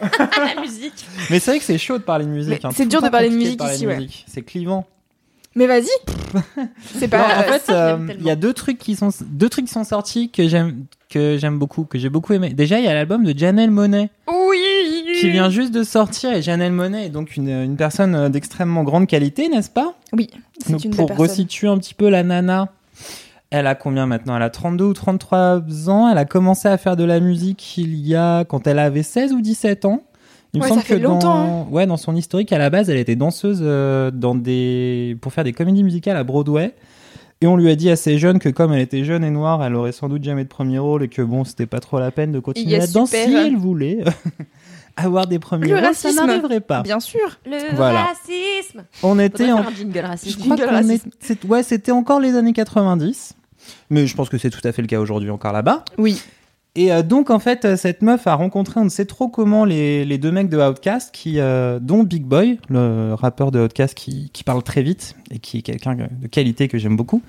la 0.54 0.60
musique. 0.60 1.06
Mais 1.30 1.38
c'est 1.38 1.52
vrai 1.52 1.58
que 1.60 1.64
c'est 1.64 1.78
chaud 1.78 1.98
de 1.98 2.02
parler 2.02 2.24
de 2.24 2.30
musique. 2.30 2.64
Hein. 2.64 2.70
c'est 2.74 2.86
dur 2.86 3.00
de 3.00 3.08
parler 3.08 3.30
de 3.30 3.36
musique 3.36 3.58
parler 3.58 3.74
ici, 3.76 3.86
ouais. 3.86 3.96
musique. 3.96 4.24
C'est 4.28 4.42
clivant. 4.42 4.86
Mais 5.54 5.66
vas-y. 5.66 5.86
C'est 6.98 7.10
Non, 7.10 7.18
pas. 7.18 7.38
en 7.38 7.42
fait, 7.44 7.62
euh, 7.70 7.96
il 8.18 8.26
y 8.26 8.30
a 8.30 8.36
deux 8.36 8.52
trucs 8.52 8.76
qui 8.78 8.94
sont 8.94 9.08
deux 9.22 9.48
trucs 9.48 9.64
qui 9.66 9.72
sont 9.72 9.84
sortis 9.84 10.30
que 10.30 10.48
j'aime 10.48 10.84
que 11.08 11.38
j'aime 11.38 11.58
beaucoup, 11.58 11.84
que 11.84 11.98
j'ai 11.98 12.10
beaucoup 12.10 12.32
aimé. 12.34 12.50
Déjà, 12.50 12.78
il 12.78 12.84
y 12.84 12.88
a 12.88 12.92
l'album 12.92 13.24
de 13.24 13.38
Janelle 13.38 13.70
Monet 13.70 14.10
Oui. 14.28 14.58
Qui 15.20 15.30
vient 15.30 15.50
juste 15.50 15.72
de 15.72 15.82
sortir 15.82 16.32
et 16.32 16.42
Janelle 16.42 16.72
Monet 16.72 17.06
est 17.06 17.10
donc 17.10 17.36
une, 17.36 17.48
une 17.48 17.76
personne 17.76 18.14
euh, 18.14 18.28
d'extrêmement 18.28 18.84
grande 18.84 19.06
qualité, 19.06 19.48
n'est-ce 19.48 19.70
pas? 19.70 19.94
Oui. 20.12 20.30
C'est 20.58 20.72
Donc 20.72 20.84
une 20.84 20.94
pour 20.94 21.14
resituer 21.16 21.68
un 21.68 21.78
petit 21.78 21.94
peu 21.94 22.08
la 22.08 22.22
nana, 22.22 22.72
elle 23.50 23.66
a 23.66 23.74
combien 23.74 24.06
maintenant? 24.06 24.36
Elle 24.36 24.42
a 24.42 24.50
32 24.50 24.84
ou 24.84 24.92
33 24.92 25.88
ans. 25.88 26.08
Elle 26.08 26.18
a 26.18 26.24
commencé 26.24 26.68
à 26.68 26.76
faire 26.78 26.96
de 26.96 27.04
la 27.04 27.20
musique 27.20 27.78
il 27.78 27.94
y 27.96 28.14
a 28.14 28.44
quand 28.44 28.66
elle 28.66 28.78
avait 28.78 29.02
16 29.02 29.32
ou 29.32 29.40
17 29.40 29.84
ans. 29.84 30.02
Il 30.52 30.62
me 30.62 30.66
semble 30.66 30.80
ça 30.80 30.86
fait 30.86 30.96
que 30.96 31.02
dans, 31.02 31.20
hein. 31.24 31.66
ouais, 31.70 31.86
dans 31.86 31.96
son 31.96 32.16
historique, 32.16 32.52
à 32.52 32.58
la 32.58 32.70
base, 32.70 32.88
elle 32.88 32.96
était 32.96 33.16
danseuse 33.16 33.60
euh, 33.62 34.10
dans 34.10 34.34
des... 34.34 35.16
pour 35.20 35.32
faire 35.32 35.44
des 35.44 35.52
comédies 35.52 35.84
musicales 35.84 36.16
à 36.16 36.24
Broadway. 36.24 36.72
Et 37.42 37.46
on 37.46 37.56
lui 37.56 37.70
a 37.70 37.76
dit 37.76 37.90
assez 37.90 38.16
jeune 38.18 38.38
que 38.38 38.48
comme 38.48 38.72
elle 38.72 38.80
était 38.80 39.04
jeune 39.04 39.22
et 39.22 39.30
noire, 39.30 39.62
elle 39.62 39.74
aurait 39.74 39.92
sans 39.92 40.08
doute 40.08 40.24
jamais 40.24 40.44
de 40.44 40.48
premier 40.48 40.78
rôle 40.78 41.02
et 41.02 41.08
que 41.08 41.20
bon, 41.20 41.44
c'était 41.44 41.66
pas 41.66 41.80
trop 41.80 41.98
la 41.98 42.10
peine 42.10 42.32
de 42.32 42.38
continuer 42.38 42.78
là-dedans 42.78 43.04
si 43.04 43.16
elle 43.16 43.56
voulait 43.56 44.02
avoir 44.96 45.26
des 45.26 45.38
premiers 45.38 45.68
Le 45.68 45.74
rôles. 45.74 45.82
Ça 45.94 46.08
racisme. 46.08 46.26
n'arriverait 46.26 46.60
pas. 46.60 46.82
Bien 46.82 47.00
sûr. 47.00 47.38
Le 47.44 47.74
Voilà. 47.74 48.04
racisme. 48.04 48.84
On 49.02 49.18
était 49.18 49.52
en 49.52 49.62
je 49.62 50.36
crois 50.36 50.56
qu'on 50.56 50.88
est- 50.88 51.44
ouais, 51.44 51.62
c'était 51.62 51.92
encore 51.92 52.20
les 52.20 52.34
années 52.36 52.52
90. 52.52 53.34
Mais 53.90 54.06
je 54.06 54.14
pense 54.14 54.28
que 54.28 54.38
c'est 54.38 54.50
tout 54.50 54.60
à 54.66 54.72
fait 54.72 54.82
le 54.82 54.88
cas 54.88 55.00
aujourd'hui 55.00 55.30
encore 55.30 55.52
là-bas. 55.52 55.84
Oui. 55.98 56.20
Et 56.78 56.92
euh, 56.92 57.02
donc 57.02 57.30
en 57.30 57.38
fait, 57.38 57.64
euh, 57.64 57.76
cette 57.76 58.02
meuf 58.02 58.26
a 58.26 58.34
rencontré, 58.34 58.78
on 58.80 58.84
ne 58.84 58.90
sait 58.90 59.06
trop 59.06 59.28
comment, 59.28 59.64
les, 59.64 60.04
les 60.04 60.18
deux 60.18 60.30
mecs 60.30 60.50
de 60.50 60.58
Outkast, 60.58 61.10
qui, 61.12 61.40
euh, 61.40 61.78
dont 61.80 62.02
Big 62.02 62.22
Boy, 62.22 62.58
le 62.68 63.14
rappeur 63.14 63.50
de 63.50 63.60
Outkast 63.60 63.94
qui, 63.94 64.28
qui 64.32 64.44
parle 64.44 64.62
très 64.62 64.82
vite 64.82 65.16
et 65.30 65.38
qui 65.38 65.58
est 65.58 65.62
quelqu'un 65.62 65.94
de 65.96 66.26
qualité 66.28 66.68
que 66.68 66.76
j'aime 66.76 66.94
beaucoup, 66.96 67.22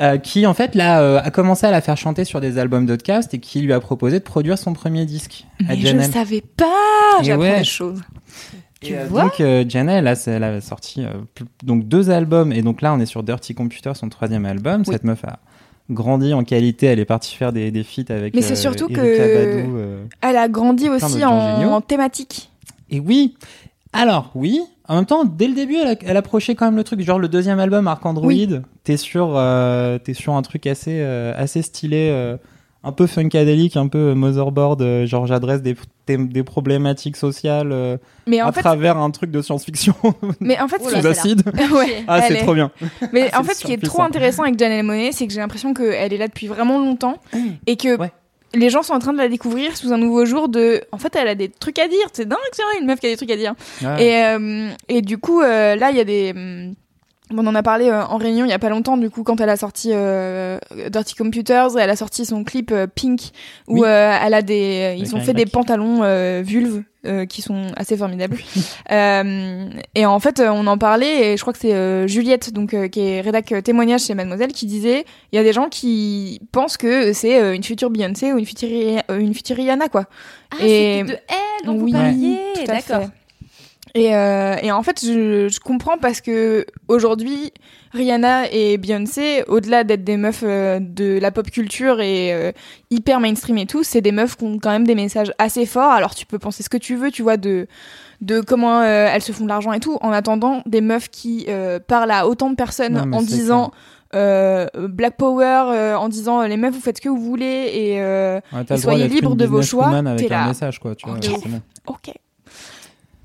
euh, 0.00 0.18
qui 0.18 0.46
en 0.46 0.54
fait 0.54 0.74
là 0.74 1.00
euh, 1.00 1.20
a 1.22 1.30
commencé 1.30 1.66
à 1.66 1.70
la 1.70 1.80
faire 1.80 1.96
chanter 1.96 2.24
sur 2.24 2.40
des 2.40 2.58
albums 2.58 2.86
d'Outkast 2.86 3.34
et 3.34 3.38
qui 3.38 3.60
lui 3.60 3.72
a 3.72 3.80
proposé 3.80 4.18
de 4.18 4.24
produire 4.24 4.58
son 4.58 4.72
premier 4.72 5.06
disque 5.06 5.46
à 5.60 5.70
Mais 5.70 5.76
je 5.76 5.86
Janelle. 5.86 6.12
savais 6.12 6.40
pas. 6.40 7.22
J'apprends 7.22 7.42
ouais. 7.42 7.58
des 7.58 7.64
choses. 7.64 8.00
Et, 8.82 8.88
Tu 8.88 8.96
euh, 8.96 9.06
vois 9.06 9.22
donc 9.22 9.68
Janelle, 9.68 10.04
là, 10.04 10.14
elle 10.26 10.44
a 10.44 10.60
sorti 10.60 11.06
donc 11.62 11.86
deux 11.86 12.10
albums 12.10 12.52
et 12.52 12.62
donc 12.62 12.82
là 12.82 12.92
on 12.92 13.00
est 13.00 13.06
sur 13.06 13.22
Dirty 13.22 13.54
Computer, 13.54 13.92
son 13.94 14.08
troisième 14.08 14.46
album. 14.46 14.82
Oui. 14.86 14.92
Cette 14.92 15.04
meuf 15.04 15.24
a 15.24 15.38
grandi 15.90 16.32
en 16.32 16.44
qualité, 16.44 16.86
elle 16.86 16.98
est 16.98 17.04
partie 17.04 17.34
faire 17.34 17.52
des, 17.52 17.70
des 17.70 17.84
feats 17.84 18.12
avec 18.12 18.34
Mais 18.34 18.42
c'est 18.42 18.56
surtout 18.56 18.88
que-. 18.88 20.06
Elle 20.22 20.36
a 20.36 20.48
grandi 20.48 20.88
aussi 20.88 21.24
en 21.24 21.80
thématique. 21.80 22.50
Et 22.90 23.00
oui, 23.00 23.34
alors 23.92 24.30
oui, 24.34 24.60
en 24.88 24.96
même 24.96 25.06
temps 25.06 25.24
dès 25.24 25.48
le 25.48 25.54
début 25.54 25.76
elle, 26.02 26.16
approchait 26.16 26.54
quand 26.54 26.66
même 26.66 26.76
le 26.76 26.84
truc, 26.84 27.00
genre 27.00 27.18
le 27.18 27.28
deuxième 27.28 27.58
album 27.58 27.88
Arc 27.88 28.04
Android, 28.06 28.32
t'es 28.84 28.96
sur 28.96 29.34
euh, 29.36 29.98
t'es 29.98 30.14
sur 30.14 30.34
un 30.34 30.42
truc 30.42 30.66
assez 30.66 30.98
euh, 31.00 31.32
assez 31.36 31.62
stylé. 31.62 32.08
euh, 32.12 32.36
un 32.86 32.92
peu 32.92 33.06
funkadélique, 33.06 33.78
un 33.78 33.88
peu 33.88 34.12
motherboard, 34.12 35.06
genre 35.06 35.26
j'adresse 35.26 35.62
des, 35.62 35.74
des, 36.06 36.42
problématiques 36.42 37.16
sociales 37.16 37.98
Mais 38.26 38.42
en 38.42 38.48
à 38.48 38.52
fait, 38.52 38.60
travers 38.60 38.98
un 38.98 39.10
truc 39.10 39.30
de 39.30 39.40
science-fiction 39.40 39.94
mais 40.40 40.60
en 40.60 40.68
fait, 40.68 40.76
là, 40.82 40.90
sous 40.90 41.00
c'est 41.00 41.06
acide. 41.06 41.42
ouais, 41.72 42.04
Ah, 42.06 42.20
c'est 42.20 42.34
est- 42.34 42.42
trop 42.42 42.52
bien. 42.52 42.70
Mais 43.14 43.30
Ah, 43.32 43.40
en 43.40 43.42
fait, 43.42 43.54
ce 43.54 43.64
qui 43.64 43.72
est 43.72 43.82
trop 43.82 44.02
intéressant 44.02 44.42
avec 44.42 44.58
Janelle 44.58 44.84
Monet, 44.84 45.12
c'est 45.12 45.26
que 45.26 45.32
j'ai 45.32 45.40
l'impression 45.40 45.72
qu'elle 45.72 46.12
est 46.12 46.18
là 46.18 46.28
depuis 46.28 46.46
vraiment 46.46 46.78
longtemps 46.78 47.16
et 47.66 47.76
que 47.76 47.96
Ouais. 47.96 48.12
Les 48.54 48.70
gens 48.70 48.82
sont 48.82 48.94
en 48.94 48.98
train 48.98 49.12
de 49.12 49.18
la 49.18 49.28
découvrir 49.28 49.76
sous 49.76 49.92
un 49.92 49.98
nouveau 49.98 50.24
jour 50.24 50.48
de. 50.48 50.82
En 50.92 50.98
fait, 50.98 51.14
elle 51.16 51.28
a 51.28 51.34
des 51.34 51.48
trucs 51.48 51.78
à 51.78 51.88
dire. 51.88 52.06
C'est 52.12 52.26
dingue, 52.26 52.38
c'est 52.52 52.62
vrai, 52.62 52.78
une 52.80 52.86
meuf 52.86 53.00
qui 53.00 53.06
a 53.06 53.10
des 53.10 53.16
trucs 53.16 53.30
à 53.30 53.36
dire. 53.36 53.54
Et, 53.98 54.24
euh, 54.24 54.70
et 54.88 55.02
du 55.02 55.18
coup, 55.18 55.42
euh, 55.42 55.76
là, 55.76 55.90
il 55.90 55.96
y 55.96 56.00
a 56.00 56.04
des. 56.04 56.32
On 57.36 57.46
en 57.46 57.54
a 57.54 57.62
parlé 57.62 57.88
euh, 57.88 58.04
en 58.04 58.16
réunion 58.16 58.44
il 58.44 58.50
y 58.50 58.52
a 58.54 58.58
pas 58.58 58.68
longtemps, 58.68 58.96
du 58.96 59.10
coup, 59.10 59.22
quand 59.24 59.40
elle 59.40 59.48
a 59.50 59.56
sorti 59.56 59.90
euh, 59.92 60.58
Dirty 60.90 61.14
Computers, 61.14 61.76
elle 61.78 61.90
a 61.90 61.96
sorti 61.96 62.24
son 62.24 62.44
clip 62.44 62.70
euh, 62.72 62.86
Pink, 62.86 63.20
où 63.68 63.80
Oui. 63.80 63.86
euh, 63.86 64.16
elle 64.24 64.34
a 64.34 64.42
des, 64.42 64.94
ils 64.98 65.14
ont 65.16 65.20
fait 65.20 65.32
des 65.34 65.46
pantalons 65.46 66.02
euh, 66.04 66.42
vulves 66.44 66.82
euh, 67.06 67.26
qui 67.26 67.42
sont 67.42 67.66
assez 67.76 67.96
formidables. 67.96 68.36
Euh, 68.90 69.66
et 69.94 70.04
en 70.06 70.20
fait, 70.20 70.40
on 70.40 70.66
en 70.66 70.76
parlait, 70.78 71.32
et 71.32 71.36
je 71.36 71.40
crois 71.42 71.52
que 71.52 71.58
c'est 71.58 71.72
euh, 71.74 72.06
Juliette, 72.06 72.52
donc 72.52 72.74
euh, 72.74 72.86
qui 72.88 73.00
est 73.00 73.20
rédac 73.22 73.52
témoignage 73.64 74.02
chez 74.02 74.14
Mademoiselle, 74.14 74.52
qui 74.52 74.66
disait, 74.66 75.04
il 75.32 75.36
y 75.36 75.38
a 75.38 75.42
des 75.42 75.52
gens 75.54 75.68
qui 75.68 76.40
pensent 76.52 76.76
que 76.76 77.12
c'est 77.12 77.40
euh, 77.40 77.54
une 77.54 77.62
future 77.64 77.90
Beyoncé 77.90 78.32
ou 78.32 78.38
une 78.38 78.44
future, 78.46 78.68
une 79.08 79.34
future 79.34 79.56
Rihanna, 79.56 79.88
quoi. 79.88 80.04
Ah, 80.52 80.64
Et- 80.64 81.02
de 81.02 81.12
elle 81.12 81.66
dont 81.66 81.72
Oui, 81.80 81.92
vous 81.92 81.98
parliez. 81.98 82.38
tout 82.54 82.70
à 82.70 82.74
D'accord. 82.74 83.08
Et, 83.96 84.14
euh, 84.16 84.56
et 84.60 84.72
en 84.72 84.82
fait, 84.82 85.04
je, 85.04 85.48
je 85.48 85.60
comprends 85.60 85.98
parce 85.98 86.20
que 86.20 86.66
aujourd'hui, 86.88 87.52
Rihanna 87.92 88.50
et 88.50 88.76
Beyoncé, 88.76 89.44
au-delà 89.46 89.84
d'être 89.84 90.02
des 90.02 90.16
meufs 90.16 90.42
euh, 90.42 90.80
de 90.80 91.18
la 91.20 91.30
pop 91.30 91.48
culture 91.48 92.00
et 92.00 92.32
euh, 92.32 92.50
hyper 92.90 93.20
mainstream 93.20 93.56
et 93.56 93.66
tout, 93.66 93.84
c'est 93.84 94.00
des 94.00 94.10
meufs 94.10 94.34
qui 94.36 94.44
ont 94.44 94.58
quand 94.58 94.70
même 94.72 94.84
des 94.86 94.96
messages 94.96 95.32
assez 95.38 95.64
forts. 95.64 95.92
Alors 95.92 96.16
tu 96.16 96.26
peux 96.26 96.40
penser 96.40 96.64
ce 96.64 96.68
que 96.68 96.76
tu 96.76 96.96
veux, 96.96 97.12
tu 97.12 97.22
vois, 97.22 97.36
de 97.36 97.68
de 98.20 98.40
comment 98.40 98.80
euh, 98.80 99.08
elles 99.12 99.22
se 99.22 99.30
font 99.30 99.44
de 99.44 99.48
l'argent 99.48 99.72
et 99.72 99.78
tout. 99.80 99.96
En 100.00 100.10
attendant, 100.10 100.62
des 100.66 100.80
meufs 100.80 101.08
qui 101.08 101.46
euh, 101.48 101.78
parlent 101.78 102.10
à 102.10 102.26
autant 102.26 102.50
de 102.50 102.56
personnes 102.56 102.94
Non, 102.94 103.18
en 103.18 103.22
disant 103.22 103.70
euh, 104.16 104.66
Black 104.76 105.16
Power, 105.16 105.66
euh, 105.72 105.94
en 105.96 106.08
disant 106.08 106.42
les 106.42 106.56
meufs 106.56 106.74
vous 106.74 106.80
faites 106.80 106.96
ce 106.96 107.02
que 107.02 107.08
vous 107.08 107.20
voulez 107.20 107.70
et 107.72 108.00
euh, 108.02 108.40
Ouais, 108.52 108.64
Et 108.70 108.76
soyez 108.76 109.06
libres 109.06 109.36
de 109.36 109.44
vos 109.46 109.62
choix, 109.62 109.88
avec 109.88 110.26
t'es 110.26 110.34
un 110.34 110.40
là. 110.40 110.46
message, 110.48 110.80
quoi. 110.80 110.96
Tu 110.96 111.06
vois. 111.06 111.18
Ok. 111.86 112.10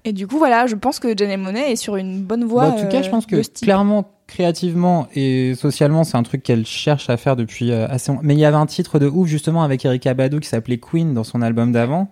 Et 0.10 0.14
du 0.14 0.26
coup, 0.26 0.40
voilà, 0.40 0.66
je 0.66 0.74
pense 0.74 0.98
que 0.98 1.16
Janelle 1.16 1.40
Monet 1.40 1.72
est 1.72 1.76
sur 1.76 1.96
une 1.96 2.24
bonne 2.24 2.44
voie. 2.44 2.64
Bah, 2.64 2.76
en 2.76 2.82
tout 2.82 2.88
cas, 2.88 3.04
je 3.04 3.12
pense 3.12 3.26
euh, 3.26 3.28
que 3.28 3.36
de 3.36 3.44
style. 3.44 3.68
clairement, 3.68 4.10
créativement 4.26 5.08
et 5.14 5.54
socialement, 5.54 6.04
c'est 6.04 6.18
un 6.18 6.24
truc 6.24 6.42
qu'elle 6.42 6.66
cherche 6.66 7.12
à 7.12 7.18
faire 7.18 7.36
depuis 7.36 7.72
euh, 7.72 7.86
assez 7.88 8.12
longtemps. 8.12 8.24
Mais 8.26 8.34
il 8.34 8.40
y 8.40 8.46
avait 8.46 8.58
un 8.58 8.66
titre 8.66 8.98
de 8.98 9.06
ouf 9.06 9.28
justement 9.28 9.62
avec 9.62 9.86
Erika 9.86 10.16
Badu 10.16 10.40
qui 10.40 10.50
s'appelait 10.50 10.80
Queen 10.80 11.14
dans 11.14 11.24
son 11.24 11.44
album 11.44 11.72
d'avant, 11.72 12.10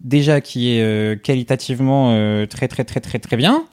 déjà 0.00 0.42
qui 0.42 0.74
est 0.74 0.82
euh, 0.82 1.16
qualitativement 1.16 2.10
euh, 2.10 2.44
très 2.44 2.68
très 2.68 2.84
très 2.84 3.00
très 3.00 3.18
très 3.18 3.38
bien. 3.38 3.64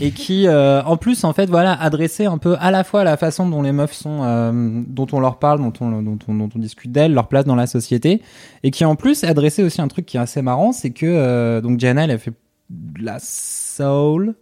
Et 0.00 0.10
qui, 0.10 0.46
euh, 0.46 0.82
en 0.82 0.96
plus, 0.96 1.24
en 1.24 1.32
fait, 1.32 1.48
voilà, 1.48 1.72
adressait 1.72 2.26
un 2.26 2.38
peu 2.38 2.56
à 2.60 2.70
la 2.70 2.84
fois 2.84 3.04
la 3.04 3.16
façon 3.16 3.48
dont 3.48 3.62
les 3.62 3.72
meufs 3.72 3.94
sont, 3.94 4.20
euh, 4.22 4.52
dont 4.86 5.06
on 5.12 5.18
leur 5.18 5.38
parle, 5.38 5.60
dont 5.60 5.72
on, 5.80 6.02
dont 6.02 6.18
on, 6.28 6.34
dont 6.34 6.48
on 6.54 6.58
discute 6.58 6.92
d'elles, 6.92 7.14
leur 7.14 7.26
place 7.28 7.46
dans 7.46 7.54
la 7.54 7.66
société, 7.66 8.20
et 8.62 8.70
qui 8.70 8.84
en 8.84 8.96
plus 8.96 9.24
adressait 9.24 9.62
aussi 9.62 9.80
un 9.80 9.88
truc 9.88 10.04
qui 10.04 10.18
est 10.18 10.20
assez 10.20 10.42
marrant, 10.42 10.72
c'est 10.72 10.90
que 10.90 11.06
euh, 11.06 11.60
donc 11.62 11.80
Janelle, 11.80 12.10
elle 12.10 12.18
fait 12.18 12.34
de 12.70 13.04
la 13.04 13.18
soul, 13.20 14.34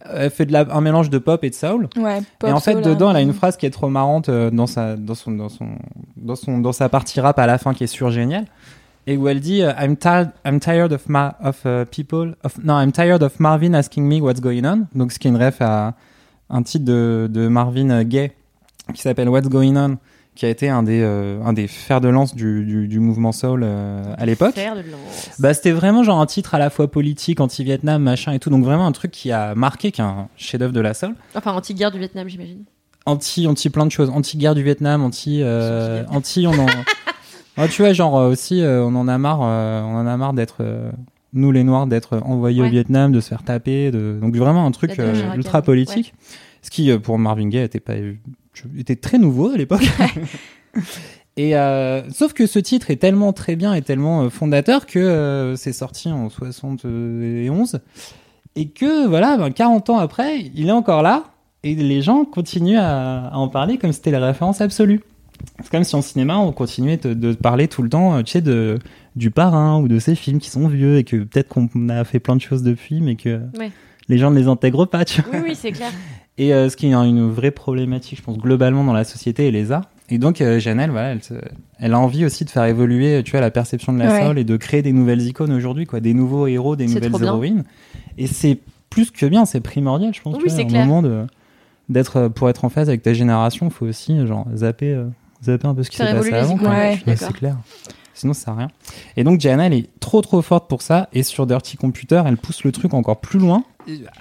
elle 0.00 0.30
fait 0.30 0.46
de 0.46 0.52
la, 0.52 0.66
un 0.70 0.80
mélange 0.80 1.10
de 1.10 1.18
pop 1.18 1.42
et 1.44 1.50
de 1.50 1.54
soul. 1.54 1.88
Ouais, 1.96 2.20
pop, 2.38 2.50
et 2.50 2.52
en 2.52 2.60
fait, 2.60 2.72
soul, 2.72 2.82
dedans, 2.82 3.10
elle 3.10 3.16
a 3.16 3.20
R&B. 3.20 3.28
une 3.28 3.32
phrase 3.34 3.56
qui 3.56 3.66
est 3.66 3.70
trop 3.70 3.88
marrante 3.88 4.28
euh, 4.28 4.50
dans 4.50 4.66
sa, 4.66 4.96
dans 4.96 5.14
son, 5.14 5.32
dans 5.32 5.48
son, 5.48 5.68
dans 6.16 6.36
son, 6.36 6.58
dans 6.58 6.72
sa 6.72 6.88
partie 6.88 7.20
rap 7.20 7.38
à 7.38 7.46
la 7.46 7.58
fin 7.58 7.74
qui 7.74 7.84
est 7.84 7.88
sur 7.88 8.10
génial. 8.10 8.46
Et 9.06 9.16
où 9.16 9.28
elle 9.28 9.40
dit 9.40 9.62
euh, 9.62 9.72
I'm 9.80 9.96
tired, 9.96 10.30
I'm 10.44 10.60
tired 10.60 10.92
of 10.92 11.08
ma, 11.08 11.36
of 11.42 11.60
uh, 11.64 11.84
people, 11.86 12.34
of, 12.44 12.58
non, 12.62 12.80
I'm 12.80 12.92
tired 12.92 13.22
of 13.22 13.40
Marvin 13.40 13.74
asking 13.74 14.06
me 14.06 14.20
what's 14.20 14.40
going 14.40 14.64
on. 14.64 14.86
Donc, 14.94 15.12
ce 15.12 15.18
qui 15.18 15.28
est 15.28 15.30
une 15.30 15.42
ref 15.42 15.60
à 15.60 15.94
un 16.50 16.62
titre 16.62 16.84
de, 16.84 17.28
de 17.30 17.48
Marvin 17.48 17.90
euh, 17.90 18.04
Gaye 18.04 18.32
qui 18.92 19.00
s'appelle 19.00 19.28
What's 19.28 19.48
Going 19.48 19.76
On, 19.76 19.96
qui 20.34 20.46
a 20.46 20.48
été 20.48 20.68
un 20.70 20.82
des, 20.82 21.00
euh, 21.02 21.42
un 21.44 21.52
des 21.52 21.66
fers 21.66 22.00
de 22.00 22.08
lance 22.08 22.34
du, 22.34 22.64
du, 22.64 22.88
du 22.88 23.00
mouvement 23.00 23.32
soul 23.32 23.62
euh, 23.64 24.02
à 24.16 24.24
l'époque. 24.24 24.54
Faire 24.54 24.74
de 24.74 24.80
lance. 24.80 25.30
Bah, 25.38 25.52
c'était 25.52 25.72
vraiment 25.72 26.02
genre 26.02 26.20
un 26.20 26.26
titre 26.26 26.54
à 26.54 26.58
la 26.58 26.70
fois 26.70 26.90
politique, 26.90 27.40
anti-Vietnam, 27.40 28.02
machin 28.02 28.32
et 28.32 28.38
tout. 28.38 28.48
Donc, 28.48 28.64
vraiment 28.64 28.86
un 28.86 28.92
truc 28.92 29.10
qui 29.10 29.30
a 29.30 29.54
marqué, 29.54 29.92
qui 29.92 30.00
est 30.00 30.04
un 30.04 30.28
chef-d'œuvre 30.36 30.72
de 30.72 30.80
la 30.80 30.94
soul 30.94 31.14
Enfin, 31.34 31.52
anti-guerre 31.52 31.90
du 31.90 31.98
Vietnam, 31.98 32.28
j'imagine. 32.28 32.64
anti 33.04 33.46
anti 33.46 33.68
plein 33.68 33.84
de 33.84 33.90
choses 33.90 34.08
anti 34.10 34.38
guerre 34.38 34.54
du 34.54 34.62
Vietnam 34.62 35.02
anti 35.02 35.40
euh, 35.42 36.04
anti 36.08 36.46
on 36.46 36.52
en 36.58 36.66
Ah, 37.58 37.68
tu 37.68 37.82
vois 37.82 37.92
genre 37.92 38.14
aussi 38.14 38.62
euh, 38.62 38.82
on 38.82 38.94
en 38.96 39.08
a 39.08 39.18
marre 39.18 39.40
euh, 39.42 39.82
on 39.82 39.96
en 39.96 40.06
a 40.06 40.16
marre 40.16 40.32
d'être 40.32 40.58
euh, 40.60 40.90
nous 41.34 41.52
les 41.52 41.64
noirs 41.64 41.86
d'être 41.86 42.16
envoyés 42.24 42.62
Ouais. 42.62 42.68
au 42.68 42.70
Vietnam 42.70 43.12
de 43.12 43.20
se 43.20 43.28
faire 43.28 43.42
taper 43.42 43.90
de 43.90 44.18
donc 44.22 44.34
vraiment 44.36 44.64
un 44.64 44.70
truc 44.70 44.98
euh, 44.98 45.34
ultra 45.34 45.60
politique 45.60 46.14
ce 46.62 46.70
qui 46.70 46.96
pour 46.98 47.18
Marvin 47.18 47.48
Gaye 47.48 47.64
était 47.64 47.80
pas 47.80 47.94
était 48.78 48.96
très 48.96 49.18
nouveau 49.18 49.50
à 49.50 49.56
l'époque 49.56 49.84
et 51.36 51.56
euh, 51.56 52.08
sauf 52.10 52.32
que 52.32 52.46
ce 52.46 52.58
titre 52.58 52.90
est 52.90 52.96
tellement 52.96 53.32
très 53.32 53.56
bien 53.56 53.74
et 53.74 53.82
tellement 53.82 54.22
euh, 54.22 54.28
fondateur 54.28 54.86
que 54.86 54.98
euh, 54.98 55.56
c'est 55.56 55.72
sorti 55.72 56.10
en 56.10 56.28
71 56.28 57.80
et 58.54 58.68
que 58.68 59.06
voilà 59.06 59.36
ben, 59.36 59.50
40 59.50 59.90
ans 59.90 59.98
après 59.98 60.50
il 60.54 60.68
est 60.68 60.72
encore 60.72 61.02
là 61.02 61.24
et 61.62 61.74
les 61.74 62.02
gens 62.02 62.24
continuent 62.24 62.78
à, 62.78 63.28
à 63.28 63.36
en 63.36 63.48
parler 63.48 63.78
comme 63.78 63.92
si 63.92 63.96
c'était 63.96 64.10
la 64.10 64.26
référence 64.26 64.60
absolue. 64.60 65.00
C'est 65.62 65.70
comme 65.70 65.84
si 65.84 65.96
en 65.96 66.02
cinéma 66.02 66.36
on 66.36 66.52
continuait 66.52 66.96
de, 66.96 67.14
de 67.14 67.32
parler 67.32 67.66
tout 67.68 67.82
le 67.82 67.88
temps, 67.88 68.22
tu 68.22 68.32
sais, 68.32 68.40
de, 68.40 68.78
du 69.16 69.30
parrain 69.30 69.80
ou 69.80 69.88
de 69.88 69.98
ces 69.98 70.14
films 70.14 70.38
qui 70.38 70.50
sont 70.50 70.68
vieux 70.68 70.98
et 70.98 71.04
que 71.04 71.16
peut-être 71.16 71.48
qu'on 71.48 71.68
a 71.88 72.04
fait 72.04 72.20
plein 72.20 72.36
de 72.36 72.40
choses 72.40 72.62
depuis, 72.62 73.00
mais 73.00 73.16
que 73.16 73.40
Ouais. 73.58 73.70
Les 74.12 74.18
gens 74.18 74.30
ne 74.30 74.38
les 74.38 74.46
intègrent 74.46 74.84
pas, 74.86 75.04
tu 75.04 75.22
vois. 75.22 75.34
Oui, 75.36 75.40
oui, 75.48 75.54
c'est 75.54 75.72
clair. 75.72 75.90
Et 76.38 76.52
euh, 76.54 76.68
ce 76.68 76.76
qui 76.76 76.86
est 76.86 76.92
une 76.92 77.30
vraie 77.30 77.50
problématique, 77.50 78.18
je 78.18 78.22
pense, 78.22 78.36
globalement 78.38 78.84
dans 78.84 78.92
la 78.92 79.04
société 79.04 79.46
et 79.46 79.50
les 79.50 79.72
arts. 79.72 79.84
Et 80.10 80.18
donc, 80.18 80.40
euh, 80.40 80.58
Janelle, 80.58 80.90
voilà, 80.90 81.12
elle, 81.12 81.22
se- 81.22 81.34
elle 81.78 81.94
a 81.94 81.98
envie 81.98 82.24
aussi 82.24 82.44
de 82.44 82.50
faire 82.50 82.64
évoluer, 82.64 83.22
tu 83.22 83.30
vois, 83.32 83.40
la 83.40 83.50
perception 83.50 83.92
de 83.92 83.98
la 83.98 84.10
Ouais. 84.12 84.26
soul 84.26 84.38
et 84.38 84.44
de 84.44 84.56
créer 84.56 84.82
des 84.82 84.92
nouvelles 84.92 85.22
icônes 85.22 85.52
aujourd'hui, 85.52 85.86
quoi, 85.86 86.00
des 86.00 86.12
nouveaux 86.14 86.46
héros, 86.46 86.76
des 86.76 86.86
nouvelles 86.86 87.10
héroïnes. 87.34 87.64
Et 88.18 88.26
c'est 88.26 88.58
plus 88.90 89.10
que 89.10 89.24
bien, 89.26 89.46
c'est 89.46 89.60
primordial, 89.60 90.12
je 90.14 90.20
pense, 90.20 90.36
Oui, 90.36 90.50
c'est 90.50 90.66
clair. 90.66 90.84
moment 90.86 91.00
de, 91.02 91.24
d'être 91.88 92.16
euh, 92.16 92.28
pour 92.28 92.50
être 92.50 92.64
en 92.64 92.68
phase 92.68 92.88
avec 92.88 93.02
ta 93.02 93.14
génération, 93.14 93.70
faut 93.70 93.86
aussi 93.86 94.26
genre 94.26 94.46
zapper, 94.54 94.92
euh, 94.92 95.04
zapper 95.42 95.66
un 95.68 95.74
peu 95.74 95.82
ce 95.82 95.90
qui 95.90 95.96
s'est 95.96 96.04
passé 96.12 96.32
avant. 96.34 96.56
ouais, 96.58 96.98
c'est 97.16 97.32
clair. 97.32 97.56
Sinon, 98.14 98.34
ça 98.34 98.44
sert 98.44 98.54
à 98.54 98.56
rien. 98.56 98.68
Et 99.16 99.24
donc, 99.24 99.38
Diana, 99.38 99.66
elle 99.66 99.74
est 99.74 99.88
trop 100.00 100.20
trop 100.20 100.42
forte 100.42 100.68
pour 100.68 100.82
ça. 100.82 101.08
Et 101.12 101.22
sur 101.22 101.46
Dirty 101.46 101.76
Computer, 101.76 102.22
elle 102.26 102.36
pousse 102.36 102.64
le 102.64 102.72
truc 102.72 102.94
encore 102.94 103.20
plus 103.20 103.38
loin. 103.38 103.64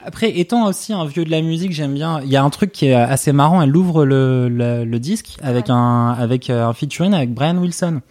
Après, 0.05 0.39
étant 0.39 0.65
aussi 0.65 0.93
un 0.93 1.05
vieux 1.05 1.23
de 1.25 1.29
la 1.29 1.41
musique, 1.41 1.71
j'aime 1.71 1.93
bien. 1.93 2.21
Il 2.21 2.29
y 2.29 2.35
a 2.35 2.43
un 2.43 2.49
truc 2.49 2.71
qui 2.71 2.87
est 2.87 2.93
assez 2.93 3.31
marrant. 3.31 3.61
Elle 3.61 3.75
ouvre 3.75 4.05
le, 4.05 4.49
le, 4.49 4.85
le 4.85 4.99
disque 4.99 5.37
avec 5.43 5.69
un 5.69 6.11
avec 6.11 6.49
euh, 6.49 6.67
un 6.67 6.73
featuring 6.73 7.13
avec 7.13 7.33
Brian 7.33 7.57
Wilson. 7.57 8.01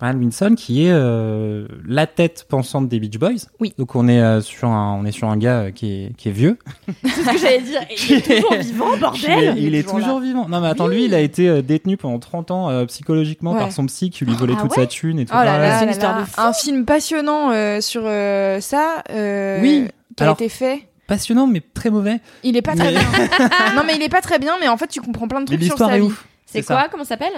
Brian 0.00 0.18
Wilson 0.18 0.54
qui 0.56 0.86
est 0.86 0.90
euh, 0.92 1.66
la 1.86 2.06
tête 2.06 2.46
pensante 2.48 2.88
des 2.88 2.98
Beach 2.98 3.18
Boys. 3.18 3.46
Oui. 3.60 3.72
Donc 3.78 3.94
on 3.94 4.08
est 4.08 4.20
euh, 4.20 4.40
sur 4.40 4.68
un 4.68 4.94
on 5.00 5.04
est 5.04 5.12
sur 5.12 5.28
un 5.28 5.36
gars 5.36 5.60
euh, 5.60 5.70
qui 5.70 5.92
est 5.92 6.16
qui 6.16 6.28
est 6.28 6.32
vieux. 6.32 6.58
C'est 7.04 7.08
ce 7.10 7.30
que 7.30 7.38
j'allais 7.38 7.60
dire. 7.60 7.80
Il 8.08 8.14
est 8.16 8.40
toujours 8.40 8.54
vivant, 8.58 8.86
Il 8.92 8.94
est, 8.96 8.98
bordel. 8.98 9.58
il 9.58 9.74
est 9.74 9.88
toujours 9.88 10.20
vivant. 10.20 10.48
Non 10.48 10.60
mais 10.60 10.68
attends, 10.68 10.88
lui, 10.88 11.04
il 11.04 11.14
a 11.14 11.20
été 11.20 11.48
euh, 11.48 11.62
détenu 11.62 11.96
pendant 11.96 12.18
30 12.18 12.50
ans 12.50 12.70
euh, 12.70 12.84
psychologiquement 12.86 13.52
Ouais. 13.52 13.58
par 13.60 13.72
son 13.72 13.86
psy 13.86 14.10
qui 14.10 14.24
lui 14.24 14.34
volait 14.34 14.54
Ah 14.58 14.62
toute 14.62 14.76
ouais 14.76 14.82
sa 14.82 14.86
thune 14.88 15.18
et 15.20 15.26
tout. 15.26 15.32
Oh 15.34 15.42
là 15.44 15.78
c'est 15.78 15.84
une 15.84 15.86
là 15.86 15.92
histoire 15.92 16.16
là. 16.16 16.22
de 16.22 16.26
fou. 16.26 16.40
Un 16.40 16.52
film 16.52 16.84
passionnant 16.84 17.52
euh, 17.52 17.80
sur 17.80 18.02
euh, 18.04 18.60
ça. 18.60 19.04
euh, 19.10 19.60
Oui, 19.62 19.86
Qui 20.16 20.22
a 20.22 20.26
alors- 20.26 20.34
été 20.34 20.48
fait. 20.48 20.82
Passionnant 21.06 21.46
mais 21.46 21.60
très 21.74 21.90
mauvais. 21.90 22.18
Il 22.42 22.56
est 22.56 22.62
pas 22.62 22.74
très 22.74 22.90
bien. 22.90 23.00
non 23.76 23.82
mais 23.86 23.94
il 23.94 24.02
est 24.02 24.08
pas 24.08 24.22
très 24.22 24.38
bien, 24.38 24.54
mais 24.60 24.68
en 24.68 24.76
fait 24.76 24.88
tu 24.88 25.00
comprends 25.02 25.28
plein 25.28 25.40
de 25.42 25.50
Mais 25.50 25.56
trucs 25.58 25.62
sur 25.66 25.74
l'histoire 25.74 25.90
sa 25.90 25.96
est 25.96 26.00
vie. 26.00 26.06
ouf. 26.06 26.26
C'est 26.46 26.64
quoi 26.66 26.88
Comment 26.90 27.04
ça 27.04 27.10
s'appelle? 27.10 27.32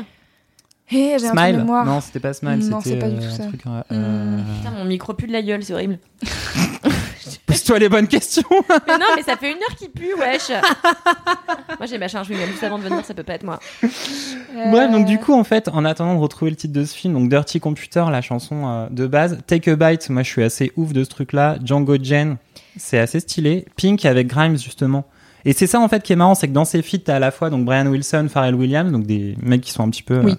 Eh, 0.92 1.16
j'ai 1.18 1.26
un 1.28 1.32
Smile. 1.32 1.56
mémoire. 1.58 1.84
Non, 1.84 2.00
c'était 2.00 2.20
pas 2.20 2.32
Smile, 2.32 2.58
Non, 2.68 2.80
c'était 2.80 2.90
c'est 2.96 2.98
pas 3.00 3.08
du 3.10 3.16
euh, 3.16 3.20
tout 3.20 3.26
un 3.26 3.30
ça. 3.36 3.44
truc, 3.46 3.60
euh, 3.66 3.82
euh, 3.92 4.38
Putain, 4.58 4.70
mon 4.76 4.84
micro 4.84 5.14
pue 5.14 5.26
de 5.26 5.32
la 5.32 5.42
gueule, 5.42 5.62
c'est 5.64 5.72
horrible. 5.74 5.98
Pose-toi 7.46 7.78
les 7.78 7.88
bonnes 7.88 8.06
questions. 8.06 8.44
Mais 8.86 8.98
non, 8.98 9.06
mais 9.16 9.22
ça 9.22 9.36
fait 9.36 9.50
une 9.50 9.56
heure 9.58 9.76
qu'il 9.76 9.90
pue, 9.90 10.14
wesh. 10.18 10.48
moi, 11.78 11.86
j'ai 11.86 11.98
machin, 11.98 12.22
je 12.22 12.28
vais 12.30 12.36
même 12.38 12.50
juste 12.50 12.62
avant 12.62 12.78
de 12.78 12.84
venir, 12.84 13.04
ça 13.04 13.14
peut 13.14 13.22
pas 13.24 13.34
être 13.34 13.42
moi. 13.44 13.58
Euh, 13.84 14.70
Bref, 14.70 14.90
donc 14.90 15.06
du 15.06 15.18
coup, 15.18 15.32
en 15.32 15.42
fait, 15.44 15.68
en 15.68 15.84
attendant 15.84 16.14
de 16.14 16.20
retrouver 16.20 16.50
le 16.50 16.56
titre 16.56 16.72
de 16.72 16.84
ce 16.84 16.94
film, 16.94 17.14
donc 17.14 17.28
Dirty 17.28 17.58
Computer, 17.60 18.04
la 18.10 18.20
chanson 18.22 18.66
euh, 18.68 18.86
de 18.90 19.06
base, 19.06 19.38
Take 19.46 19.70
a 19.70 19.76
Bite, 19.76 20.08
moi 20.10 20.22
je 20.22 20.28
suis 20.30 20.42
assez 20.42 20.72
ouf 20.76 20.92
de 20.92 21.02
ce 21.04 21.10
truc-là, 21.10 21.56
Django 21.64 21.96
Jen, 22.00 22.36
c'est 22.76 22.98
assez 22.98 23.20
stylé, 23.20 23.64
Pink 23.76 24.04
avec 24.04 24.26
Grimes 24.28 24.58
justement. 24.58 25.04
Et 25.44 25.52
c'est 25.52 25.66
ça 25.66 25.80
en 25.80 25.88
fait 25.88 26.02
qui 26.02 26.12
est 26.12 26.16
marrant, 26.16 26.34
c'est 26.34 26.48
que 26.48 26.52
dans 26.52 26.64
ces 26.64 26.82
feats, 26.82 26.98
t'as 27.04 27.16
à 27.16 27.18
la 27.20 27.30
fois 27.30 27.50
donc 27.50 27.64
Brian 27.64 27.86
Wilson, 27.86 28.28
Pharrell 28.30 28.54
Williams, 28.54 28.90
donc 28.92 29.04
des 29.06 29.36
mecs 29.42 29.60
qui 29.62 29.72
sont 29.72 29.82
un 29.84 29.90
petit 29.90 30.02
peu, 30.02 30.20
Oui. 30.20 30.32
euh, 30.32 30.36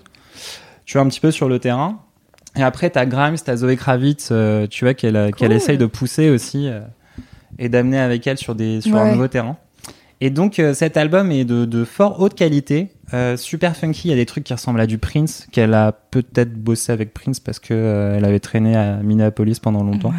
tu 0.88 0.94
vois, 0.94 1.06
un 1.06 1.10
petit 1.10 1.20
peu 1.20 1.32
sur 1.32 1.50
le 1.50 1.60
terrain. 1.60 2.00
Et 2.56 2.64
après, 2.64 2.90
t'as 2.90 3.06
Grimes, 3.06 3.36
t'as 3.44 3.58
Zoé 3.58 3.76
Kravitz, 3.76 4.30
euh, 4.32 4.66
tu 4.68 4.86
vois, 4.86 4.96
qu'elle 4.96 5.18
euh, 5.18 5.30
qu'elle 5.32 5.52
essaye 5.52 5.78
de 5.78 5.86
pousser 5.86 6.30
aussi 6.30 6.68
euh, 6.68 6.80
et 7.60 7.70
d'amener 7.70 8.00
avec 8.00 8.26
elle 8.26 8.38
sur, 8.38 8.56
des, 8.56 8.82
sur 8.82 8.96
un 8.96 9.12
nouveau 9.12 9.28
terrain. 9.28 9.58
Et 10.22 10.32
donc, 10.32 10.60
cet 10.74 10.98
album 10.98 11.32
est 11.32 11.46
de, 11.46 11.66
de 11.66 11.84
fort 11.84 12.20
haute 12.20 12.34
qualité, 12.34 12.90
euh, 13.14 13.38
super 13.38 13.76
funky. 13.76 14.08
Il 14.08 14.12
y 14.12 14.14
a 14.14 14.18
des 14.18 14.26
trucs 14.26 14.44
qui 14.44 14.54
ressemblent 14.54 14.80
à 14.82 14.88
du 14.88 14.98
Prince, 14.98 15.48
qu'elle 15.52 15.74
a 15.74 15.92
peut-être 15.92 16.54
bossé 16.54 16.92
avec 16.92 17.14
Prince 17.14 17.40
parce 17.40 17.60
que 17.60 17.74
euh, 17.74 18.18
elle 18.18 18.26
avait 18.26 18.40
traîné 18.40 18.76
à 18.76 18.98
Minneapolis 18.98 19.60
pendant 19.60 19.84
longtemps. 19.84 20.14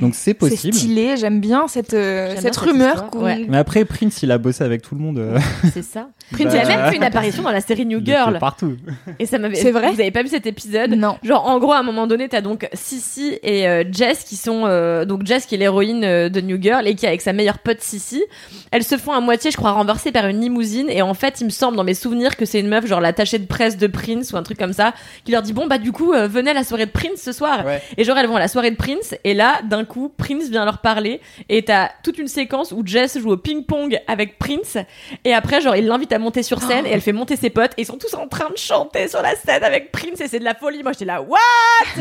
Donc, 0.00 0.16
c'est 0.16 0.30
C'est 0.30 0.34
possible. 0.34 0.74
stylé, 0.74 1.16
j'aime 1.16 1.38
bien 1.40 1.68
cette, 1.68 1.94
euh, 1.94 2.30
J'aime 2.34 2.36
cette 2.36 2.42
bien 2.42 2.52
cette 2.52 2.56
rumeur. 2.56 3.10
ouais. 3.14 3.46
Mais 3.48 3.56
après, 3.56 3.84
Prince, 3.84 4.20
il 4.24 4.32
a 4.32 4.38
bossé 4.38 4.64
avec 4.64 4.82
tout 4.82 4.96
le 4.96 5.00
monde. 5.00 5.22
C'est 5.72 5.82
ça. 5.84 6.08
Bah, 6.32 6.38
il 6.40 6.48
a 6.48 6.64
même 6.66 6.90
fait 6.90 6.96
une 6.96 7.04
apparition 7.04 7.44
dans 7.44 7.52
la 7.52 7.60
série 7.60 7.86
New 7.86 7.98
il 7.98 8.02
était 8.02 8.12
Girl. 8.12 8.38
partout. 8.40 8.76
Et 9.20 9.26
ça 9.26 9.38
m'avait. 9.38 9.54
C'est 9.54 9.70
vrai 9.70 9.92
Vous 9.92 10.00
avez 10.00 10.10
pas 10.10 10.24
vu 10.24 10.28
cet 10.28 10.46
épisode 10.48 10.90
Non. 10.94 11.18
Genre, 11.22 11.46
en 11.46 11.60
gros, 11.60 11.70
à 11.72 11.78
un 11.78 11.82
moment 11.84 12.08
donné, 12.08 12.28
t'as 12.28 12.40
donc 12.40 12.68
Sissy 12.72 13.38
et 13.44 13.68
euh, 13.68 13.84
Jess 13.92 14.24
qui 14.24 14.34
sont. 14.34 14.62
euh, 14.66 15.04
donc, 15.04 15.24
Jess 15.24 15.46
qui 15.46 15.54
est 15.54 15.58
l'héroïne 15.58 16.02
euh, 16.02 16.28
de 16.28 16.40
New 16.40 16.60
Girl 16.60 16.84
et 16.88 16.96
qui 16.96 17.04
est 17.04 17.08
avec 17.08 17.20
sa 17.20 17.32
meilleure 17.32 17.60
pote 17.60 17.80
Sissy. 17.80 18.24
Elles 18.72 18.82
se 18.82 18.96
font 18.98 19.12
à 19.12 19.20
moitié, 19.20 19.52
je 19.52 19.56
crois, 19.56 19.70
renverser 19.70 20.10
par 20.10 20.26
une 20.26 20.40
limousine. 20.40 20.88
Et 20.90 21.00
en 21.02 21.14
fait, 21.14 21.40
il 21.40 21.44
me 21.44 21.50
semble, 21.50 21.76
dans 21.76 21.84
mes 21.84 21.94
souvenirs, 21.94 22.11
que 22.36 22.44
c'est 22.44 22.60
une 22.60 22.68
meuf, 22.68 22.86
genre 22.86 23.00
l'attachée 23.00 23.38
de 23.38 23.46
presse 23.46 23.76
de 23.76 23.86
Prince 23.86 24.32
ou 24.32 24.36
un 24.36 24.42
truc 24.42 24.58
comme 24.58 24.72
ça, 24.72 24.94
qui 25.24 25.32
leur 25.32 25.42
dit 25.42 25.52
Bon, 25.52 25.66
bah, 25.66 25.78
du 25.78 25.92
coup, 25.92 26.12
euh, 26.12 26.26
venez 26.28 26.50
à 26.50 26.54
la 26.54 26.64
soirée 26.64 26.86
de 26.86 26.90
Prince 26.90 27.20
ce 27.22 27.32
soir. 27.32 27.64
Ouais. 27.64 27.82
Et 27.96 28.04
genre, 28.04 28.16
elles 28.18 28.26
vont 28.26 28.36
à 28.36 28.40
la 28.40 28.48
soirée 28.48 28.70
de 28.70 28.76
Prince. 28.76 29.14
Et 29.24 29.34
là, 29.34 29.60
d'un 29.68 29.84
coup, 29.84 30.12
Prince 30.16 30.48
vient 30.48 30.64
leur 30.64 30.78
parler. 30.78 31.20
Et 31.48 31.62
t'as 31.64 31.90
toute 32.04 32.18
une 32.18 32.28
séquence 32.28 32.72
où 32.72 32.82
Jess 32.84 33.18
joue 33.18 33.30
au 33.32 33.36
ping-pong 33.36 33.98
avec 34.06 34.38
Prince. 34.38 34.76
Et 35.24 35.32
après, 35.34 35.60
genre, 35.60 35.76
il 35.76 35.86
l'invite 35.86 36.12
à 36.12 36.18
monter 36.18 36.42
sur 36.42 36.60
scène. 36.62 36.86
Et 36.86 36.90
elle 36.90 37.00
fait 37.00 37.12
monter 37.12 37.36
ses 37.36 37.50
potes. 37.50 37.72
Et 37.76 37.82
ils 37.82 37.86
sont 37.86 37.98
tous 37.98 38.14
en 38.14 38.28
train 38.28 38.50
de 38.50 38.56
chanter 38.58 39.08
sur 39.08 39.22
la 39.22 39.34
scène 39.36 39.64
avec 39.64 39.92
Prince. 39.92 40.20
Et 40.20 40.28
c'est 40.28 40.38
de 40.38 40.44
la 40.44 40.54
folie. 40.54 40.82
Moi, 40.82 40.92
j'étais 40.92 41.04
là, 41.04 41.22
what? 41.22 41.38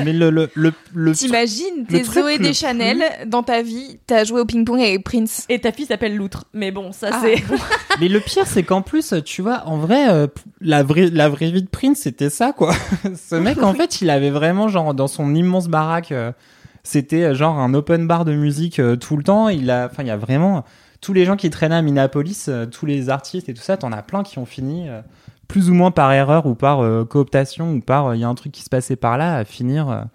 Mais 0.03 0.14
le, 0.14 0.30
le, 0.30 0.49
le, 0.53 0.74
le 0.93 1.12
T'imagines, 1.14 1.86
le 1.89 1.97
t'es 1.97 2.03
Zoé 2.03 2.38
le 2.38 2.43
Deschanel, 2.43 3.03
dans 3.26 3.43
ta 3.43 3.62
vie, 3.62 3.99
t'as 4.07 4.24
joué 4.24 4.41
au 4.41 4.45
ping-pong 4.45 4.80
avec 4.80 5.03
Prince. 5.03 5.45
Et 5.49 5.59
ta 5.59 5.72
fille 5.72 5.86
s'appelle 5.86 6.16
Loutre. 6.16 6.45
Mais 6.53 6.72
bon, 6.72 6.91
ça, 6.91 7.09
Ah, 7.12 7.20
c'est. 7.24 7.36
Mais 7.99 8.07
le 8.07 8.20
pire, 8.20 8.47
c'est 8.47 8.64
qu'en 8.64 8.82
plus, 8.82 9.14
tu 9.26 9.41
vois, 9.41 9.64
en 9.66 9.78
vrai, 9.78 10.00
euh, 10.09 10.27
la 10.59 10.83
vraie, 10.83 11.09
la 11.09 11.29
vraie 11.29 11.51
vie 11.51 11.63
de 11.63 11.69
Prince, 11.69 11.99
c'était 11.99 12.29
ça, 12.29 12.53
quoi. 12.53 12.73
Ce 13.15 13.35
mec, 13.35 13.61
en 13.63 13.73
fait, 13.75 14.01
il 14.01 14.09
avait 14.09 14.29
vraiment, 14.29 14.67
genre, 14.67 14.93
dans 14.93 15.07
son 15.07 15.33
immense 15.33 15.67
baraque, 15.67 16.11
euh, 16.11 16.31
c'était 16.83 17.23
euh, 17.23 17.33
genre 17.33 17.59
un 17.59 17.73
open 17.73 18.07
bar 18.07 18.25
de 18.25 18.33
musique 18.33 18.79
euh, 18.79 18.95
tout 18.95 19.17
le 19.17 19.23
temps. 19.23 19.49
Il 19.49 19.69
a, 19.69 19.87
enfin, 19.91 20.03
il 20.03 20.07
y 20.07 20.11
a 20.11 20.17
vraiment 20.17 20.63
tous 21.01 21.13
les 21.13 21.25
gens 21.25 21.35
qui 21.35 21.49
traînaient 21.49 21.75
à 21.75 21.81
Minneapolis, 21.81 22.49
tous 22.71 22.85
les 22.85 23.09
artistes 23.09 23.49
et 23.49 23.53
tout 23.53 23.61
ça, 23.61 23.75
t'en 23.75 23.91
as 23.91 24.03
plein 24.03 24.21
qui 24.21 24.37
ont 24.37 24.45
fini 24.45 24.87
plus 25.47 25.71
ou 25.71 25.73
moins 25.73 25.89
par 25.89 26.13
erreur 26.13 26.45
ou 26.45 26.53
par 26.53 27.07
cooptation 27.07 27.73
ou 27.73 27.81
par, 27.81 28.13
il 28.13 28.21
y 28.21 28.23
a 28.23 28.27
un 28.27 28.35
truc 28.35 28.51
qui 28.51 28.61
se 28.61 28.69
passait 28.69 28.95
par 28.95 29.17
là 29.17 29.37
à 29.37 29.43
finir 29.43 30.05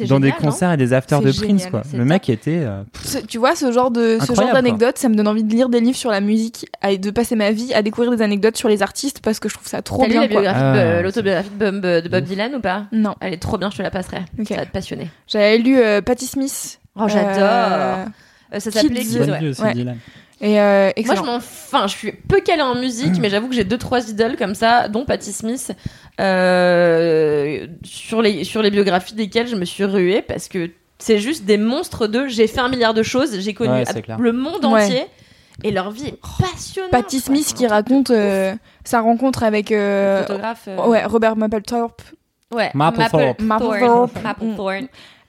dans 0.00 0.06
génial, 0.06 0.20
des 0.22 0.32
concerts 0.32 0.72
et 0.72 0.76
des 0.76 0.92
afters 0.92 1.20
de 1.20 1.30
Prince, 1.32 1.40
génial, 1.40 1.70
quoi. 1.70 1.82
Le 1.94 2.04
mec 2.04 2.28
était, 2.28 2.60
euh, 2.62 2.82
Ce- 3.04 3.18
tu 3.18 3.38
vois, 3.38 3.56
ce 3.56 3.72
genre 3.72 3.90
de 3.90 4.18
ce 4.18 4.22
Incroyable, 4.24 4.36
genre 4.46 4.52
d'anecdotes, 4.54 4.98
ça 4.98 5.08
me 5.08 5.14
donne 5.14 5.28
envie 5.28 5.44
de 5.44 5.52
lire 5.52 5.68
des 5.68 5.80
livres 5.80 5.96
sur 5.96 6.10
la 6.10 6.20
musique 6.20 6.66
et 6.88 6.98
de 6.98 7.10
passer 7.10 7.34
ma 7.36 7.50
vie 7.50 7.72
à 7.74 7.82
découvrir 7.82 8.10
des 8.14 8.22
anecdotes 8.22 8.56
sur 8.56 8.68
les 8.68 8.82
artistes 8.82 9.20
parce 9.22 9.40
que 9.40 9.48
je 9.48 9.54
trouve 9.54 9.66
ça 9.66 9.82
trop 9.82 10.04
lu 10.04 10.10
bien. 10.10 10.20
la 10.22 10.26
biographie 10.28 10.60
Ah, 10.62 10.96
de- 10.98 11.02
l'autobiographie 11.02 11.50
de 11.58 12.08
Bob, 12.08 12.24
Dylan 12.24 12.54
ou 12.54 12.60
pas? 12.60 12.84
Non, 12.92 13.14
Elle 13.20 13.32
est 13.34 13.38
trop 13.38 13.58
bien, 13.58 13.70
je 13.70 13.78
te 13.78 13.82
la 13.82 13.90
passerai. 13.90 14.18
Ok. 14.38 14.48
Ça 14.48 14.56
va 14.56 14.66
te 14.66 14.72
passionner. 14.72 15.10
j'avais 15.26 15.58
lu 15.58 15.78
euh, 15.78 16.00
Patti 16.02 16.26
Smith. 16.26 16.80
Oh, 16.96 17.04
j'adore. 17.08 17.32
Euh, 17.42 18.04
Euh, 18.54 18.60
ça 18.60 18.70
s'appelait 18.70 19.00
Kids. 19.00 19.18
Kids, 19.18 19.62
ouais. 19.62 19.96
Et 20.40 20.60
euh, 20.60 20.90
Moi, 21.04 21.14
je 21.16 21.22
m'en. 21.22 21.34
Enfin, 21.36 21.86
je 21.88 21.96
suis 21.96 22.12
peu 22.12 22.40
calée 22.40 22.62
en 22.62 22.74
musique, 22.76 23.18
mais 23.20 23.28
j'avoue 23.28 23.48
que 23.48 23.54
j'ai 23.54 23.64
deux, 23.64 23.78
trois 23.78 24.08
idoles 24.08 24.36
comme 24.36 24.54
ça, 24.54 24.88
dont 24.88 25.04
Patti 25.04 25.32
Smith, 25.32 25.72
euh, 26.20 27.66
sur, 27.84 28.22
les, 28.22 28.44
sur 28.44 28.62
les 28.62 28.70
biographies 28.70 29.14
desquelles 29.14 29.48
je 29.48 29.56
me 29.56 29.64
suis 29.64 29.84
ruée 29.84 30.22
parce 30.22 30.48
que 30.48 30.70
c'est 30.98 31.18
juste 31.18 31.44
des 31.44 31.58
monstres 31.58 32.06
de 32.06 32.26
j'ai 32.26 32.46
fait 32.46 32.60
un 32.60 32.68
milliard 32.68 32.94
de 32.94 33.02
choses, 33.02 33.38
j'ai 33.40 33.54
connu 33.54 33.70
Ouais, 33.72 33.84
le 34.18 34.32
monde 34.32 34.64
Ouais. 34.64 34.84
entier. 34.84 35.06
Et 35.64 35.72
leur 35.72 35.90
vie 35.90 36.06
est 36.06 36.18
passionnante. 36.40 36.92
Patti. 36.92 37.18
Smith 37.18 37.52
qui 37.56 37.66
raconte 37.66 38.10
euh, 38.10 38.54
sa 38.84 39.00
rencontre 39.00 39.42
avec 39.42 39.72
euh, 39.72 40.22
photographe. 40.24 40.66
euh, 40.68 40.86
ouais 40.86 41.04
Robert 41.04 41.34
Mapplethorpe. 41.34 42.00
ouais. 42.54 42.70
Mapplethorpe. 42.74 43.40
Mapplethorpe. 43.42 44.22
Mapplethorpe. 44.22 44.84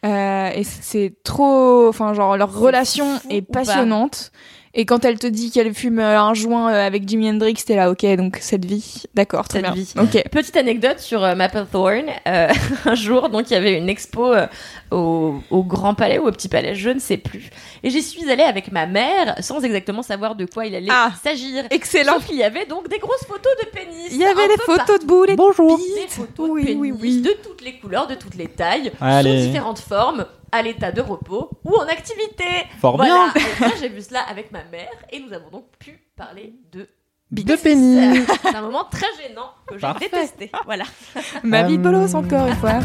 Euh, 0.05 0.49
et 0.53 0.63
c'est 0.63 1.13
trop, 1.23 1.87
enfin 1.89 2.13
genre 2.13 2.37
leur 2.37 2.53
relation 2.55 3.17
fou 3.17 3.27
est 3.31 3.41
pas 3.41 3.61
passionnante. 3.65 4.31
Et 4.75 4.85
quand 4.85 5.03
elle 5.03 5.17
te 5.17 5.25
dit 5.25 5.49
qu'elle 5.49 5.73
fume 5.73 5.97
euh, 5.99 6.19
un 6.21 6.33
joint 6.35 6.71
euh, 6.71 6.85
avec 6.85 7.07
Jimi 7.09 7.27
Hendrix, 7.29 7.55
t'es 7.65 7.75
là, 7.75 7.89
ok, 7.89 8.05
donc 8.17 8.37
cette 8.39 8.65
vie, 8.65 9.03
d'accord, 9.15 9.47
très 9.47 9.59
Cette 9.61 9.73
bien. 9.73 9.73
vie. 9.73 9.93
Ok. 9.99 10.23
Petite 10.29 10.55
anecdote 10.57 10.99
sur 10.99 11.23
euh. 11.23 11.33
Euh, 11.33 12.47
un 12.85 12.95
jour, 12.95 13.29
donc, 13.29 13.49
il 13.49 13.53
y 13.53 13.57
avait 13.57 13.77
une 13.77 13.89
expo 13.89 14.31
euh, 14.31 14.45
au, 14.91 15.35
au 15.49 15.63
Grand 15.63 15.95
Palais 15.95 16.19
ou 16.19 16.27
au 16.27 16.31
Petit 16.31 16.49
Palais, 16.49 16.75
je 16.75 16.89
ne 16.91 16.99
sais 16.99 17.17
plus. 17.17 17.49
Et 17.83 17.89
j'y 17.89 18.03
suis 18.03 18.29
allée 18.29 18.43
avec 18.43 18.71
ma 18.71 18.85
mère, 18.85 19.35
sans 19.39 19.61
exactement 19.63 20.03
savoir 20.03 20.35
de 20.35 20.45
quoi 20.45 20.65
il 20.67 20.75
allait 20.75 20.87
Ah. 20.91 21.11
s'agir. 21.23 21.63
Excellent. 21.71 22.13
Sauf 22.13 22.27
qu'il 22.27 22.37
y 22.37 22.43
avait 22.43 22.65
donc 22.67 22.87
des 22.89 22.99
grosses 22.99 23.25
photos 23.27 23.51
de 23.63 23.69
pénis. 23.69 24.09
Il 24.11 24.17
y 24.17 24.25
avait 24.25 24.47
des 24.49 24.57
photos 24.61 24.77
partout. 24.85 24.97
de 24.99 25.05
boules 25.05 25.29
et 25.29 25.33
de 25.33 25.37
Bonjour. 25.37 25.77
Des 25.79 26.07
photos 26.07 26.47
Oui, 26.51 26.61
de 26.61 26.67
pénis 26.67 26.79
oui, 26.79 26.93
oui. 27.01 27.21
de 27.21 27.31
toutes 27.43 27.61
les 27.63 27.73
couleurs, 27.79 28.05
de 28.07 28.15
toutes 28.15 28.35
les 28.35 28.47
tailles, 28.47 28.91
Allez. 29.01 29.39
sous 29.41 29.47
différentes 29.47 29.79
formes, 29.79 30.25
à 30.51 30.61
l'état 30.61 30.91
de 30.91 31.01
repos 31.01 31.49
ou 31.63 31.75
en 31.75 31.87
activité. 31.87 32.45
Fort 32.79 32.97
voilà. 32.97 33.31
bien. 33.33 33.43
Et 33.43 33.59
moi, 33.59 33.71
j'ai 33.79 33.89
vu 33.89 34.01
cela 34.01 34.21
avec 34.21 34.51
ma 34.51 34.63
mère 34.65 34.89
et 35.11 35.19
nous 35.19 35.31
avons 35.33 35.49
donc 35.49 35.65
pu 35.79 35.99
parler 36.15 36.53
de 36.71 36.87
De 37.31 37.55
pénis. 37.55 38.25
C'est 38.41 38.55
un 38.55 38.61
moment 38.61 38.85
très 38.85 39.07
gênant 39.21 39.51
que 39.67 39.77
j'ai 39.77 39.87
détesté. 39.99 40.51
Voilà. 40.65 40.85
Ma 41.43 41.63
vie 41.63 41.77
de 41.77 41.87
Euh, 41.87 41.91
bolos 41.91 42.15
encore 42.15 42.47
une 42.47 42.55
fois. 42.55 42.79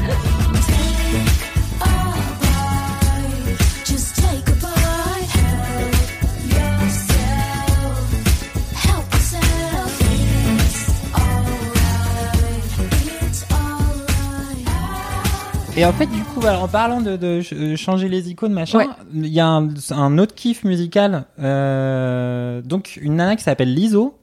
Et 15.77 15.85
en 15.85 15.93
fait, 15.93 16.07
du 16.07 16.23
coup, 16.23 16.47
alors, 16.47 16.63
en 16.63 16.69
parlant 16.69 17.01
de, 17.01 17.19
euh, 17.21 17.77
changer 17.77 18.09
les 18.09 18.31
icônes, 18.31 18.53
machin, 18.53 18.79
Ouais. 18.79 18.87
il 19.13 19.27
y 19.27 19.41
a 19.41 19.47
un, 19.47 19.71
un 19.91 20.19
autre 20.19 20.35
kiff 20.35 20.63
musical. 20.63 21.25
euh, 21.41 22.63
donc, 22.63 22.97
une 23.03 23.17
nana 23.17 23.35
qui 23.35 23.43
s'appelle 23.43 23.75
Lizo, 23.75 24.17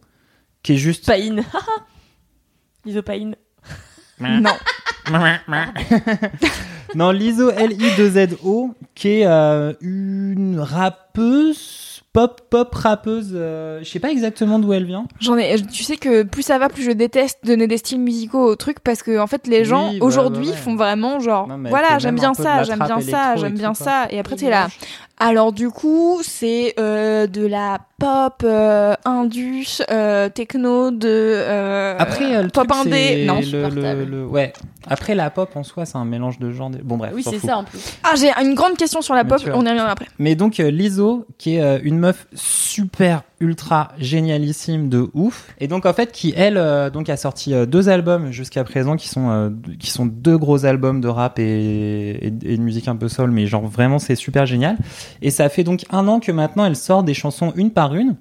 qui 0.64 0.74
est 0.74 0.78
juste. 0.78 1.06
Païne. 1.08 1.44
L'isopaïne. 2.86 3.36
Non. 4.22 4.54
non, 6.96 7.12
Lizo, 7.12 7.50
L-I-2-Z-O, 7.52 8.74
qui 8.96 9.10
est 9.10 9.26
euh, 9.26 9.74
une 9.82 10.58
rappeuse 10.60 11.91
pop 12.14 12.42
pop 12.50 12.74
rappeuse. 12.76 13.32
euh, 13.34 13.80
je 13.84 13.90
sais 13.90 14.00
pas 14.00 14.12
exactement 14.12 14.60
d'où 14.60 14.74
elle 14.74 14.86
vient. 14.86 15.06
J'en 15.20 15.38
ai, 15.38 15.56
tu 15.62 15.84
sais 15.84 15.96
que 15.98 16.24
plus 16.24 16.42
ça 16.44 16.58
va, 16.60 16.68
plus 16.70 16.84
je 16.84 16.92
déteste 16.92 17.40
donner 17.44 17.68
des 17.68 17.78
styles 17.78 18.00
musicaux 18.02 18.44
au 18.46 18.56
truc 18.56 18.80
parce 18.82 19.02
que 19.02 19.18
en 19.20 19.28
fait 19.28 19.48
les 19.48 19.64
gens 19.66 19.92
Oui, 19.92 20.00
aujourd'hui 20.02 20.48
ouais, 20.48 20.52
ouais. 20.52 20.58
font 20.58 20.76
vraiment 20.76 21.20
genre 21.20 21.48
Non, 21.48 21.58
voilà 21.70 22.00
j'aime 22.00 22.16
bien 22.16 22.34
ça, 22.34 22.64
j'aime 22.64 22.80
bien 22.80 23.00
ça, 23.00 23.36
j'aime 23.38 23.54
bien 23.58 23.74
ça 23.74 24.08
et 24.10 24.20
après 24.20 24.36
Il 24.36 24.40
t'es 24.40 24.50
là. 24.50 24.68
Alors 25.24 25.52
du 25.54 25.70
coup 25.70 26.20
c'est 26.24 26.74
euh, 26.80 27.28
de 27.28 27.46
la 27.46 27.78
pop 28.00 28.42
euh, 28.44 28.96
indus, 29.06 29.84
euh, 29.92 30.30
techno, 30.30 30.90
de 30.90 31.08
euh, 31.08 31.96
Après 32.00 32.36
euh, 32.38 32.42
le 32.42 32.48
pop 32.50 32.68
truc, 32.68 32.88
indé. 32.88 32.92
c'est 32.92 33.26
Non. 33.26 33.36
le, 33.36 33.44
supportable. 33.44 33.82
le- 34.00 34.06
le- 34.06 34.26
ouais. 34.26 34.52
Après 34.88 35.14
la 35.14 35.30
pop 35.30 35.56
en 35.56 35.62
soi, 35.64 35.86
c'est 35.86 36.00
un 36.00 36.06
mélange 36.06 36.40
de 36.40 36.50
genres. 36.50 36.72
de- 36.72 36.80
Bon 36.80 36.98
bref. 36.98 37.12
Oui, 37.14 37.22
c'est 37.24 37.38
ça 37.38 37.58
en 37.58 37.64
plus. 37.64 37.80
Ah 38.04 38.14
j'ai 38.20 38.32
une 38.44 38.56
grande 38.56 38.78
question 38.78 39.04
sur 39.04 39.14
la 39.14 39.24
Mais 39.24 39.30
pop, 39.30 39.42
on 39.54 39.64
y 39.64 39.70
reviendra 39.70 39.92
après. 39.92 40.08
Mais 40.18 40.34
donc 40.34 40.60
euh, 40.60 40.72
Lizzo, 40.72 41.28
qui 41.38 41.58
est 41.58 41.62
euh, 41.62 41.78
une 41.84 42.00
meuf 42.00 42.26
super 42.34 43.22
ultra 43.42 43.92
génialissime 43.98 44.88
de 44.88 45.10
ouf, 45.14 45.54
et 45.60 45.68
donc 45.68 45.86
en 45.86 45.94
fait 45.94 46.12
qui 46.12 46.34
elle 46.38 46.58
euh, 46.58 46.90
donc 46.90 47.10
a 47.10 47.18
sorti 47.18 47.54
euh, 47.54 47.66
deux 47.66 47.90
albums 47.90 48.32
jusqu'à 48.32 48.64
présent 48.64 48.96
qui 48.96 49.10
sont 49.10 49.30
euh, 49.30 49.50
qui 49.80 49.90
sont 49.90 50.06
deux 50.06 50.38
gros 50.38 50.66
albums 50.66 51.02
de 51.02 51.08
rap 51.08 51.40
et, 51.40 52.28
et, 52.28 52.32
de 52.32 52.62
musique 52.62 52.88
un 52.88 52.96
peu 52.96 53.10
soul, 53.10 53.32
mais 53.32 53.48
genre 53.48 53.68
vraiment 53.68 54.00
c'est 54.00 54.16
super 54.16 54.46
génial. 54.46 54.78
Et 55.22 55.32
ça 55.32 55.50
fait 55.50 55.64
donc 55.64 55.86
un 55.90 56.08
an 56.08 56.20
que 56.20 56.32
maintenant 56.32 56.66
elle 56.66 56.76
sort 56.76 57.04
des 57.04 57.14
chansons 57.14 57.52
une 57.56 57.72
par 57.72 57.96
une. 57.96 58.16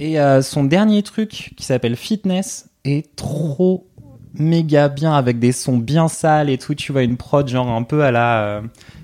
Et 0.00 0.16
son 0.42 0.62
dernier 0.62 1.02
truc 1.02 1.54
qui 1.56 1.64
s'appelle 1.64 1.96
Fitness 1.96 2.68
est 2.84 3.16
trop 3.16 3.88
méga 4.34 4.88
bien 4.88 5.12
avec 5.12 5.40
des 5.40 5.50
sons 5.50 5.76
bien 5.76 6.06
sales 6.06 6.50
et 6.50 6.58
tout. 6.58 6.76
Tu 6.76 6.92
vois 6.92 7.02
une 7.02 7.16
prod 7.16 7.48
genre 7.48 7.68
un 7.68 7.82
peu 7.82 8.04
à 8.04 8.12
la 8.12 8.62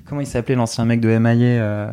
comment 0.09 0.21
il 0.21 0.27
s'appelait 0.27 0.55
l'ancien 0.55 0.85
mec 0.85 1.01
de 1.01 1.09
MIA 1.19 1.33
euh, 1.63 1.91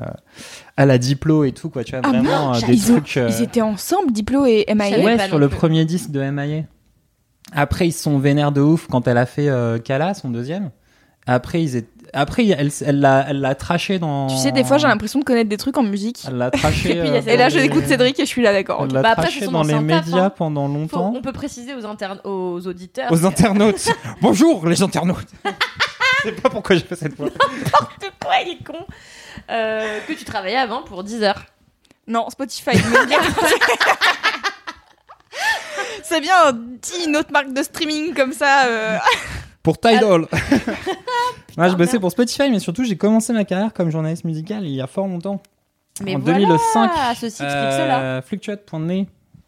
à 0.78 0.86
la 0.86 0.98
Diplo 0.98 1.44
et 1.44 1.52
tout 1.52 1.70
quoi. 1.70 1.84
Tu 1.84 1.92
vois 1.92 2.02
Ah 2.04 2.10
vraiment 2.10 2.52
non, 2.52 2.56
euh, 2.56 2.62
des 2.68 2.74
ils, 2.74 2.92
ont- 2.92 2.96
trucs. 2.96 3.18
euh, 3.18 3.30
ils 3.30 3.44
étaient 3.44 3.62
ensemble, 3.62 4.12
Diplo 4.12 4.46
et 4.46 4.66
MIA. 4.74 5.00
ouais 5.04 5.28
sur 5.28 5.40
le 5.40 5.48
plus. 5.50 5.58
premier 5.58 5.86
disque 5.86 6.12
de 6.12 6.22
MIA. 6.22 6.64
Après 7.54 7.88
ils 7.88 7.92
se 7.92 8.04
sont 8.04 8.18
vénères 8.20 8.52
de 8.52 8.62
ouf 8.62 8.88
quand 8.88 9.08
elle 9.08 9.18
a 9.18 9.26
fait 9.26 9.50
euh, 9.50 9.78
Kala 9.80 10.14
son 10.14 10.30
deuxième. 10.30 10.72
Après 11.28 11.62
ils 11.62 11.76
étaient 11.76 11.88
après 12.14 12.46
elle 12.46 12.70
elle 12.86 13.00
l'a 13.00 13.26
elle 13.30 13.40
l'a 13.40 13.56
traché 13.56 13.98
dans. 13.98 14.28
Tu 14.28 14.36
sais 14.36 14.52
des 14.52 14.66
fois 14.66 14.78
j'ai 14.78 14.88
l'impression 14.88 15.20
de 15.20 15.24
connaître 15.24 15.48
des 15.50 15.56
trucs 15.58 15.78
en 15.78 15.84
musique. 15.84 16.24
Elle 16.28 16.36
l'a 16.38 16.52
traché. 16.52 16.90
Et 16.98 17.00
puis, 17.00 17.10
euh. 17.10 17.22
Et 17.26 17.38
là 17.38 17.48
je 17.48 17.58
les- 17.58 17.66
écoute 17.66 17.86
Cédric 17.86 18.20
et 18.20 18.24
je 18.24 18.28
suis 18.28 18.42
là 18.42 18.52
d'accord. 18.52 18.84
Elle 18.86 18.94
l'a 18.94 19.02
Bah, 19.02 19.16
traché 19.16 19.48
dans 19.48 19.64
les 19.64 19.80
médias 19.80 20.26
hein. 20.26 20.30
pendant 20.30 20.68
Faut- 20.68 20.74
longtemps. 20.74 21.14
on 21.16 21.22
peut 21.22 21.32
préciser 21.32 21.74
aux, 21.74 21.86
interne- 21.86 22.20
aux 22.26 22.60
auditeurs. 22.68 23.10
Aux 23.12 23.26
internautes. 23.26 23.88
Bonjour 24.22 24.68
les 24.68 24.82
internautes. 24.82 25.28
Je 26.24 26.30
sais 26.30 26.36
pas 26.36 26.50
pourquoi 26.50 26.76
j'ai 26.76 26.84
fait 26.84 26.96
cette 26.96 27.16
voix. 27.16 27.30
N'importe 27.30 28.12
quoi, 28.24 28.34
il 28.46 28.52
est 28.54 28.64
con. 28.64 28.86
Euh, 29.50 30.00
que 30.08 30.14
tu 30.14 30.24
travaillais 30.26 30.58
avant 30.58 30.84
pour 30.84 31.04
10 31.04 31.24
heures. 31.24 31.46
Non, 32.08 32.30
Spotify. 32.30 32.72
mais 32.76 33.06
bien. 33.08 33.20
C'est 36.04 36.20
bien, 36.22 36.52
dis 36.54 37.06
une 37.08 37.16
autre 37.16 37.32
marque 37.32 37.54
de 37.54 37.64
streaming 37.64 38.14
comme 38.14 38.34
ça. 38.34 38.66
euh. 38.66 38.98
Pour 39.64 39.80
Tidal. 39.80 40.26
Moi, 41.58 41.68
je 41.70 41.76
bossais 41.76 42.00
pour 42.00 42.12
Spotify, 42.12 42.50
mais 42.50 42.60
surtout, 42.60 42.84
j'ai 42.84 42.98
commencé 42.98 43.32
ma 43.34 43.46
carrière 43.46 43.74
comme 43.74 43.90
journaliste 43.92 44.26
musical 44.26 44.66
il 44.66 44.74
y 44.74 44.82
a 44.82 44.88
fort 44.88 45.08
longtemps. 45.08 45.42
Mais 46.02 46.16
en 46.16 46.20
voilà, 46.20 46.40
2005. 46.40 46.92
ceci 47.16 47.26
explique 47.44 47.48
cela. 47.72 48.22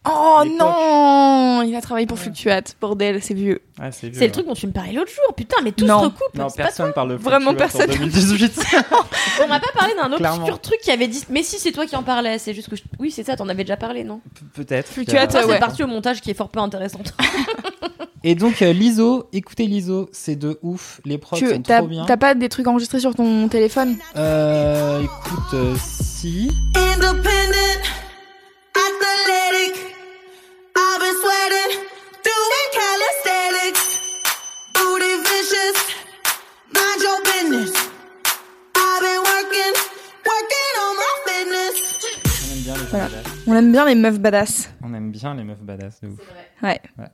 Oh 0.06 0.44
non 0.60 1.62
Il 1.66 1.74
a 1.76 1.82
travaillé 1.82 2.06
pour 2.06 2.20
Fluctuate, 2.20 2.76
bordel, 2.82 3.22
c'est 3.24 3.34
vieux. 3.34 3.62
Ouais, 3.80 3.90
c'est 3.92 4.10
vieux, 4.10 4.20
le 4.22 4.32
truc 4.32 4.46
dont 4.46 4.54
tu 4.54 4.68
me 4.68 4.74
parlais 4.74 4.92
l'autre 4.92 5.12
jour. 5.12 5.34
Putain, 5.34 5.56
mais 5.64 5.72
tout 5.72 5.86
Non. 5.86 6.00
se 6.02 6.06
recoupe. 6.06 6.36
Non, 6.38 6.48
personne 6.50 6.92
parle 6.94 7.12
de 7.12 7.16
Vraiment 7.16 7.54
personne. 7.56 7.90
En 7.90 7.94
2018. 7.94 8.60
On 9.44 9.48
m'a 9.48 9.60
pas 9.62 9.72
parlé 9.74 9.94
d'un 9.96 10.08
autre 10.08 10.18
Clairement. 10.18 10.40
futur 10.46 10.60
truc 10.60 10.80
qui 10.82 10.92
avait 10.92 11.08
dit. 11.08 11.24
Mais 11.30 11.42
si, 11.42 11.58
c'est 11.58 11.72
toi 11.72 11.86
qui 11.86 11.96
en 11.96 12.04
parlais. 12.04 12.38
C'est 12.38 12.54
juste 12.54 12.70
que. 12.70 12.76
je- 12.76 12.84
Oui, 13.00 13.12
c'est 13.12 13.24
ça, 13.24 13.38
t'en 13.38 13.48
avais 13.48 13.64
déjà 13.64 13.78
parlé, 13.78 14.04
non? 14.04 14.20
Peut-être. 14.54 14.90
Fluctuate, 14.92 15.32
Ça, 15.32 15.46
ouais. 15.48 15.54
c'est 15.54 15.60
parti 15.60 15.84
au 15.84 15.88
montage 15.88 16.20
qui 16.22 16.32
est 16.32 16.36
fort 16.36 16.50
peu 16.50 16.60
intéressante. 16.60 17.14
Et 18.26 18.36
donc, 18.36 18.62
euh, 18.62 18.72
l'ISO, 18.72 19.28
écoutez 19.34 19.68
l'ISO, 19.68 20.10
c'est 20.14 20.36
de 20.38 20.58
ouf. 20.64 21.02
Les 21.06 21.18
prods 21.18 21.38
Tu 21.38 21.50
sont 21.50 21.62
trop 21.62 21.88
bien. 21.88 22.06
t'as 22.06 22.16
pas 22.18 22.36
des 22.36 22.48
trucs 22.50 22.68
enregistrés 22.68 23.00
sur 23.02 23.16
ton 23.16 23.48
téléphone? 23.50 23.98
Euh, 24.16 25.02
écoute, 25.02 25.54
euh, 25.54 25.76
si. 25.78 26.50
Independent, 26.76 27.24
athletic. 28.76 29.93
On 42.46 42.52
aime 42.52 42.62
bien 42.64 42.74
les 42.74 42.80
gens 42.80 42.88
Voilà. 42.92 43.08
badass. 43.08 43.24
On 43.48 43.56
aime 43.56 43.72
bien 43.72 43.86
les 43.86 43.96
meufs 43.96 44.20
badass. 44.20 44.70
On 44.84 44.94
aime 44.94 45.12
bien 45.12 45.36
les 45.36 45.44
meufs 45.44 45.62
badass, 45.62 46.02
de 46.02 46.08
ouf. 46.08 46.20
Ouais. 46.62 46.80
Ouais. 46.98 47.08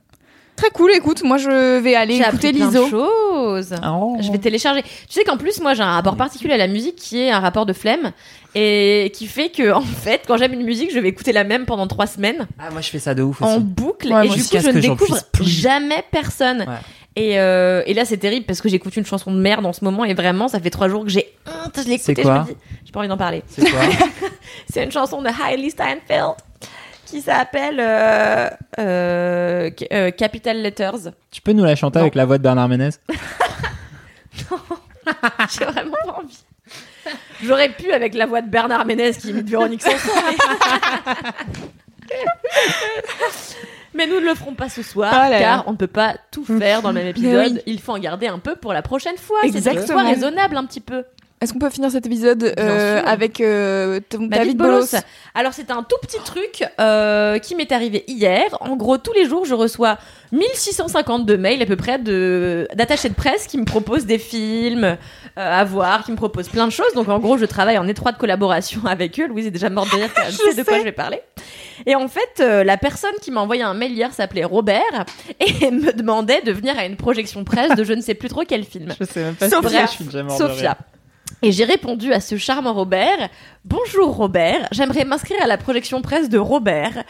Très 0.60 0.70
cool, 0.70 0.90
écoute, 0.94 1.22
moi 1.22 1.38
je 1.38 1.78
vais 1.80 1.94
aller 1.94 2.16
J'ai 2.16 2.22
écouter 2.22 2.48
appris 2.48 2.58
plein 2.58 2.66
de 2.68 2.72
l'ISO. 2.72 2.88
choses. 2.90 3.74
Oh. 3.86 4.16
Je 4.20 4.30
vais 4.30 4.36
télécharger. 4.38 4.82
Tu 4.82 4.88
sais 5.08 5.24
qu'en 5.24 5.38
plus, 5.38 5.58
moi, 5.60 5.72
j'ai 5.72 5.82
un 5.82 5.92
rapport 5.92 6.16
particulier 6.16 6.52
à 6.52 6.58
la 6.58 6.66
musique 6.66 6.96
qui 6.96 7.18
est 7.20 7.30
un 7.30 7.40
rapport 7.40 7.64
de 7.64 7.72
flemme 7.72 8.12
et 8.54 9.10
qui 9.14 9.26
fait 9.26 9.48
que, 9.48 9.72
en 9.72 9.80
fait, 9.80 10.22
quand 10.26 10.36
j'aime 10.36 10.52
une 10.52 10.64
musique, 10.64 10.92
je 10.92 10.98
vais 10.98 11.08
écouter 11.08 11.32
la 11.32 11.44
même 11.44 11.64
pendant 11.64 11.86
trois 11.86 12.06
semaines 12.06 12.46
Ah, 12.58 12.70
moi, 12.70 12.82
je 12.82 12.90
fais 12.90 12.98
ça 12.98 13.14
de 13.14 13.22
ouf 13.22 13.40
en 13.40 13.54
aussi. 13.56 13.60
boucle 13.64 14.08
Ouais, 14.08 14.24
et 14.24 14.26
moi 14.26 14.34
du 14.34 14.40
jusqu'à 14.40 14.58
coup, 14.58 14.64
ce 14.66 14.70
je 14.70 14.76
ne 14.76 14.80
que 14.82 14.86
j'en 14.86 14.92
découvre 14.94 15.12
puisse 15.14 15.26
plus. 15.32 15.44
jamais 15.48 16.04
personne. 16.10 16.60
Ouais. 16.60 16.66
Et, 17.16 17.40
euh, 17.40 17.82
et 17.86 17.94
là, 17.94 18.04
c'est 18.04 18.18
terrible 18.18 18.44
parce 18.46 18.60
que 18.60 18.68
j'écoute 18.68 18.94
une 18.96 19.06
chanson 19.06 19.32
de 19.32 19.38
merde 19.40 19.64
en 19.64 19.72
ce 19.72 19.82
moment 19.84 20.04
et 20.04 20.12
vraiment, 20.14 20.46
ça 20.48 20.60
fait 20.60 20.70
trois 20.70 20.88
jours 20.88 21.04
que 21.04 21.10
j'ai 21.10 21.32
honte. 21.46 21.72
Je 21.82 21.88
l'ai 21.88 21.96
C'est 21.98 22.12
écoutée, 22.12 22.22
je 22.22 22.26
quoi 22.28 22.40
me 22.40 22.44
dis, 22.46 22.56
j'ai 22.84 22.92
pas 22.92 23.00
envie 23.00 23.08
d'en 23.08 23.16
parler. 23.16 23.42
C'est 23.48 23.68
quoi 23.68 23.80
C'est 24.72 24.84
une 24.84 24.92
chanson 24.92 25.22
de 25.22 25.28
Hailey 25.28 25.70
Steinfeld 25.70 26.34
qui 27.10 27.20
s'appelle 27.20 27.78
euh, 27.80 28.48
euh, 28.78 29.70
euh, 29.92 30.10
Capital 30.12 30.62
Letters. 30.62 31.10
Tu 31.30 31.42
peux 31.42 31.52
nous 31.52 31.64
la 31.64 31.74
chanter 31.76 31.98
Non. 31.98 32.04
avec 32.04 32.14
la 32.14 32.24
voix 32.24 32.38
de 32.38 32.42
Bernard 32.42 32.68
Ménez 32.68 32.90
J'ai 35.50 35.64
vraiment 35.64 35.96
pas 36.04 36.18
envie. 36.22 36.38
J'aurais 37.42 37.70
pu 37.70 37.90
avec 37.92 38.14
la 38.14 38.26
voix 38.26 38.42
de 38.42 38.48
Bernard 38.48 38.86
Ménez 38.86 39.12
qui 39.12 39.30
imite 39.30 39.48
Véronique 39.48 39.82
Sanson. 39.82 40.10
Mais... 42.08 42.14
mais 43.94 44.06
nous 44.06 44.20
ne 44.20 44.26
le 44.26 44.34
ferons 44.34 44.54
pas 44.54 44.68
ce 44.68 44.82
soir 44.82 45.10
Ah 45.12 45.28
là 45.28 45.30
là. 45.30 45.38
car 45.40 45.64
on 45.66 45.72
ne 45.72 45.76
peut 45.76 45.86
pas 45.86 46.14
tout 46.30 46.44
faire 46.44 46.82
dans 46.82 46.90
le 46.90 46.94
même 46.94 47.08
épisode. 47.08 47.52
oui. 47.54 47.62
Il 47.66 47.80
faut 47.80 47.92
en 47.92 47.98
garder 47.98 48.28
un 48.28 48.38
peu 48.38 48.54
pour 48.56 48.72
la 48.72 48.82
prochaine 48.82 49.16
fois. 49.16 49.38
C'est 49.42 49.48
Exactement. 49.48 49.86
cette 49.86 49.92
fois 49.92 50.02
raisonnable 50.04 50.56
un 50.56 50.64
petit 50.66 50.80
peu. 50.80 51.04
Est-ce 51.40 51.54
qu'on 51.54 51.58
peut 51.58 51.70
finir 51.70 51.90
cet 51.90 52.04
épisode 52.04 52.52
euh, 52.58 53.02
avec 53.06 53.40
euh, 53.40 53.98
ton- 54.10 54.28
Bolos 54.54 54.94
Alors 55.34 55.54
c'est 55.54 55.70
un 55.70 55.82
tout 55.82 55.96
petit 56.02 56.18
truc 56.22 56.62
euh, 56.78 57.38
qui 57.38 57.54
m'est 57.54 57.72
arrivé 57.72 58.04
hier. 58.08 58.42
En 58.60 58.76
gros, 58.76 58.98
tous 58.98 59.14
les 59.14 59.24
jours, 59.26 59.46
je 59.46 59.54
reçois 59.54 59.96
1652 60.32 61.38
mails 61.38 61.62
à 61.62 61.66
peu 61.66 61.76
près 61.76 61.98
de 61.98 62.68
d'attachés 62.74 63.08
de 63.08 63.14
presse 63.14 63.46
qui 63.46 63.56
me 63.56 63.64
proposent 63.64 64.04
des 64.04 64.18
films 64.18 64.84
euh, 64.84 64.96
à 65.36 65.64
voir, 65.64 66.04
qui 66.04 66.10
me 66.12 66.16
proposent 66.16 66.50
plein 66.50 66.66
de 66.66 66.72
choses. 66.72 66.92
Donc 66.94 67.08
en 67.08 67.18
gros, 67.18 67.38
je 67.38 67.46
travaille 67.46 67.78
en 67.78 67.88
étroite 67.88 68.18
collaboration 68.18 68.82
avec 68.86 69.18
eux. 69.18 69.26
Louise 69.26 69.46
est 69.46 69.50
déjà 69.50 69.70
morte 69.70 69.90
de 69.92 69.96
rire, 69.96 70.10
elle 70.26 70.32
sait 70.32 70.54
de 70.54 70.62
quoi 70.62 70.78
je 70.78 70.84
vais 70.84 70.92
parler. 70.92 71.20
Et 71.86 71.94
en 71.94 72.08
fait, 72.08 72.40
euh, 72.40 72.64
la 72.64 72.76
personne 72.76 73.14
qui 73.22 73.30
m'a 73.30 73.40
envoyé 73.40 73.62
un 73.62 73.72
mail 73.72 73.92
hier 73.92 74.12
s'appelait 74.12 74.44
Robert 74.44 75.06
et 75.40 75.70
me 75.70 75.92
demandait 75.92 76.42
de 76.42 76.52
venir 76.52 76.78
à 76.78 76.84
une 76.84 76.96
projection 76.96 77.44
presse 77.44 77.74
de 77.74 77.84
je 77.84 77.94
ne 77.94 78.02
sais 78.02 78.14
plus 78.14 78.28
trop 78.28 78.42
quel 78.46 78.64
film. 78.64 78.92
Je 79.00 79.06
sais 79.06 79.22
même 79.22 79.34
pas 79.36 79.48
Sophia. 79.48 79.70
c'est, 79.70 79.86
je 79.86 79.90
suis 79.92 80.04
déjà 80.04 80.22
mort 80.22 80.38
de 80.38 80.42
Sophia. 80.46 80.76
Et 81.42 81.52
j'ai 81.52 81.64
répondu 81.64 82.12
à 82.12 82.20
ce 82.20 82.36
charmant 82.36 82.72
Robert. 82.72 83.28
Bonjour 83.64 84.14
Robert, 84.14 84.68
j'aimerais 84.72 85.04
m'inscrire 85.04 85.42
à 85.42 85.46
la 85.46 85.56
projection 85.56 86.02
presse 86.02 86.28
de 86.28 86.38
Robert 86.38 87.04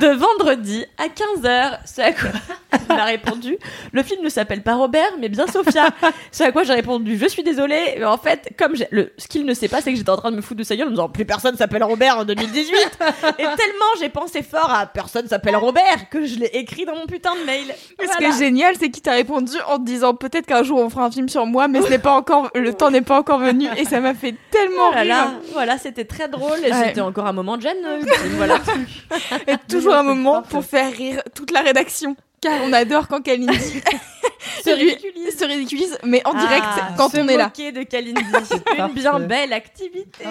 de, 0.00 0.06
vendredi 0.14 0.84
à 0.98 1.06
15h. 1.08 1.78
Ce 1.86 2.00
à 2.00 2.12
quoi? 2.12 2.30
il 2.90 2.96
m'a 2.96 3.04
répondu, 3.04 3.58
le 3.92 4.02
film 4.02 4.22
ne 4.22 4.28
s'appelle 4.28 4.62
pas 4.62 4.74
Robert, 4.74 5.10
mais 5.18 5.28
bien 5.28 5.46
Sophia. 5.46 5.88
Ce 6.32 6.42
à 6.44 6.52
quoi 6.52 6.62
j'ai 6.62 6.72
répondu, 6.74 7.16
je 7.18 7.26
suis 7.26 7.42
désolée, 7.42 7.96
mais 7.98 8.04
en 8.04 8.16
fait, 8.18 8.50
comme 8.58 8.74
le, 8.90 9.12
ce 9.18 9.26
qu'il 9.28 9.44
ne 9.44 9.54
sait 9.54 9.68
pas, 9.68 9.80
c'est 9.80 9.90
que 9.92 9.96
j'étais 9.98 10.10
en 10.10 10.16
train 10.16 10.30
de 10.30 10.36
me 10.36 10.40
foutre 10.42 10.58
de 10.58 10.64
sa 10.64 10.76
gueule 10.76 10.86
en 10.86 10.90
me 10.90 10.94
disant, 10.96 11.08
plus 11.08 11.24
personne 11.24 11.56
s'appelle 11.56 11.82
Robert 11.84 12.18
en 12.18 12.24
2018. 12.24 12.74
Et 13.38 13.42
tellement 13.42 13.90
j'ai 13.98 14.08
pensé 14.08 14.42
fort 14.42 14.70
à 14.72 14.86
personne 14.86 15.26
s'appelle 15.28 15.56
Robert 15.56 16.08
que 16.10 16.24
je 16.26 16.36
l'ai 16.38 16.50
écrit 16.54 16.84
dans 16.84 16.94
mon 16.96 17.06
putain 17.06 17.34
de 17.36 17.44
mail. 17.44 17.74
Ce 18.00 18.16
qui 18.18 18.24
est 18.24 18.38
génial, 18.38 18.74
c'est 18.78 18.90
qu'il 18.90 19.02
t'a 19.02 19.12
répondu 19.12 19.52
en 19.68 19.78
te 19.78 19.84
disant 19.84 20.14
peut-être 20.14 20.46
qu'un 20.46 20.62
jour 20.62 20.78
on 20.78 20.88
fera 20.90 21.04
un 21.04 21.10
film 21.10 21.28
sur 21.28 21.46
moi, 21.46 21.68
mais 21.68 21.82
ce 21.82 21.88
n'est 21.88 21.98
pas 21.98 22.12
encore, 22.12 22.50
le 22.54 22.72
temps 22.74 22.90
n'est 22.90 23.00
pas 23.02 23.18
encore 23.18 23.38
venu, 23.40 23.66
et 23.76 23.84
ça 23.84 24.00
m'a 24.00 24.14
fait 24.14 24.34
tellement 24.50 24.90
Voilà, 24.92 25.22
rire. 25.24 25.32
voilà, 25.52 25.78
c'était 25.78 26.04
très 26.04 26.28
drôle 26.28 26.58
et 26.64 26.70
Ouais. 26.70 26.86
c'était 26.88 27.00
encore 27.00 27.26
un 27.26 27.32
moment 27.32 27.56
de 27.56 27.62
gêne. 27.62 27.76
euh, 27.84 28.00
voilà. 28.36 28.58
Et 29.46 29.54
toujours 29.68 29.94
un 29.94 30.00
c'est 30.02 30.04
moment 30.08 30.42
pour 30.42 30.64
faire 30.64 30.90
rire 30.92 31.20
toute 31.34 31.50
la 31.50 31.60
rédaction. 31.60 32.16
Car 32.40 32.60
on 32.64 32.72
adore 32.72 33.06
quand 33.08 33.20
Kalindi 33.22 33.54
Se 34.64 34.70
ridiculise. 34.70 35.38
se 35.38 35.44
ridiculise, 35.44 35.98
mais 36.04 36.22
en 36.26 36.32
direct 36.32 36.64
Ah, 36.64 36.94
quand 36.96 37.10
on 37.14 37.28
est 37.28 37.36
là. 37.36 37.50
de 37.54 37.82
Kalindi. 37.82 38.20
Une 38.24 38.30
parfait. 38.30 38.94
bien 38.94 39.18
belle 39.20 39.52
activité. 39.52 40.24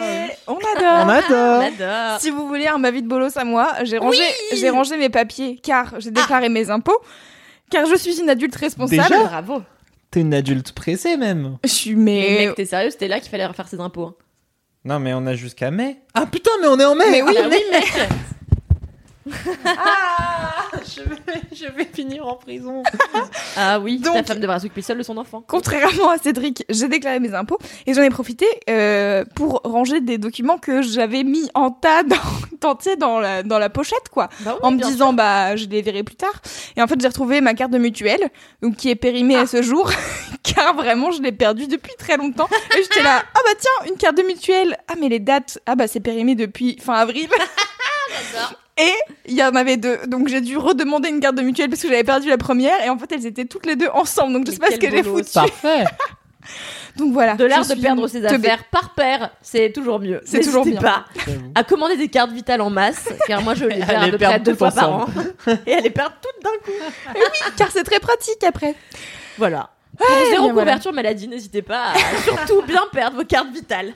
On 0.48 0.54
On 0.54 0.58
adore. 0.58 1.06
On 1.06 1.10
adore 1.10 1.62
adore. 1.64 2.20
Si 2.20 2.30
vous 2.30 2.48
voulez 2.48 2.68
un 2.68 2.78
Mavid 2.78 3.06
Bolos 3.06 3.38
à 3.38 3.44
moi, 3.44 3.74
j'ai 3.84 3.98
rangé, 3.98 4.22
j'ai 4.54 4.70
rangé 4.70 4.98
mes 4.98 5.10
papiers 5.10 5.60
car 5.62 6.00
j'ai 6.00 6.12
déclaré 6.12 6.50
mes 6.50 6.70
impôts. 6.70 7.00
Car 7.72 7.86
je 7.86 7.96
suis 7.96 8.20
une 8.20 8.30
adulte 8.30 8.56
responsable. 8.56 9.02
Déjà 9.10 9.24
Bravo. 9.26 9.62
T'es 10.12 10.22
une 10.22 10.34
adulte 10.34 10.72
pressée 10.74 11.18
même. 11.18 11.58
je 11.64 11.70
suis 11.70 11.96
Mais 11.96 12.36
mais 12.40 12.46
mec, 12.48 12.56
t'es 12.56 12.66
sérieux, 12.66 12.90
c'était 12.90 13.08
là 13.08 13.20
qu'il 13.20 13.30
fallait 13.30 13.46
refaire 13.46 13.68
ses 13.68 13.80
impôts. 13.80 14.06
hein. 14.06 14.16
Non, 14.86 15.00
mais 15.00 15.14
on 15.14 15.26
a 15.28 15.36
jusqu'à 15.36 15.70
mai. 15.72 16.00
Ah 16.16 16.26
putain, 16.26 16.52
mais 16.62 16.68
on 16.68 16.80
est 16.80 16.86
en 16.86 16.96
mai 16.96 17.06
Mais 17.12 17.22
oui, 17.22 17.36
Ah 17.38 17.48
oui, 17.50 17.58
mec. 17.72 17.94
je, 20.96 21.02
vais, 21.02 21.42
je 21.54 21.66
vais 21.72 21.86
finir 21.86 22.28
en 22.28 22.36
prison. 22.36 22.84
Ah 23.58 23.80
oui, 23.80 24.00
Donc- 24.00 24.14
ta 24.16 24.24
femme 24.24 24.40
devra 24.40 24.60
s'occuper 24.60 24.82
seule 24.82 25.00
de 25.00 25.04
son 25.04 25.18
enfant. 25.18 25.44
Contrairement 25.48 26.10
à 26.12 26.18
Cédric, 26.18 26.64
j'ai 26.70 26.88
déclaré 26.88 27.20
mes 27.20 27.34
impôts 27.34 27.58
et 27.86 27.94
j'en 27.94 28.02
ai 28.04 28.10
profité 28.10 28.46
euh, 28.70 29.26
pour 29.36 29.62
ranger 29.64 30.00
des 30.02 30.18
documents 30.18 30.58
que 30.58 30.82
j'avais 30.82 31.24
mis 31.24 31.50
en 31.56 31.72
tas 31.72 32.04
dans, 32.04 32.16
dans, 33.00 33.20
la, 33.20 33.44
dans 33.44 33.60
la 33.60 33.70
pochette, 33.70 34.10
quoi. 34.12 34.30
Bah 34.42 34.54
oui, 34.56 34.60
en 34.64 34.72
me 34.72 34.82
disant, 34.82 35.14
bah, 35.14 35.56
je 35.56 35.66
les 35.66 35.82
verrai 35.82 36.04
plus 36.04 36.16
tard. 36.16 36.42
Et 36.78 36.82
en 36.82 36.88
fait, 36.88 37.00
j'ai 37.02 37.08
retrouvé 37.08 37.42
ma 37.42 37.54
carte 37.54 37.72
de 37.72 37.78
mutuelle, 37.78 38.30
donc 38.62 38.76
qui 38.78 38.90
est 38.90 38.96
périmée 38.96 39.36
Ah. 39.36 39.42
à 39.42 39.48
ce 39.48 39.62
jour, 39.62 39.92
car 40.44 40.76
vraiment, 40.76 41.12
je 41.12 41.22
l'ai 41.22 41.32
perdue 41.32 41.68
depuis 41.68 41.94
très 41.98 42.16
longtemps. 42.18 42.48
Et 42.78 42.82
j'étais 42.84 43.04
là, 43.04 43.24
ah 43.34 43.40
bah 43.46 43.54
tiens, 43.60 43.92
une 43.92 43.98
carte 43.98 44.16
de 44.18 44.24
mutuelle. 44.24 44.78
Ah, 44.88 44.94
mais 45.00 45.10
les 45.10 45.20
dates, 45.20 45.60
ah 45.66 45.76
bah, 45.76 45.88
c'est 45.88 46.00
périmé 46.00 46.36
depuis 46.36 46.78
fin 46.80 46.94
avril. 46.94 47.28
Et 48.78 48.94
il 49.26 49.34
y 49.36 49.44
en 49.44 49.56
avait 49.56 49.76
deux, 49.78 49.98
donc 50.08 50.28
j'ai 50.30 50.40
dû 50.42 50.58
redemander 50.58 51.10
une 51.10 51.20
carte 51.20 51.36
de 51.36 51.42
mutuelle 51.42 51.70
parce 51.70 51.82
que 51.82 51.90
j'avais 51.90 52.04
perdu 52.04 52.30
la 52.30 52.38
première 52.38 52.82
et 52.86 52.90
en 52.90 52.98
fait 52.98 53.12
elles 53.12 53.26
étaient 53.26 53.46
toutes 53.46 53.66
les 53.66 53.76
deux 53.76 53.90
ensemble, 53.94 54.34
donc 54.34 54.46
je 54.46 54.52
Mais 54.52 54.56
sais 54.56 54.60
pas 54.60 54.72
ce 54.72 54.78
que 54.80 54.90
j'ai 54.90 55.04
foutu. 55.04 55.32
Parfait. 55.34 55.84
Donc 56.96 57.14
voilà. 57.14 57.36
De 57.36 57.46
l'art 57.46 57.66
de 57.66 57.76
perdre 57.76 58.08
ses 58.08 58.22
teubée. 58.22 58.48
affaires 58.50 58.64
par 58.72 58.94
paire, 58.96 59.30
c'est 59.42 59.72
toujours 59.72 60.00
mieux. 60.00 60.22
C'est 60.26 60.40
toujours 60.42 60.66
N'hésitez 60.66 60.82
bien. 60.82 60.92
pas 60.92 61.06
à 61.56 61.64
commander 61.64 61.96
des 61.98 62.08
cartes 62.08 62.32
vitales 62.32 62.62
en 62.62 62.70
masse, 62.70 63.08
car 63.28 63.42
moi 63.42 63.54
je 63.56 63.66
les 63.66 63.80
perds 63.86 64.02
à 64.02 64.06
peu 64.06 64.18
près 64.18 64.18
perdre 64.18 64.46
deux 64.46 64.56
fois 64.56 64.72
par 64.72 64.92
an. 64.92 65.06
Et 65.68 65.76
à 65.76 65.80
les 65.82 65.90
perdre 65.92 66.16
toutes 66.22 66.44
d'un 66.44 66.58
coup. 66.64 67.14
Car 67.58 67.70
c'est 67.72 67.84
très 67.84 68.00
pratique 68.00 68.44
après. 68.46 68.76
Voilà. 69.38 69.70
Pour 69.98 70.08
Eh 70.10 70.30
zéro 70.32 70.44
voilà. 70.50 70.62
couverture 70.62 70.94
maladie, 70.94 71.28
n'hésitez 71.28 71.62
pas 71.62 71.92
à 71.94 72.22
surtout 72.24 72.64
bien 72.64 72.82
perdre 72.92 73.18
vos 73.18 73.26
cartes 73.26 73.52
vitales. 73.54 73.94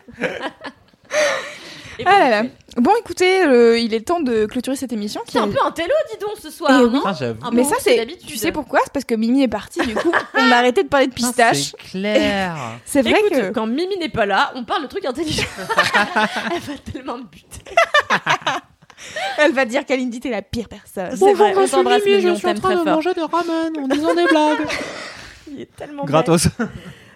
Et 2.00 2.04
Ah 2.06 2.20
là 2.20 2.30
là. 2.30 2.44
Bon 2.78 2.92
écoutez, 3.00 3.44
euh, 3.46 3.78
il 3.78 3.94
est 3.94 4.02
temps 4.02 4.20
de 4.20 4.46
clôturer 4.48 4.76
cette 4.76 4.92
émission. 4.94 5.22
qui 5.26 5.34
C'est 5.34 5.40
un 5.40 5.48
peu 5.48 5.60
un 5.64 5.72
télo, 5.72 5.94
dis 6.12 6.18
donc, 6.20 6.38
ce 6.42 6.50
soir, 6.50 6.72
Eh 6.82 6.86
oui. 6.86 6.94
non 6.94 7.04
Ah, 7.06 7.50
Mais 7.52 7.64
ça 7.64 7.76
c'est, 7.80 8.06
tu 8.26 8.36
sais 8.38 8.52
pourquoi? 8.52 8.80
C'est 8.84 8.92
parce 8.94 9.06
que 9.06 9.14
Mimi 9.16 9.44
est 9.44 9.48
partie. 9.48 9.80
Du 9.86 9.94
coup, 9.94 10.12
on 10.34 10.52
a 10.52 10.56
arrêté 10.56 10.84
de 10.84 10.88
parler 10.88 11.08
de 11.08 11.14
pistache. 11.14 11.72
C'est 11.72 11.78
clair. 11.92 12.56
C'est 12.86 13.02
vrai 13.04 13.20
Écoute, 13.20 13.32
que 13.40 13.50
quand 13.52 13.68
Mimi 13.68 13.98
n'est 13.98 14.10
pas 14.10 14.26
là, 14.26 14.52
on 14.56 14.64
parle 14.64 14.84
de 14.84 14.88
trucs 14.88 15.06
intelligents. 15.06 15.44
Elle 16.54 16.60
va 16.62 16.74
tellement 16.92 17.18
me 17.18 17.24
buter. 17.24 17.62
elle 19.38 19.52
va 19.52 19.66
dire 19.66 19.86
qu'Alindy 19.86 20.20
t'es 20.20 20.30
la 20.30 20.42
pire 20.42 20.68
personne. 20.70 21.16
C'est 21.18 21.34
vrai, 21.34 21.54
on 21.58 21.68
t'embrasse, 21.68 22.06
Mimi, 22.06 22.30
on 22.30 22.40
t'aime 22.40 22.60
très 22.60 22.76
fort. 22.76 22.86
manger 22.86 23.14
des 23.14 23.22
ramen 23.22 23.74
en 23.78 23.88
disant 23.88 24.14
des 24.16 24.26
blagues. 24.26 24.66
Il 25.52 25.62
est 25.62 25.76
tellement 25.76 26.06
Gratos. 26.06 26.48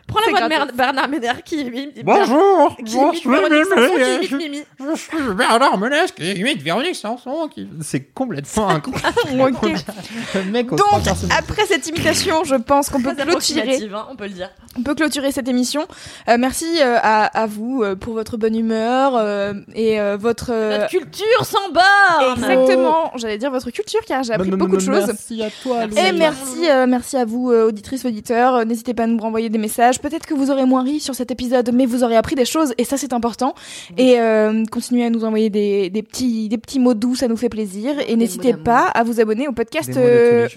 Prends 0.07 0.19
la 0.21 0.29
voix 0.31 0.41
de. 0.41 0.47
Mer- 0.47 0.67
Bernard 0.73 1.09
Ménère 1.09 1.43
qui 1.43 1.61
imite 1.61 2.03
Bonjour. 2.05 2.75
qui 2.77 2.95
imite 2.95 3.25
Véronique 3.25 3.65
Sanson, 3.65 3.93
qui 3.95 4.15
imite 4.15 4.31
Mimi. 4.31 4.63
Je 4.79 4.95
suis 4.97 5.33
Bernard 5.35 5.77
Ménès 5.77 6.11
qui 6.13 6.31
imite 6.31 6.61
Véronique 6.61 6.95
Sanson. 6.95 7.47
Qui... 7.53 7.67
C'est 7.81 8.13
complètement 8.13 8.69
incroyable. 8.69 9.57
Ok. 9.63 9.73
Le 10.35 10.43
mec 10.51 10.71
aux 10.71 10.75
Donc 10.77 10.87
après 11.37 11.65
cette 11.65 11.87
imitation, 11.87 12.43
je 12.45 12.55
pense 12.55 12.89
qu'on 12.89 13.01
peut 13.01 13.13
Très 13.15 13.25
clôturer. 13.25 13.59
approximative, 13.61 13.95
hein, 13.95 14.07
on 14.11 14.15
peut 14.15 14.25
le 14.25 14.29
dire. 14.31 14.49
On 14.77 14.83
peut 14.83 14.95
clôturer 14.95 15.31
cette 15.31 15.47
émission. 15.47 15.85
Euh, 16.29 16.37
merci 16.39 16.65
euh, 16.81 16.97
à, 17.01 17.25
à 17.25 17.45
vous 17.47 17.81
euh, 17.83 17.95
pour 17.95 18.13
votre 18.13 18.37
bonne 18.37 18.55
humeur 18.55 19.13
euh, 19.15 19.53
et 19.75 19.99
euh, 19.99 20.15
votre 20.17 20.51
euh, 20.51 20.77
Notre 20.79 20.89
culture 20.89 21.43
sans 21.45 21.69
borne 21.71 22.35
exactement. 22.37 23.11
J'allais 23.15 23.37
dire 23.37 23.51
votre 23.51 23.71
culture 23.71 24.01
car 24.07 24.23
j'ai 24.23 24.33
appris 24.33 24.51
beaucoup 24.51 24.77
de 24.77 24.81
choses. 24.81 25.07
Merci 25.07 25.43
à 25.43 25.49
toi. 25.63 25.85
Louis. 25.87 25.97
Et 25.99 26.11
merci, 26.13 26.69
euh, 26.69 26.85
merci 26.87 27.17
à 27.17 27.25
vous, 27.25 27.51
euh, 27.51 27.67
auditrices, 27.67 28.05
auditeurs. 28.05 28.55
Euh, 28.55 28.63
N'hésitez 28.65 28.93
pas 28.93 29.03
à 29.03 29.07
nous 29.07 29.17
renvoyer 29.19 29.49
des 29.49 29.57
messages. 29.57 29.96
Peut-être 30.01 30.25
que 30.25 30.33
vous 30.33 30.51
aurez 30.51 30.65
moins 30.65 30.83
ri 30.83 30.99
sur 30.99 31.15
cet 31.15 31.31
épisode, 31.31 31.71
mais 31.73 31.85
vous 31.85 32.03
aurez 32.03 32.15
appris 32.15 32.35
des 32.35 32.45
choses, 32.45 32.73
et 32.77 32.83
ça 32.83 32.97
c'est 32.97 33.13
important. 33.13 33.55
Et 33.97 34.19
euh, 34.19 34.63
continuez 34.71 35.05
à 35.05 35.09
nous 35.09 35.23
envoyer 35.23 35.49
des, 35.49 35.89
des 35.89 36.03
petits, 36.03 36.49
des 36.49 36.57
petits 36.57 36.79
mots 36.79 36.93
doux, 36.93 37.15
ça 37.15 37.27
nous 37.27 37.37
fait 37.37 37.49
plaisir. 37.49 37.95
Et 38.07 38.15
n'hésitez 38.15 38.53
pas 38.53 38.85
à 38.87 39.03
vous 39.03 39.19
abonner 39.19 39.47
au 39.47 39.51
podcast. 39.51 39.91
Euh. 39.97 40.47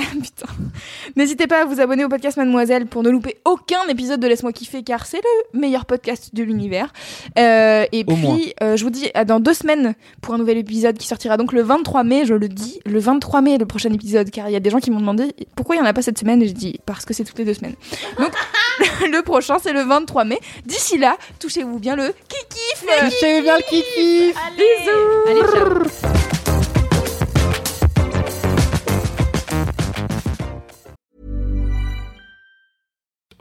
N'hésitez 1.16 1.46
pas 1.46 1.62
à 1.62 1.64
vous 1.64 1.80
abonner 1.80 2.04
au 2.04 2.08
podcast 2.08 2.36
Mademoiselle 2.36 2.86
pour 2.86 3.02
ne 3.02 3.10
louper 3.10 3.36
aucun 3.44 3.86
épisode 3.88 4.20
de 4.20 4.26
Laisse-moi 4.26 4.52
kiffer, 4.52 4.82
car 4.82 5.06
c'est 5.06 5.20
le 5.52 5.58
meilleur 5.58 5.86
podcast 5.86 6.34
de 6.34 6.42
l'univers. 6.42 6.92
Euh, 7.38 7.84
et 7.92 8.04
Au 8.06 8.14
puis, 8.14 8.54
euh, 8.62 8.76
je 8.76 8.84
vous 8.84 8.90
dis 8.90 9.10
à 9.14 9.24
dans 9.24 9.40
deux 9.40 9.54
semaines 9.54 9.94
pour 10.20 10.34
un 10.34 10.38
nouvel 10.38 10.58
épisode 10.58 10.98
qui 10.98 11.06
sortira 11.06 11.36
donc 11.36 11.52
le 11.52 11.62
23 11.62 12.04
mai, 12.04 12.24
je 12.24 12.34
le 12.34 12.48
dis, 12.48 12.80
le 12.86 12.98
23 12.98 13.40
mai, 13.40 13.58
le 13.58 13.66
prochain 13.66 13.92
épisode, 13.92 14.30
car 14.30 14.48
il 14.48 14.52
y 14.52 14.56
a 14.56 14.60
des 14.60 14.70
gens 14.70 14.78
qui 14.78 14.90
m'ont 14.90 15.00
demandé 15.00 15.34
pourquoi 15.54 15.76
il 15.76 15.78
n'y 15.80 15.84
en 15.86 15.88
a 15.88 15.92
pas 15.92 16.02
cette 16.02 16.18
semaine, 16.18 16.42
et 16.42 16.48
je 16.48 16.54
dis 16.54 16.78
parce 16.86 17.04
que 17.04 17.14
c'est 17.14 17.24
toutes 17.24 17.38
les 17.38 17.44
deux 17.44 17.54
semaines. 17.54 17.74
Donc, 18.18 18.32
le 19.10 19.22
prochain, 19.22 19.58
c'est 19.62 19.72
le 19.72 19.82
23 19.82 20.24
mai. 20.24 20.38
D'ici 20.64 20.98
là, 20.98 21.16
touchez-vous 21.38 21.78
bien 21.78 21.96
le 21.96 22.14
kikif 22.28 22.84
Touchez 23.00 23.42
bien 23.42 23.56
le 23.56 23.62
kiki. 23.62 24.32
Bisous 24.56 25.28
Allez, 25.28 25.90
ciao 25.94 26.30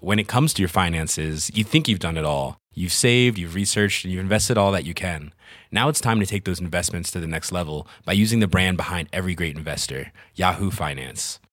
When 0.01 0.17
it 0.17 0.27
comes 0.27 0.53
to 0.53 0.61
your 0.61 0.69
finances, 0.69 1.51
you 1.53 1.63
think 1.63 1.87
you've 1.87 1.99
done 1.99 2.17
it 2.17 2.25
all. 2.25 2.57
You've 2.73 2.93
saved, 2.93 3.37
you've 3.37 3.53
researched, 3.53 4.05
and 4.05 4.13
you've 4.13 4.21
invested 4.21 4.57
all 4.57 4.71
that 4.71 4.85
you 4.85 4.93
can. 4.93 5.33
Now 5.71 5.89
it's 5.89 5.99
time 5.99 6.19
to 6.19 6.25
take 6.25 6.45
those 6.45 6.61
investments 6.61 7.11
to 7.11 7.19
the 7.19 7.27
next 7.27 7.51
level 7.51 7.87
by 8.05 8.13
using 8.13 8.39
the 8.39 8.47
brand 8.47 8.77
behind 8.77 9.09
every 9.11 9.35
great 9.35 9.57
investor, 9.57 10.11
Yahoo 10.35 10.71
Finance. 10.71 11.39